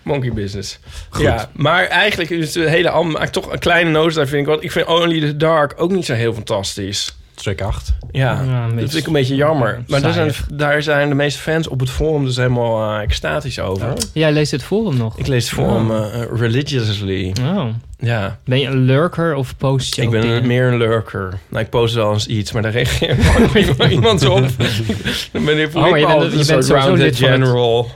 [0.03, 0.79] Monkey Business.
[1.19, 4.47] Ja, maar eigenlijk is het hele album eigenlijk toch een kleine noot daar vind ik.
[4.47, 7.15] Want ik vind Only the Dark ook niet zo heel fantastisch.
[7.33, 7.93] Track 8.
[8.11, 8.35] Ja,
[8.67, 9.83] dat vind ik een beetje jammer.
[9.87, 13.59] Maar daar zijn, daar zijn de meeste fans op het forum dus helemaal eh, extatisch
[13.59, 13.93] over.
[14.13, 15.17] Jij leest het forum nog?
[15.17, 17.33] Ik lees het forum eh, religiously.
[17.41, 17.65] Oh.
[17.99, 20.47] Ja, Ben je een lurker of post je ik ook ben dingen?
[20.47, 21.39] meer een lurker.
[21.49, 23.17] Nou, ik post wel eens iets, maar daar reageert
[23.91, 24.45] iemand op.
[25.31, 27.91] Dan ben ik, Oh, ik maar je bent- je bent general.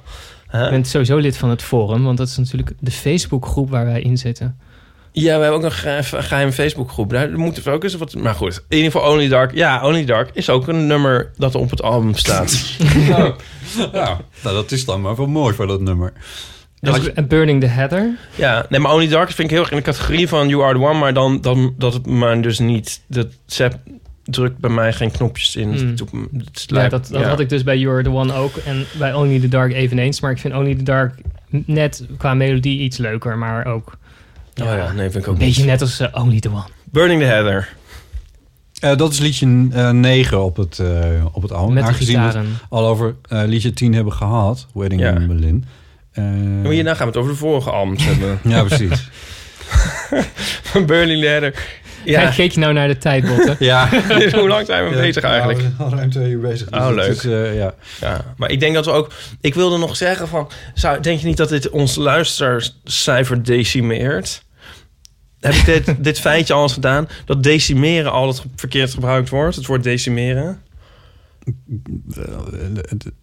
[0.51, 0.63] Huh?
[0.63, 4.01] Je bent sowieso lid van het forum, want dat is natuurlijk de Facebookgroep waar wij
[4.01, 4.57] in zitten.
[5.11, 7.09] Ja, we hebben ook een ge- een geheime Facebookgroep.
[7.09, 8.15] Daar moeten we ook eens wat...
[8.15, 9.53] Maar goed, in ieder geval Only Dark.
[9.53, 12.63] Ja, Only Dark is ook een nummer dat op het album staat.
[13.93, 16.13] Ja, nou, dat is dan maar wel mooi voor dat nummer.
[16.81, 18.17] Dus en Burning the Heather.
[18.35, 20.73] ja, nee, maar Only Dark vind ik heel erg in de categorie van You Are
[20.79, 20.99] The One.
[20.99, 23.01] Maar dan, dan dat het maar dus niet...
[23.07, 23.27] Dat
[24.25, 25.73] drukt bij mij geen knopjes in.
[25.77, 26.29] Hmm.
[26.37, 27.27] Het Ja, dat, dat ja.
[27.27, 28.55] had ik dus bij You're the One ook.
[28.55, 30.19] En bij Only the Dark eveneens.
[30.21, 31.13] Maar ik vind Only the Dark
[31.49, 33.37] net qua melodie iets leuker.
[33.37, 33.97] Maar ook
[34.61, 35.69] Oh ja, nee, vind ik ook een beetje niet.
[35.71, 36.63] net als eh, Only the One.
[36.83, 37.69] Burning the Heather.
[38.79, 41.73] Eh, dat is liedje 9 op het, eh, op het album.
[41.73, 44.67] Met de Aangezien we het al over eh, liedje 10 hebben gehad.
[44.73, 45.15] Wedding Ja.
[45.15, 45.65] in Berlin.
[46.11, 46.23] Eh,
[46.63, 48.39] Maar hierna gaan we het over de vorige albums hebben.
[48.53, 49.09] ja, precies.
[50.85, 51.53] Burning the Heather.
[52.05, 52.33] Ja.
[52.35, 53.55] Je nou naar de tijdbotten?
[53.65, 53.89] ja.
[54.39, 55.59] hoe lang zijn we bezig eigenlijk?
[55.77, 56.69] Al ruim twee uur bezig.
[56.69, 57.11] dus Oh, dat leuk.
[57.11, 57.73] is, eh, ja.
[58.01, 59.11] Ja, maar ik denk dat we ook...
[59.41, 60.49] Ik wilde nog zeggen van...
[60.73, 64.43] Zou, denk je niet dat dit ons luistercijfer decimeert?
[65.39, 67.07] Heb ik dit, dit feitje al eens gedaan?
[67.25, 69.55] Dat decimeren altijd verkeerd gebruikt wordt.
[69.55, 70.61] Het woord decimeren.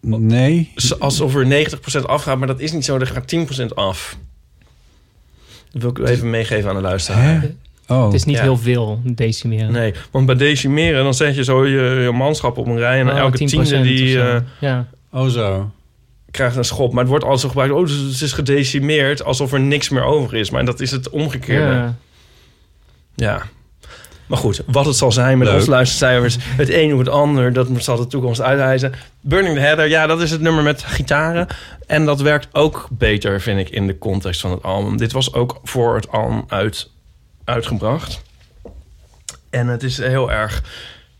[0.01, 0.73] Nee.
[0.99, 1.67] Alsof er
[2.01, 2.97] 90% afgaat, maar dat is niet zo.
[2.97, 4.17] Er gaat 10% af.
[5.71, 7.41] Dat wil ik even meegeven aan de luisteraar.
[7.41, 7.55] Hè?
[7.87, 8.05] Oh.
[8.05, 8.41] Het is niet Ja.
[8.41, 9.71] heel veel decimeren.
[9.71, 11.03] Nee, want bij decimeren...
[11.03, 12.99] dan zet je zo je, je manschap op een rij...
[12.99, 14.21] en Oh, elke 10% tiende die...
[14.21, 14.87] eh, ja.
[15.11, 15.71] oh, zo.
[16.31, 16.91] krijgt een schop.
[16.91, 17.73] Maar het wordt altijd zo gebruikt.
[17.73, 20.49] Oh, dus het is gedecimeerd alsof er niks meer over is.
[20.49, 21.73] Maar dat is het omgekeerde.
[21.73, 21.95] Ja.
[23.15, 23.41] Ja.
[24.27, 25.55] Maar goed, wat het zal zijn met Leuk.
[25.57, 26.37] onze luistercijfers.
[26.39, 28.91] Het een of het ander, dat zal de toekomst uitwijzen.
[29.21, 31.47] Burning the Heather, ja, dat is het nummer met gitaren.
[31.87, 34.97] En dat werkt ook beter, vind ik, in de context van het album.
[34.97, 36.89] Dit was ook voor het album uit,
[37.45, 38.21] uitgebracht.
[39.49, 40.63] En het is heel erg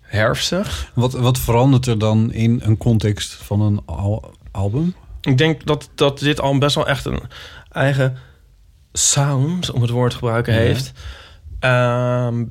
[0.02, 0.92] herfstig.
[0.94, 4.96] Wat, wat verandert er dan in een context van een al- album?
[5.22, 7.20] Ik denk dat, dat dit album best wel echt een
[7.72, 8.18] eigen
[8.94, 10.60] sound, om het woord te gebruiken, Ja.
[10.60, 10.92] heeft.
[11.60, 12.44] Ehm,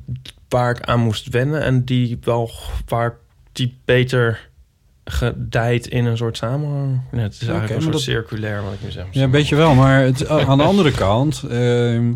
[0.49, 2.51] waar ik aan moest wennen en die wel
[2.87, 3.17] waar
[3.51, 4.49] die beter
[5.05, 7.01] gedijt in een soort samenhang.
[7.11, 9.05] Nee, het is eigenlijk een soort circulair wat ik nu zeg.
[9.11, 9.73] Ja, een beetje wel.
[9.75, 12.13] Maar het, aan de andere kant ehm,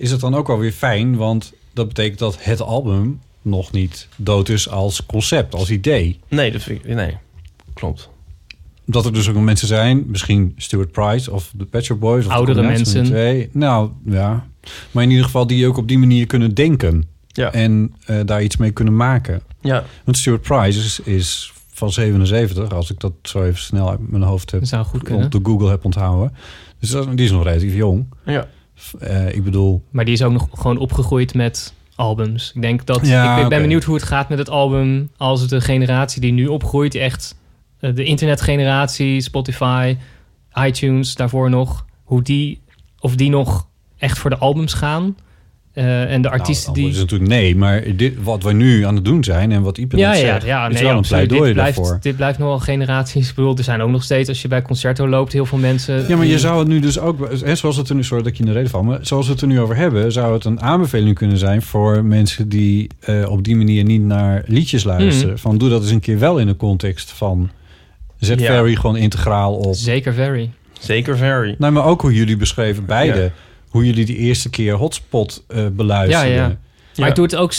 [0.00, 1.16] is het dan ook wel weer fijn.
[1.16, 6.18] Want dat betekent dat het album nog niet dood is als concept, als idee.
[6.28, 7.16] Nee, dat vind ik, nee,
[7.74, 8.08] klopt.
[8.84, 12.24] Dat er dus ook mensen zijn, misschien Stuart Price of de Shop Boys.
[12.24, 13.04] Of de Oudere mensen.
[13.04, 13.48] Twee.
[13.52, 14.46] Nou, ja.
[14.90, 17.04] Maar in ieder geval die ook op die manier kunnen denken.
[17.26, 17.52] Ja.
[17.52, 19.42] En eh, daar iets mee kunnen maken.
[19.60, 24.10] Ja, Want Stuart Price is, is van 77, als ik dat zo even snel uit
[24.10, 25.24] mijn hoofd heb Dat zou goed kunnen.
[25.24, 26.34] op de Google heb onthouden.
[26.78, 28.06] Dus dat, die is nog relatief jong.
[28.24, 28.48] ja.
[29.00, 32.52] Eh, ik bedoel, Maar die is ook nog gewoon opgegroeid met albums.
[32.54, 33.06] Ik denk dat...
[33.06, 35.10] Ja, ik ben, benieuwd hoe het gaat met het album...
[35.16, 37.36] als de generatie die nu opgroeit echt...
[37.80, 39.96] eh, de internetgeneratie, Spotify,
[40.54, 41.84] iTunes, daarvoor nog...
[42.04, 42.60] hoe die...
[42.98, 43.66] of die nog
[43.98, 45.16] echt voor de albums gaan...
[45.72, 46.84] Eh, en de artiesten nou, die...
[46.84, 49.78] dat is natuurlijk nee, maar dit, wat we nu aan het doen zijn en wat
[49.78, 51.84] Ipe Ja, net ja, zegt, ja, is nee, wel een pleidooi dit daarvoor.
[51.84, 53.28] blijft, dit blijft nog wel generaties.
[53.28, 56.08] Ik bedoel, er zijn ook nog steeds, als je bij Concerto loopt, heel veel mensen...
[56.08, 58.22] Ja, maar je die- zou het nu dus ook, hè, zoals het er nu, sorry
[58.22, 60.12] dat ik je in de reden val, maar zoals we het er nu over hebben,
[60.12, 64.42] zou het een aanbeveling kunnen zijn voor mensen die eh, op die manier niet naar
[64.46, 65.32] liedjes luisteren.
[65.32, 65.40] Mhm.
[65.42, 67.50] Van doe dat eens een keer wel in de context van
[68.18, 68.46] zet Ja.
[68.46, 69.74] Ferry gewoon integraal op.
[69.74, 70.50] Zeker very.
[70.80, 71.54] zeker very.
[71.58, 73.20] Nou, maar ook hoe jullie beschreven, beide.
[73.20, 73.30] Ja.
[73.70, 76.32] Hoe jullie die eerste keer Hotspot eh beluisterden.
[76.34, 76.56] Ja, ja.
[76.96, 77.52] Maar ik doe het ook,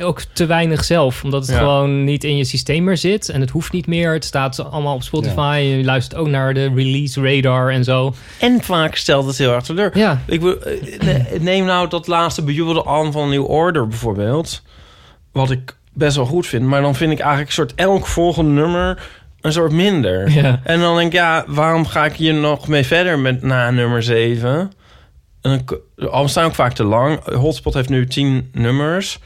[0.00, 1.24] ook te weinig zelf.
[1.24, 1.58] Omdat het Ja.
[1.58, 3.28] gewoon niet in je systeem meer zit.
[3.28, 4.12] En het hoeft niet meer.
[4.12, 5.74] Het staat allemaal op Spotify.
[5.78, 8.14] Je luistert ook naar de release radar en zo.
[8.38, 9.98] En vaak stelt het heel erg teleur.
[9.98, 14.62] Ja, Ik wil, eh, ne- neem nou dat laatste bejubelde album van New Order bijvoorbeeld.
[15.32, 16.64] Wat ik best wel goed vind.
[16.64, 19.02] Maar dan vind ik eigenlijk een soort elk volgende nummer
[19.40, 20.30] een soort minder.
[20.30, 20.60] Ja.
[20.64, 24.02] En dan denk ik, ja, waarom ga ik hier nog mee verder met na nummer
[24.02, 24.72] 7?
[25.40, 25.64] En
[25.96, 27.24] de albums staan ook vaak te lang.
[27.24, 29.18] Hotspot heeft nu 10 nummers.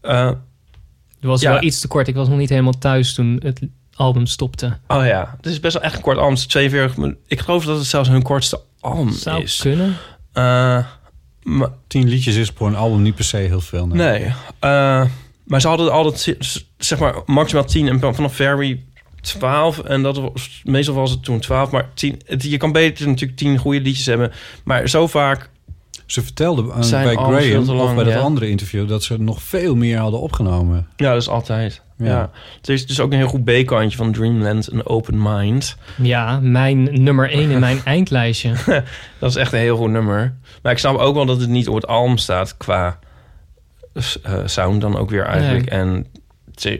[0.00, 1.52] Eh, Het was Ja.
[1.52, 2.08] wel iets te kort.
[2.08, 3.60] Ik was nog niet helemaal thuis toen het
[3.94, 4.78] album stopte.
[4.88, 6.30] oh ja, het is best wel echt een kort album.
[6.32, 7.22] Het is 42 minuten.
[7.26, 9.58] Ik geloof dat het zelfs hun kortste album Zou is.
[9.60, 9.96] kunnen.
[10.32, 10.84] Eh,
[11.42, 13.86] maar, Tien liedjes is voor een album niet per se heel veel.
[13.86, 13.96] Nee.
[14.20, 14.32] nee.
[14.58, 15.04] Eh,
[15.44, 16.36] maar ze hadden altijd
[16.78, 18.84] zeg maar maximaal 10 en vanaf Very
[19.20, 19.78] 12.
[19.78, 21.70] En dat was, meestal was het toen 12.
[21.70, 24.32] Maar 10, het- je kan beter natuurlijk 10 goede liedjes hebben.
[24.64, 25.50] Maar zo vaak
[26.06, 28.18] Ze vertelde aan, Zijn bij Graham, of bij dat ja.
[28.18, 30.86] andere interview, dat ze nog veel meer hadden opgenomen.
[30.96, 31.82] Ja, dat is altijd.
[31.98, 32.06] Ja.
[32.06, 32.30] Ja.
[32.62, 35.76] Er is dus ook een heel goed B-kantje van Dreamland, een open mind.
[36.02, 38.52] Ja, mijn nummer 1 in mijn eindlijstje.
[39.18, 40.34] Dat is echt een heel goed nummer.
[40.62, 42.98] Maar ik snap ook wel dat het niet op het album staat qua
[44.22, 45.66] eh, sound dan ook weer eigenlijk.
[45.66, 46.17] En het-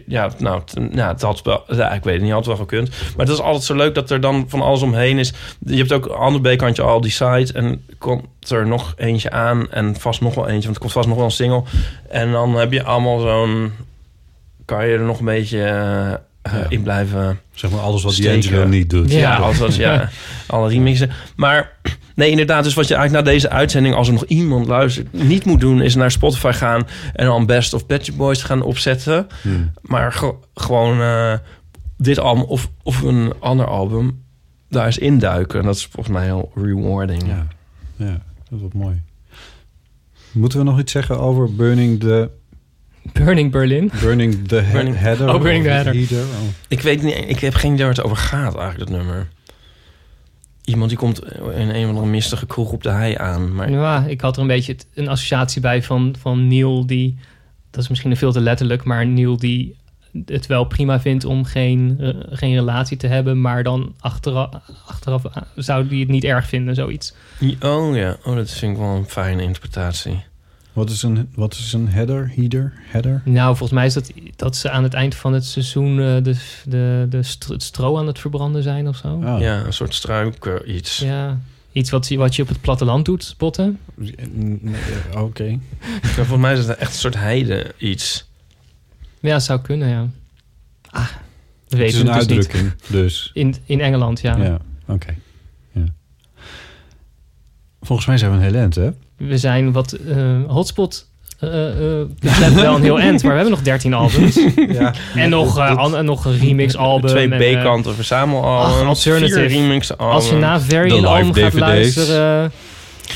[0.06, 2.88] ja, nou, ja, het had wel, ja, ik weet het niet, had wel gekund.
[2.88, 5.32] Maar het is altijd zo leuk dat er dan van alles omheen is.
[5.58, 7.52] Je hebt ook een ander B-kantje al, die side.
[7.52, 11.08] En komt er nog eentje aan en vast nog wel eentje, want er komt vast
[11.08, 11.62] nog wel een single.
[12.08, 13.72] En dan heb je allemaal zo'n,
[14.64, 16.66] kan je er nog een beetje eh, Ja.
[16.68, 18.40] in blijven Zeg maar alles wat Steken.
[18.40, 19.10] D'Angelo niet doet.
[19.12, 19.18] Ja.
[19.18, 20.08] ja, als was, ja,
[20.46, 21.10] alle remixen.
[21.36, 21.72] Maar
[22.14, 25.44] nee, inderdaad, dus wat je eigenlijk na deze uitzending, als er nog iemand luistert, niet
[25.44, 29.26] moet doen, is naar Spotify gaan en dan Best of Pet Shop Boys gaan opzetten.
[29.42, 29.70] Hmm.
[29.82, 31.32] Maar ge- gewoon eh,
[31.96, 34.22] dit album of, of een ander album,
[34.68, 35.62] daar eens induiken.
[35.64, 37.22] Dat is volgens mij heel rewarding.
[37.26, 37.46] Ja,
[37.96, 38.18] ja,
[38.50, 39.00] dat wordt mooi.
[40.32, 42.30] Moeten we nog iets zeggen over Burning the,
[43.12, 43.90] Burning Berlin.
[44.00, 45.34] burning the he- Burning- Header?
[45.34, 45.94] Oh, Burning the Header.
[46.22, 46.48] Oh.
[46.68, 49.28] Ik weet niet, ik heb geen idee waar het over gaat eigenlijk, dat nummer.
[50.64, 53.54] Iemand die komt in een of andere mistige kroeg op de hei aan.
[53.54, 57.18] Maar Ja, ik had er een beetje een associatie bij van, van Neil die...
[57.70, 59.76] Dat is misschien veel te letterlijk, maar Neil die
[60.26, 64.48] het wel prima vindt om geen, eh, geen relatie te hebben, maar dan achteraf,
[64.86, 67.14] achteraf eh, zou die het niet erg vinden, zoiets.
[67.60, 70.22] Oh ja, oh, dat vind ik wel een fijne interpretatie.
[70.72, 72.32] Wat is een, wat is een header?
[72.36, 72.72] Header?
[72.76, 73.22] Header?
[73.24, 76.34] Nou, volgens mij is dat dat ze aan het eind van het seizoen eh, de,
[76.64, 79.08] de, de stro- het stro aan het verbranden zijn of zo.
[79.14, 79.40] Oh.
[79.40, 80.98] Ja, een soort struik eh, iets.
[80.98, 81.38] Ja,
[81.72, 83.78] iets wat, je- wat je op het platteland doet, botten.
[85.12, 85.44] Eh, Oké.
[86.02, 88.26] Ja, volgens mij is het echt een soort heide iets.
[89.20, 90.06] Ja, zou kunnen, ja.
[90.90, 91.06] Ah,
[91.68, 92.36] we Het is een het dus niet.
[92.38, 93.30] uitdrukking, dus.
[93.34, 94.36] In, in Engeland, ja.
[94.36, 95.14] Ja, oké.
[95.72, 95.84] Ja.
[97.82, 98.90] Volgens mij zijn we een heel eind, hè?
[99.18, 100.16] We zijn wat eh,
[100.46, 101.06] hotspot
[101.38, 101.68] eh,
[102.00, 104.38] eh, betreft wel een heel end, maar we hebben nog 13 albums.
[104.78, 104.94] Ja.
[105.14, 107.10] en nog, eh, an- en nog een remix album.
[107.10, 108.84] Twee en, B-kanten verzamelalbums.
[109.06, 109.34] alternative.
[109.48, 110.14] Vier remix albums.
[110.16, 111.58] Als je na Very een live album gaat DVD's.
[111.60, 112.52] luisteren,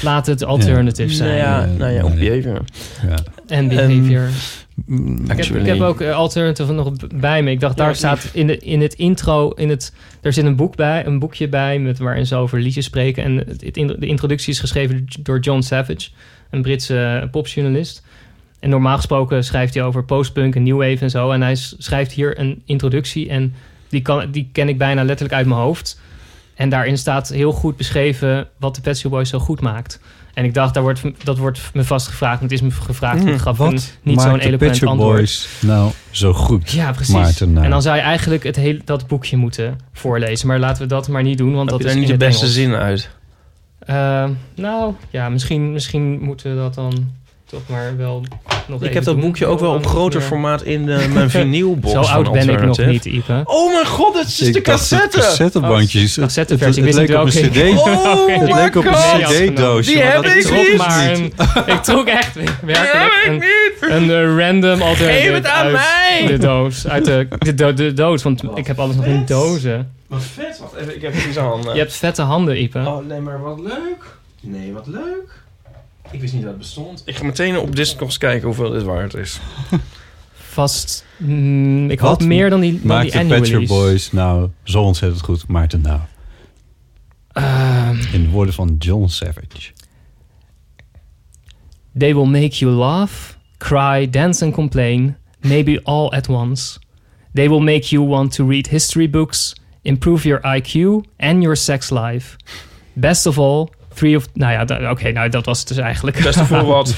[0.02, 1.36] laat het alternative Nou zijn.
[1.36, 2.28] ja, nou ja, op Nee.
[2.30, 2.60] behavior.
[3.08, 3.14] ja.
[3.46, 4.22] En behavior.
[4.22, 4.32] Mm,
[4.86, 7.50] Ik heb, ik heb ook eh, Alternative nog bij me.
[7.50, 10.76] Ik dacht, daar staat in, de, in het intro, in het, er zit een, boek
[10.76, 13.24] bij, een boekje bij met, waarin ze over liedjes spreken.
[13.24, 16.08] En het, het in- de introductie is geschreven door John Savage,
[16.50, 18.02] een Britse popjournalist.
[18.60, 21.30] En normaal gesproken schrijft hij over postpunk en new wave en zo.
[21.30, 23.54] En hij schrijft hier een introductie en
[23.88, 26.00] die, kan, die ken ik bijna letterlijk uit mijn hoofd.
[26.54, 30.00] En daarin staat heel goed beschreven wat de Pet Shop Boys zo goed maakt.
[30.34, 32.42] En ik dacht, daar wordt, dat wordt me vast gevraagd.
[32.42, 33.18] Het is me gevraagd.
[33.22, 35.16] Hmm, ik gaf Wat niet zo'n eloquent antwoord.
[35.16, 36.70] Boys nou zo goed?
[36.70, 37.14] Ja, precies.
[37.14, 37.64] Maarten, nou.
[37.64, 40.46] En dan zou je eigenlijk het hele, dat boekje moeten voorlezen.
[40.46, 42.40] Maar laten we dat maar niet doen, want Heb dat je is niet de beste
[42.40, 42.54] Engels.
[42.54, 43.10] zin uit?
[43.78, 47.10] Eh, nou, ja, misschien, misschien moeten we dat dan
[47.52, 48.24] toch maar wel
[48.68, 49.24] nog Ik even heb dat doen.
[49.24, 52.78] boekje ook wel op groter formaat in de, mijn vinylbox Zo oud ben ik nog
[52.86, 53.40] niet, Ipe.
[53.44, 55.18] Oh mijn god, het is de Ik cassette!
[55.18, 56.18] cassettebandjes.
[56.18, 56.82] Oh, cassetteversie.
[56.84, 57.78] Het, Ik het, leek op een cd.
[57.78, 59.90] Oh het leek op een cd-doosje.
[59.92, 60.76] Die maar heb dat ik niet.
[60.76, 61.32] maar een,
[61.66, 62.34] ik trok echt
[62.64, 63.44] werkelijk
[63.80, 66.26] een, eh, random alternative Geef het aan uit mij!
[66.26, 66.88] de doos.
[66.88, 69.92] Uit de, de, do- de doos, want ik heb alles nog in dozen.
[70.08, 71.72] Wat vet, wacht even, ik heb iets aan handen.
[71.74, 72.78] Je hebt vette handen, Ipe.
[72.78, 74.04] Oh nee, maar wat leuk.
[74.40, 75.40] Nee, wat leuk.
[76.12, 77.02] Ik wist niet dat het bestond.
[77.04, 79.40] Ik ga meteen op Discogs kijken hoeveel dit waard is.
[80.34, 83.60] Vast, mm, ik Wat hoop meer dan die, dan Maakt die de annual Pet Shop
[83.60, 83.74] release.
[83.82, 85.46] Boys nou zo ontzettend goed?
[85.48, 86.00] Maarten nou.
[87.32, 89.72] Ehm, In de woorden van John Savage.
[91.98, 96.78] they will make you laugh, cry, dance and complain, maybe all at once.
[97.34, 101.90] They will make you want to read history books, improve your IQ and your sex
[101.90, 102.36] life.
[102.94, 104.26] Best of all, three of...
[104.34, 106.22] Nou ja, oké, nou dat was het dus eigenlijk.
[106.22, 106.96] Best voor wat.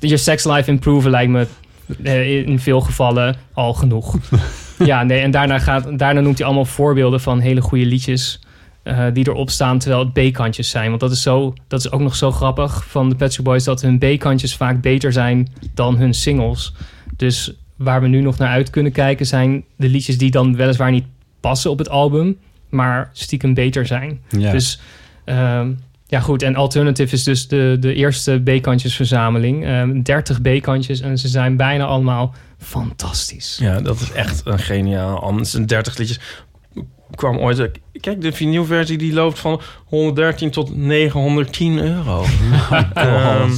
[0.00, 1.46] je sex life improven lijkt me
[2.02, 4.18] eh, in veel gevallen al genoeg.
[4.78, 8.40] ja, nee, en daarna, gaat, daarna noemt hij allemaal voorbeelden van hele goede liedjes
[8.82, 10.88] eh, die erop staan terwijl het B-kantjes zijn.
[10.88, 13.64] Want dat is, zo, dat is ook nog zo grappig van de Pet Shop Boys
[13.64, 16.74] dat hun B-kantjes vaak beter zijn dan hun singles.
[17.16, 19.26] Dus waar we nu nog naar uit kunnen kijken...
[19.26, 21.06] zijn de liedjes die dan weliswaar niet
[21.40, 22.36] passen op het album...
[22.68, 24.20] maar stiekem beter zijn.
[24.28, 24.52] Ja.
[24.52, 24.80] Dus
[25.24, 25.70] ehm,
[26.06, 29.64] ja goed, en Alternative is dus de, de eerste B-kantjesverzameling.
[29.64, 33.58] Ehm 30 B-kantjes en ze zijn bijna allemaal fantastisch.
[33.60, 35.22] Ja, dat is echt een geniaal.
[35.22, 36.20] Anders een 30 liedjes
[37.14, 37.70] kwam ooit...
[38.00, 42.24] Kijk, de vinylversie die loopt van 113 tot 910 euro.
[42.94, 43.50] Ehm,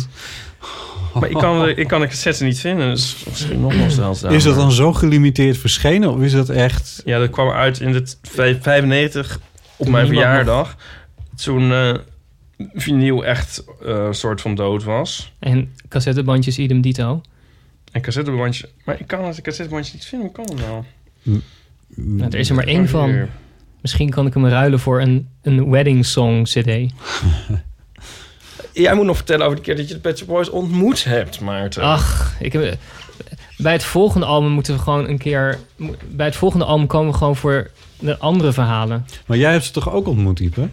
[1.15, 4.43] maar ik kan, de, ik kan de cassettes niet vinden, dus misschien nog wel Is
[4.43, 7.03] dat dan zo gelimiteerd verschenen of is dat echt...
[7.05, 9.39] Ja, dat kwam uit in de t- vijf- 95
[9.77, 10.77] op mijn verjaardag.
[11.37, 11.95] Toen eh
[12.73, 15.33] vinyl echt eh soort van dood was.
[15.39, 17.21] En cassettebandjes idem dito.
[17.93, 18.69] En cassettebandje...
[18.85, 20.29] Maar ik kan het cassettebandje niet vinden.
[20.29, 20.85] Hoe kan het nou?
[21.97, 23.29] Nou, er is er maar één van.
[23.81, 26.67] Misschien kan ik hem ruilen voor een, een wedding song cd.
[28.73, 31.41] Jij moet nog vertellen over de keer dat je de Pet Shop Boys ontmoet hebt,
[31.41, 31.83] Maarten.
[31.83, 32.79] Ach, ik heb,
[33.59, 35.59] bij het volgende album moeten we gewoon een keer...
[36.09, 39.07] Bij het volgende album komen we gewoon voor de andere verhalen.
[39.27, 40.69] Maar jij hebt ze toch ook ontmoet, Ipe?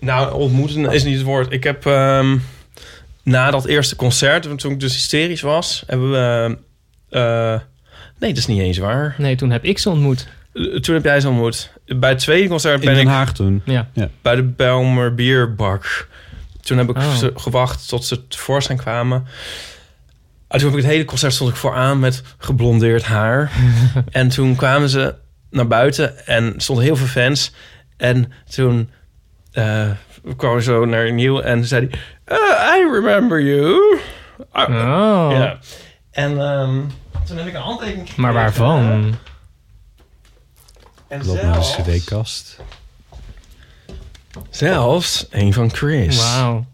[0.00, 1.52] Nou, ontmoeten is niet het woord.
[1.52, 2.36] Ik heb ehm,
[3.22, 6.56] na dat eerste concert, toen ik dus hysterisch was, hebben we...
[7.10, 7.60] eh,
[8.18, 9.14] nee, dat is niet eens waar.
[9.18, 10.28] Nee, toen heb ik ze ontmoet.
[10.52, 11.72] Eh, Toen heb jij ze ontmoet.
[11.86, 13.62] Bij het tweede concert In ben Den ik Haag toen.
[13.64, 13.88] Ja.
[14.22, 16.08] bij de Belmer Bierbak.
[16.60, 17.14] Toen heb ik Oh.
[17.14, 19.24] ze gewacht tot ze tevoorschijn kwamen.
[20.48, 23.52] En toen heb ik het hele concert stond ik vooraan met geblondeerd haar.
[24.10, 25.14] en toen kwamen ze
[25.50, 27.52] naar buiten en stonden heel veel fans.
[27.96, 28.90] En toen
[29.52, 29.90] eh
[30.36, 31.88] kwam we zo naar Nieuw en zei
[32.24, 32.38] hij...
[32.38, 33.98] "Uh, I remember you.
[34.50, 35.28] Ah, Oh.
[35.32, 35.58] Ja.
[36.10, 36.80] En ehm,
[37.26, 38.22] toen heb ik een handtekening gekregen.
[38.22, 39.14] Maar waarvan?
[41.08, 42.60] En Loop naar de zelfs, cd-kast.
[44.50, 46.16] zelfs een van Chris.
[46.34, 46.66] Wauw.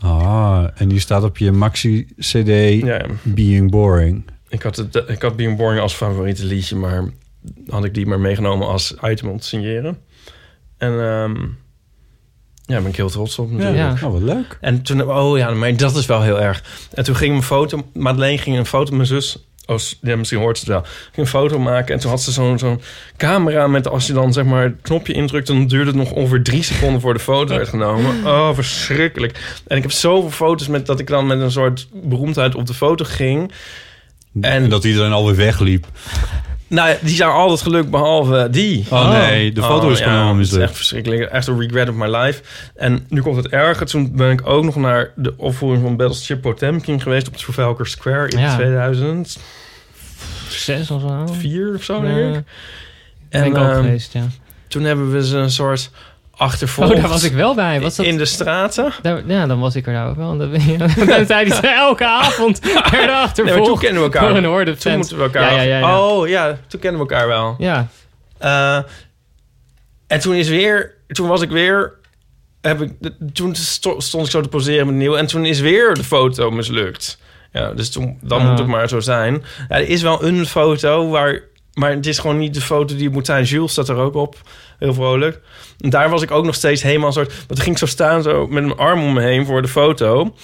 [0.00, 4.30] Ah, en die staat op je maxi-cd Ja, Being Boring.
[4.48, 7.04] ik had, het, ik had Being Boring als favoriete liedje, maar
[7.68, 9.98] had ik die maar meegenomen als item om te signeren.
[10.76, 11.46] En ehm
[12.68, 14.00] ja, daar ben ik heel trots op natuurlijk.
[14.00, 14.06] Ja.
[14.06, 14.58] Oh, wat leuk.
[14.60, 16.62] En toen, oh ja, maar dat is wel heel erg.
[16.94, 20.58] En toen ging mijn foto, Madeleine ging een foto, mijn zus, oh, ja, misschien hoort
[20.58, 21.94] ze het wel, ging een foto maken.
[21.94, 22.80] En toen had ze zo'n zo'n
[23.16, 26.42] camera met, als je dan zeg maar het knopje indrukt, dan duurde het nog ongeveer
[26.42, 28.26] drie seconden voor de foto werd genomen.
[28.26, 29.60] Oh, verschrikkelijk.
[29.66, 32.74] En ik heb zoveel foto's met dat ik dan met een soort beroemdheid op de
[32.74, 33.52] foto ging.
[34.40, 35.86] En, dat iedereen alweer wegliep.
[36.68, 38.86] Nou, ja, die zijn altijd gelukt, behalve die.
[38.90, 40.62] Oh, nee, de foto is gewoon is mislukt.
[40.64, 41.22] echt verschrikkelijk.
[41.30, 42.42] Echt een regret of my life.
[42.76, 43.86] En nu komt het erger.
[43.86, 47.26] Toen ben ik ook nog naar de opvoering van Battleship Potemkin geweest...
[47.26, 48.54] op het Trafalgar Square in Ja.
[48.54, 49.42] 2004
[50.48, 51.06] Zes of zo?
[51.74, 52.14] of zo, Ja.
[52.14, 52.44] denk ik.
[53.28, 54.26] Ben ik ook ehm, geweest, ja.
[54.68, 55.90] toen hebben we ze een soort
[56.38, 56.94] achtervolgd...
[56.94, 57.80] Oh, daar was ik wel bij.
[57.80, 58.06] Was dat...
[58.06, 58.92] In de straten.
[59.02, 60.36] Daar- ja, dan was ik er nou ook wel.
[60.38, 63.64] Dat, dan zei hij elke avond werden Nee, maar achtervolgd.
[63.64, 64.36] toen kennen we elkaar.
[64.36, 65.54] Een Toen moeten we elkaar...
[65.54, 66.00] Ja, ja, ja.
[66.08, 66.58] Oh, ja.
[66.66, 67.54] Toen kennen we elkaar wel.
[67.58, 67.88] Ja,
[68.38, 68.78] Eh,
[70.06, 71.92] en toen is weer, toen was ik weer,
[72.60, 72.92] heb ik,
[73.32, 76.50] toen sto- stond ik zo te poseren met nieuw en toen is weer de foto
[76.50, 77.18] mislukt.
[77.52, 78.48] Ja, dus toen, dan Ah.
[78.48, 79.34] moet het maar zo zijn.
[79.68, 81.40] Ja, er is wel een foto waar,
[81.78, 83.44] maar het is gewoon niet de foto die het moet zijn.
[83.44, 84.36] Jules staat er ook op,
[84.78, 85.40] heel vrolijk.
[85.80, 88.22] En daar was ik ook nog steeds helemaal soort, want toen ging ik zo staan
[88.22, 90.34] zo met mijn arm om me heen voor de foto.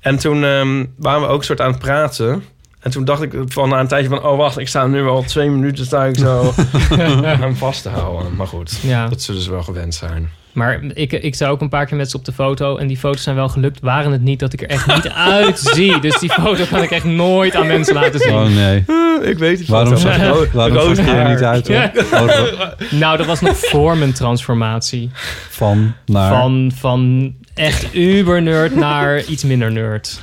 [0.00, 2.44] En toen ehm, waren we ook soort aan het praten.
[2.80, 4.24] En toen dacht ik van na een tijdje van...
[4.24, 6.54] oh, wacht, ik sta nu al twee minuten sta ik zo
[6.90, 8.36] aan hem vast te houden.
[8.36, 9.08] Maar goed, ja.
[9.08, 10.30] dat zullen ze wel gewend zijn.
[10.58, 12.76] Maar ik, ik sta ook een paar keer met ze op de foto.
[12.76, 13.80] En die foto's zijn wel gelukt.
[13.80, 16.00] Waren het niet dat ik er echt niet uitzie.
[16.00, 18.32] Dus die foto kan ik echt nooit aan mensen laten zien.
[18.34, 18.84] Oh nee.
[19.32, 21.68] ik weet het Waarom zag je waarom zag je er niet uit?
[21.68, 21.76] hoor?
[21.76, 21.92] Ja.
[22.12, 25.10] Oh, Nou, dat was nog voor mijn transformatie.
[25.50, 26.32] Van naar...
[26.32, 30.20] Van, van echt uber nerd naar iets minder nerd.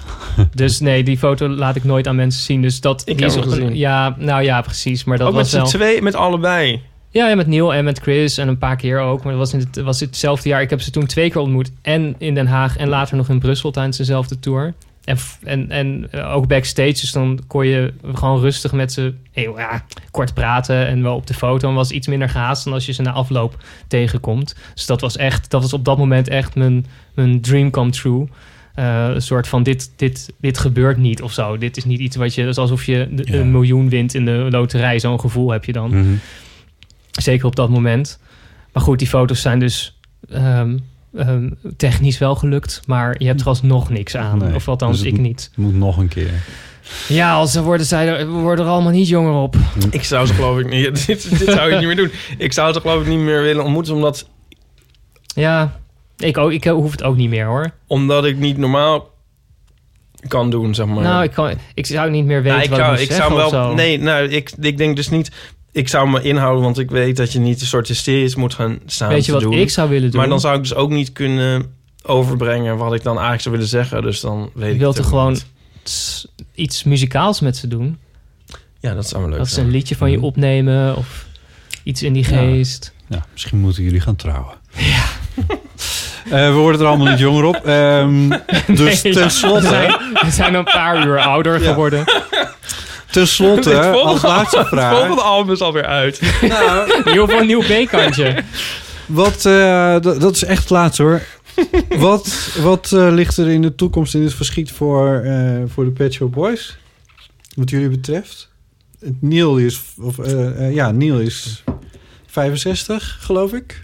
[0.54, 2.62] Dus nee, die foto laat ik nooit aan mensen zien.
[2.62, 3.78] Dus dat Ik die heb is.
[3.78, 5.04] Ja, nou ja, precies.
[5.04, 5.66] Maar dat Ook met was z'n wel.
[5.66, 6.82] twee, met allebei.
[7.16, 9.24] Ja, ja, met Neil en met Chris en een paar keer ook.
[9.24, 10.62] Maar dat was in het, was hetzelfde jaar.
[10.62, 11.72] Ik heb ze toen twee keer ontmoet.
[11.82, 14.74] En in Den Haag en later nog in Brussel tijdens dezelfde tour.
[15.04, 16.92] En, en, en eh, ook backstage.
[16.92, 20.88] Dus dan kon je gewoon rustig met ze ja, kort praten.
[20.88, 21.70] En wel op de foto.
[21.70, 24.56] En was iets minder gehaast dan als je ze na afloop tegenkomt.
[24.74, 28.28] Dus dat was echt, dat was op dat moment echt mijn, mijn dream come true.
[28.76, 31.58] Eh, een soort van dit, dit, dit gebeurt niet of zo.
[31.58, 32.44] Dit is niet iets wat je...
[32.48, 33.40] Is alsof je de- Ja.
[33.40, 35.00] een miljoen wint in de loterij.
[35.00, 35.90] Zo'n gevoel heb je dan.
[35.90, 36.14] Mhm.
[37.22, 38.20] Zeker op dat moment.
[38.74, 40.78] Maar goed, die foto's zijn dus ehm,
[41.16, 42.82] ehm, technisch wel gelukt.
[42.88, 44.38] Maar je hebt er alsnog niks aan.
[44.38, 45.52] Nee, of althans, dus ik niet.
[45.56, 46.32] Moet nog een keer.
[47.08, 49.56] Ja, als ze worden, zij er, we worden er allemaal niet jonger op.
[49.90, 50.84] Ik zou ze geloof ik niet...
[51.06, 52.12] Dit, dit zou ik niet meer doen.
[52.38, 53.94] Ik zou ze geloof ik niet meer willen ontmoeten...
[53.94, 54.30] omdat,
[55.36, 55.80] Ja,
[56.18, 57.72] ik, ook, ik hoef het ook niet meer hoor.
[57.88, 59.14] omdat ik niet normaal
[60.28, 61.04] kan doen, zeg maar.
[61.04, 63.46] Nou, ik, kan, ik zou niet meer weten Nou, ik wat zou, ik zou wel.
[63.46, 63.74] of zo.
[63.74, 65.32] Nee, nou, ik, ik denk dus niet.
[65.76, 68.80] Ik zou me inhouden, want ik weet dat je niet een soort hysterisch moet gaan
[68.86, 69.10] staan.
[69.10, 69.54] Weet je wat doen.
[69.54, 70.20] ik zou willen doen?
[70.20, 73.70] Maar dan zou ik dus ook niet kunnen overbrengen wat ik dan eigenlijk zou willen
[73.70, 74.02] zeggen.
[74.02, 75.38] Dus dan weet Je ik wilt er gewoon
[76.56, 77.98] iets muzikaals met ze doen.
[78.80, 79.66] Ja, dat zou wel leuk Dat is zijn.
[79.66, 80.26] een liedje van je Mhm.
[80.26, 81.26] opnemen of
[81.84, 82.94] iets in die geest.
[83.10, 84.54] Ja, misschien moeten jullie gaan trouwen.
[86.30, 86.52] Ja.
[86.52, 87.56] we worden er allemaal niet jonger op.
[87.56, 88.30] Ehm,
[88.76, 89.94] dus tenslotte, We zijn,
[90.26, 91.70] we zijn een paar uur ouder Ja.
[91.70, 92.04] geworden.
[93.22, 94.90] Het volgende als laatste al- vraag.
[94.90, 96.22] Het volgende album is alweer uit.
[96.42, 98.44] Nou, In ieder geval een nieuw B-kantje.
[99.08, 101.22] Wat, eh, d- dat is echt laatste hoor.
[101.98, 105.92] wat wat eh, ligt er in de toekomst in het verschiet voor, eh, voor de
[105.92, 106.78] Pet Shop Boys?
[107.56, 108.50] Wat jullie betreft?
[109.20, 110.16] Neil is, of,
[110.72, 111.64] ja, Neil is
[112.28, 113.84] 65, geloof ik.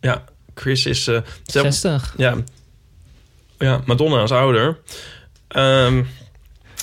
[0.00, 1.06] Ja, Chris is...
[1.06, 2.14] eh, zelf- 60.
[2.16, 2.34] Ja.
[3.58, 4.78] Ja, Madonna is ouder.
[5.48, 6.02] Ehm,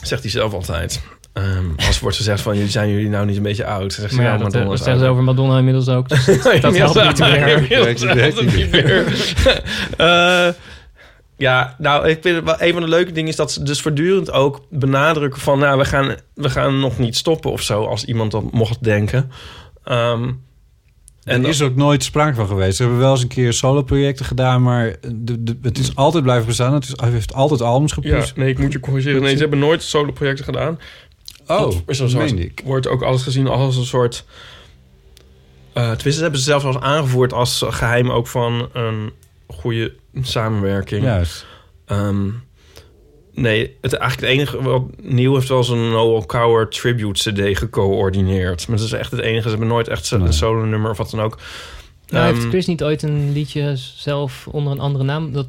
[0.04, 1.02] zegt hij zelf altijd.
[1.34, 3.94] Ehm, als wordt gezegd van, jullie zijn jullie nou niet een beetje oud?
[3.94, 6.10] Zegt hij, ja, dat, eh, Madonna dat is zeggen ze over Madonna inmiddels ook.
[6.10, 6.26] Dus
[6.62, 7.72] dat helpt niet meer.
[7.72, 9.06] inmiddels helpt het niet meer.
[9.98, 10.48] Eh,
[11.38, 13.82] ja, nou, ik vind het wel een van de leuke dingen is dat ze dus
[13.82, 18.06] voortdurend ook benadrukken van, nou, we gaan, we gaan nog niet stoppen of zo, als
[18.06, 19.32] iemand dat mocht denken.
[19.84, 20.32] Ehm,
[21.24, 22.76] En er is ook nooit sprake van geweest.
[22.76, 26.46] Ze hebben wel eens een keer solo-projecten gedaan, maar de, de, het is altijd blijven
[26.46, 26.74] bestaan.
[26.74, 28.36] Het is, hij heeft altijd albums ja, gepusht.
[28.36, 29.22] nee, ik moet je corrigeren.
[29.22, 30.80] Nee, ze hebben nooit solo-projecten gedaan.
[31.48, 32.62] oh, Dat is een soort, ik.
[32.66, 34.26] wordt ook alles gezien als een soort...
[35.74, 39.12] eh tenminste, dat hebben ze zelfs eens aangevoerd als geheim ook van een
[39.48, 41.04] goede samenwerking.
[41.04, 41.46] Juist.
[41.86, 42.28] Ehm,
[43.34, 48.68] nee, het, eigenlijk het enige wat nieuw heeft wel zo'n Noel Coward tribute CD gecoördineerd.
[48.68, 49.42] Maar dat is echt het enige.
[49.42, 50.22] Ze hebben nooit echt Nee.
[50.22, 51.38] een solo nummer of wat dan ook.
[52.10, 55.32] Nou, Ehm, heeft Chris niet ooit een liedje zelf onder een andere naam?
[55.34, 55.48] Dat,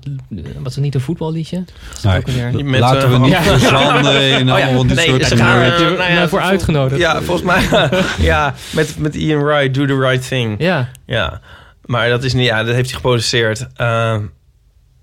[0.62, 1.64] was het niet een voetballiedje?
[2.02, 2.16] Nee.
[2.16, 2.64] ook alweer.
[2.64, 3.42] met, Laten we eh, niet ja.
[3.42, 5.38] verzanden in Oh ja, allemaal dit nee, soort eh, Heb
[5.78, 7.00] je nou ja, mij voor uitgenodigd?
[7.00, 7.88] Ja, volgens mij.
[8.30, 10.54] ja, met, met Ian Wright, Do the Right Thing.
[10.58, 11.40] Ja, Ja,
[11.84, 12.46] maar dat is niet.
[12.46, 13.66] Ja, dat heeft hij geproduceerd.
[13.74, 14.20] Ehm,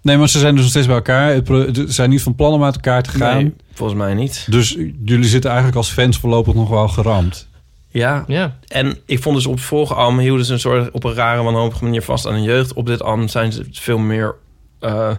[0.02, 1.34] Nee, maar ze zijn dus nog steeds bij elkaar.
[1.34, 3.38] Het Ze zijn niet van plan om uit elkaar te gaan.
[3.38, 4.48] nee, volgens mij niet.
[4.50, 4.70] Dus
[5.06, 7.48] jullie zitten eigenlijk als fans voorlopig nog wel geramd.
[7.88, 8.58] Ja, ja.
[8.68, 11.44] en ik vond dus op het vorige album hielden ze een soort op een rare
[11.44, 12.74] wanhopige manier vast aan hun jeugd.
[12.74, 14.36] Op dit album zijn ze veel meer.
[14.80, 15.12] eh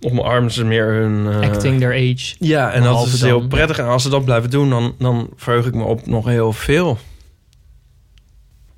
[0.00, 1.26] omarmen ze meer hun.
[1.42, 2.34] eh, Acting their age.
[2.38, 3.78] Ja, en dat is heel prettig.
[3.78, 6.98] En als ze dat blijven doen, dan, dan verheug ik me op nog heel veel.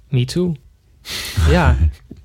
[0.08, 0.54] Me too.
[1.50, 1.76] Ja,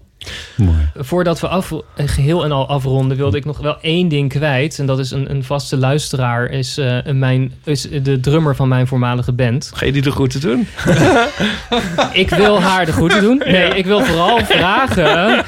[0.55, 0.89] Mooi.
[0.95, 4.79] voordat we af, eh, geheel en al afronden, wilde ik nog wel één ding kwijt.
[4.79, 8.87] En dat is een, een vaste luisteraar, is, eh, mijn, is de drummer van mijn
[8.87, 9.71] voormalige band.
[9.73, 10.67] Ga je die de groeten doen?
[12.13, 13.41] Ik wil haar de groeten doen.
[13.45, 15.43] Nee, ik wil vooral vragen...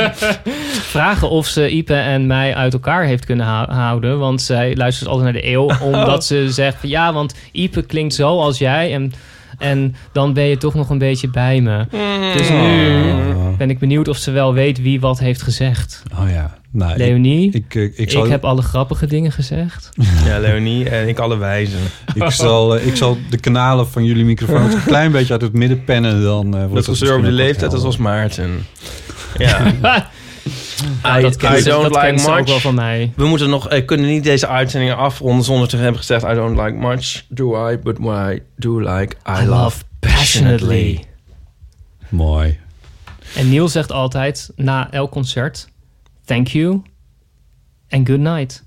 [0.94, 4.18] vragen of ze Ipe en mij uit elkaar heeft kunnen hou- houden.
[4.18, 5.70] Want zij luistert altijd naar de eeuw.
[5.80, 8.92] Omdat ze zegt, ja, want Ipe klinkt zo als jij.
[8.94, 9.12] En,
[9.60, 11.86] en dan ben je toch nog een beetje bij me.
[12.36, 12.98] Dus nu
[13.50, 16.02] Oh, ben ik benieuwd of ze wel weet wie wat heeft gezegd.
[16.20, 16.58] oh ja.
[16.72, 19.88] Nou, Leonie, ik, ik, eh, ik, zal, heb alle grappige dingen gezegd.
[20.26, 21.78] Ja, Leonie en ik alle wijzen.
[22.14, 25.52] ik, zal, eh, ik zal de kanalen van jullie microfoons een klein beetje uit het
[25.52, 26.22] midden pennen.
[26.22, 28.50] Dan, eh, wordt Dat gezeur over de leeftijd, dat was Maarten.
[29.38, 29.72] Ja.
[31.18, 32.46] I- dat kent I ze- don't dat like kent ze ook much.
[32.46, 33.12] wel van mij.
[33.16, 36.24] We moeten nog, eh, kunnen niet deze uitzendingen afronden zonder te hebben gezegd...
[36.24, 41.04] I don't like much, do I, but what I do like, I, love passionately.
[42.08, 42.58] Mooi.
[43.36, 45.68] En Neil zegt altijd na elk concert:
[46.24, 46.82] Thank you
[47.88, 48.64] en good night.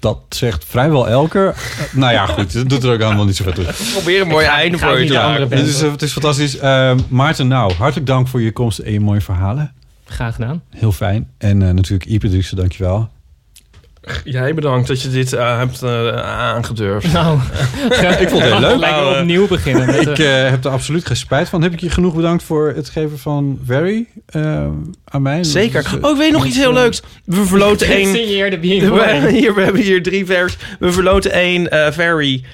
[0.00, 1.54] Dat zegt vrijwel elke.
[1.92, 2.52] Nou ja, goed.
[2.52, 3.64] Dat doet er ook allemaal niet zoveel toe.
[3.92, 5.50] Probeer een mooi einde voor je te maken.
[5.50, 6.58] Het is, eh, het is fantastisch.
[6.58, 9.74] Eh, Maarten, nou, hartelijk dank voor je komst en je mooie verhalen.
[10.08, 10.62] Graag gedaan.
[10.70, 11.30] Heel fijn.
[11.38, 13.08] En eh, natuurlijk Ipe Driessen, dankjewel.
[14.24, 17.12] Jij bedankt dat je dit eh, hebt eh, aangedurfd.
[17.12, 17.38] Nou,
[18.20, 18.78] Ik vond het heel leuk.
[18.78, 19.86] Lekker Nou, eh, opnieuw beginnen.
[19.86, 20.16] Met, Ik
[20.50, 21.62] heb er absoluut geen spijt van.
[21.62, 24.66] Heb ik je genoeg bedankt voor het geven van Very eh,
[25.04, 25.44] aan mij?
[25.44, 25.82] Zeker.
[25.82, 27.02] Dus, Oh, ik weet nog iets heel leuks.
[27.24, 28.12] We verloten één...
[28.12, 28.18] We
[29.30, 30.56] hier, we hebben hier drie vers.
[30.78, 32.44] We verloten één eh ferry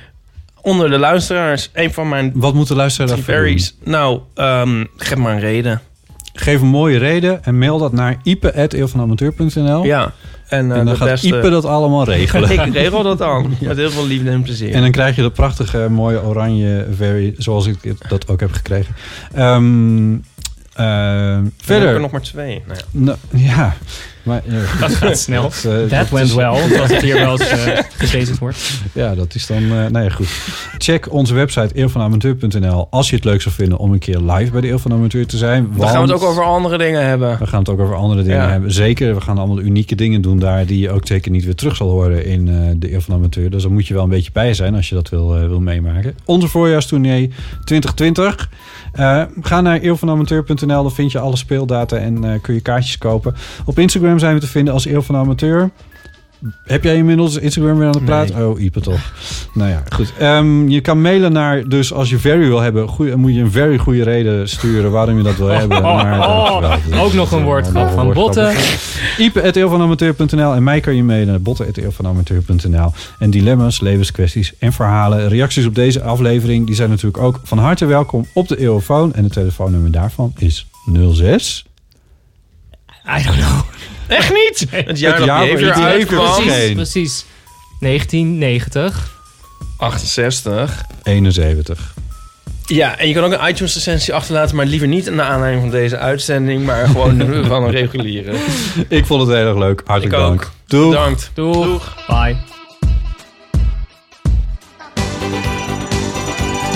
[0.60, 1.70] onder de luisteraars.
[1.72, 3.70] Een van mijn Wat moet de luisteraar drie daarvoor.
[3.84, 5.80] Nou, ehm, geef maar een reden.
[6.36, 9.84] Geef een mooie reden en mail dat naar ipe.eeuwvanamateur.nl.
[9.84, 10.12] Ja.
[10.48, 11.26] En, eh, En dan gaat beste...
[11.26, 12.50] Ipe dat allemaal regelen.
[12.66, 13.54] Ik regel dat dan.
[13.60, 14.72] Met heel veel liefde en plezier.
[14.72, 18.94] En dan krijg je dat prachtige, mooie oranje Very, zoals ik dat ook heb gekregen.
[19.34, 20.12] Ehm,
[20.74, 21.88] eh, verder.
[21.94, 22.62] er nog maar twee.
[22.66, 22.84] Nou ja.
[22.90, 23.76] Nou, ja.
[24.22, 25.42] Maar, ja, Dat gaat snel.
[25.62, 28.72] Dat, eh, That dat went is- well, als het hier wel eens uh, wordt.
[28.92, 29.56] Ja, dat is dan...
[29.62, 30.26] eh nou ja, goed.
[30.78, 34.60] Check onze website eeuwvanamateur.nl als je het leuk zou vinden om een keer live bij
[34.60, 35.68] de Eeuw van de Amateur te zijn.
[35.76, 37.38] Dan gaan we het ook over andere dingen hebben.
[37.38, 38.50] We gaan het ook over andere dingen Ja.
[38.50, 38.72] hebben.
[38.72, 40.66] Zeker, we gaan allemaal unieke dingen doen daar...
[40.66, 43.20] die je ook zeker niet weer terug zal horen in eh, de Eeuw van de
[43.20, 43.50] Amateur.
[43.50, 45.60] Dus daar moet je wel een beetje bij zijn als je dat wil, eh, wil
[45.60, 46.14] meemaken.
[46.24, 47.30] Onze voorjaarstournee
[47.64, 48.48] 2020.
[48.94, 53.34] Eh, ga naar eeuwvanamateur.nl, daar vind je alle speeldata en eh, kun je kaartjes kopen.
[53.64, 55.70] Op Instagram zijn we te vinden als Eeuw van Amateur.
[56.64, 58.48] Heb jij inmiddels Instagram weer aan het praten?
[58.48, 59.12] Oh, Ipe toch.
[59.54, 60.12] nou ja, goed.
[60.18, 63.50] Ehm, je kan mailen naar, dus als je very wil hebben, goeie, moet je een
[63.50, 65.82] very goede reden sturen waarom je dat wil hebben.
[65.82, 68.14] Maar, Oh, ook nog een een van woordgrap.
[68.14, 68.54] Botten.
[69.18, 75.28] Ipe.eeuwvanamateur.nl en mij kan je mailen naar botten.eeuwvanamateur.nl En dilemma's, levenskwesties en verhalen.
[75.28, 79.14] Reacties op deze aflevering die zijn natuurlijk ook van harte welkom op de Eeuwfoon.
[79.14, 80.66] En het telefoonnummer daarvan is
[81.12, 81.64] 06...
[83.18, 83.60] I don't know.
[84.16, 84.66] Echt niet?
[84.70, 86.06] Het jaar Het.
[86.06, 87.24] Precies, precies.
[87.80, 89.12] 1990.
[89.76, 90.82] 68.
[91.02, 91.92] 71.
[92.66, 95.70] Ja, en je kan ook een iTunes recensie achterlaten, maar liever niet naar aanleiding van
[95.72, 97.18] deze uitzending, maar gewoon
[97.48, 98.36] van een reguliere.
[98.88, 99.82] Ik vond het heel erg leuk.
[99.84, 100.26] Hartelijk Ik ook.
[100.28, 100.50] dank.
[100.66, 100.88] Doeg.
[100.90, 101.30] Bedankt.
[101.34, 101.94] Doeg.
[102.06, 102.36] Bye.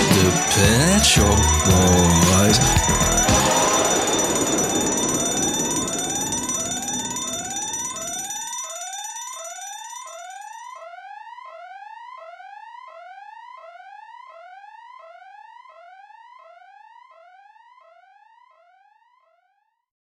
[0.09, 2.78] The Pet Shop Boys.